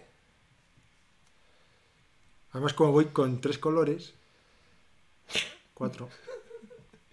Además, 2.52 2.74
como 2.74 2.92
voy 2.92 3.06
con 3.06 3.40
tres 3.40 3.58
colores, 3.58 4.14
cuatro, 5.74 6.08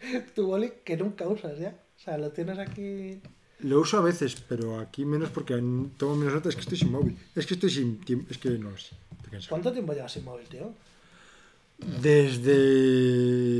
Tu 0.35 0.45
boli 0.45 0.71
que 0.83 0.97
nunca 0.97 1.27
usas 1.27 1.57
ya. 1.57 1.75
O 1.97 1.99
sea, 1.99 2.17
lo 2.17 2.31
tienes 2.31 2.59
aquí. 2.59 3.21
Lo 3.63 3.79
uso 3.79 3.97
a 3.97 4.01
veces, 4.01 4.35
pero 4.47 4.79
aquí 4.79 5.05
menos 5.05 5.29
porque 5.29 5.53
tomo 5.97 6.15
menos 6.15 6.33
notas. 6.33 6.49
Es 6.51 6.55
que 6.55 6.61
estoy 6.61 6.77
sin 6.77 6.91
móvil. 6.91 7.17
Es 7.35 7.45
que 7.45 7.53
estoy 7.55 7.69
sin 7.69 7.99
tiempo. 8.01 8.27
Es 8.29 8.37
que 8.37 8.49
no 8.51 8.69
sé. 8.77 8.95
estoy 9.17 9.31
cansado. 9.31 9.49
¿Cuánto 9.49 9.71
tiempo 9.71 9.93
llevas 9.93 10.11
sin 10.11 10.23
móvil, 10.25 10.47
tío? 10.47 10.73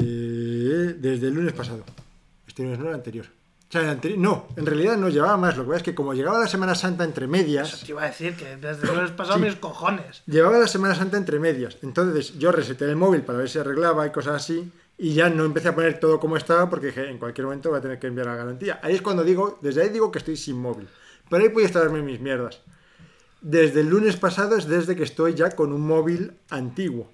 Desde. 0.04 0.94
Desde 0.94 1.28
el 1.28 1.34
lunes 1.34 1.54
pasado. 1.54 1.84
Este 2.48 2.64
lunes 2.64 2.80
no 2.80 2.90
el 2.90 2.96
anterior. 2.96 3.26
O 3.26 3.72
sea, 3.74 3.82
el 3.82 3.90
anterior. 3.90 4.20
No, 4.20 4.48
en 4.56 4.66
realidad 4.66 4.98
no 4.98 5.10
llevaba 5.10 5.36
más. 5.38 5.58
Lo 5.58 5.64
que 5.64 5.68
pasa 5.70 5.78
es 5.78 5.84
que 5.84 5.96
como 5.96 6.14
llegaba 6.14 6.40
la 6.40 6.48
Semana 6.48 6.76
Santa 6.76 7.04
entre 7.04 7.26
Eso 7.26 7.32
medias. 7.32 7.80
te 7.84 7.92
iba 7.92 8.04
a 8.04 8.08
decir 8.08 8.36
que 8.36 8.56
desde 8.58 8.88
el 8.88 8.96
lunes 8.96 9.12
pasado 9.18 9.40
Sí. 9.40 9.46
mis 9.46 9.56
cojones. 9.56 10.22
Llevaba 10.28 10.60
la 10.60 10.68
Semana 10.68 10.94
Santa 10.96 11.18
entre 11.18 11.40
medias. 11.40 11.78
Entonces 11.82 12.38
yo 12.38 12.52
reseté 12.52 12.86
el 12.86 12.96
móvil 12.96 13.22
para 13.22 13.40
ver 13.40 13.50
si 13.50 13.58
arreglaba 13.60 14.06
y 14.06 14.12
cosas 14.12 14.36
así. 14.36 14.72
Y 14.98 15.14
ya 15.14 15.30
no 15.30 15.44
empecé 15.44 15.70
a 15.70 15.76
poner 15.76 16.00
todo 16.00 16.20
como 16.20 16.38
estaba 16.38 16.70
porque 16.70 16.88
dije, 16.88 17.10
en 17.10 17.18
cualquier 17.18 17.46
momento 17.46 17.70
voy 17.70 17.80
a 17.80 17.82
tener 17.82 18.00
que 18.00 18.08
enviar 18.08 18.28
la 18.28 18.36
garantía. 18.36 18.80
Ahí 18.84 18.96
es 18.96 19.02
cuando 19.02 19.24
digo, 19.24 19.58
desde 19.62 19.82
ahí 19.82 19.90
digo 19.90 20.12
que 20.12 20.20
estoy 20.20 20.38
sin 20.38 20.58
móvil. 20.58 20.88
Pero 21.30 21.44
ahí 21.44 21.50
podía 21.50 21.68
estarme 21.68 22.02
mis 22.02 22.20
mierdas. 22.20 22.62
Desde 23.42 23.82
el 23.82 23.90
lunes 23.90 24.16
pasado 24.18 24.56
es 24.56 24.68
desde 24.68 24.96
que 24.96 25.04
estoy 25.04 25.34
ya 25.34 25.52
con 25.52 25.74
un 25.74 25.86
móvil 25.86 26.34
antiguo. 26.50 27.12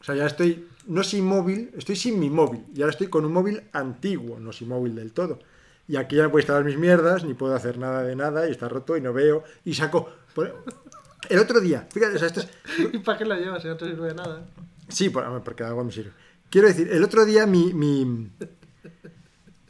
O 0.00 0.04
sea, 0.04 0.14
ya 0.14 0.26
estoy, 0.26 0.68
no 0.86 1.02
sin 1.02 1.24
móvil, 1.24 1.70
estoy 1.76 1.96
sin 1.96 2.18
mi 2.18 2.30
móvil. 2.30 2.64
Y 2.74 2.82
ahora 2.82 2.92
estoy 2.92 3.08
con 3.08 3.24
un 3.24 3.32
móvil 3.32 3.62
antiguo, 3.72 4.38
no 4.38 4.52
sin 4.52 4.68
móvil 4.68 4.94
del 4.94 5.12
todo. 5.12 5.40
Y 5.88 5.96
aquí 5.96 6.16
ya 6.16 6.22
no 6.22 6.30
puedo 6.30 6.40
instalar 6.40 6.64
mis 6.64 6.78
mierdas, 6.78 7.24
ni 7.24 7.34
puedo 7.34 7.54
hacer 7.54 7.78
nada 7.78 8.02
de 8.02 8.16
nada, 8.16 8.48
y 8.48 8.50
está 8.50 8.68
roto 8.68 8.96
y 8.96 9.00
no 9.00 9.12
veo. 9.12 9.44
Y 9.64 9.74
saco. 9.74 10.10
El 11.28 11.38
otro 11.38 11.60
día, 11.60 11.86
fíjate, 11.90 12.16
o 12.16 12.18
sea, 12.18 12.28
esto 12.28 12.40
es, 12.40 12.48
¿Y 12.92 12.98
para 12.98 13.18
qué 13.18 13.24
lo 13.24 13.34
llevas 13.34 13.62
si 13.62 13.68
no 13.68 13.76
te 13.76 13.86
sirve 13.86 14.08
de 14.08 14.14
nada? 14.14 14.46
Sí, 14.88 15.10
porque 15.10 15.64
algo 15.64 15.84
me 15.84 15.92
sirve. 15.92 16.12
Quiero 16.54 16.68
decir, 16.68 16.88
el 16.92 17.02
otro 17.02 17.24
día 17.24 17.46
mi... 17.46 17.74
mi- 17.74 18.30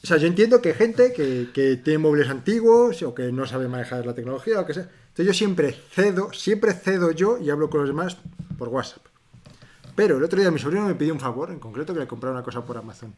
O 0.02 0.06
sea, 0.06 0.18
yo 0.18 0.26
entiendo 0.26 0.60
que 0.60 0.68
hay 0.68 0.74
gente 0.74 1.14
que, 1.14 1.48
que 1.54 1.76
tiene 1.78 1.96
móviles 1.96 2.28
antiguos 2.28 3.02
o 3.02 3.14
que 3.14 3.32
no 3.32 3.46
sabe 3.46 3.68
manejar 3.68 4.04
la 4.04 4.14
tecnología 4.14 4.60
o 4.60 4.66
que 4.66 4.74
sea. 4.74 4.82
Entonces 4.82 5.24
yo 5.26 5.32
siempre 5.32 5.72
cedo, 5.72 6.30
siempre 6.34 6.74
cedo 6.74 7.10
yo 7.10 7.38
y 7.38 7.48
hablo 7.48 7.70
con 7.70 7.80
los 7.80 7.88
demás 7.88 8.18
por 8.58 8.68
WhatsApp. 8.68 9.02
Pero 9.96 10.18
el 10.18 10.24
otro 10.24 10.38
día 10.38 10.50
mi 10.50 10.58
sobrino 10.58 10.86
me 10.86 10.94
pidió 10.94 11.14
un 11.14 11.20
favor, 11.20 11.50
en 11.50 11.58
concreto 11.58 11.94
que 11.94 12.00
le 12.00 12.06
comprara 12.06 12.34
una 12.34 12.42
cosa 12.44 12.62
por 12.66 12.76
Amazon. 12.76 13.14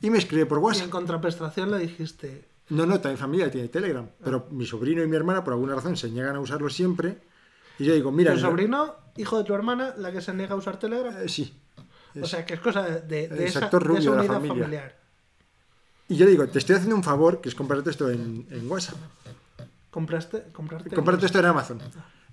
Y 0.00 0.08
me 0.08 0.16
escribe 0.16 0.46
por 0.46 0.56
Y 0.56 0.60
en 0.60 0.64
WhatsApp. 0.64 0.88
contraprestación 0.88 1.70
le 1.70 1.78
dijiste, 1.80 2.48
No, 2.70 2.86
no, 2.86 2.98
también 2.98 3.18
familia 3.18 3.50
tiene 3.50 3.68
Telegram. 3.68 4.08
Pero 4.24 4.46
mi 4.52 4.64
sobrino 4.64 5.02
y 5.02 5.06
mi 5.06 5.16
hermana, 5.16 5.44
por 5.44 5.52
alguna 5.52 5.74
razón, 5.74 5.98
se 5.98 6.08
niegan 6.10 6.34
a 6.36 6.40
usarlo 6.40 6.70
siempre. 6.70 7.18
Y 7.78 7.84
yo 7.84 7.92
digo, 7.92 8.10
mira. 8.10 8.32
tu 8.32 8.40
no- 8.40 8.48
sobrino, 8.48 8.94
hijo 9.18 9.36
de 9.36 9.44
tu 9.44 9.52
hermana, 9.52 9.92
la 9.98 10.10
que 10.12 10.22
se 10.22 10.32
niega 10.32 10.54
a 10.54 10.56
usar 10.56 10.78
Telegram. 10.78 11.14
eh, 11.22 11.28
sí. 11.28 11.58
O 12.20 12.26
sea, 12.26 12.44
que 12.44 12.54
es 12.54 12.60
cosa 12.60 12.82
de, 12.82 13.28
de, 13.28 13.46
esa, 13.46 13.68
de 13.68 13.80
la 13.80 13.90
unidad 13.90 14.26
familia. 14.26 14.64
familiar. 14.64 14.96
Y 16.08 16.16
yo 16.16 16.26
digo, 16.26 16.46
te 16.48 16.58
estoy 16.58 16.76
haciendo 16.76 16.96
un 16.96 17.04
favor, 17.04 17.40
que 17.40 17.48
es 17.48 17.54
comprarte 17.54 17.90
esto 17.90 18.10
en, 18.10 18.46
en 18.50 18.70
WhatsApp. 18.70 18.98
¿Compraste? 19.90 20.44
¿Comprarte? 20.52 20.90
Comprarte 20.90 21.26
esto 21.26 21.38
en 21.38 21.44
Amazon. 21.46 21.78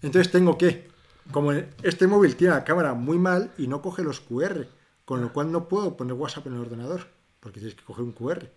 Entonces 0.02 0.32
tengo 0.32 0.58
que, 0.58 0.90
como 1.32 1.52
este 1.52 2.08
móvil 2.08 2.36
tiene 2.36 2.54
la 2.54 2.64
cámara 2.64 2.94
muy 2.94 3.18
mal 3.18 3.52
y 3.58 3.68
no 3.68 3.82
coge 3.82 4.04
los 4.04 4.20
QR, 4.22 4.66
con 5.06 5.22
lo 5.22 5.34
cual 5.34 5.52
no 5.52 5.68
puedo 5.68 5.96
poner 5.98 6.14
WhatsApp 6.14 6.48
en 6.48 6.54
el 6.54 6.60
ordenador, 6.60 7.08
porque 7.40 7.60
tienes 7.60 7.76
que 7.76 7.84
coger 7.84 8.04
un 8.04 8.12
QR. 8.12 8.50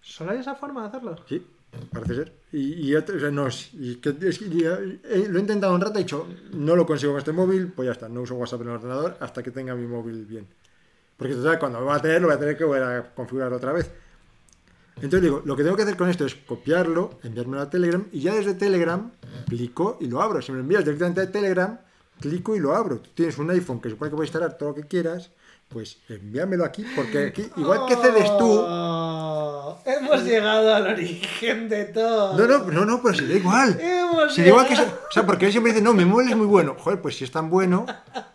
¿Solo 0.00 0.32
hay 0.32 0.38
esa 0.38 0.54
forma 0.54 0.82
de 0.82 0.88
hacerlo? 0.88 1.16
Sí, 1.28 1.46
parece 1.92 2.14
ser. 2.14 2.32
Y, 2.52 2.90
y 2.90 2.94
o 2.94 3.04
sea, 3.06 3.30
no, 3.30 3.48
y 3.48 4.00
es 4.02 4.42
eh, 4.42 5.26
lo 5.28 5.38
he 5.38 5.40
intentado 5.40 5.74
un 5.74 5.80
rato, 5.80 5.98
he 5.98 6.02
dicho, 6.02 6.26
no 6.52 6.74
lo 6.76 6.86
consigo 6.86 7.12
con 7.12 7.18
este 7.18 7.32
móvil, 7.32 7.72
pues 7.72 7.86
ya 7.86 7.92
está, 7.92 8.08
no 8.08 8.22
uso 8.22 8.36
WhatsApp 8.36 8.62
en 8.62 8.68
el 8.68 8.74
ordenador 8.74 9.16
hasta 9.20 9.42
que 9.42 9.50
tenga 9.50 9.74
mi 9.74 9.86
móvil 9.86 10.24
bien. 10.24 10.46
Porque 11.16 11.34
total, 11.34 11.58
cuando 11.58 11.80
lo 11.80 11.86
va 11.86 11.96
a 11.96 12.02
tener, 12.02 12.20
lo 12.22 12.28
voy 12.28 12.36
a 12.36 12.38
tener 12.38 12.56
que 12.56 12.64
volver 12.64 12.82
a 12.82 13.14
configurar 13.14 13.52
otra 13.52 13.72
vez. 13.72 13.90
Entonces 14.96 15.22
digo, 15.22 15.42
lo 15.44 15.56
que 15.56 15.62
tengo 15.62 15.76
que 15.76 15.82
hacer 15.82 15.96
con 15.96 16.08
esto 16.08 16.24
es 16.24 16.34
copiarlo, 16.34 17.18
enviármelo 17.22 17.62
a 17.62 17.70
Telegram 17.70 18.04
y 18.10 18.20
ya 18.20 18.34
desde 18.34 18.54
Telegram 18.54 19.10
clico 19.48 19.98
y 20.00 20.06
lo 20.06 20.22
abro. 20.22 20.42
Si 20.42 20.50
me 20.50 20.58
lo 20.58 20.62
envías 20.62 20.84
directamente 20.84 21.20
a 21.20 21.30
Telegram, 21.30 21.78
clico 22.20 22.56
y 22.56 22.60
lo 22.60 22.74
abro. 22.74 23.00
Tú 23.00 23.10
tienes 23.14 23.38
un 23.38 23.50
iPhone 23.50 23.80
que 23.80 23.90
supone 23.90 24.10
que 24.10 24.16
puedes 24.16 24.28
instalar 24.28 24.58
todo 24.58 24.70
lo 24.70 24.74
que 24.74 24.82
quieras, 24.82 25.30
pues 25.68 25.98
envíamelo 26.08 26.64
aquí, 26.64 26.84
porque 26.96 27.26
aquí, 27.26 27.50
igual 27.56 27.86
que 27.86 27.94
cedes 27.96 28.36
tú, 28.38 28.64
Hemos 29.84 30.22
llegado 30.24 30.74
al 30.74 30.86
origen 30.86 31.68
de 31.68 31.84
todo. 31.86 32.36
No, 32.38 32.46
no, 32.46 32.64
no, 32.70 32.84
no, 32.84 33.02
pero 33.02 33.14
si 33.14 33.26
da 33.26 33.34
igual. 33.34 33.78
Hemos 33.80 34.36
da 34.36 34.46
igual 34.46 34.66
que 34.66 34.76
se- 34.76 34.82
O 34.82 35.10
sea, 35.12 35.26
porque 35.26 35.46
él 35.46 35.52
siempre 35.52 35.72
dice, 35.72 35.82
no, 35.84 35.92
móvil 35.94 36.28
es 36.30 36.36
muy 36.36 36.46
bueno. 36.46 36.76
Joder, 36.78 37.00
pues 37.00 37.16
si 37.16 37.24
es 37.24 37.30
tan 37.30 37.50
bueno 37.50 37.86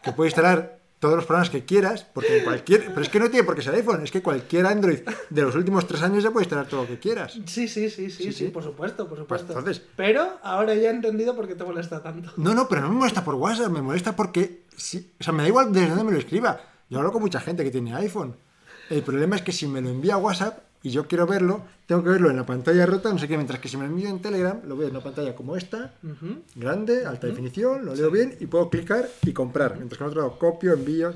que 0.02 0.12
puede 0.12 0.30
instalar 0.30 0.80
todos 1.00 1.16
los 1.18 1.26
programas 1.26 1.50
que 1.50 1.66
quieras, 1.66 2.06
porque 2.14 2.46
cualquier. 2.46 2.86
Pero 2.88 3.02
es 3.02 3.10
que 3.10 3.20
no 3.20 3.30
tiene 3.30 3.44
por 3.46 3.56
qué 3.56 3.62
ser 3.62 3.76
iPhone, 3.76 4.04
es 4.04 4.12
que 4.12 4.22
cualquier 4.22 4.66
Android 4.66 5.00
de 5.30 5.42
los 5.42 5.54
últimos 5.54 5.86
tres 5.86 6.02
años 6.02 6.24
ya 6.24 6.32
puede 6.32 6.46
instalar 6.46 6.66
todo 6.68 6.84
lo 6.84 6.88
que 6.88 6.98
quieras. 6.98 7.34
Sí, 7.46 7.68
sí, 7.68 7.90
sí, 7.90 7.90
sí, 7.90 8.10
sí, 8.10 8.32
sí. 8.32 8.46
por 8.48 8.64
supuesto, 8.64 9.08
por 9.10 9.18
supuesto. 9.18 9.48
Pues 9.48 9.58
entonces- 9.60 9.84
Pero 9.98 10.30
ahora 10.44 10.74
ya 10.76 10.90
he 10.90 10.94
entendido 10.94 11.36
por 11.36 11.46
qué 11.48 11.56
te 11.56 11.64
molesta 11.66 12.02
tanto. 12.02 12.32
No, 12.38 12.54
no, 12.54 12.70
pero 12.70 12.82
no 12.82 12.90
me 12.90 12.96
molesta 12.96 13.24
por 13.26 13.36
WhatsApp, 13.36 13.70
me 13.72 13.82
molesta 13.82 14.16
porque. 14.16 14.64
Sí, 14.78 15.12
o 15.20 15.24
sea, 15.24 15.34
me 15.34 15.44
da 15.44 15.50
igual 15.50 15.74
desde 15.74 15.90
dónde 15.90 16.04
me 16.06 16.12
lo 16.14 16.18
escriba. 16.20 16.60
Yo 16.90 17.00
hablo 17.00 17.12
con 17.12 17.22
mucha 17.22 17.42
gente 17.42 17.64
que 17.66 17.72
tiene 17.72 17.94
iPhone. 17.96 18.36
El 18.90 19.02
problema 19.04 19.36
es 19.36 19.42
que 19.42 19.52
si 19.52 19.68
me 19.68 19.82
lo 19.82 19.90
envía 19.90 20.14
a 20.14 20.18
WhatsApp 20.18 20.60
y 20.84 20.90
yo 20.92 21.08
quiero 21.08 21.26
verlo, 21.26 21.64
tengo 21.88 22.04
que 22.04 22.10
verlo 22.10 22.30
en 22.30 22.36
la 22.36 22.46
pantalla 22.46 22.86
rota, 22.86 23.12
no 23.12 23.18
sé 23.18 23.28
qué, 23.28 23.36
mientras 23.38 23.60
que 23.60 23.68
si 23.70 23.78
me 23.78 23.84
lo 23.86 23.90
envío 23.90 24.10
en 24.10 24.22
Telegram, 24.22 24.60
lo 24.66 24.76
veo 24.78 24.88
en 24.90 24.96
una 24.96 25.04
pantalla 25.04 25.34
como 25.36 25.56
esta, 25.56 25.94
grande, 26.56 27.06
alta 27.06 27.28
definición, 27.28 27.86
lo 27.86 27.96
leo 27.96 28.12
bien 28.12 28.36
y 28.40 28.46
puedo 28.46 28.70
clicar 28.70 29.08
y 29.24 29.34
comprar. 29.34 29.78
Mientras 29.78 29.98
que 29.98 30.04
en 30.04 30.10
otro 30.10 30.22
lado 30.22 30.38
copio, 30.38 30.74
envío. 30.74 31.14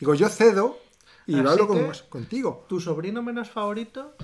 Digo, 0.00 0.14
yo 0.14 0.28
cedo 0.28 0.78
y 1.26 1.34
Así 1.38 1.46
hablo 1.46 1.68
con- 1.68 1.92
contigo. 2.08 2.64
Tu 2.68 2.80
sobrino 2.80 3.22
menos 3.22 3.50
favorito 3.50 4.14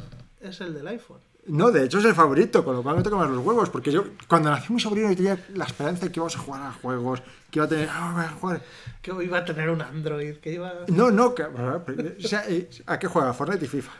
es 0.41 0.61
el 0.61 0.75
del 0.75 0.89
iPhone. 0.89 1.21
No, 1.49 1.71
de 1.71 1.85
hecho 1.85 2.01
es 2.01 2.05
el 2.05 2.15
favorito, 2.15 2.65
con 2.65 2.75
lo 2.75 2.83
cual 2.83 2.97
me 2.97 3.03
toca 3.05 3.15
más 3.17 3.31
los 3.31 3.45
huevos. 3.45 3.71
Porque 3.71 3.93
yo, 3.93 4.03
cuando 4.27 4.51
nació 4.51 4.75
mi 4.75 4.81
sobrino, 4.81 5.09
yo 5.11 5.17
tenía 5.17 5.47
la 5.55 5.65
esperanza 5.67 6.07
de 6.07 6.11
que 6.11 6.19
íbamos 6.19 6.35
a 6.35 6.41
jugar 6.41 6.63
a 6.63 6.73
juegos, 6.73 7.23
que 7.53 7.61
iba 7.61 7.67
a 7.67 7.69
tener. 7.69 7.89
ah, 7.89 8.13
voy 8.17 8.25
a 8.25 8.29
jugar. 8.31 8.63
Que 9.01 9.13
iba 9.25 9.39
a 9.39 9.45
tener 9.45 9.71
un 9.71 9.81
Android, 9.81 10.39
que 10.39 10.55
iba. 10.55 10.73
No, 10.89 11.13
no, 11.13 11.37
que- 11.37 11.45
o 11.45 12.29
sea, 12.29 12.45
eh, 12.49 12.69
¿a 12.87 12.99
qué 12.99 13.07
juega? 13.07 13.33
Fortnite 13.33 13.65
y 13.65 13.69
FIFA. 13.69 13.93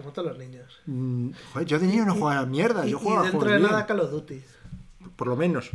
Como 0.00 0.12
todos 0.12 0.28
los 0.28 0.38
niños. 0.38 0.80
Mm, 0.86 1.30
Joder, 1.52 1.66
yo 1.68 1.78
de 1.78 1.86
niño 1.86 2.04
no 2.06 2.14
jugaba 2.14 2.40
a 2.40 2.46
mierda, 2.46 2.86
Y, 2.86 2.90
yo 2.90 2.98
y 2.98 3.02
jugaba 3.02 3.20
a 3.22 3.30
dentro 3.30 3.48
de 3.50 3.56
bien. 3.58 3.70
nada 3.70 3.86
Call 3.86 4.00
of 4.00 4.10
Duty. 4.10 4.42
Por 5.16 5.28
lo 5.28 5.36
menos. 5.36 5.70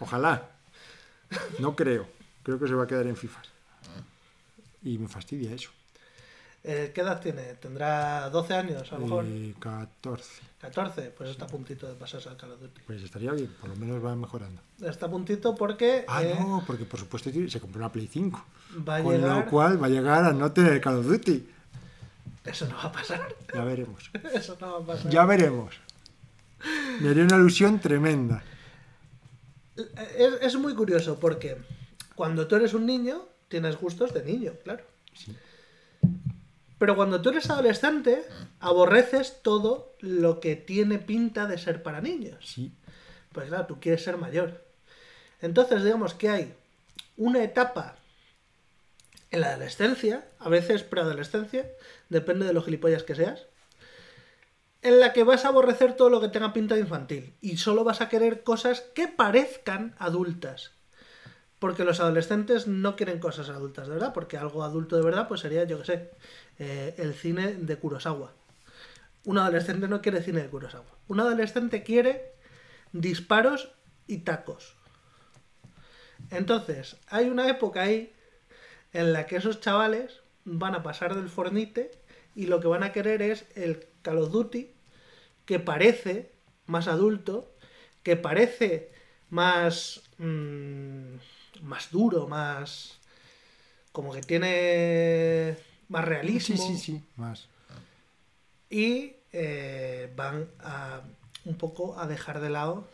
Ojalá. 0.00 0.50
No 1.58 1.74
creo. 1.74 2.06
Creo 2.42 2.58
que 2.60 2.68
se 2.68 2.74
va 2.74 2.84
a 2.84 2.86
quedar 2.86 3.06
en 3.06 3.16
FIFA. 3.16 3.40
Y 4.82 4.98
me 4.98 5.08
fastidia 5.08 5.52
eso. 5.52 5.70
Eh, 6.62 6.92
¿Qué 6.94 7.00
edad 7.02 7.20
tiene? 7.20 7.42
¿Tendrá 7.54 8.30
12 8.30 8.54
años 8.54 8.90
a 8.92 8.94
lo 8.96 9.00
mejor? 9.02 9.24
Eh, 9.26 9.54
14. 9.58 10.42
14, 10.60 11.02
pues 11.16 11.30
está 11.30 11.44
a 11.44 11.48
puntito 11.48 11.86
de 11.86 11.94
pasarse 11.94 12.28
al 12.28 12.36
Call 12.36 12.52
of 12.52 12.60
Duty. 12.60 12.82
Pues 12.86 13.02
estaría 13.02 13.32
bien, 13.32 13.50
por 13.60 13.68
lo 13.70 13.76
menos 13.76 14.02
va 14.04 14.14
mejorando. 14.16 14.60
Está 14.80 15.06
a 15.06 15.10
puntito 15.10 15.54
porque 15.54 16.04
Ah, 16.08 16.22
eh, 16.22 16.36
no, 16.38 16.62
porque 16.66 16.84
por 16.84 17.00
supuesto 17.00 17.30
se 17.48 17.60
compró 17.60 17.80
una 17.80 17.90
Play 17.92 18.06
5. 18.06 18.44
va 18.88 18.96
a 18.96 19.02
Con 19.02 19.14
llegar. 19.14 19.44
lo 19.44 19.50
cual 19.50 19.82
va 19.82 19.86
a 19.86 19.90
llegar 19.90 20.24
a 20.24 20.32
no 20.32 20.52
tener 20.52 20.80
Call 20.80 20.96
of 20.98 21.06
Duty. 21.06 21.50
Eso 22.44 22.66
no 22.66 22.76
va 22.76 22.84
a 22.84 22.92
pasar. 22.92 23.34
Ya 23.54 23.64
veremos. 23.64 24.10
Eso 24.34 24.56
no 24.60 24.72
va 24.72 24.78
a 24.78 24.86
pasar. 24.86 25.10
Ya 25.10 25.24
veremos. 25.24 25.74
Me 27.00 27.10
haría 27.10 27.24
una 27.24 27.36
ilusión 27.36 27.80
tremenda. 27.80 28.42
Es, 29.76 30.34
es 30.40 30.56
muy 30.56 30.74
curioso 30.74 31.18
porque 31.18 31.56
cuando 32.14 32.46
tú 32.46 32.56
eres 32.56 32.74
un 32.74 32.86
niño, 32.86 33.26
tienes 33.48 33.76
gustos 33.76 34.14
de 34.14 34.24
niño, 34.24 34.52
claro. 34.62 34.84
Sí. 35.12 35.36
Pero 36.78 36.96
cuando 36.96 37.22
tú 37.22 37.30
eres 37.30 37.48
adolescente, 37.50 38.24
aborreces 38.60 39.40
todo 39.42 39.94
lo 40.00 40.40
que 40.40 40.56
tiene 40.56 40.98
pinta 40.98 41.46
de 41.46 41.58
ser 41.58 41.82
para 41.82 42.00
niños. 42.00 42.44
Sí. 42.46 42.72
Pues 43.32 43.48
claro, 43.48 43.66
tú 43.66 43.80
quieres 43.80 44.02
ser 44.02 44.16
mayor. 44.16 44.64
Entonces, 45.40 45.82
digamos 45.82 46.14
que 46.14 46.28
hay 46.28 46.54
una 47.16 47.42
etapa 47.42 47.96
en 49.34 49.40
la 49.40 49.50
adolescencia, 49.50 50.24
a 50.38 50.48
veces 50.48 50.84
preadolescencia, 50.84 51.68
depende 52.08 52.46
de 52.46 52.52
lo 52.52 52.62
gilipollas 52.62 53.02
que 53.02 53.16
seas, 53.16 53.46
en 54.80 55.00
la 55.00 55.12
que 55.12 55.24
vas 55.24 55.44
a 55.44 55.48
aborrecer 55.48 55.96
todo 55.96 56.08
lo 56.08 56.20
que 56.20 56.28
tenga 56.28 56.52
pinta 56.52 56.76
de 56.76 56.82
infantil 56.82 57.34
y 57.40 57.56
solo 57.56 57.82
vas 57.82 58.00
a 58.00 58.08
querer 58.08 58.44
cosas 58.44 58.82
que 58.94 59.08
parezcan 59.08 59.96
adultas. 59.98 60.72
Porque 61.58 61.84
los 61.84 61.98
adolescentes 61.98 62.68
no 62.68 62.94
quieren 62.94 63.18
cosas 63.18 63.48
adultas, 63.48 63.88
de 63.88 63.94
verdad, 63.94 64.12
porque 64.12 64.36
algo 64.36 64.62
adulto 64.62 64.96
de 64.96 65.02
verdad 65.02 65.26
pues 65.26 65.40
sería, 65.40 65.64
yo 65.64 65.80
qué 65.80 65.84
sé, 65.84 66.10
eh, 66.60 66.94
el 66.98 67.14
cine 67.14 67.54
de 67.54 67.76
Kurosawa. 67.76 68.32
Un 69.24 69.38
adolescente 69.38 69.88
no 69.88 70.00
quiere 70.00 70.22
cine 70.22 70.42
de 70.42 70.48
Kurosawa. 70.48 70.84
Un 71.08 71.18
adolescente 71.18 71.82
quiere 71.82 72.34
disparos 72.92 73.72
y 74.06 74.18
tacos. 74.18 74.76
Entonces, 76.30 76.98
hay 77.08 77.28
una 77.28 77.48
época 77.48 77.82
ahí 77.82 78.13
en 78.94 79.12
la 79.12 79.26
que 79.26 79.36
esos 79.36 79.60
chavales 79.60 80.20
van 80.46 80.74
a 80.74 80.82
pasar 80.82 81.14
del 81.14 81.28
Fornite 81.28 81.90
y 82.34 82.46
lo 82.46 82.60
que 82.60 82.68
van 82.68 82.82
a 82.82 82.92
querer 82.92 83.20
es 83.20 83.44
el 83.54 83.86
Call 84.02 84.18
of 84.18 84.30
Duty 84.30 84.70
que 85.44 85.58
parece 85.60 86.32
más 86.66 86.88
adulto, 86.88 87.52
que 88.02 88.16
parece 88.16 88.90
más 89.28 90.02
mm, 90.18 91.16
más 91.62 91.90
duro, 91.90 92.26
más 92.28 92.98
como 93.92 94.12
que 94.12 94.22
tiene 94.22 95.56
más 95.88 96.04
Sí, 96.04 96.08
realismo 96.10 96.56
sí, 96.56 96.76
sí. 96.78 97.02
Más. 97.16 97.46
y 98.70 99.12
eh, 99.32 100.12
van 100.16 100.48
a 100.60 101.02
un 101.44 101.56
poco 101.58 101.98
a 101.98 102.06
dejar 102.06 102.40
de 102.40 102.50
lado 102.50 102.88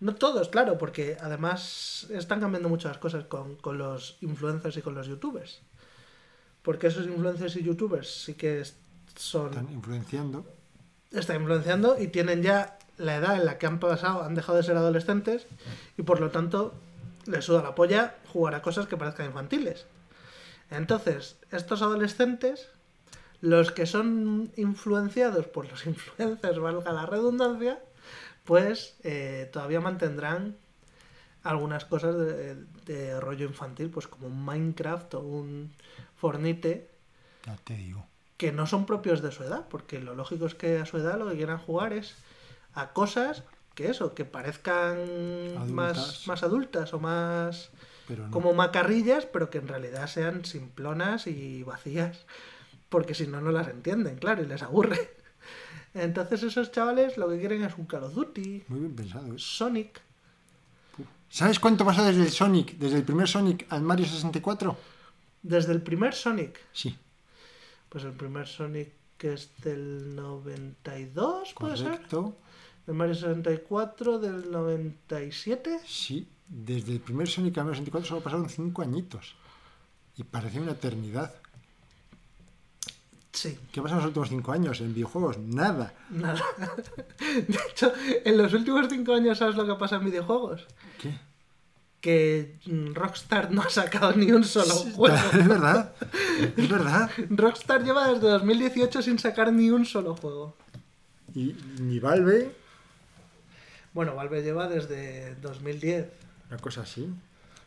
no 0.00 0.14
todos, 0.14 0.48
claro, 0.48 0.78
porque 0.78 1.16
además 1.20 2.06
están 2.10 2.40
cambiando 2.40 2.68
muchas 2.68 2.98
cosas 2.98 3.24
con, 3.24 3.56
con 3.56 3.78
los 3.78 4.18
influencers 4.20 4.76
y 4.76 4.82
con 4.82 4.94
los 4.94 5.06
youtubers. 5.06 5.62
Porque 6.62 6.88
esos 6.88 7.06
influencers 7.06 7.56
y 7.56 7.62
youtubers 7.62 8.24
sí 8.24 8.34
que 8.34 8.62
son 9.16 9.48
Están 9.50 9.72
influenciando. 9.72 10.44
están 11.12 11.36
influenciando 11.40 11.98
y 11.98 12.08
tienen 12.08 12.42
ya 12.42 12.78
la 12.98 13.16
edad 13.16 13.36
en 13.36 13.46
la 13.46 13.58
que 13.58 13.66
han 13.66 13.78
pasado, 13.78 14.22
han 14.22 14.34
dejado 14.34 14.58
de 14.58 14.64
ser 14.64 14.76
adolescentes 14.76 15.46
y 15.96 16.02
por 16.02 16.20
lo 16.20 16.30
tanto 16.30 16.74
les 17.26 17.44
suda 17.44 17.62
la 17.62 17.74
polla 17.74 18.16
jugar 18.32 18.54
a 18.54 18.62
cosas 18.62 18.86
que 18.86 18.96
parezcan 18.96 19.26
infantiles. 19.26 19.86
Entonces, 20.70 21.36
estos 21.50 21.82
adolescentes, 21.82 22.68
los 23.40 23.70
que 23.70 23.86
son 23.86 24.50
influenciados 24.56 25.46
por 25.46 25.68
los 25.70 25.86
influencers, 25.92 26.58
valga 26.58 26.92
la 26.92 27.06
redundancia, 27.06 27.78
pues 28.46 28.96
eh, 29.04 29.50
todavía 29.52 29.80
mantendrán 29.80 30.56
algunas 31.42 31.84
cosas 31.84 32.16
de, 32.16 32.56
de 32.86 33.20
rollo 33.20 33.46
infantil, 33.46 33.90
pues 33.90 34.06
como 34.08 34.26
un 34.28 34.44
Minecraft 34.44 35.14
o 35.14 35.20
un 35.20 35.72
Fornite, 36.16 36.88
Ya 37.44 37.56
te 37.64 37.74
digo. 37.76 38.06
que 38.36 38.50
no 38.52 38.66
son 38.66 38.86
propios 38.86 39.22
de 39.22 39.30
su 39.32 39.44
edad, 39.44 39.66
porque 39.68 40.00
lo 40.00 40.14
lógico 40.14 40.46
es 40.46 40.54
que 40.54 40.78
a 40.78 40.86
su 40.86 40.96
edad 40.98 41.18
lo 41.18 41.28
que 41.28 41.36
quieran 41.36 41.58
jugar 41.58 41.92
es 41.92 42.14
a 42.74 42.92
cosas 42.92 43.42
que 43.74 43.90
eso, 43.90 44.14
que 44.14 44.24
parezcan 44.24 44.96
más, 45.74 45.98
Adultas. 45.98 46.26
más 46.26 46.42
adultas 46.42 46.94
o 46.94 46.98
más 46.98 47.70
Pero 48.08 48.24
no. 48.26 48.30
como 48.32 48.54
macarrillas, 48.54 49.26
pero 49.26 49.50
que 49.50 49.58
en 49.58 49.68
realidad 49.68 50.06
sean 50.08 50.44
simplonas 50.46 51.26
y 51.26 51.62
vacías, 51.62 52.24
porque 52.88 53.14
si 53.14 53.26
no, 53.26 53.40
no 53.40 53.52
las 53.52 53.68
entienden, 53.68 54.16
claro, 54.16 54.42
y 54.42 54.46
les 54.46 54.62
aburre. 54.62 54.98
Entonces 55.96 56.42
esos 56.42 56.70
chavales 56.72 57.16
lo 57.16 57.28
que 57.28 57.38
quieren 57.38 57.64
es 57.64 57.76
un 57.78 57.86
Call 57.86 58.04
of 58.04 58.14
Duty, 58.14 58.64
Muy 58.68 58.80
bien 58.80 58.94
pensado. 58.94 59.26
¿eh? 59.32 59.38
Sonic, 59.38 60.00
¿Sabes 61.28 61.58
cuánto 61.58 61.84
pasó 61.84 62.04
desde 62.04 62.22
el 62.22 62.30
Sonic, 62.30 62.76
desde 62.78 62.98
el 62.98 63.02
primer 63.04 63.26
Sonic 63.28 63.66
al 63.70 63.82
Mario 63.82 64.06
64? 64.06 64.76
Desde 65.42 65.72
el 65.72 65.82
primer 65.82 66.14
Sonic. 66.14 66.60
Sí, 66.72 66.96
Pues 67.88 68.04
el 68.04 68.12
primer 68.12 68.46
Sonic 68.46 68.90
que 69.18 69.32
es 69.32 69.50
del 69.62 70.14
92, 70.14 71.54
puede 71.54 71.76
ser. 71.76 71.86
correcto. 71.86 72.36
Del 72.86 72.94
Mario 72.94 73.14
64, 73.14 74.18
del 74.18 74.50
97. 74.50 75.80
Sí, 75.86 76.28
desde 76.48 76.92
el 76.92 77.00
primer 77.00 77.26
Sonic 77.28 77.56
al 77.58 77.64
Mario 77.64 77.78
64 77.78 78.08
solo 78.08 78.20
pasaron 78.22 78.48
5 78.48 78.82
añitos. 78.82 79.34
Y 80.16 80.22
parecía 80.24 80.60
una 80.60 80.72
eternidad. 80.72 81.34
Sí, 83.36 83.58
¿Qué 83.70 83.82
pasa 83.82 83.96
en 83.96 83.98
los 83.98 84.06
últimos 84.06 84.30
5 84.30 84.52
años? 84.52 84.80
En 84.80 84.94
videojuegos, 84.94 85.36
nada. 85.38 85.92
nada. 86.08 86.40
De 87.18 87.58
hecho, 87.70 87.92
en 88.24 88.38
los 88.38 88.50
últimos 88.54 88.86
5 88.88 89.12
años, 89.12 89.36
¿sabes 89.36 89.56
lo 89.56 89.66
que 89.66 89.74
pasa 89.74 89.96
en 89.96 90.06
videojuegos? 90.06 90.66
¿Qué? 90.98 91.12
Que 92.00 92.58
mm, 92.64 92.94
Rockstar 92.94 93.50
no 93.50 93.60
ha 93.60 93.68
sacado 93.68 94.12
ni 94.14 94.32
un 94.32 94.42
solo 94.42 94.72
juego. 94.74 95.14
Es 95.34 95.46
verdad, 95.48 95.92
es 96.56 96.68
verdad. 96.70 97.10
Rockstar 97.28 97.84
lleva 97.84 98.08
desde 98.10 98.26
2018 98.28 99.02
sin 99.02 99.18
sacar 99.18 99.52
ni 99.52 99.68
un 99.70 99.84
solo 99.84 100.16
juego. 100.16 100.56
Y 101.34 101.54
ni 101.78 101.98
Valve, 102.00 102.54
Bueno, 103.92 104.14
Valve 104.14 104.42
lleva 104.42 104.66
desde 104.66 105.34
2010. 105.42 106.08
una 106.48 106.58
cosa 106.58 106.80
así. 106.82 107.06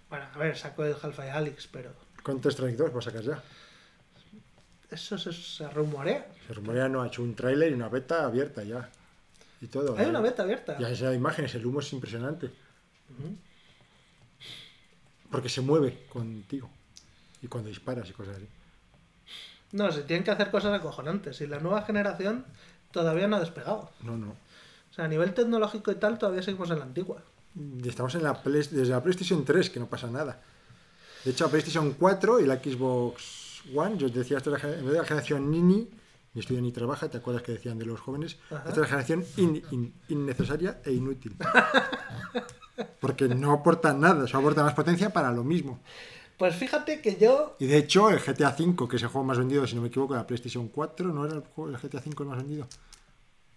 Bueno, 0.09 0.25
a 0.33 0.37
ver, 0.39 0.57
sacó 0.57 0.83
el 0.83 0.93
Half-Life 0.93 1.29
Alyx, 1.29 1.67
pero 1.67 1.91
Counter 2.23 2.51
Strike 2.51 2.75
2 2.77 2.95
va 2.95 2.97
a 2.97 3.01
sacar 3.03 3.21
ya. 3.21 3.43
Eso 4.91 5.17
se, 5.17 5.31
se 5.31 5.69
rumorea. 5.69 6.27
Se 6.47 6.53
rumorea 6.53 6.89
no 6.89 7.01
ha 7.01 7.07
hecho 7.07 7.21
un 7.21 7.35
tráiler 7.35 7.71
y 7.71 7.75
una 7.75 7.89
beta 7.89 8.25
abierta 8.25 8.63
ya. 8.63 8.89
Y 9.61 9.67
todo. 9.67 9.95
Hay 9.97 10.05
¿eh? 10.05 10.09
una 10.09 10.21
beta 10.21 10.43
abierta. 10.43 10.77
Ya 10.79 10.95
se 10.95 11.05
da 11.05 11.13
imágenes, 11.13 11.53
el 11.55 11.65
humo 11.65 11.79
es 11.79 11.91
impresionante. 11.93 12.49
Porque 15.29 15.49
se 15.49 15.61
mueve 15.61 16.05
contigo. 16.09 16.69
Y 17.41 17.47
cuando 17.47 17.69
disparas 17.69 18.09
y 18.09 18.13
cosas 18.13 18.37
así. 18.37 18.47
No, 19.71 19.91
se 19.91 20.01
tienen 20.03 20.23
que 20.23 20.31
hacer 20.31 20.49
cosas 20.49 20.73
acojonantes. 20.73 21.39
Y 21.41 21.47
la 21.47 21.59
nueva 21.59 21.83
generación 21.83 22.45
todavía 22.91 23.27
no 23.27 23.35
ha 23.35 23.39
despegado. 23.39 23.91
No, 24.01 24.17
no. 24.17 24.29
O 24.29 24.93
sea, 24.93 25.05
a 25.05 25.07
nivel 25.07 25.33
tecnológico 25.33 25.91
y 25.91 25.95
tal, 25.95 26.17
todavía 26.17 26.41
seguimos 26.41 26.71
en 26.71 26.79
la 26.79 26.85
antigua. 26.85 27.21
Y 27.55 27.87
Estamos 27.87 28.15
en 28.15 28.23
la 28.23 28.41
desde 28.43 28.85
la 28.85 29.03
PlayStation 29.03 29.45
3, 29.45 29.69
que 29.69 29.79
no 29.79 29.87
pasa 29.87 30.07
nada. 30.07 30.41
De 31.23 31.31
hecho, 31.31 31.45
la 31.45 31.51
PlayStation 31.51 31.93
4 31.93 32.39
y 32.39 32.45
la 32.45 32.55
Xbox 32.55 33.48
One, 33.75 33.97
yo 33.97 34.09
decía, 34.09 34.37
esta 34.37 34.55
es 34.55 34.63
la, 34.63 34.69
en 34.73 34.83
vez 34.85 34.93
de 34.93 34.99
la 34.99 35.05
generación 35.05 35.49
Nini, 35.51 35.89
ni 36.33 36.41
estudia 36.41 36.61
ni 36.61 36.71
trabaja, 36.71 37.09
¿te 37.09 37.17
acuerdas 37.17 37.43
que 37.43 37.53
decían 37.53 37.77
de 37.79 37.85
los 37.85 37.99
jóvenes? 37.99 38.37
Ajá. 38.51 38.57
Esta 38.69 38.71
es 38.71 38.77
la 38.77 38.85
generación 38.87 39.25
in- 39.37 39.63
in- 39.71 39.93
innecesaria 40.09 40.79
e 40.85 40.91
inútil. 40.93 41.35
Porque 42.99 43.27
no 43.27 43.51
aporta 43.51 43.93
nada, 43.93 44.27
solo 44.27 44.39
aporta 44.39 44.63
más 44.63 44.73
potencia 44.73 45.09
para 45.09 45.31
lo 45.31 45.43
mismo. 45.43 45.79
Pues 46.37 46.55
fíjate 46.55 47.01
que 47.01 47.17
yo. 47.17 47.55
Y 47.59 47.65
de 47.67 47.77
hecho, 47.77 48.09
el 48.09 48.19
GTA 48.19 48.55
V, 48.57 48.87
que 48.87 48.95
es 48.95 49.01
el 49.03 49.09
juego 49.09 49.25
más 49.25 49.37
vendido, 49.37 49.67
si 49.67 49.75
no 49.75 49.81
me 49.81 49.89
equivoco, 49.89 50.15
la 50.15 50.25
PlayStation 50.25 50.69
4, 50.69 51.11
¿no 51.13 51.25
era 51.25 51.35
el, 51.35 51.41
juego- 51.41 51.69
el 51.69 51.77
GTA 51.77 51.99
V 51.99 52.15
el 52.23 52.25
más 52.29 52.37
vendido? 52.37 52.67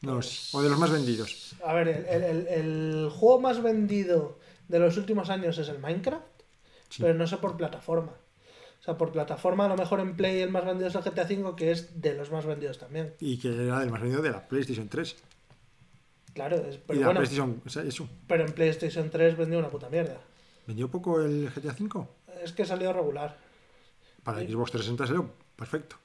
No, 0.01 0.21
sé. 0.21 0.57
o 0.57 0.63
de 0.63 0.69
los 0.69 0.79
más 0.81 0.91
vendidos. 0.91 1.55
A 1.65 1.75
ver, 1.75 1.87
el, 1.87 2.07
el- 2.07 2.25
el- 2.25 2.47
el 2.49 3.11
juego 3.11 3.41
más 3.41 3.63
vendido 3.63 4.39
de 4.67 4.81
los 4.81 4.97
últimos 4.97 5.31
años 5.31 5.59
es 5.59 5.69
el 5.69 5.79
Minecraft, 5.79 6.25
Sí. 6.89 7.03
pero 7.03 7.15
no 7.15 7.27
sé 7.29 7.37
por 7.37 7.57
plataforma. 7.57 8.11
O 8.83 8.85
sea, 8.85 8.99
por 8.99 9.13
plataforma, 9.13 9.67
a 9.67 9.69
lo 9.69 9.77
mejor 9.77 10.01
en 10.01 10.17
Play 10.17 10.41
el 10.41 10.51
más 10.51 10.65
vendido 10.67 10.89
es 10.89 10.95
el 10.97 11.03
GTA 11.03 11.23
V, 11.23 11.55
que 11.57 11.71
es 11.71 12.01
de 12.03 12.15
los 12.15 12.33
más 12.33 12.45
vendidos 12.45 12.79
también. 12.79 13.15
Y 13.21 13.39
que 13.39 13.49
era 13.55 13.81
el 13.81 13.91
más 13.91 14.01
vendido 14.01 14.21
de 14.23 14.31
la 14.31 14.49
PlayStation 14.49 14.89
3. 14.89 15.17
Claro, 16.35 16.57
es- 16.57 16.77
y 16.77 16.81
pero 16.87 17.01
la 17.01 17.07
bueno, 17.07 17.21
PlayStation, 17.21 17.63
o 17.65 17.69
sea, 17.71 17.83
eso. 17.85 18.09
pero 18.27 18.45
en 18.45 18.53
PlayStation 18.53 19.09
3 19.09 19.37
vendió 19.37 19.61
una 19.61 19.69
puta 19.69 19.89
mierda. 19.89 20.17
¿Vendió 20.67 20.91
poco 20.91 21.21
el 21.21 21.49
GTA 21.51 21.77
V? 21.79 22.07
Es 22.43 22.53
que 22.53 22.65
salió 22.65 22.93
regular. 22.93 23.37
Para 24.25 24.41
Sí. 24.41 24.47
Xbox 24.49 24.73
360 24.73 25.07
salió 25.07 25.31
perfecto. 25.57 25.97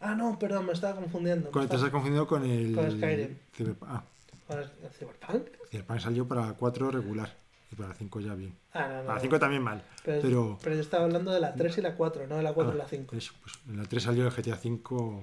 Ah, 0.00 0.14
no, 0.14 0.38
perdón, 0.38 0.66
me 0.66 0.72
estaba 0.72 0.96
confundiendo. 1.00 1.46
me 1.46 1.52
Con- 1.52 1.62
te 1.62 1.66
estaba- 1.66 1.84
has 1.86 1.90
confundido 1.92 2.26
con 2.26 2.44
el. 2.44 2.74
Con 2.74 2.90
Skyrim. 2.90 3.36
Ah, 3.82 4.02
¿Con 4.46 4.58
el 4.60 4.68
Cyberpunk? 4.98 5.46
Cyberpunk 5.70 6.00
salió 6.00 6.26
para 6.28 6.52
4 6.54 6.90
regular. 6.90 7.34
Y 7.74 7.76
para 7.76 7.92
5 7.92 8.20
ya 8.20 8.34
bien. 8.34 8.56
Ah, 8.72 8.86
no, 8.88 8.96
no. 8.98 9.06
Para 9.06 9.14
no. 9.16 9.20
5 9.20 9.38
también 9.40 9.62
mal. 9.62 9.82
Pero, 10.04 10.22
Pero. 10.22 10.58
pero 10.62 10.76
yo 10.76 10.80
estaba 10.80 11.04
hablando 11.04 11.32
de 11.32 11.40
la 11.40 11.54
3 11.54 11.78
y 11.78 11.80
la 11.80 11.96
4, 11.96 12.28
no 12.28 12.36
de 12.36 12.42
la 12.44 12.52
4 12.52 12.72
y 12.72 12.76
ah, 12.76 12.78
la 12.78 12.88
5. 12.88 13.16
eso, 13.16 13.32
pues, 13.42 13.58
en 13.68 13.76
la 13.76 13.84
3 13.84 14.02
salió 14.02 14.24
el 14.24 14.30
GTA 14.30 14.60
V. 14.62 15.22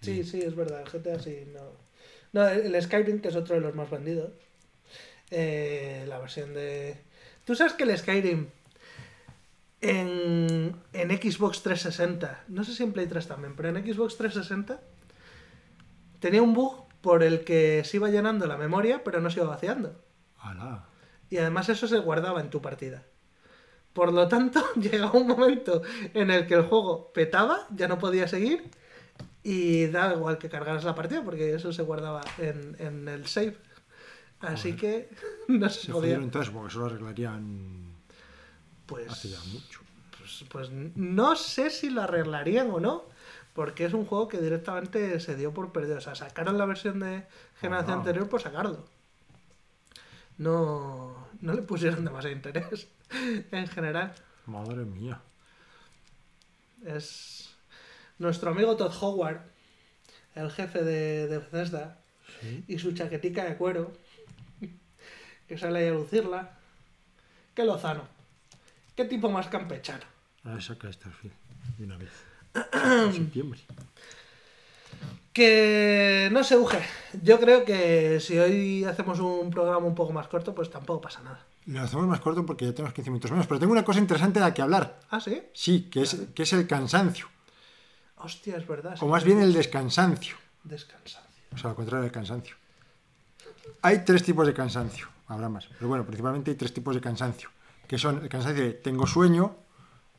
Sí, 0.00 0.22
sí, 0.22 0.40
es 0.40 0.54
verdad, 0.54 0.82
el 0.82 0.88
GTA 0.88 1.18
sí, 1.18 1.48
no. 1.52 1.60
No, 2.32 2.46
el 2.46 2.72
el 2.72 2.82
Skyrim, 2.82 3.20
que 3.20 3.28
es 3.28 3.34
otro 3.34 3.56
de 3.56 3.60
los 3.60 3.74
más 3.74 3.90
vendidos. 3.90 4.30
Eh, 5.32 6.04
la 6.08 6.20
versión 6.20 6.54
de. 6.54 6.96
¿Tú 7.44 7.56
sabes 7.56 7.72
que 7.72 7.82
el 7.82 7.98
Skyrim 7.98 8.46
en, 9.80 10.76
en 10.92 11.10
Xbox 11.10 11.62
360, 11.62 12.44
no 12.48 12.62
sé 12.62 12.72
si 12.72 12.84
en 12.84 12.92
Play 12.92 13.06
3 13.06 13.26
también, 13.26 13.56
pero 13.56 13.70
en 13.70 13.76
Xbox 13.76 14.16
360 14.16 14.80
tenía 16.20 16.42
un 16.42 16.54
bug 16.54 16.84
por 17.00 17.22
el 17.22 17.44
que 17.44 17.82
se 17.84 17.96
iba 17.96 18.10
llenando 18.10 18.46
la 18.46 18.56
memoria, 18.56 19.02
pero 19.02 19.20
no 19.20 19.30
se 19.30 19.40
iba 19.40 19.48
vaciando. 19.48 20.00
¡Hala! 20.38 20.89
Y 21.30 21.38
además 21.38 21.68
eso 21.68 21.86
se 21.88 21.98
guardaba 21.98 22.40
en 22.40 22.50
tu 22.50 22.60
partida. 22.60 23.04
Por 23.92 24.12
lo 24.12 24.28
tanto, 24.28 24.62
llegaba 24.76 25.12
un 25.18 25.28
momento 25.28 25.82
en 26.14 26.30
el 26.30 26.46
que 26.46 26.54
el 26.54 26.62
juego 26.64 27.12
petaba, 27.12 27.66
ya 27.70 27.88
no 27.88 27.98
podía 27.98 28.28
seguir 28.28 28.70
y 29.42 29.86
da 29.88 30.12
igual 30.14 30.38
que 30.38 30.50
cargaras 30.50 30.84
la 30.84 30.94
partida 30.94 31.22
porque 31.24 31.54
eso 31.54 31.72
se 31.72 31.82
guardaba 31.82 32.20
en, 32.38 32.76
en 32.78 33.08
el 33.08 33.26
save. 33.26 33.56
Así 34.40 34.74
que 34.74 35.08
no 35.48 35.68
se, 35.70 35.86
Se 35.86 35.92
podía. 35.92 36.14
entonces 36.16 36.50
porque 36.52 36.68
eso 36.70 36.80
lo 36.80 36.86
arreglarían 36.86 37.94
Pues, 38.86 39.08
hace 39.10 39.28
ya 39.30 39.38
mucho. 39.52 39.80
pues, 40.18 40.44
pues 40.48 40.70
no 40.70 41.36
sé 41.36 41.70
si 41.70 41.90
lo 41.90 42.02
arreglarían 42.02 42.70
o 42.70 42.80
no, 42.80 43.04
porque 43.54 43.84
es 43.84 43.92
un 43.94 44.04
juego 44.06 44.28
que 44.28 44.38
directamente 44.40 45.20
se 45.20 45.36
dio 45.36 45.52
por 45.52 45.72
perdido. 45.72 45.98
O 45.98 46.00
sea, 46.00 46.14
sacaron 46.14 46.58
la 46.58 46.66
versión 46.66 47.00
de 47.00 47.26
generación 47.60 47.98
anterior 47.98 48.28
por 48.28 48.40
sacarlo. 48.40 48.84
No, 50.40 51.28
no 51.42 51.52
le 51.52 51.60
pusieron 51.60 52.02
demasiado 52.02 52.34
interés 52.34 52.88
en 53.52 53.68
general. 53.68 54.14
Madre 54.46 54.86
mía. 54.86 55.20
Es 56.82 57.54
nuestro 58.18 58.50
amigo 58.52 58.74
Todd 58.74 58.94
Howard, 59.02 59.42
el 60.34 60.50
jefe 60.50 60.82
de, 60.82 61.26
de 61.28 61.38
Bethesda, 61.38 61.98
Sí. 62.40 62.64
y 62.68 62.78
su 62.78 62.92
chaquetica 62.92 63.44
de 63.44 63.56
cuero, 63.58 63.92
que 65.46 65.58
sale 65.58 65.80
ahí 65.80 65.88
a 65.88 65.92
lucirla. 65.92 66.58
Qué 67.54 67.64
lozano. 67.64 68.08
Qué 68.96 69.04
tipo 69.04 69.28
más 69.28 69.48
campechano. 69.48 70.04
Ahora 70.44 70.60
saca 70.62 70.90
Starfield 70.90 71.34
de 71.76 71.84
una 71.84 71.98
vez. 71.98 72.12
En 72.72 73.12
septiembre. 73.12 73.60
Que 75.32 76.28
no 76.32 76.42
se 76.42 76.56
Uge. 76.56 76.80
Yo 77.22 77.38
creo 77.38 77.64
que 77.64 78.18
si 78.20 78.38
hoy 78.38 78.84
hacemos 78.84 79.20
un 79.20 79.50
programa 79.50 79.86
un 79.86 79.94
poco 79.94 80.12
más 80.12 80.26
corto, 80.26 80.54
pues 80.54 80.70
tampoco 80.70 81.00
pasa 81.00 81.22
nada. 81.22 81.46
Lo 81.66 81.80
hacemos 81.82 82.06
más 82.06 82.20
corto 82.20 82.44
porque 82.44 82.64
ya 82.64 82.72
tenemos 82.72 82.94
15 82.94 83.10
minutos 83.10 83.30
menos. 83.30 83.46
Pero 83.46 83.60
tengo 83.60 83.72
una 83.72 83.84
cosa 83.84 84.00
interesante 84.00 84.40
de 84.40 84.46
la 84.46 84.54
que 84.54 84.62
hablar. 84.62 85.00
¿Ah, 85.10 85.20
sí? 85.20 85.42
Sí, 85.52 85.88
que 85.90 86.02
es, 86.02 86.16
que 86.34 86.42
es 86.42 86.52
el 86.52 86.66
cansancio. 86.66 87.28
Hostia, 88.16 88.56
es 88.56 88.66
verdad. 88.66 88.96
O 89.00 89.06
más 89.06 89.24
bien 89.24 89.40
el 89.40 89.52
descansancio. 89.52 90.36
Descansancio. 90.64 91.44
O 91.54 91.58
sea, 91.58 91.70
al 91.70 91.76
contrario 91.76 92.02
del 92.02 92.12
cansancio. 92.12 92.56
Hay 93.82 94.04
tres 94.04 94.24
tipos 94.24 94.46
de 94.46 94.52
cansancio. 94.52 95.08
Habrá 95.28 95.48
más. 95.48 95.66
Pero 95.66 95.88
bueno, 95.88 96.04
principalmente 96.04 96.50
hay 96.50 96.56
tres 96.56 96.74
tipos 96.74 96.94
de 96.94 97.00
cansancio. 97.00 97.50
Que 97.86 97.98
son 97.98 98.22
el 98.22 98.28
cansancio 98.28 98.64
de 98.64 98.72
tengo 98.72 99.06
sueño, 99.06 99.56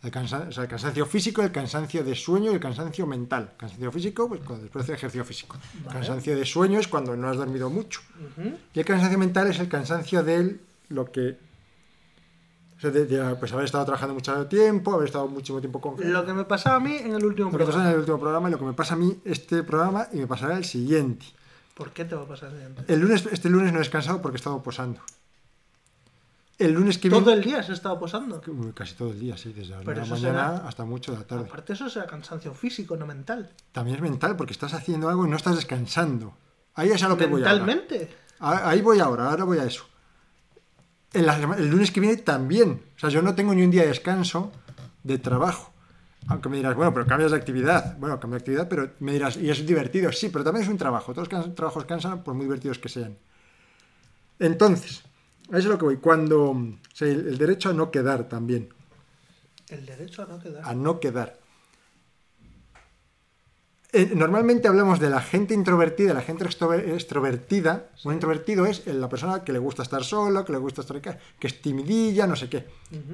el, 0.04 0.12
cansa- 0.12 0.48
o 0.50 0.52
sea, 0.52 0.64
el 0.64 0.70
cansancio 0.70 1.06
físico, 1.06 1.42
el 1.42 1.52
cansancio 1.52 2.04
de 2.04 2.16
sueño 2.16 2.52
y 2.52 2.56
el 2.56 2.60
cansancio 2.60 3.06
mental. 3.06 3.54
Cansancio 3.58 3.92
físico, 3.92 4.28
pues 4.28 4.42
cuando 4.42 4.64
después 4.64 4.88
de 4.88 4.94
ejercicio 4.96 5.24
físico. 5.26 5.58
Vale. 5.86 6.00
Cansancio 6.00 6.36
de 6.36 6.46
sueño 6.46 6.80
es 6.80 6.88
cuando 6.88 7.16
no 7.16 7.30
has 7.30 7.38
dormido 7.38 7.70
mucho. 7.70 8.02
Ujú. 8.38 8.56
Y 8.74 8.80
el 8.80 8.86
cansancio 8.86 9.18
mental 9.20 9.48
es 9.48 9.60
el 9.60 9.70
cansancio 9.70 10.24
de 10.24 10.60
lo 10.90 11.12
que. 11.12 11.38
O 12.78 12.82
sea, 12.82 12.90
de, 12.90 13.06
de, 13.06 13.36
pues 13.36 13.52
haber 13.54 13.66
estado 13.66 13.86
trabajando 13.86 14.16
mucho 14.16 14.48
tiempo, 14.48 14.96
haber 14.96 15.06
estado 15.08 15.28
mucho 15.28 15.60
tiempo 15.60 15.80
con. 15.80 15.96
Lo 16.12 16.26
que 16.26 16.34
me 16.34 16.46
pasaba 16.46 16.78
a 16.78 16.80
mí 16.80 16.96
en 16.96 17.14
el 17.14 17.24
último 17.24 17.52
Lo 17.52 17.58
que 17.60 17.66
pasó 17.66 17.78
en 17.78 17.84
programa. 17.84 17.92
el 17.94 18.00
último 18.00 18.20
programa 18.20 18.48
y 18.50 18.52
lo 18.54 18.58
que 18.58 18.66
me 18.66 18.74
pasa 18.74 18.96
a 18.96 18.98
mí 18.98 19.20
este 19.24 19.62
programa 19.62 20.08
y 20.12 20.18
me 20.18 20.26
pasará 20.26 20.58
el 20.58 20.66
siguiente. 20.66 21.28
¿Por 21.76 21.92
qué 21.92 22.06
te 22.06 22.16
va 22.16 22.24
a 22.24 22.28
pasar 22.28 22.50
antes? 22.50 22.90
El 22.90 23.00
lunes, 23.02 23.28
este 23.32 23.50
lunes 23.50 23.72
no 23.72 23.78
he 23.78 23.82
descansado 23.82 24.20
porque 24.22 24.38
he 24.38 24.40
estado 24.40 24.64
posando. 24.64 25.00
El 26.66 26.74
lunes 26.74 26.98
que 26.98 27.10
Todo 27.10 27.34
el 27.34 27.42
día 27.44 27.64
se 27.64 27.74
estaba 27.74 28.00
posando. 28.00 28.42
Casi 28.74 28.96
todo 28.96 29.10
el 29.12 29.20
día, 29.20 29.36
sí, 29.38 29.52
desde 29.54 29.72
la 29.76 29.82
mañana 29.84 30.16
será- 30.18 30.56
hasta 30.68 30.86
mucho 30.86 31.12
de 31.12 31.18
la 31.20 31.24
tarde. 31.26 31.46
Aparte 31.48 31.74
eso 31.74 31.90
será 31.90 32.06
cansancio 32.06 32.54
físico, 32.54 32.96
no 32.96 33.06
mental. 33.06 33.50
También 33.72 33.96
es 33.98 34.02
mental 34.02 34.36
porque 34.36 34.54
estás 34.54 34.74
haciendo 34.74 35.10
algo 35.10 35.26
y 35.26 35.30
no 35.30 35.36
estás 35.38 35.56
descansando. 35.56 36.36
Ahí 36.76 36.90
es 36.90 37.02
a 37.04 37.10
lo 37.10 37.18
que 37.18 37.26
voy 37.26 37.42
ahora. 37.42 37.64
Mentalmente. 37.66 38.16
Ah, 38.40 38.70
Ahí 38.70 38.82
voy 38.82 39.00
ahora, 39.00 39.30
ahora 39.30 39.44
voy 39.44 39.58
a 39.60 39.64
eso. 39.64 39.86
El 41.14 41.70
lunes 41.70 41.92
que 41.92 42.00
viene 42.00 42.18
también. 42.18 42.82
O 42.96 43.00
sea, 43.00 43.10
yo 43.10 43.22
no 43.22 43.36
tengo 43.36 43.54
ni 43.54 43.64
un 43.64 43.72
día 43.72 43.82
de 43.82 43.90
descanso 43.90 44.52
de 45.04 45.18
trabajo. 45.18 45.72
Aunque 46.28 46.48
me 46.50 46.58
dirás, 46.58 46.76
bueno, 46.76 46.94
pero 46.94 47.06
cambias 47.08 47.32
de 47.32 47.38
actividad. 47.38 47.98
Bueno, 47.98 48.20
cambio 48.20 48.38
de 48.38 48.42
actividad, 48.42 48.70
pero 48.70 48.92
me 49.00 49.12
dirás, 49.14 49.36
y 49.38 49.50
es 49.50 49.66
divertido. 49.66 50.12
Sí, 50.12 50.30
pero 50.30 50.44
también 50.44 50.64
es 50.64 50.70
un 50.70 50.78
trabajo. 50.78 51.14
Todos 51.14 51.32
los 51.32 51.56
trabajos 51.56 51.86
cansan 51.86 52.24
por 52.24 52.34
muy 52.36 52.46
divertidos 52.46 52.78
que 52.80 52.88
sean. 52.90 53.18
Entonces, 54.40 55.04
eso 55.60 55.68
es 55.68 55.72
lo 55.74 55.78
que 55.78 55.86
voy. 55.86 55.98
Cuando. 55.98 56.52
o 56.52 56.78
sea, 56.94 57.08
el, 57.08 57.28
el 57.28 57.38
derecho 57.38 57.70
a 57.70 57.74
no 57.74 57.92
quedar 57.92 58.28
también. 58.30 58.70
El 59.70 59.86
derecho 59.86 60.24
a 60.24 60.26
no 60.26 60.40
quedar. 60.40 60.64
A 60.66 60.74
no 60.74 61.00
quedar. 61.00 61.40
eh, 63.94 64.12
normalmente 64.16 64.68
hablamos 64.70 65.00
de 65.02 65.10
la 65.10 65.22
gente 65.22 65.54
introvertida, 65.54 66.14
la 66.14 66.22
gente 66.22 66.46
extrover- 66.46 66.94
extrovertida. 66.94 67.90
Un 68.06 68.14
introvertido 68.14 68.66
es 68.66 68.86
la 68.88 69.10
persona 69.10 69.44
que 69.44 69.52
le 69.52 69.60
gusta 69.60 69.84
estar 69.84 70.04
solo, 70.04 70.46
que 70.46 70.54
le 70.54 70.58
gusta 70.60 70.82
estar 70.82 71.02
que 71.02 71.48
es 71.48 71.62
timidilla, 71.62 72.26
no 72.28 72.36
sé 72.38 72.50
qué. 72.50 72.66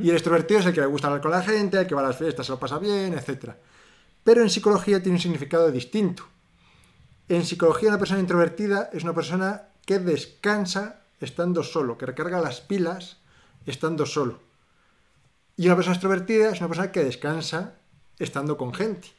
Y 0.02 0.10
el 0.10 0.16
extrovertido 0.16 0.60
es 0.60 0.66
el 0.68 0.74
que 0.74 0.82
le 0.82 0.88
gusta 0.88 1.08
hablar 1.08 1.22
con 1.22 1.32
la 1.32 1.42
gente, 1.42 1.80
el 1.80 1.88
que 1.88 1.96
va 1.96 2.02
a 2.02 2.08
las 2.08 2.18
fiestas, 2.18 2.46
se 2.46 2.52
lo 2.52 2.60
pasa 2.60 2.78
bien, 2.78 3.14
etc. 3.16 3.52
Pero 4.24 4.42
en 4.44 4.50
psicología 4.52 5.02
tiene 5.02 5.18
un 5.18 5.22
significado 5.22 5.72
distinto. 5.72 6.24
En 7.28 7.44
psicología 7.44 7.90
una 7.90 7.98
persona 8.00 8.20
introvertida 8.20 8.90
es 8.94 9.04
una 9.04 9.14
persona 9.14 9.70
que 9.86 9.98
descansa 10.00 11.02
estando 11.20 11.64
solo, 11.64 11.98
que 11.98 12.06
recarga 12.06 12.40
las 12.42 12.62
pilas 12.62 13.18
estando 13.66 14.06
solo. 14.06 14.40
Y 15.56 15.66
una 15.66 15.76
persona 15.76 15.96
extrovertida 15.96 16.52
es 16.52 16.60
una 16.60 16.68
persona 16.68 16.92
que 16.92 17.04
descansa 17.04 17.74
estando 18.20 18.58
con 18.58 18.74
gente. 18.74 19.10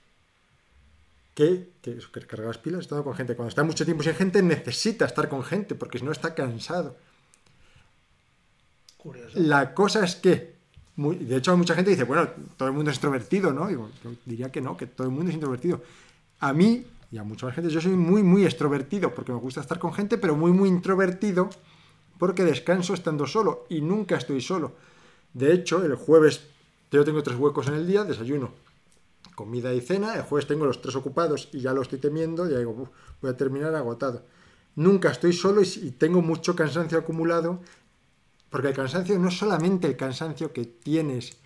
Que, 1.35 1.71
que, 1.83 1.99
recarga 2.13 2.47
las 2.47 2.59
pilas 2.59 2.81
estando 2.81 3.05
con 3.05 3.15
gente. 3.15 3.37
Cuando 3.37 3.49
está 3.49 3.65
mucho 3.65 3.85
tiempo 3.85 4.03
sin 4.03 4.15
gente 4.15 4.43
necesita 4.43 5.05
estar 5.05 5.29
con 5.29 5.43
gente 5.45 5.75
porque 5.75 5.99
si 5.99 6.05
no 6.05 6.13
está 6.13 6.35
cansado. 6.35 6.97
Curioso. 8.97 9.39
La 9.39 9.75
cosa 9.75 10.05
es 10.05 10.17
que, 10.17 10.55
muy- 10.97 11.17
de 11.17 11.37
hecho, 11.37 11.57
mucha 11.57 11.75
gente 11.75 11.91
dice, 11.91 12.05
bueno, 12.05 12.29
todo 12.57 12.69
el 12.69 12.75
mundo 12.75 12.91
es 12.91 12.97
introvertido, 12.97 13.53
¿no? 13.53 13.67
Digo, 13.69 13.91
yo 14.03 14.13
diría 14.25 14.51
que 14.51 14.61
no, 14.61 14.77
que 14.77 14.87
todo 14.87 15.07
el 15.07 15.13
mundo 15.13 15.31
es 15.31 15.35
introvertido. 15.35 15.81
A 16.41 16.53
mí, 16.53 16.85
y 17.11 17.19
a 17.19 17.25
mucha 17.25 17.47
más 17.47 17.55
gente, 17.55 17.71
yo 17.71 17.81
soy 17.81 17.93
muy, 17.93 18.23
muy 18.23 18.45
extrovertido 18.45 19.15
porque 19.15 19.33
me 19.33 19.39
gusta 19.39 19.61
estar 19.61 19.79
con 19.79 19.93
gente, 19.93 20.19
pero 20.19 20.37
muy, 20.37 20.53
muy 20.53 20.69
introvertido 20.69 21.51
porque 22.19 22.45
descanso 22.45 22.95
estando 22.95 23.27
solo 23.27 23.67
y 23.69 23.81
nunca 23.81 24.17
estoy 24.17 24.41
solo. 24.41 24.73
De 25.33 25.53
hecho, 25.53 25.85
el 25.85 25.95
jueves 25.95 26.43
yo 26.91 27.05
tengo 27.05 27.23
tres 27.23 27.37
huecos 27.39 27.69
en 27.69 27.75
el 27.75 27.87
día, 27.87 28.05
desayuno, 28.05 28.51
comida 29.35 29.73
y 29.75 29.81
cena. 29.81 30.15
El 30.15 30.23
jueves 30.23 30.47
tengo 30.47 30.65
los 30.67 30.81
tres 30.81 30.97
ocupados 30.97 31.49
y 31.53 31.61
ya 31.61 31.73
lo 31.73 31.83
estoy 31.83 31.99
temiendo. 31.99 32.49
Ya 32.49 32.59
digo, 32.59 32.71
"Uf, 32.73 32.89
voy 33.21 33.31
a 33.31 33.37
terminar 33.37 33.75
agotado. 33.75 34.25
Nunca 34.75 35.11
estoy 35.11 35.33
solo 35.33 35.61
y, 35.63 35.91
tengo 35.93 36.23
mucho 36.23 36.55
cansancio 36.57 36.99
acumulado. 36.99 37.61
Porque 38.51 38.69
el 38.69 38.75
cansancio 38.75 39.19
no 39.19 39.29
es 39.29 39.37
solamente 39.37 39.87
el 39.87 39.97
cansancio 39.97 40.53
que 40.55 40.65
tienes 40.65 41.37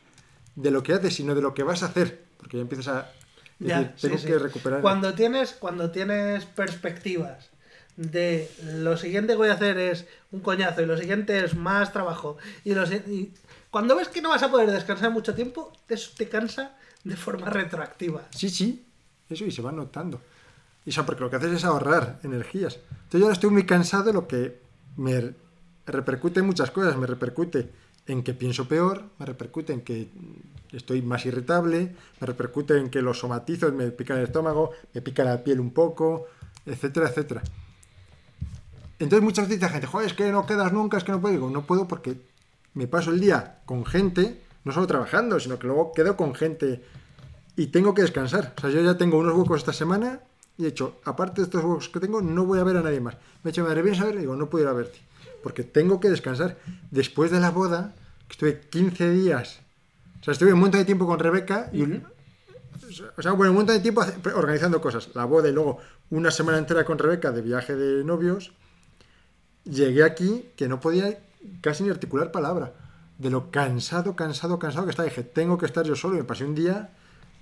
de 0.54 0.70
lo 0.70 0.82
que 0.84 0.92
haces, 0.92 1.14
sino 1.16 1.34
de 1.34 1.42
lo 1.42 1.52
que 1.52 1.64
vas 1.64 1.82
a 1.82 1.86
hacer. 1.86 2.24
Porque 2.36 2.58
ya 2.58 2.62
empiezas 2.62 2.88
a 2.88 3.12
Ya, 3.58 3.78
decir, 3.80 3.92
sí, 3.96 4.06
tengo 4.06 4.18
sí. 4.18 4.26
que 4.28 4.38
recuperar. 4.38 4.80
Cuando 4.82 5.12
tienes, 5.14 5.52
cuando 5.54 5.90
tienes 5.90 6.44
perspectivas 6.44 7.50
de 7.96 8.50
lo 8.74 8.96
siguiente 8.96 9.34
que 9.34 9.36
voy 9.38 9.48
a 9.48 9.54
hacer 9.54 9.76
es 9.78 10.06
un 10.30 10.40
coñazo 10.40 10.82
y 10.82 10.86
lo 10.86 10.96
siguiente 10.96 11.44
es 11.44 11.54
más 11.54 11.92
trabajo 11.92 12.38
y, 12.64 12.74
lo 12.74 12.86
si- 12.86 12.94
y 12.96 13.32
cuando 13.70 13.96
ves 13.96 14.08
que 14.08 14.22
no 14.22 14.30
vas 14.30 14.42
a 14.42 14.50
poder 14.50 14.70
descansar 14.70 15.10
mucho 15.10 15.34
tiempo, 15.34 15.72
eso 15.88 16.10
te 16.16 16.28
cansa 16.28 16.76
de 17.04 17.16
forma 17.16 17.48
retroactiva. 17.50 18.22
Sí, 18.30 18.48
sí, 18.50 18.84
eso 19.28 19.44
y 19.44 19.50
se 19.50 19.62
va 19.62 19.72
notando. 19.72 20.20
Y 20.84 20.90
eso 20.90 21.06
porque 21.06 21.20
lo 21.22 21.30
que 21.30 21.36
haces 21.36 21.52
es 21.52 21.64
ahorrar 21.64 22.18
energías. 22.22 22.74
Entonces 22.90 23.20
yo 23.20 23.24
ahora 23.26 23.34
estoy 23.34 23.50
muy 23.50 23.64
cansado, 23.66 24.12
lo 24.12 24.26
que 24.26 24.58
me 24.96 25.34
repercute 25.86 26.40
en 26.40 26.46
muchas 26.46 26.70
cosas. 26.70 26.96
Me 26.96 27.06
repercute 27.06 27.70
en 28.06 28.22
que 28.22 28.34
pienso 28.34 28.66
peor, 28.66 29.04
me 29.18 29.26
repercute 29.26 29.72
en 29.72 29.82
que 29.82 30.08
estoy 30.72 31.02
más 31.02 31.24
irritable, 31.24 31.94
me 32.20 32.26
repercute 32.26 32.76
en 32.78 32.90
que 32.90 33.00
los 33.00 33.20
somatizos 33.20 33.72
me 33.72 33.90
pican 33.90 34.18
el 34.18 34.24
estómago, 34.24 34.72
me 34.92 35.02
pica 35.02 35.22
la 35.24 35.42
piel 35.44 35.60
un 35.60 35.70
poco, 35.72 36.26
etcétera, 36.66 37.08
etcétera. 37.08 37.42
Entonces 39.02 39.24
muchas 39.24 39.48
veces 39.48 39.60
la 39.60 39.68
gente, 39.68 39.88
joder, 39.88 40.06
es 40.06 40.14
que 40.14 40.30
no 40.30 40.46
quedas 40.46 40.72
nunca, 40.72 40.96
es 40.96 41.02
que 41.02 41.10
no 41.10 41.20
puedo. 41.20 41.34
Digo, 41.34 41.50
no 41.50 41.62
puedo 41.62 41.88
porque 41.88 42.16
me 42.74 42.86
paso 42.86 43.10
el 43.10 43.18
día 43.18 43.58
con 43.66 43.84
gente, 43.84 44.40
no 44.62 44.70
solo 44.70 44.86
trabajando, 44.86 45.40
sino 45.40 45.58
que 45.58 45.66
luego 45.66 45.92
quedo 45.92 46.16
con 46.16 46.36
gente 46.36 46.84
y 47.56 47.66
tengo 47.66 47.94
que 47.94 48.02
descansar. 48.02 48.54
O 48.56 48.60
sea, 48.60 48.70
yo 48.70 48.80
ya 48.80 48.96
tengo 48.96 49.18
unos 49.18 49.34
huecos 49.34 49.58
esta 49.58 49.72
semana 49.72 50.20
y 50.56 50.66
he 50.66 50.68
hecho, 50.68 51.00
aparte 51.04 51.40
de 51.40 51.46
estos 51.46 51.64
huecos 51.64 51.88
que 51.88 51.98
tengo, 51.98 52.22
no 52.22 52.46
voy 52.46 52.60
a 52.60 52.62
ver 52.64 52.76
a 52.76 52.82
nadie 52.82 53.00
más. 53.00 53.16
Me 53.42 53.48
he 53.48 53.50
hecho, 53.50 53.64
madre, 53.64 53.82
¿vienes 53.82 54.00
a 54.00 54.04
ver? 54.04 54.18
Digo, 54.18 54.36
no 54.36 54.48
puedo 54.48 54.66
ir 54.66 54.70
a 54.70 54.72
verte. 54.72 55.00
Porque 55.42 55.64
tengo 55.64 55.98
que 55.98 56.08
descansar. 56.08 56.56
Después 56.92 57.32
de 57.32 57.40
la 57.40 57.50
boda, 57.50 57.96
que 58.28 58.32
estuve 58.34 58.60
15 58.60 59.10
días, 59.10 59.58
o 60.20 60.24
sea, 60.24 60.30
estuve 60.30 60.52
un 60.52 60.60
montón 60.60 60.78
de 60.78 60.84
tiempo 60.84 61.08
con 61.08 61.18
Rebeca 61.18 61.70
y 61.72 61.82
o 63.16 63.22
sea, 63.22 63.32
bueno, 63.32 63.50
un 63.50 63.56
montón 63.56 63.74
de 63.74 63.82
tiempo 63.82 64.04
organizando 64.36 64.80
cosas. 64.80 65.08
La 65.14 65.24
boda 65.24 65.48
y 65.48 65.52
luego 65.52 65.78
una 66.10 66.30
semana 66.30 66.58
entera 66.58 66.84
con 66.84 66.98
Rebeca 66.98 67.32
de 67.32 67.42
viaje 67.42 67.74
de 67.74 68.04
novios. 68.04 68.52
Llegué 69.64 70.02
aquí 70.04 70.50
que 70.56 70.68
no 70.68 70.80
podía 70.80 71.18
casi 71.60 71.84
ni 71.84 71.90
articular 71.90 72.30
palabra. 72.32 72.72
De 73.18 73.30
lo 73.30 73.50
cansado, 73.50 74.16
cansado, 74.16 74.58
cansado 74.58 74.84
que 74.86 74.90
estaba. 74.90 75.08
Dije, 75.08 75.22
tengo 75.22 75.58
que 75.58 75.66
estar 75.66 75.84
yo 75.84 75.94
solo. 75.94 76.14
Y 76.16 76.18
me 76.18 76.24
pasé 76.24 76.44
un 76.44 76.54
día 76.54 76.90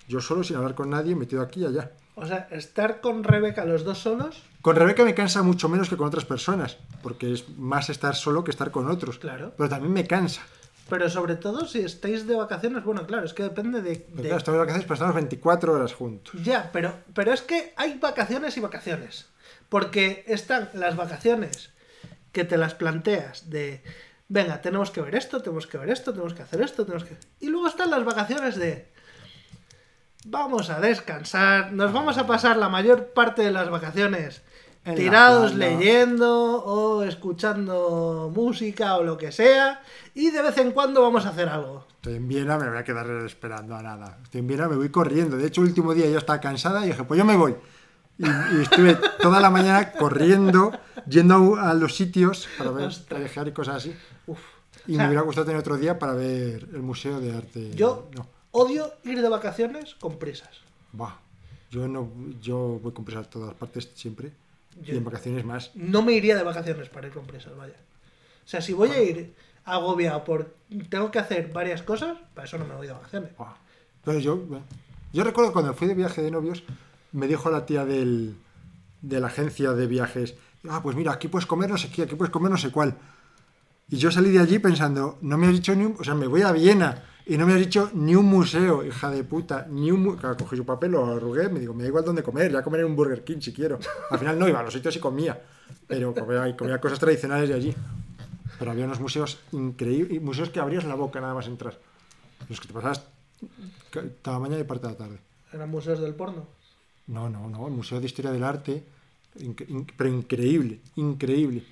yo 0.08 0.20
solo, 0.20 0.42
sin 0.44 0.56
hablar 0.56 0.74
con 0.74 0.90
nadie, 0.90 1.14
metido 1.14 1.40
aquí 1.42 1.60
y 1.62 1.66
allá. 1.66 1.92
O 2.16 2.26
sea, 2.26 2.48
estar 2.50 3.00
con 3.00 3.24
Rebeca 3.24 3.64
los 3.64 3.84
dos 3.84 3.98
solos, 3.98 4.42
Con 4.60 4.76
Rebeca 4.76 5.04
me 5.04 5.14
cansa 5.14 5.42
mucho 5.42 5.68
menos 5.70 5.88
que 5.88 5.96
con 5.96 6.08
otras 6.08 6.24
personas. 6.26 6.76
Porque 7.02 7.32
es 7.32 7.48
más 7.56 7.88
estar 7.88 8.14
solo 8.14 8.44
que 8.44 8.50
estar 8.50 8.70
con 8.70 8.90
otros. 8.90 9.18
Claro. 9.18 9.54
Pero 9.56 9.68
también 9.70 9.92
me 9.92 10.06
cansa. 10.06 10.42
pero 10.90 11.08
sobre 11.08 11.36
todo 11.36 11.66
si 11.66 11.78
estáis 11.80 12.26
de 12.26 12.34
vacaciones, 12.34 12.82
bueno, 12.84 13.06
claro, 13.06 13.24
es 13.24 13.32
que 13.32 13.44
depende 13.44 13.80
de... 13.80 13.90
De- 14.08 14.22
claro, 14.22 14.36
estamos 14.38 14.56
de 14.56 14.58
vacaciones, 14.58 14.84
pero 14.84 14.94
estamos 14.94 15.14
24 15.14 15.72
horas 15.72 15.94
juntos. 15.94 16.34
Ya, 16.42 16.68
pero, 16.72 16.92
pero 17.14 17.32
es 17.32 17.40
que 17.42 17.72
hay 17.76 17.96
vacaciones 17.98 18.56
y 18.56 18.60
vacaciones. 18.60 19.26
Porque 19.68 20.24
están 20.26 20.68
las 20.74 20.96
vacaciones 20.96 21.70
que 22.32 22.44
te 22.44 22.56
las 22.56 22.74
planteas 22.74 23.50
de, 23.50 23.82
venga, 24.28 24.60
tenemos 24.60 24.90
que 24.90 25.00
ver 25.00 25.14
esto, 25.14 25.40
tenemos 25.42 25.66
que 25.66 25.78
ver 25.78 25.90
esto, 25.90 26.12
tenemos 26.12 26.34
que 26.34 26.42
hacer 26.42 26.60
esto, 26.60 26.84
tenemos 26.84 27.04
que... 27.04 27.16
Y 27.40 27.48
luego 27.48 27.66
están 27.66 27.90
las 27.90 28.04
vacaciones 28.04 28.56
de, 28.56 28.88
vamos 30.24 30.70
a 30.70 30.80
descansar, 30.80 31.72
nos 31.72 31.92
vamos 31.92 32.18
a 32.18 32.26
pasar 32.26 32.56
la 32.56 32.68
mayor 32.68 33.08
parte 33.08 33.42
de 33.42 33.50
las 33.50 33.70
vacaciones 33.70 34.42
En 34.84 34.94
tirados 34.94 35.54
leyendo 35.54 36.64
o 36.64 37.02
escuchando 37.02 38.30
música 38.34 38.96
o 38.96 39.02
lo 39.02 39.18
que 39.18 39.32
sea 39.32 39.82
y 40.14 40.30
de 40.30 40.42
vez 40.42 40.58
en 40.58 40.72
cuando 40.72 41.02
vamos 41.02 41.26
a 41.26 41.30
hacer 41.30 41.48
algo. 41.48 41.86
Estoy 41.96 42.14
en 42.14 42.28
Viena, 42.28 42.56
me 42.56 42.68
voy 42.68 42.78
a 42.78 42.84
quedar 42.84 43.10
esperando 43.26 43.76
a 43.76 43.82
nada. 43.82 44.18
Estoy 44.22 44.40
en 44.40 44.46
Viena, 44.46 44.68
me 44.68 44.76
voy 44.76 44.88
corriendo. 44.88 45.36
De 45.36 45.46
hecho, 45.46 45.60
el 45.60 45.68
último 45.68 45.92
día 45.92 46.08
yo 46.08 46.16
estaba 46.16 46.40
cansada 46.40 46.84
y 46.84 46.88
dije, 46.88 47.04
pues 47.04 47.18
yo 47.18 47.26
me 47.26 47.36
voy. 47.36 47.54
Y, 48.20 48.56
y 48.58 48.62
estuve 48.62 48.98
toda 49.22 49.40
la 49.40 49.48
mañana 49.50 49.92
corriendo, 49.92 50.72
yendo 51.08 51.56
a, 51.56 51.72
los 51.72 51.96
sitios 51.96 52.46
para 52.58 52.70
ver, 52.70 52.90
viajar 53.18 53.48
y 53.48 53.52
cosas 53.52 53.76
así. 53.76 53.96
Uf. 54.26 54.38
Y 54.86 54.92
O 54.92 54.96
sea, 54.96 55.04
me 55.04 55.08
hubiera 55.08 55.22
gustado 55.22 55.46
tener 55.46 55.60
otro 55.60 55.76
día 55.78 55.98
para 55.98 56.12
ver 56.12 56.68
el 56.74 56.82
Museo 56.82 57.18
de 57.20 57.34
Arte. 57.34 57.70
Yo 57.74 58.10
No, 58.14 58.26
odio 58.50 58.92
ir 59.04 59.22
de 59.22 59.28
vacaciones 59.28 59.94
con 59.94 60.18
prisas. 60.18 60.50
Buah. 60.92 61.14
Yo, 61.70 61.88
no, 61.88 62.10
yo 62.42 62.78
voy 62.82 62.92
con 62.92 63.04
prisa 63.04 63.20
a 63.20 63.24
todas 63.24 63.54
partes 63.54 63.90
siempre. 63.94 64.32
Yo- 64.82 64.94
Y 64.94 64.98
en 64.98 65.04
vacaciones 65.04 65.44
más. 65.44 65.70
no 65.74 66.02
me 66.02 66.12
iría 66.12 66.36
de 66.36 66.42
vacaciones 66.42 66.88
para 66.90 67.06
ir 67.06 67.14
con 67.14 67.24
prisas, 67.26 67.56
vaya. 67.56 67.74
O 68.44 68.48
sea, 68.48 68.60
si 68.60 68.72
voy 68.74 68.90
a 68.90 69.02
ir 69.02 69.34
agobiado 69.64 70.24
por 70.24 70.54
tengo 70.88 71.10
que 71.10 71.18
hacer 71.20 71.52
varias 71.52 71.82
cosas, 71.82 72.18
para 72.34 72.46
eso 72.46 72.58
no 72.58 72.66
me 72.66 72.74
voy 72.74 72.86
de 72.86 72.92
vacaciones. 72.92 73.34
Buah. 73.36 73.54
Pero 74.04 74.18
yo, 74.18 74.36
bueno, 74.36 74.64
yo 75.12 75.24
recuerdo 75.24 75.52
cuando 75.52 75.72
fui 75.74 75.86
de 75.88 75.94
viaje 75.94 76.20
de 76.22 76.30
novios, 76.30 76.62
me 77.12 77.26
dijo 77.26 77.50
la 77.50 77.66
tía 77.66 77.84
del, 77.84 78.36
de 79.02 79.20
la 79.20 79.26
agencia 79.28 79.72
de 79.72 79.86
viajes, 79.86 80.34
ah, 80.68 80.82
pues 80.82 80.96
mira, 80.96 81.12
aquí 81.12 81.28
puedes 81.28 81.46
comer 81.46 81.70
no 81.70 81.78
sé 81.78 81.90
qué, 81.90 82.02
aquí 82.02 82.14
puedes 82.14 82.30
comer 82.32 82.50
no 82.50 82.56
sé 82.58 82.70
cuál. 82.70 82.96
Y 83.88 83.96
yo 83.96 84.10
salí 84.10 84.30
de 84.30 84.38
allí 84.38 84.58
pensando, 84.58 85.18
no 85.22 85.36
me 85.36 85.46
has 85.48 85.52
dicho 85.52 85.74
ni 85.74 85.84
un, 85.84 85.96
o 85.98 86.04
sea, 86.04 86.14
me 86.14 86.26
voy 86.28 86.42
a 86.42 86.52
Viena 86.52 87.02
y 87.26 87.36
no 87.36 87.46
me 87.46 87.54
has 87.54 87.58
dicho 87.58 87.90
ni 87.94 88.14
un 88.14 88.26
museo, 88.26 88.84
hija 88.84 89.10
de 89.10 89.24
puta, 89.24 89.66
ni 89.68 89.90
un 89.90 90.02
mu- 90.02 90.16
Claro, 90.16 90.36
cogí 90.36 90.56
su 90.56 90.64
papel, 90.64 90.92
lo 90.92 91.04
arrugué, 91.06 91.48
me 91.48 91.58
digo, 91.60 91.74
me 91.74 91.82
da 91.82 91.88
igual 91.88 92.04
dónde 92.04 92.22
comer, 92.22 92.52
ya 92.52 92.62
comeré 92.62 92.84
un 92.84 92.94
Burger 92.96 93.24
King 93.24 93.40
si 93.40 93.52
quiero. 93.52 93.78
Al 94.10 94.18
final 94.18 94.38
no 94.38 94.48
iba 94.48 94.60
a 94.60 94.62
los 94.62 94.72
sitios 94.72 94.94
y 94.96 95.00
comía, 95.00 95.42
pero 95.88 96.14
comía, 96.14 96.56
comía 96.56 96.80
cosas 96.80 96.98
tradicionales 97.00 97.48
de 97.48 97.54
allí. 97.54 97.74
Pero 98.58 98.70
había 98.72 98.84
unos 98.84 99.00
museos 99.00 99.38
increíbles, 99.52 100.20
museos 100.22 100.50
que 100.50 100.60
abrías 100.60 100.84
la 100.84 100.94
boca 100.94 101.20
nada 101.20 101.34
más 101.34 101.46
entrar. 101.46 101.78
Los 102.48 102.60
que 102.60 102.68
te 102.68 102.74
pasabas 102.74 103.02
ca- 103.90 104.02
toda 104.22 104.36
la 104.36 104.40
mañana 104.40 104.60
y 104.60 104.64
parte 104.64 104.86
de 104.86 104.92
la 104.92 104.98
tarde. 104.98 105.18
Eran 105.52 105.70
museos 105.70 105.98
del 106.00 106.14
porno. 106.14 106.46
No, 107.10 107.28
no, 107.28 107.48
no, 107.48 107.66
el 107.66 107.72
Museo 107.72 107.98
de 108.00 108.06
Historia 108.06 108.30
del 108.30 108.44
Arte, 108.44 108.82
inc- 109.38 109.66
inc- 109.68 109.92
pero 109.96 110.08
increíble, 110.10 110.80
increíble. 110.96 111.62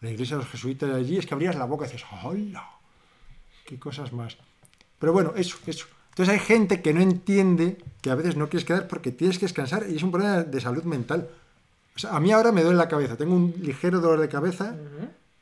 La 0.00 0.10
iglesia 0.10 0.36
de 0.36 0.42
los 0.42 0.50
jesuitas 0.50 0.88
de 0.90 0.96
allí 0.96 1.16
es 1.16 1.26
que 1.26 1.34
abrías 1.34 1.54
la 1.56 1.64
boca 1.64 1.86
y 1.86 1.90
dices, 1.92 2.04
¡hola! 2.22 2.68
¡Qué 3.64 3.78
cosas 3.78 4.12
más! 4.12 4.36
Pero 4.98 5.12
bueno, 5.12 5.32
eso, 5.36 5.56
eso. 5.66 5.86
Entonces 6.10 6.32
hay 6.34 6.40
gente 6.40 6.82
que 6.82 6.92
no 6.92 7.00
entiende 7.00 7.78
que 8.00 8.10
a 8.10 8.14
veces 8.14 8.36
no 8.36 8.48
quieres 8.48 8.64
quedar 8.66 8.86
porque 8.88 9.10
tienes 9.12 9.38
que 9.38 9.46
descansar 9.46 9.86
y 9.88 9.96
es 9.96 10.02
un 10.02 10.10
problema 10.12 10.42
de 10.42 10.60
salud 10.60 10.84
mental. 10.84 11.28
O 11.96 11.98
sea, 11.98 12.14
a 12.16 12.20
mí 12.20 12.32
ahora 12.32 12.52
me 12.52 12.62
duele 12.62 12.76
la 12.78 12.88
cabeza, 12.88 13.16
tengo 13.16 13.34
un 13.34 13.54
ligero 13.60 14.00
dolor 14.00 14.20
de 14.20 14.28
cabeza 14.28 14.76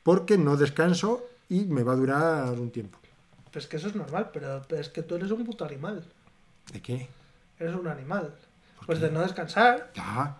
porque 0.03 0.37
no 0.37 0.57
descanso 0.57 1.23
y 1.49 1.65
me 1.65 1.83
va 1.83 1.93
a 1.93 1.95
durar 1.95 2.59
un 2.59 2.71
tiempo. 2.71 2.97
Pues 3.51 3.67
que 3.67 3.77
eso 3.77 3.87
es 3.87 3.95
normal, 3.95 4.29
pero 4.33 4.61
es 4.79 4.89
que 4.89 5.03
tú 5.03 5.15
eres 5.15 5.29
un 5.31 5.45
puto 5.45 5.65
animal. 5.65 6.03
¿De 6.71 6.81
qué? 6.81 7.07
Eres 7.59 7.75
un 7.75 7.87
animal. 7.87 8.33
Pues 8.85 8.99
de 8.99 9.09
no 9.11 9.21
descansar. 9.21 9.91
Ya. 9.95 10.37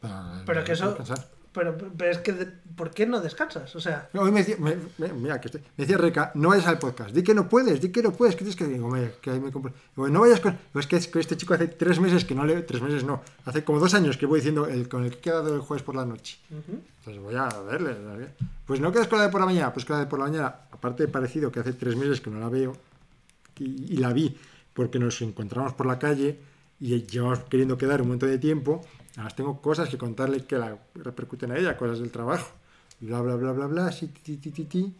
Pero, 0.00 0.14
Pero 0.46 0.64
que 0.64 0.72
eso- 0.72 0.88
descansar. 0.88 1.28
Pero, 1.54 1.76
pero 1.96 2.10
es 2.10 2.18
que, 2.18 2.32
de- 2.32 2.46
¿por 2.46 2.90
qué 2.90 3.06
no 3.06 3.20
descansas? 3.20 3.76
O 3.76 3.80
sea, 3.80 4.08
Hoy 4.14 4.32
me 4.32 4.40
decía, 4.40 4.56
me- 4.58 4.76
me- 4.98 5.12
mira, 5.12 5.40
que 5.40 5.46
estoy- 5.46 5.60
me 5.76 5.84
decía 5.84 5.96
Reca, 5.96 6.32
no 6.34 6.48
vayas 6.48 6.66
al 6.66 6.80
podcast, 6.80 7.12
di 7.14 7.22
que 7.22 7.32
no 7.32 7.48
puedes, 7.48 7.80
di 7.80 7.90
que 7.92 8.02
no 8.02 8.10
puedes, 8.12 8.34
que 8.34 8.38
tienes 8.40 8.56
que 8.56 8.64
digo, 8.66 8.88
"Me- 8.90 9.12
que 9.22 9.30
ahí 9.30 9.38
me 9.38 9.52
compro. 9.52 9.72
Digo, 9.94 10.08
no 10.08 10.22
vayas 10.22 10.40
con. 10.40 10.50
Digo, 10.54 10.80
es 10.80 10.88
que 10.88 10.96
es 10.96 11.06
que 11.06 11.20
este 11.20 11.36
chico 11.36 11.54
hace 11.54 11.68
tres 11.68 12.00
meses 12.00 12.24
que 12.24 12.34
no 12.34 12.44
le. 12.44 12.60
Tres 12.62 12.82
meses 12.82 13.04
no, 13.04 13.22
hace 13.44 13.62
como 13.62 13.78
dos 13.78 13.94
años 13.94 14.16
que 14.16 14.26
voy 14.26 14.40
diciendo 14.40 14.66
el, 14.66 14.88
con 14.88 15.04
el 15.04 15.10
que 15.12 15.16
he 15.18 15.20
quedado 15.20 15.54
el 15.54 15.60
jueves 15.60 15.84
por 15.84 15.94
la 15.94 16.04
noche. 16.04 16.38
ujú. 16.50 16.80
Entonces 16.98 17.22
voy 17.22 17.36
a 17.36 17.46
verle. 17.70 17.94
Pues 18.66 18.80
no 18.80 18.90
quedas 18.90 19.06
con 19.06 19.18
la 19.20 19.26
de 19.26 19.30
por 19.30 19.38
la 19.40 19.46
mañana, 19.46 19.72
pues 19.72 19.84
con 19.86 19.94
la 19.94 20.00
de 20.00 20.06
por 20.08 20.18
la 20.18 20.24
mañana, 20.24 20.56
aparte 20.72 21.04
de 21.04 21.08
parecido 21.08 21.52
que 21.52 21.60
hace 21.60 21.72
tres 21.74 21.94
meses 21.94 22.20
que 22.20 22.30
no 22.30 22.40
la 22.40 22.48
veo, 22.48 22.76
y, 23.60 23.92
y 23.94 23.96
la 23.98 24.12
vi 24.12 24.36
porque 24.72 24.98
nos 24.98 25.22
encontramos 25.22 25.72
por 25.74 25.86
la 25.86 26.00
calle 26.00 26.40
y 26.80 27.02
llevamos 27.06 27.40
queriendo 27.44 27.76
quedar 27.78 28.02
un 28.02 28.08
montón 28.08 28.30
de 28.30 28.38
tiempo. 28.38 28.84
Ahora 29.16 29.34
tengo 29.34 29.60
cosas 29.60 29.88
que 29.88 29.96
contarle 29.98 30.44
que 30.44 30.56
la 30.58 30.76
repercuten 30.94 31.52
a 31.52 31.56
ella, 31.58 31.76
cosas 31.76 32.00
del 32.00 32.10
trabajo. 32.10 32.48
Y 33.00 33.06
bla, 33.06 33.20
bla, 33.20 33.36
bla, 33.36 33.52
bla, 33.52 33.66
bla, 33.66 33.92
sí, 33.92 34.08
ti, 34.08 34.36
ti, 34.36 34.50
ti. 34.50 34.94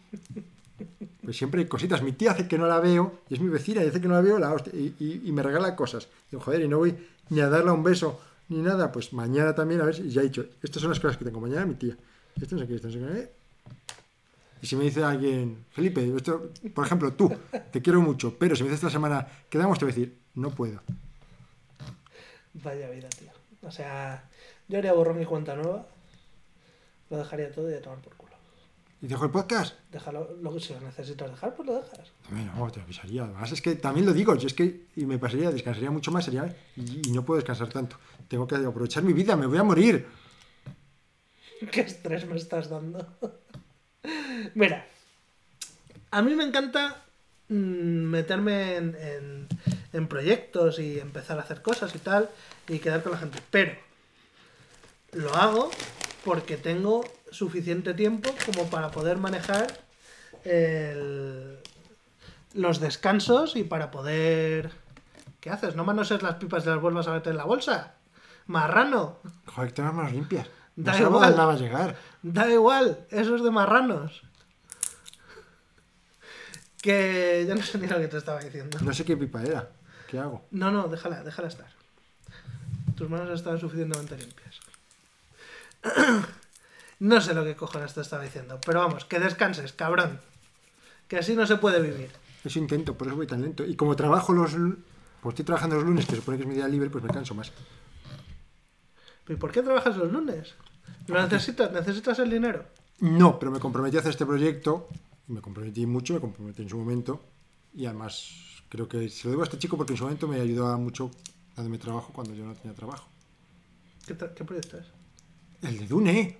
Pues 1.23 1.37
siempre 1.37 1.61
hay 1.61 1.67
cositas. 1.67 2.01
Mi 2.01 2.11
tía 2.11 2.31
hace 2.31 2.47
que 2.47 2.57
no 2.57 2.67
la 2.67 2.79
veo, 2.79 3.19
y 3.29 3.33
es 3.33 3.39
mi 3.39 3.49
vecina, 3.49 3.83
y 3.83 3.87
hace 3.87 3.99
que 4.01 4.07
no 4.07 4.13
la 4.13 4.21
veo, 4.21 4.37
la 4.39 4.53
hostia, 4.53 4.73
y, 4.73 4.95
y- 4.99 5.21
y 5.25 5.31
me 5.31 5.41
regala 5.43 5.75
cosas. 5.75 6.07
Digo, 6.31 6.41
joder, 6.43 6.61
y 6.61 6.67
no 6.67 6.77
voy 6.77 6.95
ni 7.29 7.39
a 7.41 7.49
darle 7.49 7.71
un 7.71 7.83
beso 7.83 8.19
ni 8.49 8.59
nada. 8.61 8.91
Pues 8.91 9.11
mañana 9.13 9.53
también, 9.55 9.81
a 9.81 9.85
ver 9.85 9.95
si 9.95 10.09
ya 10.09 10.21
he 10.21 10.25
dicho, 10.25 10.45
estas 10.61 10.81
son 10.81 10.91
las 10.91 10.99
cosas 10.99 11.17
que 11.17 11.25
tengo. 11.25 11.39
Mañana 11.41 11.65
mi 11.65 11.75
tía. 11.75 11.97
Esto 12.39 12.55
no 12.55 12.61
sé 12.61 12.67
qué, 12.67 12.75
esto 12.75 12.87
no 12.89 12.93
sé 12.93 12.99
qué. 12.99 13.31
Y 14.61 14.67
si 14.67 14.75
me 14.75 14.83
dice 14.85 15.03
alguien, 15.03 15.65
Felipe, 15.71 16.05
esto, 16.15 16.51
por 16.73 16.85
ejemplo, 16.85 17.13
tú, 17.13 17.31
te 17.71 17.81
quiero 17.81 18.01
mucho, 18.01 18.35
pero 18.37 18.55
si 18.55 18.63
me 18.63 18.69
dices 18.69 18.83
esta 18.83 18.91
semana, 18.91 19.27
quedamos, 19.49 19.77
te 19.77 19.85
voy 19.85 19.91
a 19.91 19.95
decir, 19.95 20.17
no 20.35 20.49
puedo. 20.51 20.81
Vaya 22.63 22.89
vida, 22.89 23.09
tío. 23.09 23.31
O 23.63 23.71
sea, 23.71 24.23
yo 24.67 24.77
haría 24.77 24.93
borrón 24.93 25.21
y 25.21 25.25
cuenta 25.25 25.55
nueva. 25.55 25.85
Lo 27.09 27.17
dejaría 27.17 27.51
todo 27.51 27.69
y 27.69 27.73
a 27.73 27.81
tomar 27.81 27.99
por 27.99 28.15
culo. 28.15 28.33
¿Y 29.01 29.07
dejo 29.07 29.25
el 29.25 29.31
podcast? 29.31 29.75
Déjalo, 29.91 30.35
lo, 30.41 30.59
si 30.59 30.73
lo 30.73 30.79
necesitas 30.81 31.29
dejar, 31.29 31.55
pues 31.55 31.67
lo 31.67 31.75
dejas. 31.75 32.11
También, 32.27 32.49
no, 32.55 32.71
te 32.71 32.79
avisaría. 32.81 33.23
Además, 33.25 33.51
es 33.51 33.61
que 33.61 33.75
también 33.75 34.05
lo 34.05 34.13
digo, 34.13 34.33
yo 34.35 34.47
es 34.47 34.53
que 34.53 34.85
y 34.95 35.05
me 35.05 35.19
pasaría, 35.19 35.51
descansaría 35.51 35.91
mucho 35.91 36.11
más, 36.11 36.25
sería, 36.25 36.55
y, 36.75 37.09
y 37.09 37.11
no 37.11 37.23
puedo 37.23 37.37
descansar 37.39 37.69
tanto. 37.69 37.97
Tengo 38.27 38.47
que 38.47 38.55
aprovechar 38.55 39.03
mi 39.03 39.13
vida, 39.13 39.35
me 39.35 39.45
voy 39.45 39.57
a 39.57 39.63
morir. 39.63 40.07
¿Qué 41.71 41.81
estrés 41.81 42.25
me 42.25 42.37
estás 42.37 42.69
dando? 42.69 43.05
Mira, 44.55 44.85
a 46.11 46.21
mí 46.21 46.33
me 46.35 46.43
encanta 46.45 47.03
mm, 47.49 47.53
meterme 47.53 48.77
en, 48.77 48.95
en- 48.95 49.47
en 49.95 50.07
proyectos 50.07 50.79
y 50.79 50.99
empezar 50.99 51.37
a 51.37 51.41
hacer 51.41 51.61
cosas 51.61 51.93
y 51.95 51.99
tal 51.99 52.29
y 52.67 52.79
quedar 52.79 53.01
con 53.03 53.11
la 53.13 53.17
gente. 53.17 53.39
Pero 53.49 53.73
lo 55.13 55.33
hago 55.35 55.71
porque 56.23 56.57
tengo 56.57 57.03
suficiente 57.31 57.93
tiempo 57.93 58.33
como 58.45 58.69
para 58.69 58.91
poder 58.91 59.17
manejar 59.17 59.67
el- 60.43 61.59
los 62.53 62.79
descansos 62.79 63.55
y 63.55 63.63
para 63.63 63.91
poder... 63.91 64.71
¿Qué 65.39 65.49
haces? 65.51 65.75
¿No 65.75 65.83
manoses 65.85 66.21
las 66.23 66.35
pipas 66.35 66.65
y 66.65 66.69
las 66.69 66.81
vuelvas 66.81 67.07
a 67.07 67.11
meter 67.13 67.31
en 67.31 67.37
la 67.37 67.43
bolsa? 67.45 67.93
Marrano. 68.47 69.19
Joder, 69.45 69.77
las 69.77 69.93
manos 69.93 70.11
limpias. 70.11 70.47
No 70.75 70.91
Da 70.91 70.99
igual. 70.99 71.39
va 71.39 71.53
a 71.53 71.55
llegar. 71.55 71.95
Da 72.21 72.49
igual, 72.49 73.05
eso 73.11 73.35
es 73.35 73.43
de 73.43 73.51
marranos. 73.51 74.23
Que 76.81 77.45
ya 77.47 77.55
no 77.55 77.63
sé 77.63 77.77
ni 77.77 77.87
lo 77.87 77.97
que 77.97 78.07
te 78.07 78.17
estaba 78.17 78.39
diciendo. 78.39 78.77
No 78.81 78.93
sé 78.93 79.05
qué 79.05 79.17
pipa 79.17 79.41
era. 79.43 79.69
¿Qué 80.07 80.19
hago? 80.19 80.45
No, 80.51 80.71
no, 80.71 80.87
déjala, 80.87 81.23
déjala 81.23 81.47
estar. 81.47 81.67
Tus 82.95 83.09
manos 83.09 83.29
están 83.31 83.59
suficientemente 83.59 84.17
limpias. 84.17 84.59
No 86.97 87.19
sé 87.19 87.33
lo 87.33 87.43
que 87.43 87.57
cojones 87.57 87.93
te 87.93 87.99
estaba 87.99 88.23
diciendo, 88.23 88.57
pero 88.65 88.79
vamos, 88.79 89.03
que 89.03 89.19
descanses, 89.19 89.73
cabrón. 89.73 90.17
Que 91.09 91.17
así 91.17 91.35
no 91.35 91.45
se 91.45 91.57
puede 91.57 91.81
vivir. 91.81 92.09
Eso 92.45 92.57
intento, 92.57 92.97
por 92.97 93.07
eso 93.07 93.17
voy 93.17 93.27
tan 93.27 93.41
lento. 93.41 93.65
Y 93.65 93.75
como 93.75 93.97
trabajo 93.97 94.31
los... 94.31 94.53
lu- 94.53 94.77
Pues 95.21 95.33
estoy 95.33 95.43
trabajando 95.45 95.75
los 95.75 95.83
lunes, 95.83 96.05
que 96.05 96.11
se 96.11 96.17
supone 96.19 96.37
que 96.37 96.43
es 96.43 96.47
mi 96.49 96.55
día 96.55 96.69
libre, 96.69 96.89
pues 96.89 97.03
me 97.03 97.09
canso 97.09 97.35
más. 97.35 97.51
¿Y 99.27 99.35
por 99.35 99.51
qué 99.51 99.61
trabajas 99.61 99.97
los 99.97 100.09
lunes? 100.09 100.55
¿Lo 101.07 101.21
necesitas? 101.21 101.69
¿Necesitas 101.73 102.17
el 102.19 102.29
dinero? 102.29 102.63
No, 103.01 103.37
pero 103.39 103.51
me 103.51 103.59
comprometí 103.59 103.97
a 103.97 103.99
hacer 103.99 104.11
este 104.11 104.25
proyecto. 104.25 104.87
Me 105.27 105.41
comprometí 105.41 105.85
mucho, 105.85 106.13
me 106.13 106.21
comprometí 106.21 106.61
en 106.61 106.69
su 106.69 106.77
momento. 106.77 107.21
Y 107.73 107.87
además 107.87 108.31
creo 108.69 108.87
que 108.87 109.09
se 109.09 109.25
lo 109.25 109.31
debo 109.31 109.43
a 109.43 109.45
este 109.45 109.57
chico 109.59 109.77
porque 109.77 109.93
en 109.93 109.97
su 109.97 110.03
momento 110.03 110.27
me 110.27 110.39
ayudaba 110.39 110.77
mucho 110.77 111.11
dándome 111.55 111.77
trabajo 111.77 112.11
cuando 112.13 112.33
yo 112.33 112.45
no 112.45 112.53
tenía 112.53 112.75
trabajo. 112.75 113.07
¿Qué, 114.05 114.17
tra- 114.17 114.33
qué 114.33 114.43
proyecto 114.43 114.77
es? 114.77 114.85
El 115.61 115.77
de 115.79 115.87
Dune. 115.87 116.37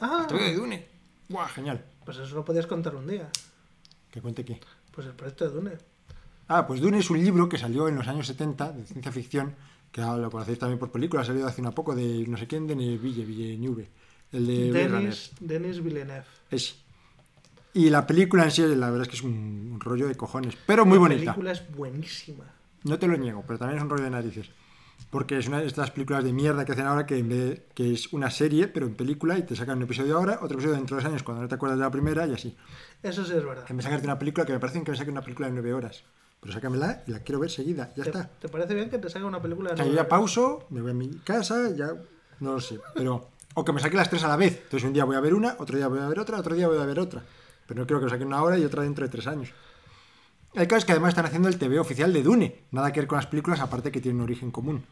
Ah, 0.00 0.18
El 0.22 0.26
proyecto 0.28 0.52
de 0.52 0.56
Dune. 0.56 0.86
Buah, 1.28 1.48
genial. 1.48 1.84
pues 2.04 2.16
eso 2.18 2.34
lo 2.34 2.44
podías 2.44 2.66
contar 2.66 2.94
un 2.94 3.06
día. 3.06 3.28
Que 4.10 4.20
cuente 4.20 4.44
qué. 4.44 4.60
Pues 4.92 5.06
el 5.06 5.12
proyecto 5.14 5.44
de 5.48 5.54
Dune. 5.54 5.72
Ah, 6.48 6.66
pues 6.66 6.80
Dune 6.80 6.98
es 6.98 7.10
un 7.10 7.22
libro 7.22 7.48
que 7.48 7.58
salió 7.58 7.88
en 7.88 7.96
los 7.96 8.06
años 8.08 8.26
70 8.26 8.72
de 8.72 8.84
ciencia 8.86 9.12
ficción, 9.12 9.54
que 9.92 10.00
ahora 10.00 10.22
lo 10.22 10.30
conocéis 10.30 10.58
también 10.58 10.78
por 10.78 10.90
película, 10.90 11.22
ha 11.22 11.24
salido 11.24 11.46
hace 11.46 11.60
una 11.60 11.72
poco 11.72 11.94
de 11.94 12.24
no 12.26 12.36
sé 12.38 12.46
quién, 12.46 12.66
de 12.66 12.74
Ville, 12.74 13.24
Villeneuve. 13.24 13.88
El 14.32 14.46
de. 14.46 14.72
Denis, 14.72 15.32
Denis 15.40 15.82
Villeneuve. 15.82 16.24
Ese. 16.50 16.74
Y 17.74 17.90
la 17.90 18.06
película 18.06 18.44
en 18.44 18.50
sí, 18.50 18.62
la 18.62 18.90
verdad 18.90 19.02
es 19.02 19.08
que 19.08 19.16
es 19.16 19.22
un, 19.22 19.78
rollo 19.80 20.08
de 20.08 20.16
cojones, 20.16 20.56
pero 20.66 20.84
muy 20.84 20.96
La 20.96 21.00
bonita. 21.00 21.20
película 21.20 21.52
es 21.52 21.70
buenísima. 21.70 22.44
No 22.84 22.98
te 22.98 23.06
lo 23.06 23.16
niego, 23.16 23.44
pero 23.46 23.58
también 23.58 23.78
es 23.78 23.84
un 23.84 23.90
rollo 23.90 24.04
de 24.04 24.10
narices. 24.10 24.50
Porque 25.10 25.38
es 25.38 25.46
una 25.46 25.60
de 25.60 25.66
estas 25.66 25.90
películas 25.90 26.24
de 26.24 26.32
mierda 26.32 26.64
que 26.64 26.72
hacen 26.72 26.86
ahora 26.86 27.06
que, 27.06 27.18
en 27.18 27.28
vez 27.28 27.62
que 27.74 27.92
es 27.92 28.12
una 28.12 28.30
serie, 28.30 28.68
pero 28.68 28.86
en 28.86 28.94
película, 28.94 29.38
y 29.38 29.42
te 29.42 29.54
sacan 29.54 29.78
un 29.78 29.84
episodio 29.84 30.16
ahora, 30.16 30.40
otro 30.42 30.56
episodio 30.56 30.76
dentro 30.76 30.96
de 30.96 31.02
dos 31.02 31.10
años 31.10 31.22
cuando 31.22 31.42
no 31.42 31.48
te 31.48 31.54
acuerdas 31.54 31.78
de 31.78 31.84
la 31.84 31.90
primera, 31.90 32.26
y 32.26 32.34
así. 32.34 32.56
Eso 33.02 33.24
sí 33.24 33.32
es 33.32 33.44
verdad. 33.44 33.64
Vez 33.68 33.76
de 33.76 33.82
sacarte 33.82 34.06
una 34.06 34.18
película 34.18 34.44
que 34.44 34.52
me 34.52 34.58
parece 34.58 34.82
que 34.82 34.90
me 34.90 34.96
saquen 34.96 35.12
una 35.12 35.22
película 35.22 35.46
de 35.48 35.54
nueve 35.54 35.72
horas. 35.72 36.02
Pero 36.40 36.52
sácamela 36.52 37.02
y 37.06 37.10
la 37.10 37.20
quiero 37.20 37.40
ver 37.40 37.50
seguida, 37.50 37.92
ya 37.96 38.04
¿Te, 38.04 38.10
está. 38.10 38.28
te 38.28 38.48
parece 38.48 38.74
bien 38.74 38.90
que 38.90 38.98
te 38.98 39.08
salga 39.08 39.26
una 39.26 39.42
película 39.42 39.70
de 39.70 39.76
nueve 39.76 39.94
ya 39.94 40.08
pauso, 40.08 40.66
me 40.70 40.80
voy 40.80 40.92
a 40.92 40.94
mi 40.94 41.08
casa, 41.18 41.70
ya 41.74 41.92
no 42.40 42.52
lo 42.52 42.60
sé. 42.60 42.78
Pero, 42.94 43.28
o 43.54 43.64
que 43.64 43.72
me 43.72 43.80
saque 43.80 43.96
las 43.96 44.10
tres 44.10 44.24
a 44.24 44.28
la 44.28 44.36
vez. 44.36 44.60
Entonces 44.64 44.84
un 44.84 44.92
día 44.92 45.04
voy 45.04 45.16
a 45.16 45.20
ver 45.20 45.34
una, 45.34 45.56
otro 45.58 45.76
día 45.76 45.88
voy 45.88 46.00
a 46.00 46.08
ver 46.08 46.20
otra, 46.20 46.38
otro 46.38 46.54
día 46.54 46.68
voy 46.68 46.78
a 46.78 46.84
ver 46.84 47.00
otra. 47.00 47.22
Pero 47.68 47.80
no 47.82 47.86
quiero 47.86 48.00
que 48.00 48.06
me 48.06 48.10
saquen 48.10 48.26
una 48.26 48.42
hora 48.42 48.58
y 48.58 48.64
otra 48.64 48.82
dentro 48.82 49.04
de 49.04 49.10
tres 49.12 49.26
años. 49.28 49.50
El 50.54 50.66
caso 50.66 50.78
es 50.78 50.84
que 50.86 50.92
además 50.92 51.10
están 51.10 51.26
haciendo 51.26 51.48
el 51.48 51.58
TV 51.58 51.78
oficial 51.78 52.12
de 52.12 52.22
Dune. 52.22 52.62
Nada 52.72 52.92
que 52.92 53.00
ver 53.00 53.06
con 53.06 53.16
las 53.16 53.26
películas, 53.26 53.60
aparte 53.60 53.92
que 53.92 54.00
tienen 54.00 54.16
un 54.20 54.24
origen 54.24 54.50
común. 54.50 54.82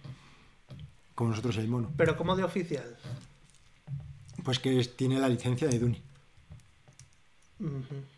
Como 1.15 1.31
nosotros 1.31 1.57
el 1.57 1.67
mono. 1.69 1.91
Pero 1.97 2.17
como 2.17 2.37
de 2.37 2.45
oficial. 2.45 2.97
Pues 4.45 4.59
que 4.59 4.85
tiene 4.85 5.19
la 5.19 5.29
licencia 5.31 5.67
de 5.67 5.79
Dune. 5.79 6.03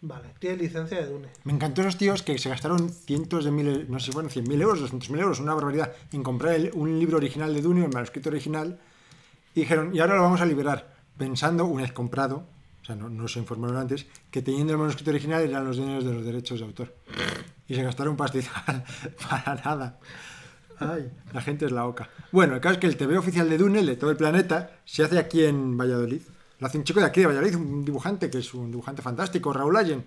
Vale, 0.01 0.35
tiene 0.41 0.57
licencia 0.57 0.99
de 1.01 1.07
Dune. 1.07 1.29
Me 1.45 1.53
encantó 1.53 1.83
esos 1.83 1.97
tíos 1.97 2.23
que 2.25 2.37
se 2.39 2.49
gastaron 2.49 2.91
cientos 2.91 3.45
de 3.45 3.53
miles, 3.53 3.89
no 3.89 4.01
sé, 4.01 4.11
bueno, 4.11 4.29
100.000 4.29 4.61
euros, 4.61 4.81
200.000 4.81 5.21
euros, 5.21 5.39
una 5.39 5.55
barbaridad, 5.55 5.93
en 6.11 6.25
comprar 6.25 6.55
el- 6.55 6.73
un 6.75 6.99
libro 6.99 7.19
original 7.19 7.55
de 7.55 7.63
Dune, 7.63 7.85
el 7.85 7.93
manuscrito 7.93 8.31
original, 8.31 8.81
y 9.55 9.61
dijeron, 9.61 9.95
y 9.95 10.01
ahora 10.01 10.17
lo 10.17 10.23
vamos 10.23 10.41
a 10.41 10.45
liberar, 10.47 10.93
pensando, 11.17 11.67
una 11.67 11.83
vez 11.83 11.93
comprado, 11.93 12.47
sea, 12.89 12.97
no, 12.97 13.09
no 13.09 13.29
se 13.29 13.39
informaron 13.39 13.77
antes, 13.77 14.07
que 14.31 14.43
teniendo 14.43 14.73
el 14.73 14.79
manuscrito 14.79 15.11
original 15.11 15.43
eran 15.43 15.65
los 15.65 15.77
dueños 15.77 16.05
de 16.05 16.13
los 16.13 16.25
derechos 16.25 16.59
de 16.59 16.67
autor. 16.67 16.95
Y 17.69 17.75
se 17.75 17.83
gastaron 17.83 18.17
pastizal 18.17 18.85
para 19.31 19.55
nada. 19.65 20.01
Ay, 20.81 21.11
la 21.33 21.41
gente 21.41 21.67
es 21.67 21.73
la 21.73 21.87
oca. 21.87 22.09
Bueno, 22.33 22.55
el 22.55 22.61
caso 22.61 22.75
es 22.75 22.81
que 22.81 22.87
el 22.87 22.97
TV 22.97 23.17
oficial 23.19 23.49
de 23.49 23.59
Dune, 23.59 23.83
de 23.85 23.97
todo 23.97 24.11
el 24.11 24.17
planeta, 24.17 24.73
se 24.85 25.05
hace 25.05 25.19
aquí 25.19 25.45
en 25.45 25.77
Valladolid. 25.77 26.23
Lo 26.59 26.67
hace 26.67 26.79
un 26.79 26.85
chico 26.85 27.01
de 27.01 27.07
aquí 27.07 27.21
de 27.21 27.27
Valladolid, 27.27 27.55
un 27.57 27.85
dibujante 27.85 28.31
que 28.31 28.39
es 28.39 28.55
un 28.55 28.71
dibujante 28.71 29.03
fantástico, 29.03 29.53
Raúl 29.53 29.77
Allen 29.77 30.05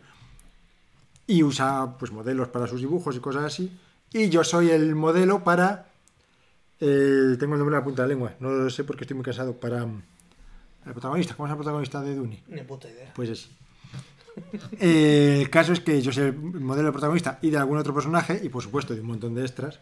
y 1.28 1.44
usa 1.44 1.96
pues 1.98 2.12
modelos 2.12 2.50
para 2.50 2.68
sus 2.68 2.82
dibujos 2.82 3.16
y 3.16 3.20
cosas 3.20 3.46
así. 3.46 3.72
Y 4.12 4.30
yo 4.30 4.44
soy 4.44 4.70
el 4.72 4.96
modelo 4.96 5.44
para. 5.44 5.88
eh, 6.80 7.38
tengo 7.40 7.54
el 7.54 7.60
nombre 7.60 7.76
en 7.76 7.80
la 7.80 7.84
punta 7.84 8.02
de 8.02 8.08
la 8.10 8.14
lengua, 8.14 8.34
no 8.40 8.50
lo 8.50 8.70
sé 8.70 8.84
porque 8.84 9.04
estoy 9.06 9.16
muy 9.16 9.24
cansado. 9.24 9.54
Para. 9.54 9.88
El 10.86 10.94
protagonista, 10.94 11.36
¿cómo 11.36 11.48
es 11.48 11.52
el 11.52 11.58
protagonista 11.58 12.02
de 12.02 12.16
Dune? 12.16 12.44
Ni 12.48 12.62
puta 12.64 12.90
idea. 12.90 13.12
Pues 13.16 13.30
es. 13.30 13.50
Eh, 14.80 15.40
el 15.42 15.50
caso 15.50 15.74
es 15.74 15.82
que 15.82 16.02
yo 16.02 16.14
soy 16.14 16.24
el 16.28 16.34
modelo 16.34 16.86
del 16.86 16.94
protagonista 16.94 17.38
y 17.42 17.50
de 17.50 17.58
algún 17.58 17.78
otro 17.78 17.94
personaje, 17.94 18.40
y 18.42 18.48
por 18.48 18.64
supuesto 18.64 18.94
de 18.94 19.02
un 19.02 19.08
montón 19.08 19.36
de 19.36 19.42
extras. 19.42 19.82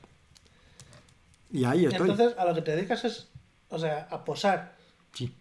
Y 1.51 1.65
ahí 1.65 1.85
estoy. 1.85 2.09
Entonces, 2.09 2.35
a 2.37 2.45
lo 2.45 2.55
que 2.55 2.63
te 2.63 2.75
dedicas 2.75 3.05
es, 3.05 3.27
o 3.69 3.77
sea, 3.77 4.07
a 4.09 4.25
posar. 4.25 4.75
Sí. 5.13 5.35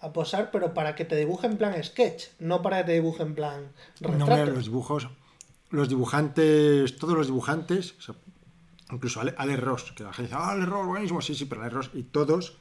A 0.00 0.12
posar, 0.12 0.50
pero 0.50 0.74
para 0.74 0.96
que 0.96 1.04
te 1.04 1.14
dibuje 1.16 1.46
en 1.46 1.56
plan 1.56 1.82
sketch, 1.82 2.24
no 2.40 2.62
para 2.62 2.78
que 2.78 2.84
te 2.84 2.92
dibuje 2.92 3.22
en 3.22 3.34
plan 3.36 3.72
No, 4.00 4.08
retrato. 4.08 4.32
mira, 4.32 4.46
los 4.46 4.64
dibujos, 4.64 5.08
los 5.70 5.88
dibujantes, 5.88 6.96
todos 6.96 7.14
los 7.14 7.26
dibujantes, 7.28 7.94
o 7.98 8.02
sea, 8.02 8.14
incluso 8.90 9.20
Ale, 9.20 9.34
Ale 9.38 9.56
Ross, 9.56 9.92
que 9.92 10.02
la 10.02 10.12
gente 10.12 10.30
dice, 10.30 10.36
ah, 10.36 10.50
Ale 10.50 10.66
Ross, 10.66 10.86
buenísimo, 10.86 11.22
sí, 11.22 11.36
sí, 11.36 11.44
pero 11.44 11.62
Ale 11.62 11.70
Ross, 11.70 11.90
y 11.94 12.02
todos 12.02 12.58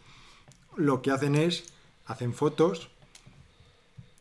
lo 0.77 1.01
que 1.01 1.09
hacen 1.09 1.35
es, 1.35 1.73
hacen 2.11 2.33
fotos 2.33 2.89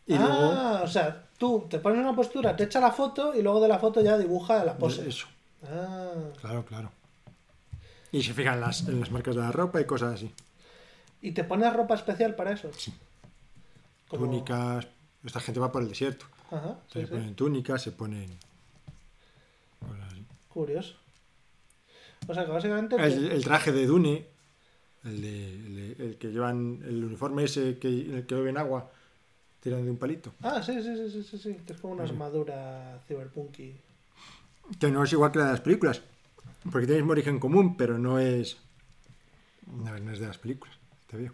y 0.07 0.17
luego, 0.19 0.53
ah, 0.53 0.81
o 0.83 0.89
sea, 0.89 1.25
tú 1.39 1.67
te 1.71 1.79
pones 1.79 1.99
una 2.01 2.15
postura, 2.17 2.57
te 2.57 2.65
echa 2.65 2.81
la 2.81 2.91
foto 2.93 3.35
y 3.35 3.43
luego 3.43 3.61
de 3.61 3.69
la 3.69 3.79
foto 3.79 4.01
ya 4.01 4.19
dibuja 4.19 4.65
la 4.65 4.77
pose. 4.77 5.09
eso, 5.09 5.27
Ah, 5.67 6.13
claro, 6.41 6.65
claro. 6.65 6.91
Y 8.13 8.23
se 8.23 8.35
fijan 8.35 8.61
las, 8.61 8.89
en 8.89 8.99
las 8.99 9.11
marcas 9.11 9.37
de 9.37 9.43
la 9.43 9.53
ropa 9.53 9.81
y 9.81 9.85
cosas 9.85 10.15
así. 10.15 10.33
¿Y 11.23 11.33
te 11.33 11.45
pones 11.45 11.73
ropa 11.73 11.95
especial 11.95 12.35
para 12.35 12.53
eso? 12.53 12.71
Sí. 12.77 12.93
Túnicas. 14.11 14.87
Esta 15.25 15.39
gente 15.41 15.61
va 15.61 15.71
por 15.71 15.83
el 15.83 15.89
desierto. 15.89 16.25
Ajá, 16.51 16.77
sí, 16.93 17.01
se 17.01 17.07
sí. 17.07 17.13
ponen 17.13 17.35
túnicas, 17.37 17.83
se 17.83 17.93
ponen. 17.93 18.37
cosas 19.79 20.07
así. 20.11 20.25
Curioso. 20.49 20.95
O 22.27 22.35
sea 22.35 22.45
que 22.47 22.51
básicamente. 22.51 22.97
El, 22.97 23.29
te- 23.29 23.35
el 23.37 23.45
traje 23.45 23.71
de 23.71 23.87
Dune, 23.87 24.27
el, 25.05 25.23
de, 25.23 25.55
el, 25.55 25.97
de- 25.97 26.05
el 26.07 26.19
que 26.19 26.29
llevan 26.29 26.83
el 26.85 27.05
uniforme 27.05 27.45
ese 27.45 27.79
que, 27.79 27.89
en 27.89 28.15
el 28.17 28.27
que 28.27 28.35
beben 28.35 28.59
agua, 28.59 28.91
tiran 29.61 29.85
de 29.85 29.91
un 29.91 29.97
palito. 29.99 30.33
Ah, 30.43 30.63
sí, 30.63 30.83
sí, 30.83 31.11
sí, 31.11 31.23
sí, 31.23 31.39
sí, 31.39 31.57
es 31.67 31.77
como 31.81 31.95
una 31.95 32.05
Sí. 32.07 32.13
armadura 32.13 33.01
cyberpunky. 33.07 33.75
Que 34.79 34.91
no 34.91 35.03
es 35.05 35.13
igual 35.13 35.33
que 35.33 35.39
la 35.39 35.47
de 35.47 35.51
las 35.53 35.61
películas. 35.61 36.03
Porque 36.71 36.87
tiene 36.87 36.97
el 36.99 37.03
mismo 37.05 37.13
origen 37.13 37.39
común, 37.41 37.77
pero 37.77 37.99
no 37.99 38.19
es. 38.19 38.59
No, 39.67 39.99
no 39.99 40.13
es 40.13 40.19
de 40.21 40.27
las 40.27 40.39
películas. 40.39 40.77
Te 41.07 41.17
veo. 41.17 41.33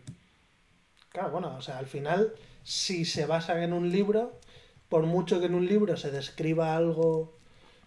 Claro, 1.10 1.30
bueno, 1.30 1.56
o 1.56 1.60
sea, 1.62 1.78
al 1.78 1.86
final, 1.86 2.32
si 2.62 3.04
se 3.04 3.26
basa 3.26 3.62
en 3.62 3.72
un 3.72 3.90
libro, 3.90 4.38
por 4.88 5.04
mucho 5.06 5.40
que 5.40 5.46
en 5.46 5.54
un 5.54 5.66
libro 5.66 5.96
se 5.96 6.10
describa 6.10 6.76
algo 6.76 7.36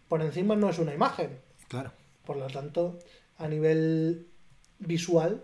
por 0.07 0.22
encima, 0.22 0.56
no 0.56 0.69
es 0.69 0.80
una 0.80 0.93
imagen. 0.93 1.39
Claro. 1.68 1.91
Por 2.26 2.38
lo 2.38 2.47
tanto, 2.47 2.99
a 3.38 3.47
nivel 3.47 4.27
visual, 4.80 5.43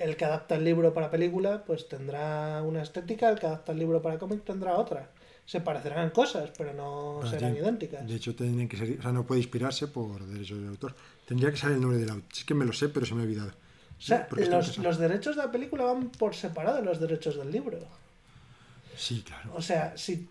el 0.00 0.16
que 0.16 0.24
adapta 0.24 0.56
el 0.56 0.64
libro 0.64 0.92
para 0.94 1.10
película, 1.10 1.62
pues 1.64 1.88
tendrá 1.88 2.62
una 2.62 2.82
estética, 2.82 3.28
el 3.30 3.38
que 3.38 3.46
adapta 3.46 3.72
el 3.72 3.78
libro 3.78 4.02
para 4.02 4.18
cómic 4.18 4.44
tendrá 4.44 4.76
otra. 4.76 5.10
Se 5.46 5.60
parecerán 5.60 6.10
cosas, 6.10 6.50
pero 6.56 6.72
no 6.72 7.18
Pero 7.20 7.30
serán 7.32 7.52
tiene- 7.52 7.58
idénticas. 7.66 8.06
De 8.06 8.14
hecho, 8.14 8.34
tienen 8.34 8.68
que 8.68 8.76
ser. 8.76 8.98
O 8.98 9.02
sea, 9.02 9.12
no 9.12 9.24
puede 9.26 9.40
inspirarse 9.40 9.88
por 9.88 10.24
derechos 10.26 10.60
de 10.60 10.68
autor. 10.68 10.94
Tendría 11.26 11.50
que 11.50 11.56
ser 11.56 11.72
el 11.72 11.80
nombre 11.80 11.98
del 11.98 12.10
autor. 12.10 12.28
Es 12.32 12.44
que 12.44 12.54
me 12.54 12.64
lo 12.64 12.72
sé, 12.72 12.88
pero 12.88 13.04
se 13.06 13.14
me 13.14 13.22
ha 13.22 13.24
olvidado. 13.24 13.50
O 13.98 14.02
sea, 14.02 14.26
los, 14.30 14.78
los 14.78 14.98
derechos 14.98 15.36
de 15.36 15.42
la 15.42 15.50
película 15.50 15.84
van 15.84 16.08
por 16.10 16.34
separado 16.34 16.76
de 16.76 16.82
los 16.82 16.98
derechos 17.00 17.36
del 17.36 17.50
libro. 17.50 17.78
Sí, 18.96 19.22
claro. 19.26 19.52
O 19.54 19.60
sea, 19.62 19.96
si 19.96 20.28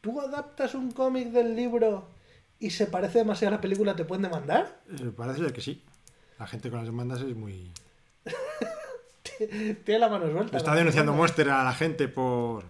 tú 0.00 0.20
adaptas 0.20 0.74
un 0.74 0.90
cómic 0.92 1.28
del 1.28 1.54
libro 1.56 2.08
y 2.58 2.70
se 2.70 2.86
parece 2.86 3.18
demasiado 3.18 3.54
a 3.54 3.56
la 3.58 3.60
película, 3.62 3.96
¿te 3.96 4.04
pueden 4.04 4.22
demandar? 4.22 4.80
Eh, 4.90 5.10
parece 5.16 5.52
que 5.52 5.60
sí. 5.60 5.82
La 6.38 6.46
gente 6.46 6.68
con 6.68 6.78
las 6.80 6.86
demandas 6.86 7.20
es 7.22 7.34
muy. 7.36 7.70
Tiene 9.84 9.98
la 10.00 10.08
mano 10.08 10.30
suelta. 10.30 10.56
Está 10.56 10.74
denunciando 10.74 11.12
Monster 11.12 11.48
a 11.50 11.64
la 11.64 11.72
gente 11.74 12.08
por 12.08 12.64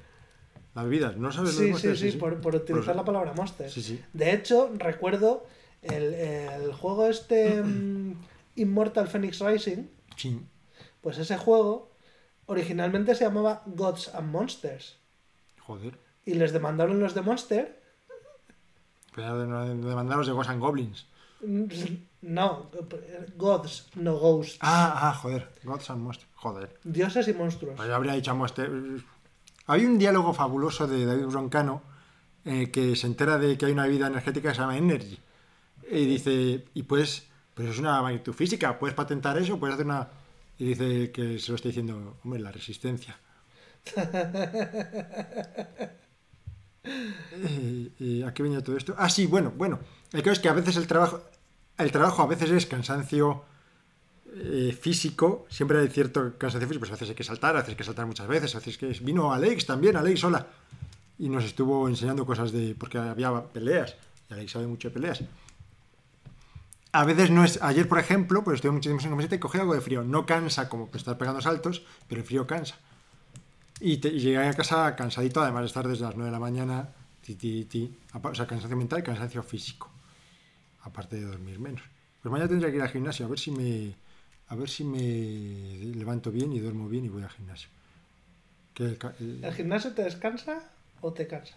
las 0.75 0.85
bebidas. 0.85 1.17
¿No 1.17 1.31
sabes 1.33 1.55
lo 1.55 1.61
de 1.61 1.67
Sí, 1.67 1.71
Monster? 1.73 1.97
sí, 1.97 2.11
sí, 2.13 2.17
por, 2.19 2.41
por 2.41 2.55
utilizar 2.57 2.97
la 2.97 3.05
palabra 3.05 3.33
monster. 3.35 3.71
Sí, 3.71 3.83
sí. 3.83 4.03
De 4.13 4.33
hecho, 4.33 4.71
recuerdo 4.77 5.47
el, 5.83 6.15
el 6.15 6.73
juego 6.73 7.07
este 7.09 7.63
mm, 7.63 8.15
Immortal 8.57 9.09
Phoenix 9.09 9.41
Rising, 9.41 9.85
Sí. 10.17 10.41
pues 11.01 11.19
ese 11.19 11.37
juego 11.37 11.91
originalmente 12.47 13.15
se 13.15 13.25
llamaba 13.25 13.63
Gods 13.67 14.15
and 14.15 14.31
Monsters. 14.31 14.99
Joder. 15.61 15.99
Y 16.25 16.35
les 16.35 16.53
demandaron 16.53 17.01
los 17.01 17.15
de 17.15 17.23
Monster. 17.23 17.83
Pero 19.15 19.39
de, 19.39 19.75
de, 19.75 19.75
de 19.85 20.33
Ghosts 20.33 20.49
and 20.51 20.61
Goblins. 20.61 21.07
No, 22.23 22.71
Gods, 23.37 23.89
no 23.97 24.17
Ghosts. 24.17 24.59
Ah, 24.61 25.09
ah, 25.09 25.15
joder. 25.15 25.49
Gods 25.65 25.91
and 25.91 26.03
Monsters. 26.03 26.29
Joder. 26.37 26.79
Dioses 26.85 27.29
y 27.29 27.35
monstruos. 27.35 27.75
Pues 27.77 27.89
yo 27.89 27.95
habría 27.95 28.15
dicho 28.15 28.31
a 28.31 28.35
Monster. 28.35 28.71
Hay 29.67 29.85
un 29.85 29.99
diálogo 29.99 30.33
fabuloso 30.33 30.87
de 30.87 31.05
David 31.05 31.27
Broncano 31.27 31.83
eh, 32.45 32.71
que 32.71 32.97
se 32.97 33.07
entera 33.07 33.39
de 33.39 33.57
que 33.57 33.67
hay 33.67 33.73
una 33.73 33.87
bebida 33.87 34.07
energética 34.07 34.49
que 34.49 34.55
se 34.55 34.61
llama 34.61 34.77
Energy. 34.77 35.19
Y 35.91 36.07
dice, 36.07 36.65
y 36.75 36.83
pues, 36.85 37.27
pues 37.55 37.69
es 37.69 37.79
una 37.79 38.01
magnitud 38.03 38.33
física, 38.33 38.79
puedes 38.79 38.95
patentar 38.95 39.37
eso, 39.39 39.59
puedes 39.59 39.75
hacer 39.75 39.87
una. 39.87 40.09
Y 40.59 40.67
dice 40.67 41.11
que 41.11 41.39
se 41.39 41.51
lo 41.51 41.57
está 41.57 41.69
diciendo, 41.69 42.19
hombre, 42.25 42.41
la 42.41 42.53
resistencia. 42.53 43.19
Eh, 46.85 47.93
eh, 48.01 48.25
¿A 48.27 48.35
qué 48.35 48.43
venía 48.43 48.61
todo 48.61 48.77
esto? 48.77 48.93
Ah, 48.99 49.09
sí, 49.09 49.27
bueno, 49.27 49.53
bueno. 49.57 49.79
El 50.13 50.21
caso 50.21 50.33
es 50.33 50.41
que 50.41 50.49
a 50.49 50.53
veces 50.53 50.77
el 50.77 50.89
trabajo, 50.89 51.23
el 51.83 51.93
trabajo 51.93 52.23
a 52.23 52.27
veces 52.27 52.51
es 52.51 52.67
cansancio 52.67 53.45
eh, 54.35 54.77
físico, 54.81 55.47
siempre 55.51 55.79
hay 55.79 55.89
cierto 55.89 56.39
cansancio 56.39 56.69
físico, 56.69 56.81
pues 56.81 56.91
a 56.91 56.95
veces 56.95 57.11
hay 57.11 57.15
que 57.15 57.25
saltar, 57.25 57.51
a 57.51 57.59
veces 57.59 57.71
hay 57.71 57.77
que 57.77 57.85
saltar 57.85 58.07
muchas 58.07 58.27
veces, 58.27 58.55
a 58.55 58.61
veces 58.61 59.05
vino 59.05 59.33
Alex 59.33 59.67
también, 59.67 59.97
Alex 59.97 60.21
sola, 60.21 60.47
y 61.19 61.29
nos 61.29 61.45
estuvo 61.45 61.89
enseñando 61.89 62.25
cosas 62.25 62.51
de, 62.51 62.75
porque 62.75 62.99
había 62.99 63.43
peleas, 63.45 63.97
y 64.31 64.35
Alex 64.35 64.53
sabe 64.53 64.67
mucho 64.67 64.89
de 64.89 64.95
peleas. 64.95 65.23
A 66.93 67.05
veces 67.05 67.31
no 67.31 67.45
es, 67.45 67.61
ayer 67.63 67.89
por 67.89 67.99
ejemplo, 67.99 68.43
pues 68.43 68.57
estuve 68.57 68.73
muchísimo 68.73 69.01
en 69.01 69.11
camiseta 69.11 69.35
y 69.35 69.39
cogí 69.39 69.59
algo 69.59 69.75
de 69.75 69.81
frío, 69.81 70.03
no 70.03 70.27
cansa 70.27 70.69
como 70.69 70.89
pues, 70.89 71.03
estar 71.03 71.19
pegando 71.19 71.41
saltos, 71.41 71.83
pero 72.09 72.21
el 72.21 72.27
frío 72.27 72.47
cansa. 72.47 72.77
Y, 73.81 73.99
llegué 73.99 74.39
a 74.39 74.55
casa 74.55 74.97
cansadito, 74.97 75.43
además 75.43 75.63
de 75.63 75.67
estar 75.67 75.87
desde 75.87 76.05
las 76.05 76.15
9 76.15 76.27
de 76.27 76.33
la 76.33 76.39
mañana, 76.39 76.89
ti, 77.23 77.35
ti, 77.35 77.65
ti, 77.67 77.99
o 78.15 78.35
sea, 78.35 78.47
cansancio 78.47 78.77
mental 78.77 79.01
y 79.01 79.03
cansancio 79.03 79.43
físico, 79.43 79.91
aparte 80.83 81.17
de 81.17 81.23
dormir 81.25 81.59
menos. 81.59 81.83
Pues 82.23 82.31
mañana 82.31 82.49
tendré 82.49 82.71
que 82.71 82.77
ir 82.77 82.83
al 82.83 82.89
gimnasio, 82.91 83.27
a 83.27 83.29
ver 83.29 83.39
si 83.39 83.51
me, 83.51 83.95
a 84.49 84.55
ver 84.55 84.69
si 84.69 84.85
me 84.85 84.99
levanto 85.95 86.31
bien 86.31 86.53
y 86.53 86.61
duermo 86.61 86.89
bien 86.89 87.05
y 87.05 87.09
voy 87.09 87.23
al 87.23 87.31
gimnasio. 87.31 87.69
Que 88.75 88.85
el, 88.85 88.99
el- 89.21 89.45
¿El 89.45 89.55
gimnasio 89.55 89.93
te 89.93 90.03
descansa 90.05 90.71
o 91.01 91.13
te 91.13 91.27
cansa? 91.27 91.55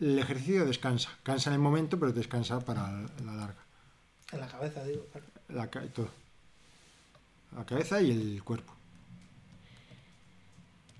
el 0.00 0.18
ejercicio 0.18 0.64
descansa, 0.64 1.10
cansa 1.22 1.50
en 1.50 1.54
el 1.54 1.60
momento, 1.60 1.98
pero 1.98 2.10
descansa 2.12 2.58
para 2.60 2.90
la 3.24 3.34
larga. 3.34 3.62
En 4.32 4.40
la 4.40 4.48
cabeza, 4.48 4.82
digo. 4.84 5.04
claro. 5.12 5.26
La, 5.50 5.66
todo. 5.92 6.08
La 7.56 7.64
cabeza 7.66 8.00
y 8.00 8.10
el 8.10 8.42
cuerpo. 8.42 8.72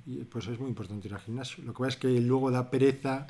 Y 0.06 0.24
pues 0.24 0.46
es 0.48 0.58
muy 0.58 0.68
importante 0.68 1.08
ir 1.08 1.14
al 1.14 1.20
gimnasio. 1.20 1.62
Lo 1.64 1.72
que 1.72 1.78
pasa 1.78 1.88
es 1.90 1.96
que 1.96 2.08
luego 2.20 2.50
da 2.50 2.70
pereza 2.70 3.26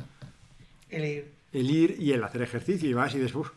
El 0.89 1.05
ir. 1.05 1.33
el 1.53 1.71
ir 1.71 1.97
y 2.01 2.13
el 2.13 2.25
hacer 2.25 2.43
ejercicio 2.43 2.89
y 2.89 2.95
vas 2.95 3.15
y 3.15 3.19
dices, 3.19 3.35
"Uf". 3.35 3.51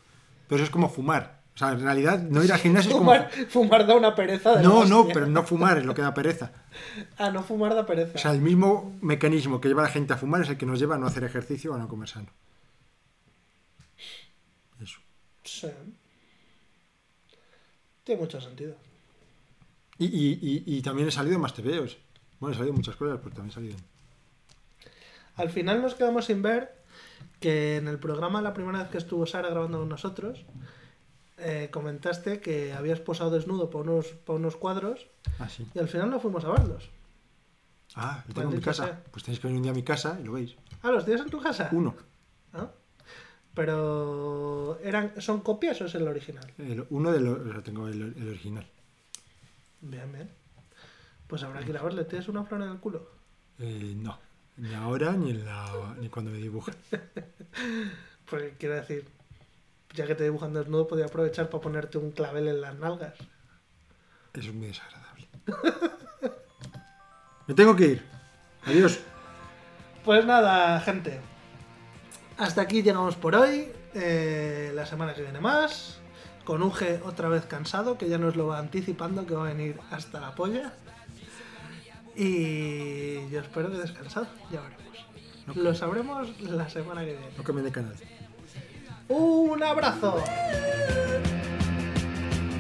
Pero 0.48 0.58
eso 0.58 0.66
es 0.66 0.70
como 0.70 0.90
fumar. 0.90 1.42
O 1.56 1.58
sea, 1.58 1.72
en 1.72 1.82
realidad 1.82 2.20
no 2.22 2.44
ir 2.44 2.52
al 2.52 2.60
gimnasio 2.60 2.92
es 2.92 2.98
como... 2.98 3.12
Fumar, 3.12 3.30
fumar 3.50 3.86
da 3.88 3.96
una 3.96 4.16
pereza 4.16 4.52
de 4.52 4.56
la 4.58 4.62
No, 4.64 4.86
no, 4.86 5.08
pero 5.08 5.28
no 5.28 5.44
fumar 5.44 5.78
es 5.78 5.86
lo 5.86 5.94
que 5.94 6.02
da 6.02 6.14
pereza. 6.14 6.52
Ah, 7.18 7.30
no 7.30 7.44
fumar 7.44 7.76
da 7.76 7.86
pereza. 7.86 8.14
O 8.16 8.18
sea, 8.18 8.32
el 8.32 8.42
mismo 8.42 8.98
mecanismo 9.02 9.62
que 9.62 9.68
lleva 9.68 9.84
a 9.84 9.86
la 9.86 9.92
gente 9.92 10.14
a 10.14 10.18
fumar 10.18 10.42
es 10.42 10.50
el 10.50 10.58
que 10.58 10.66
nos 10.66 10.80
lleva 10.80 10.96
a 10.96 10.98
no 10.98 11.06
hacer 11.06 11.24
ejercicio 11.24 11.72
o 11.72 11.76
a 11.76 11.78
no 11.78 11.88
comer 11.88 12.10
sano. 12.10 12.30
Eso. 14.82 15.00
Sí. 15.44 15.68
Tiene 18.04 18.22
mucho 18.22 18.42
sentido. 18.42 18.76
Y, 19.98 20.06
y- 20.08 20.40
y- 20.42 20.78
y 20.78 20.82
también 20.82 21.08
he 21.08 21.12
salido 21.12 21.36
en 21.36 21.42
más 21.42 21.54
TVOs. 21.54 21.98
Bueno, 22.40 22.54
he 22.54 22.58
salido 22.58 22.74
muchas 22.76 22.96
cosas, 22.96 23.20
pero 23.24 23.36
también 23.36 23.52
he 23.52 23.54
salido. 23.54 23.78
Al 25.36 25.50
final 25.50 25.82
nos 25.82 25.96
quedamos 25.96 26.26
sin 26.26 26.42
ver 26.42 26.83
que 27.40 27.78
en 27.78 27.88
el 27.88 28.00
programa, 28.00 28.42
la 28.42 28.54
primera 28.54 28.80
vez 28.80 28.90
que 28.90 28.98
estuvo 28.98 29.26
Sara 29.26 29.50
grabando 29.50 29.80
con 29.80 29.90
nosotros, 29.90 30.46
eh, 31.38 31.70
comentaste 31.72 32.40
que 32.40 32.74
habías 32.74 33.00
posado 33.00 33.32
desnudo 33.32 33.70
por 33.70 33.88
unos, 33.90 34.08
por 34.08 34.36
unos 34.38 34.56
cuadros 34.56 35.08
Ah, 35.40 35.50
sí. 35.50 35.68
y 35.74 35.80
al 35.80 35.88
final 35.88 36.10
no 36.10 36.20
fuimos 36.20 36.46
a 36.46 36.52
verlos. 36.52 36.90
Ah, 37.96 38.24
lo 38.28 38.34
tengo 38.34 38.50
en 38.50 38.56
mi 38.58 38.62
casa. 38.62 38.86
sea. 38.86 39.04
Pues 39.12 39.24
tenéis 39.24 39.40
que 39.40 39.48
venir 39.48 39.58
un 39.58 39.64
día 39.64 39.72
a 39.72 39.76
mi 39.76 39.84
casa 39.84 40.18
y 40.22 40.24
lo 40.24 40.34
veis. 40.34 40.56
Ah, 40.82 40.92
¿los 40.92 41.06
tienes 41.06 41.24
en 41.24 41.30
tu 41.30 41.40
casa? 41.42 41.70
Uno. 41.72 41.96
Ah. 42.54 42.70
Pero 43.54 44.80
eran 44.84 45.14
¿son 45.22 45.42
copias 45.42 45.80
o 45.82 45.86
es 45.86 45.96
el 45.96 46.08
original? 46.08 46.52
El- 46.58 46.86
uno 46.90 47.12
de 47.12 47.20
los... 47.20 47.40
o 47.40 47.52
sea, 47.52 47.62
tengo 47.62 47.88
el, 47.88 48.02
el 48.18 48.30
original. 48.30 48.66
Bien, 49.82 50.12
bien. 50.12 50.30
Pues 51.28 51.44
habrá 51.44 51.62
que 51.64 51.70
ir 51.70 51.78
a 51.78 51.84
verle. 51.84 52.06
¿Tienes 52.06 52.28
una 52.28 52.44
flor 52.44 52.62
en 52.64 52.70
el 52.70 52.80
culo? 52.80 53.08
Eh, 53.60 53.94
no. 53.96 54.18
Ni 54.58 54.74
ahora 54.74 55.14
ni, 55.14 55.32
en 55.32 55.46
la, 55.46 55.96
ni 56.00 56.10
cuando 56.10 56.32
me 56.32 56.38
dibujan. 56.38 56.76
Porque 58.30 58.56
quiero 58.60 58.76
decir, 58.76 59.06
ya 59.94 60.06
que 60.06 60.16
te 60.16 60.24
dibujan 60.24 60.54
desnudo, 60.54 60.88
podía 60.88 61.06
aprovechar 61.06 61.50
para 61.50 61.62
ponerte 61.62 61.98
un 61.98 62.12
clavel 62.12 62.48
en 62.48 62.62
las 62.62 62.76
nalgas. 62.76 63.14
Eso 64.34 64.50
es 64.50 64.54
muy 64.54 64.68
desagradable. 64.68 65.28
me 67.48 67.54
tengo 67.54 67.76
que 67.76 67.88
ir. 67.88 68.04
Adiós. 68.66 69.00
Pues 70.04 70.26
nada, 70.26 70.80
gente. 70.82 71.20
Hasta 72.38 72.62
aquí 72.62 72.82
llegamos 72.82 73.16
por 73.16 73.36
hoy. 73.36 73.72
Eh, 73.94 74.72
la 74.74 74.86
semana 74.86 75.14
que 75.14 75.22
viene 75.22 75.40
más. 75.40 76.00
Con 76.46 76.62
Uge 76.62 77.00
otra 77.06 77.30
vez 77.30 77.46
cansado, 77.46 77.98
que 77.98 78.10
ya 78.10 78.18
nos 78.18 78.36
lo 78.36 78.48
va 78.48 78.60
anticipando, 78.60 79.26
que 79.26 79.34
va 79.36 79.46
a 79.46 79.54
venir 79.54 79.80
hasta 79.92 80.20
la 80.20 80.36
polla. 80.36 80.74
Y 82.16 83.30
yo 83.30 83.40
espero 83.40 83.72
que 83.72 83.78
descansado, 83.78 84.28
ya 84.52 84.62
veremos. 84.62 84.84
Lo 85.56 85.74
sabremos 85.74 86.30
la 86.42 86.70
semana 86.70 87.02
que 87.02 87.14
viene. 87.14 87.28
No 87.38 87.44
cambien 87.44 87.66
de 87.66 87.72
canal. 87.72 87.96
Un 89.10 89.62
abrazo. 89.64 90.24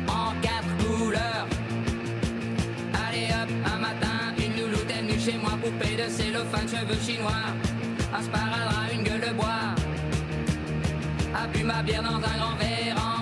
en 0.07 0.41
quatre 0.41 0.77
couleurs. 0.83 1.47
Allez 2.93 3.29
hop, 3.31 3.49
un 3.73 3.79
matin, 3.79 4.33
une 4.37 4.61
louloute 4.61 4.89
est 4.89 5.01
venue 5.01 5.19
chez 5.19 5.37
moi, 5.37 5.51
poupée 5.61 5.95
de 5.95 6.09
cellophane, 6.09 6.67
cheveux 6.67 6.99
chinois, 6.99 7.45
un 8.13 8.21
sparadrap, 8.21 8.91
une 8.93 9.03
gueule 9.03 9.21
de 9.21 9.33
bois, 9.33 9.75
a 11.35 11.47
bu 11.47 11.63
ma 11.63 11.81
bière 11.83 12.03
dans 12.03 12.15
un 12.15 12.37
grand 12.37 12.55
verre 12.57 13.12